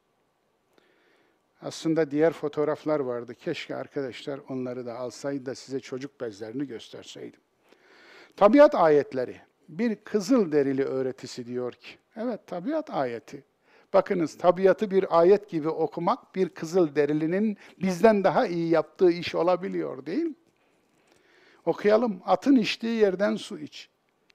Aslında 1.62 2.10
diğer 2.10 2.32
fotoğraflar 2.32 3.00
vardı. 3.00 3.34
Keşke 3.34 3.76
arkadaşlar 3.76 4.40
onları 4.48 4.86
da 4.86 4.98
alsaydı 4.98 5.46
da 5.46 5.54
size 5.54 5.80
çocuk 5.80 6.20
bezlerini 6.20 6.66
gösterseydim. 6.66 7.40
Tabiat 8.36 8.74
ayetleri. 8.74 9.36
Bir 9.68 9.96
kızıl 9.96 10.52
derili 10.52 10.84
öğretisi 10.84 11.46
diyor 11.46 11.72
ki. 11.72 11.88
Evet 12.16 12.46
tabiat 12.46 12.90
ayeti. 12.90 13.44
Bakınız 13.92 14.38
tabiatı 14.38 14.90
bir 14.90 15.18
ayet 15.20 15.50
gibi 15.50 15.68
okumak 15.68 16.34
bir 16.34 16.48
kızıl 16.48 16.94
derilinin 16.94 17.56
bizden 17.82 18.24
daha 18.24 18.46
iyi 18.46 18.68
yaptığı 18.68 19.10
iş 19.10 19.34
olabiliyor 19.34 20.06
değil 20.06 20.24
mi? 20.24 20.34
Okuyalım. 21.66 22.20
Atın 22.24 22.56
içtiği 22.56 23.00
yerden 23.00 23.36
su 23.36 23.58
iç. 23.58 23.88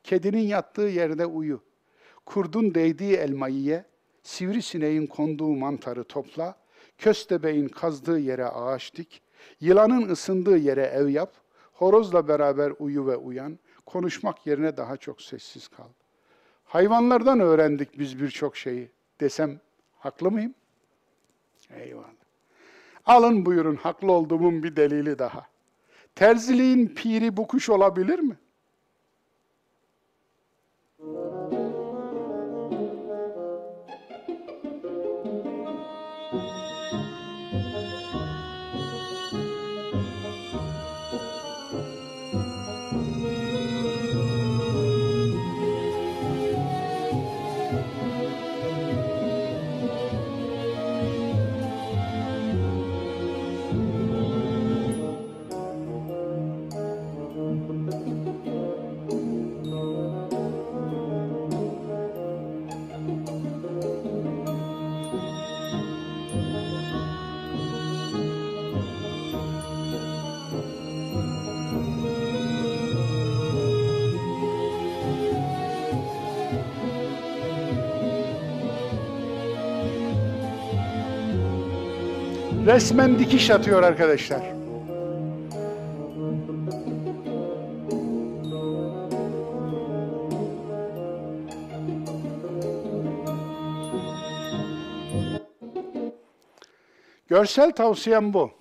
Kedinin 0.03 0.47
yattığı 0.47 0.81
yerde 0.81 1.25
uyu. 1.25 1.61
Kurdun 2.25 2.75
değdiği 2.75 3.15
elmayı 3.15 3.61
ye. 3.61 3.85
Sivrisineğin 4.23 5.07
konduğu 5.07 5.55
mantarı 5.55 6.03
topla. 6.03 6.55
Köstebeğin 6.97 7.67
kazdığı 7.67 8.19
yere 8.19 8.45
ağaç 8.45 8.95
dik. 8.95 9.21
Yılanın 9.59 10.09
ısındığı 10.09 10.57
yere 10.57 10.83
ev 10.83 11.07
yap. 11.07 11.33
Horozla 11.73 12.27
beraber 12.27 12.73
uyu 12.79 13.07
ve 13.07 13.15
uyan. 13.15 13.59
Konuşmak 13.87 14.47
yerine 14.47 14.77
daha 14.77 14.97
çok 14.97 15.21
sessiz 15.21 15.67
kal. 15.67 15.87
Hayvanlardan 16.65 17.39
öğrendik 17.39 17.99
biz 17.99 18.21
birçok 18.21 18.57
şeyi 18.57 18.91
desem 19.19 19.59
haklı 19.97 20.31
mıyım? 20.31 20.53
Eyvallah. 21.69 22.03
Alın 23.05 23.45
buyurun 23.45 23.75
haklı 23.75 24.11
olduğumun 24.11 24.63
bir 24.63 24.75
delili 24.75 25.19
daha. 25.19 25.47
Terziliğin 26.15 26.87
piri 26.87 27.37
bu 27.37 27.47
kuş 27.47 27.69
olabilir 27.69 28.19
mi? 28.19 28.37
Resmen 82.77 83.19
dikiş 83.19 83.49
atıyor 83.49 83.83
arkadaşlar. 83.83 84.41
Görsel 97.27 97.71
tavsiyem 97.71 98.33
bu. 98.33 98.51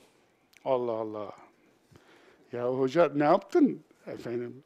Allah 0.65 0.93
Allah. 0.93 1.33
Ya 2.53 2.69
hoca 2.69 3.11
ne 3.15 3.25
yaptın 3.25 3.85
efendim? 4.07 4.65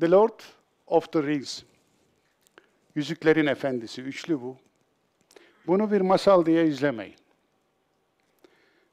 The 0.00 0.10
Lord 0.10 0.40
of 0.86 1.12
the 1.12 1.22
Rings. 1.22 1.62
Yüzüklerin 2.94 3.46
Efendisi, 3.46 4.02
üçlü 4.02 4.40
bu. 4.40 4.56
Bunu 5.66 5.92
bir 5.92 6.00
masal 6.00 6.46
diye 6.46 6.66
izlemeyin. 6.66 7.17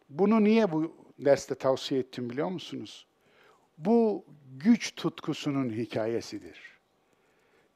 Bunu 0.10 0.44
niye 0.44 0.72
bu 0.72 0.96
derste 1.20 1.56
tavsiye 1.56 2.00
ettim 2.00 2.30
biliyor 2.30 2.50
musunuz? 2.50 3.08
Bu 3.78 4.26
güç 4.58 4.96
tutkusunun 4.96 5.70
hikayesidir. 5.70 6.60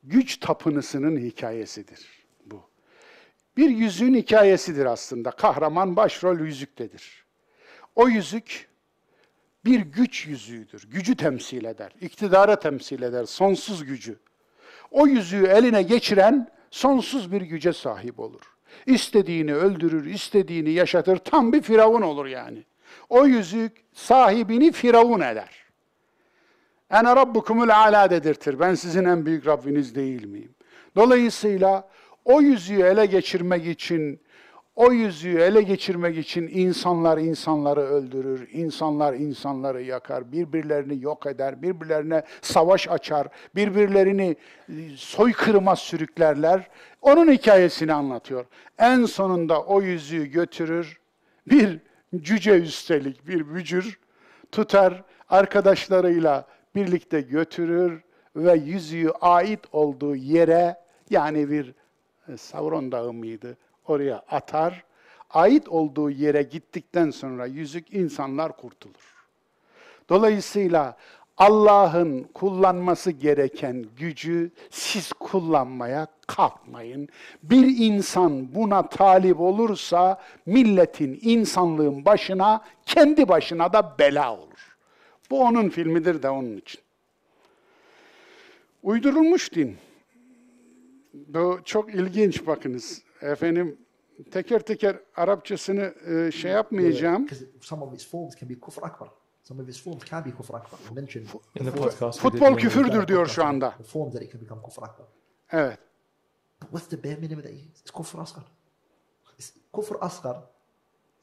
Güç 0.04 0.38
tapınısının 0.38 1.18
hikayesidir 1.18 2.26
bu. 2.46 2.62
Bir 3.58 3.70
yüzüğün 3.70 4.16
hikayesidir 4.16 4.86
aslında. 4.86 5.32
Kahraman 5.32 5.96
başrol 5.96 6.40
yüzüktedir. 6.40 7.26
O 7.96 8.08
yüzük 8.08 8.70
bir 9.66 9.80
güç 9.80 10.28
yüzüğüdür. 10.28 10.90
Gücü 10.90 11.16
temsil 11.16 11.66
eder, 11.66 11.92
iktidarı 12.02 12.60
temsil 12.60 13.02
eder, 13.02 13.26
sonsuz 13.26 13.86
gücü. 13.86 14.20
O 14.92 15.08
yüzüğü 15.08 15.46
eline 15.46 15.84
geçiren 15.84 16.59
sonsuz 16.72 17.32
bir 17.32 17.42
güce 17.42 17.74
sahip 17.74 18.20
olur. 18.20 18.42
İstediğini 18.86 19.56
öldürür, 19.56 20.06
istediğini 20.06 20.72
yaşatır. 20.72 21.18
Tam 21.18 21.54
bir 21.54 21.62
firavun 21.62 22.02
olur 22.02 22.26
yani. 22.26 22.64
O 23.10 23.26
yüzük 23.26 23.72
sahibini 23.94 24.72
firavun 24.72 25.22
eder. 25.22 25.64
Ene 26.92 27.16
rabbukumul 27.16 27.70
ala 27.70 28.10
dedirtir. 28.10 28.60
Ben 28.60 28.76
sizin 28.76 29.06
en 29.06 29.26
büyük 29.26 29.48
Rabbiniz 29.48 29.96
değil 29.96 30.26
miyim? 30.26 30.56
Dolayısıyla 30.96 31.90
o 32.26 32.42
yüzüğü 32.42 32.82
ele 32.82 33.06
geçirmek 33.06 33.68
için 33.68 34.20
o 34.80 34.92
yüzüğü 34.92 35.40
ele 35.40 35.62
geçirmek 35.62 36.18
için 36.18 36.50
insanlar 36.54 37.18
insanları 37.18 37.82
öldürür, 37.82 38.50
insanlar 38.52 39.14
insanları 39.14 39.82
yakar, 39.82 40.32
birbirlerini 40.32 41.04
yok 41.04 41.26
eder, 41.26 41.62
birbirlerine 41.62 42.24
savaş 42.42 42.88
açar, 42.88 43.28
birbirlerini 43.56 44.36
e, 44.70 44.74
soykırıma 44.96 45.76
sürüklerler. 45.76 46.68
Onun 47.02 47.32
hikayesini 47.32 47.94
anlatıyor. 47.94 48.46
En 48.78 49.06
sonunda 49.06 49.64
o 49.64 49.82
yüzüğü 49.82 50.26
götürür, 50.26 51.00
bir 51.50 51.80
cüce 52.16 52.60
üstelik 52.60 53.28
bir 53.28 53.56
bücür 53.56 54.00
tutar, 54.52 55.04
arkadaşlarıyla 55.30 56.48
birlikte 56.76 57.22
götürür 57.22 58.02
ve 58.36 58.54
yüzüğü 58.54 59.12
ait 59.22 59.60
olduğu 59.72 60.16
yere 60.16 60.78
yani 61.10 61.50
bir 61.50 61.74
e, 62.28 62.38
Savron 62.38 62.92
Dağı 62.92 63.14
mıydı? 63.14 63.58
Oraya 63.90 64.24
atar. 64.30 64.84
Ait 65.30 65.70
olduğu 65.70 66.10
yere 66.10 66.44
gittikten 66.44 67.10
sonra 67.10 67.46
yüzük 67.46 67.94
insanlar 67.94 68.58
kurtulur. 68.58 69.26
Dolayısıyla 70.10 70.98
Allah'ın 71.38 72.24
kullanması 72.24 73.12
gereken 73.12 73.86
gücü 73.98 74.52
siz 74.70 75.14
kullanmaya 75.14 76.08
kalkmayın. 76.28 77.10
Bir 77.44 77.78
insan 77.78 78.56
buna 78.56 78.90
talip 78.90 79.40
olursa 79.40 80.22
milletin, 80.46 81.20
insanlığın 81.22 82.06
başına, 82.06 82.62
kendi 82.86 83.28
başına 83.28 83.74
da 83.74 83.96
bela 84.00 84.38
olur. 84.38 84.78
Bu 85.32 85.42
onun 85.42 85.70
filmidir 85.70 86.24
de 86.24 86.30
onun 86.30 86.58
için. 86.58 86.82
Uydurulmuş 88.84 89.54
din. 89.54 89.78
Bu 91.14 91.60
çok 91.66 91.94
ilginç 91.96 92.48
bakınız. 92.48 93.09
Efendim 93.22 93.78
teker 94.32 94.60
teker 94.60 95.00
Arapçasını 95.16 95.94
e, 96.08 96.32
şey 96.32 96.52
yapmayacağım. 96.52 97.28
Some 97.62 97.84
of 97.84 97.94
its 97.94 98.08
forms 98.08 98.36
can 98.40 98.50
be 98.50 98.60
kufr 98.60 98.84
akbar. 98.84 99.10
Some 99.44 99.62
of 99.62 99.70
its 99.70 99.82
forms 99.84 100.06
can 100.06 100.26
be 100.26 100.32
kufr 100.32 100.54
akbar. 100.54 100.80
We 100.80 100.96
mentioned 101.02 101.28
In 101.60 101.66
the 101.66 101.72
podcast, 101.72 102.20
Futbol 102.20 102.58
küfürdür 102.58 103.08
diyor 103.08 103.26
şu 103.28 103.44
anda. 103.46 103.72
forms 103.88 104.14
that 104.14 104.24
it 104.24 104.32
can 104.32 104.42
become 104.42 104.62
kufr 104.62 104.84
akbar. 104.84 105.08
Evet. 105.52 105.80
But 106.62 106.70
what's 106.70 106.88
the 106.90 107.04
bare 107.04 107.16
minimum 107.16 107.44
that? 107.44 107.52
It's 107.54 107.92
kufr 107.92 108.20
asghar. 108.20 108.44
It's 109.40 109.54
kufr 109.74 109.96
asghar. 110.02 110.38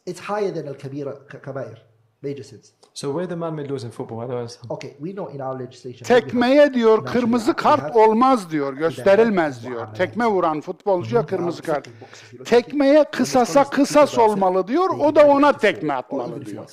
It's 0.06 0.20
higher 0.20 0.54
than 0.54 0.66
al-kabira 0.66 1.26
ka- 1.26 1.42
kabair. 1.42 1.86
Major 2.26 2.42
sins. 2.44 2.72
So 2.94 3.08
where 3.12 3.28
the 3.28 3.36
man-made 3.36 3.70
laws 3.70 3.84
in 3.84 3.90
football? 3.90 4.18
I 4.18 4.28
don't 4.28 4.38
understand. 4.38 4.70
Okay, 4.70 4.90
we 4.90 5.12
know 5.12 5.34
in 5.34 5.40
our 5.40 5.60
legislation. 5.60 6.06
Tekmeye 6.06 6.74
diyor 6.74 7.06
kırmızı 7.06 7.54
kart 7.54 7.96
olmaz 7.96 8.50
diyor, 8.50 8.72
gösterilmez 8.72 9.66
diyor. 9.66 9.86
Tekme 9.94 10.26
vuran 10.26 10.60
futbolcuya 10.60 11.26
kırmızı 11.26 11.62
kart. 11.62 11.88
Tekmeye 12.44 13.04
kısasa 13.04 13.70
kısas 13.70 14.18
olmalı 14.18 14.68
diyor, 14.68 14.88
o 14.90 15.14
da 15.14 15.26
ona 15.26 15.52
tekme 15.52 15.92
atmalı 15.94 16.46
diyor. 16.46 16.64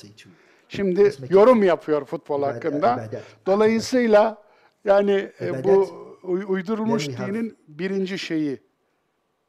Şimdi 0.68 1.12
yorum 1.30 1.62
yapıyor 1.62 2.04
futbol 2.04 2.42
hakkında. 2.42 3.08
Dolayısıyla 3.46 4.42
yani 4.84 5.30
e, 5.40 5.64
bu 5.64 5.86
uy- 6.22 6.44
uydurulmuş 6.48 7.08
dinin 7.08 7.58
birinci 7.68 8.18
şeyi. 8.18 8.60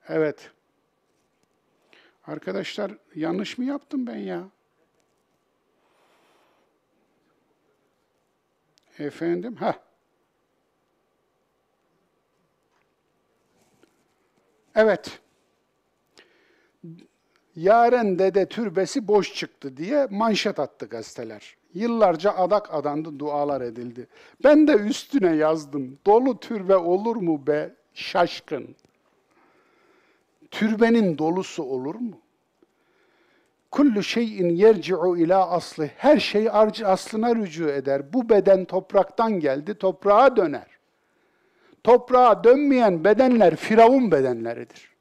Evet. 0.07 0.52
Arkadaşlar 2.27 2.91
yanlış 3.15 3.57
mı 3.57 3.65
yaptım 3.65 4.07
ben 4.07 4.15
ya? 4.18 4.44
Efendim, 8.99 9.55
ha. 9.55 9.76
Evet. 14.76 15.19
Yaren 17.55 18.19
dede 18.19 18.49
türbesi 18.49 19.07
boş 19.07 19.34
çıktı 19.34 19.77
diye 19.77 20.07
manşet 20.11 20.59
attı 20.59 20.85
gazeteler. 20.85 21.55
Yıllarca 21.73 22.31
adak 22.31 22.73
adandı, 22.73 23.19
dualar 23.19 23.61
edildi. 23.61 24.07
Ben 24.43 24.67
de 24.67 24.73
üstüne 24.73 25.35
yazdım. 25.35 25.99
Dolu 26.05 26.39
türbe 26.39 26.76
olur 26.76 27.15
mu 27.15 27.47
be 27.47 27.76
şaşkın? 27.93 28.76
Türbenin 30.51 31.17
dolusu 31.17 31.63
olur 31.63 31.95
mu? 31.95 32.22
Kullu 33.76 34.03
şeyin 34.03 34.49
yerci'u 34.49 35.18
ila 35.18 35.49
aslı. 35.49 35.89
Her 35.97 36.18
şey 36.18 36.49
arc 36.52 36.88
aslına 36.88 37.35
rücu 37.35 37.69
eder. 37.69 38.14
Bu 38.14 38.30
beden 38.30 38.65
topraktan 38.65 39.39
geldi, 39.39 39.77
toprağa 39.77 40.35
döner. 40.35 40.68
Toprağa 41.84 42.43
dönmeyen 42.43 43.03
bedenler 43.03 43.56
firavun 43.56 44.11
bedenleridir. 44.11 44.95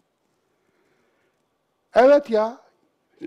Evet 1.95 2.31
ya, 2.31 2.59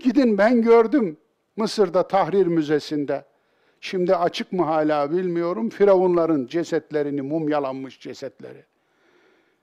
gidin 0.02 0.38
ben 0.38 0.62
gördüm 0.62 1.16
Mısır'da 1.56 2.08
Tahrir 2.08 2.46
Müzesi'nde. 2.46 3.24
Şimdi 3.80 4.16
açık 4.16 4.52
mı 4.52 4.64
hala 4.64 5.10
bilmiyorum. 5.10 5.68
Firavunların 5.68 6.46
cesetlerini, 6.46 7.22
mumyalanmış 7.22 8.00
cesetleri. 8.00 8.64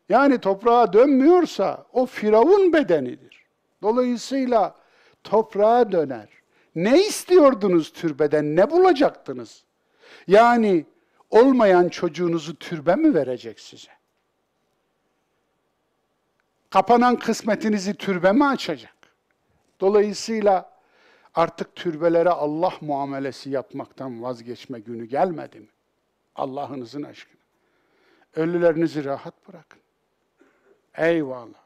Yani 0.09 0.37
toprağa 0.37 0.93
dönmüyorsa 0.93 1.85
o 1.93 2.05
firavun 2.05 2.73
bedenidir. 2.73 3.45
Dolayısıyla 3.81 4.84
toprağa 5.25 5.91
döner. 5.91 6.27
Ne 6.75 7.05
istiyordunuz 7.05 7.93
türbeden? 7.93 8.55
Ne 8.55 8.71
bulacaktınız? 8.71 9.63
Yani 10.27 10.85
olmayan 11.29 11.89
çocuğunuzu 11.89 12.55
türbe 12.55 12.95
mi 12.95 13.13
verecek 13.13 13.59
size? 13.59 13.91
Kapanan 16.69 17.19
kısmetinizi 17.19 17.93
türbe 17.93 18.31
mi 18.31 18.45
açacak? 18.45 18.95
Dolayısıyla 19.79 20.71
artık 21.35 21.75
türbelere 21.75 22.29
Allah 22.29 22.73
muamelesi 22.81 23.49
yapmaktan 23.49 24.23
vazgeçme 24.23 24.79
günü 24.79 25.05
gelmedi 25.05 25.59
mi? 25.59 25.67
Allah'ınızın 26.35 27.03
aşkına. 27.03 27.41
Ölülerinizi 28.35 29.05
rahat 29.05 29.47
bırakın. 29.47 29.81
Eyvallah. 30.97 31.64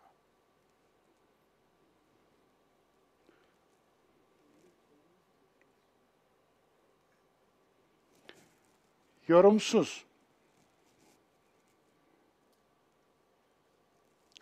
Yorumsuz. 9.30 10.04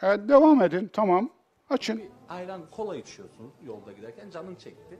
Evet, 0.01 0.29
devam 0.29 0.61
edin. 0.61 0.89
Tamam. 0.93 1.29
Açın. 1.69 2.03
ayran 2.29 2.61
kola 2.71 2.95
içiyorsun 2.95 3.51
yolda 3.65 3.91
giderken 3.91 4.29
canın 4.29 4.55
çekti. 4.55 4.99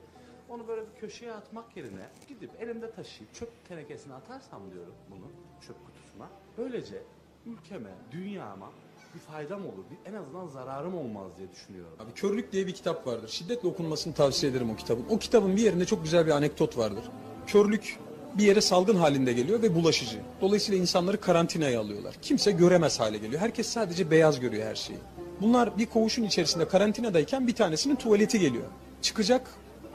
Onu 0.49 0.67
böyle 0.67 0.81
bir 0.81 0.99
köşeye 0.99 1.33
atmak 1.33 1.77
yerine 1.77 2.09
gidip 2.27 2.49
elimde 2.59 2.91
taşıyıp 2.91 3.33
çöp 3.33 3.49
tenekesine 3.67 4.13
atarsam 4.13 4.71
diyorum 4.73 4.93
bunu 5.11 5.25
çöp 5.67 5.75
kutusuna. 5.85 6.27
Böylece 6.57 7.03
ülkeme, 7.45 7.89
dünyama 8.11 8.71
bir 9.15 9.19
faydam 9.19 9.65
olur. 9.65 9.83
Bir, 9.91 10.11
en 10.11 10.13
azından 10.13 10.47
zararım 10.47 10.97
olmaz 10.97 11.31
diye 11.37 11.51
düşünüyorum. 11.51 11.93
Abi 11.99 12.13
Körlük 12.13 12.51
diye 12.51 12.67
bir 12.67 12.73
kitap 12.73 13.07
vardır. 13.07 13.27
Şiddetle 13.27 13.67
okunmasını 13.69 14.13
tavsiye 14.13 14.51
ederim 14.51 14.69
o 14.69 14.75
kitabın. 14.75 15.05
O 15.09 15.19
kitabın 15.19 15.55
bir 15.55 15.61
yerinde 15.61 15.85
çok 15.85 16.03
güzel 16.03 16.25
bir 16.25 16.31
anekdot 16.31 16.77
vardır. 16.77 17.03
Körlük 17.47 17.99
bir 18.37 18.43
yere 18.43 18.61
salgın 18.61 18.95
halinde 18.95 19.33
geliyor 19.33 19.61
ve 19.61 19.75
bulaşıcı. 19.75 20.17
Dolayısıyla 20.41 20.81
insanları 20.81 21.21
karantinaya 21.21 21.79
alıyorlar. 21.79 22.15
Kimse 22.21 22.51
göremez 22.51 22.99
hale 22.99 23.17
geliyor. 23.17 23.41
Herkes 23.41 23.67
sadece 23.67 24.11
beyaz 24.11 24.39
görüyor 24.39 24.67
her 24.67 24.75
şeyi. 24.75 24.99
Bunlar 25.41 25.77
bir 25.77 25.85
koğuşun 25.85 26.23
içerisinde 26.23 26.67
karantinadayken 26.67 27.47
bir 27.47 27.55
tanesinin 27.55 27.95
tuvaleti 27.95 28.39
geliyor. 28.39 28.63
Çıkacak, 29.01 29.47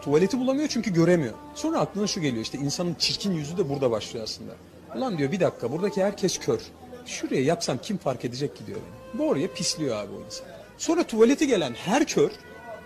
tuvaleti 0.02 0.40
bulamıyor 0.40 0.69
çünkü 0.69 0.93
göremiyor. 0.93 1.35
Sonra 1.55 1.78
aklına 1.78 2.06
şu 2.06 2.20
geliyor 2.20 2.43
işte 2.43 2.59
insanın 2.59 2.94
çirkin 2.94 3.32
yüzü 3.32 3.56
de 3.56 3.69
burada 3.69 3.90
başlıyor 3.90 4.24
aslında. 4.24 4.52
Ulan 4.97 5.19
diyor 5.19 5.32
bir 5.32 5.40
dakika 5.40 5.73
buradaki 5.73 6.05
herkes 6.05 6.39
kör. 6.39 6.60
Şuraya 7.06 7.43
yapsam 7.43 7.78
kim 7.82 7.98
fark 7.98 8.24
edecek 8.24 8.56
ki 8.56 8.66
diyor. 8.66 8.78
Bu 9.14 9.28
oraya 9.28 9.55
pisliyor 9.55 9.97
abi 9.97 10.12
o 10.12 10.27
insan. 10.27 10.47
Sonra 10.78 11.05
tuvaleti 11.05 11.47
gelen 11.47 11.74
her 11.74 12.06
kör 12.06 12.31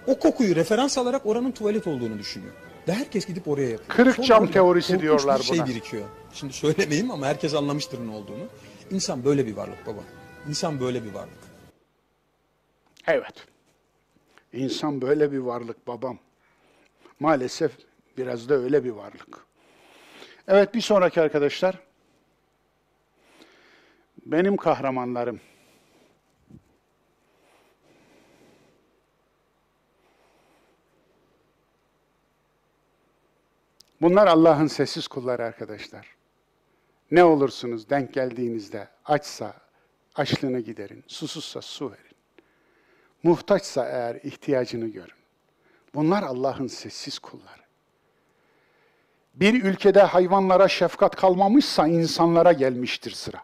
O 0.06 0.18
kokuyu 0.18 0.56
referans 0.56 0.98
alarak 0.98 1.26
oranın 1.26 1.52
tuvalet 1.52 1.86
olduğunu 1.86 2.18
düşünüyor. 2.18 2.52
Ve 2.88 2.92
herkes 2.94 3.26
gidip 3.26 3.48
oraya 3.48 3.70
yapıyor. 3.70 3.88
Kırık 3.88 4.14
Sonra 4.14 4.26
cam 4.26 4.50
teorisi 4.50 5.00
diyorlar 5.00 5.38
bir 5.38 5.44
şey 5.44 5.58
buna. 5.58 5.66
birikiyor. 5.66 6.08
Şimdi 6.32 6.52
söylemeyeyim 6.52 7.10
ama 7.10 7.26
herkes 7.26 7.54
anlamıştır 7.54 8.06
ne 8.06 8.10
olduğunu. 8.10 8.46
İnsan 8.90 9.24
böyle 9.24 9.46
bir 9.46 9.56
varlık 9.56 9.86
baba. 9.86 10.00
İnsan 10.48 10.80
böyle 10.80 11.04
bir 11.04 11.12
varlık. 11.14 11.38
Evet. 13.06 13.46
İnsan 14.52 15.00
böyle 15.02 15.32
bir 15.32 15.38
varlık 15.38 15.86
babam. 15.86 16.18
Maalesef 17.20 17.72
biraz 18.18 18.48
da 18.48 18.54
öyle 18.54 18.84
bir 18.84 18.90
varlık. 18.90 19.46
Evet 20.48 20.74
bir 20.74 20.80
sonraki 20.80 21.20
arkadaşlar. 21.20 21.78
Benim 24.26 24.56
kahramanlarım. 24.56 25.40
Bunlar 34.06 34.26
Allah'ın 34.26 34.66
sessiz 34.66 35.08
kulları 35.08 35.44
arkadaşlar. 35.44 36.06
Ne 37.10 37.24
olursunuz 37.24 37.90
denk 37.90 38.14
geldiğinizde 38.14 38.88
açsa 39.04 39.54
açlığını 40.14 40.60
giderin, 40.60 41.04
susuzsa 41.06 41.62
su 41.62 41.90
verin. 41.90 42.16
Muhtaçsa 43.22 43.88
eğer 43.88 44.14
ihtiyacını 44.14 44.86
görün. 44.86 45.16
Bunlar 45.94 46.22
Allah'ın 46.22 46.66
sessiz 46.66 47.18
kulları. 47.18 47.62
Bir 49.34 49.64
ülkede 49.64 50.02
hayvanlara 50.02 50.68
şefkat 50.68 51.16
kalmamışsa 51.16 51.86
insanlara 51.86 52.52
gelmiştir 52.52 53.10
sıra. 53.10 53.42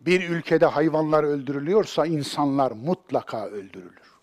Bir 0.00 0.28
ülkede 0.28 0.66
hayvanlar 0.66 1.24
öldürülüyorsa 1.24 2.06
insanlar 2.06 2.70
mutlaka 2.70 3.46
öldürülür. 3.46 4.13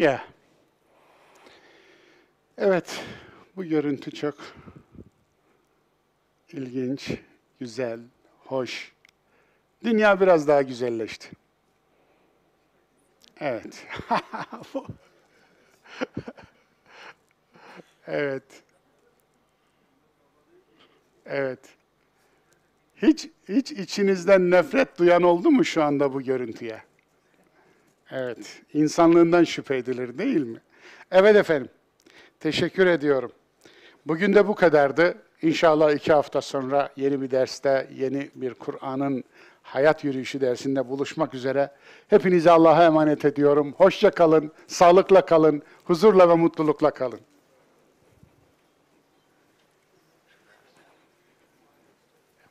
Ya. 0.00 0.24
Evet, 2.58 3.04
bu 3.56 3.64
görüntü 3.64 4.10
çok 4.10 4.34
ilginç, 6.52 7.10
güzel, 7.60 8.00
hoş. 8.38 8.92
Dünya 9.84 10.20
biraz 10.20 10.48
daha 10.48 10.62
güzelleşti. 10.62 11.30
Evet. 13.40 13.86
Evet. 18.06 18.62
Evet. 21.26 21.58
Hiç 23.02 23.28
hiç 23.48 23.72
içinizden 23.72 24.50
nefret 24.50 24.98
duyan 24.98 25.22
oldu 25.22 25.50
mu 25.50 25.64
şu 25.64 25.82
anda 25.82 26.14
bu 26.14 26.22
görüntüye? 26.22 26.82
Evet, 28.12 28.62
insanlığından 28.72 29.44
şüphe 29.44 29.76
edilir 29.76 30.18
değil 30.18 30.42
mi? 30.42 30.60
Evet 31.10 31.36
efendim, 31.36 31.68
teşekkür 32.40 32.86
ediyorum. 32.86 33.32
Bugün 34.06 34.34
de 34.34 34.48
bu 34.48 34.54
kadardı. 34.54 35.22
İnşallah 35.42 35.92
iki 35.92 36.12
hafta 36.12 36.40
sonra 36.40 36.92
yeni 36.96 37.20
bir 37.20 37.30
derste, 37.30 37.88
yeni 37.94 38.30
bir 38.34 38.54
Kur'an'ın 38.54 39.24
hayat 39.62 40.04
yürüyüşü 40.04 40.40
dersinde 40.40 40.88
buluşmak 40.88 41.34
üzere. 41.34 41.70
Hepinizi 42.08 42.50
Allah'a 42.50 42.84
emanet 42.84 43.24
ediyorum. 43.24 43.74
Hoşça 43.76 44.10
kalın, 44.10 44.52
sağlıkla 44.66 45.26
kalın, 45.26 45.62
huzurla 45.84 46.28
ve 46.28 46.34
mutlulukla 46.34 46.90
kalın. 46.90 47.20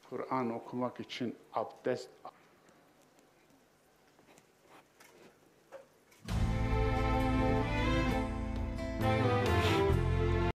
Kur'an 0.10 0.54
okumak 0.54 1.00
için 1.00 1.36
abdest 1.54 2.10
Bye. 9.00 9.29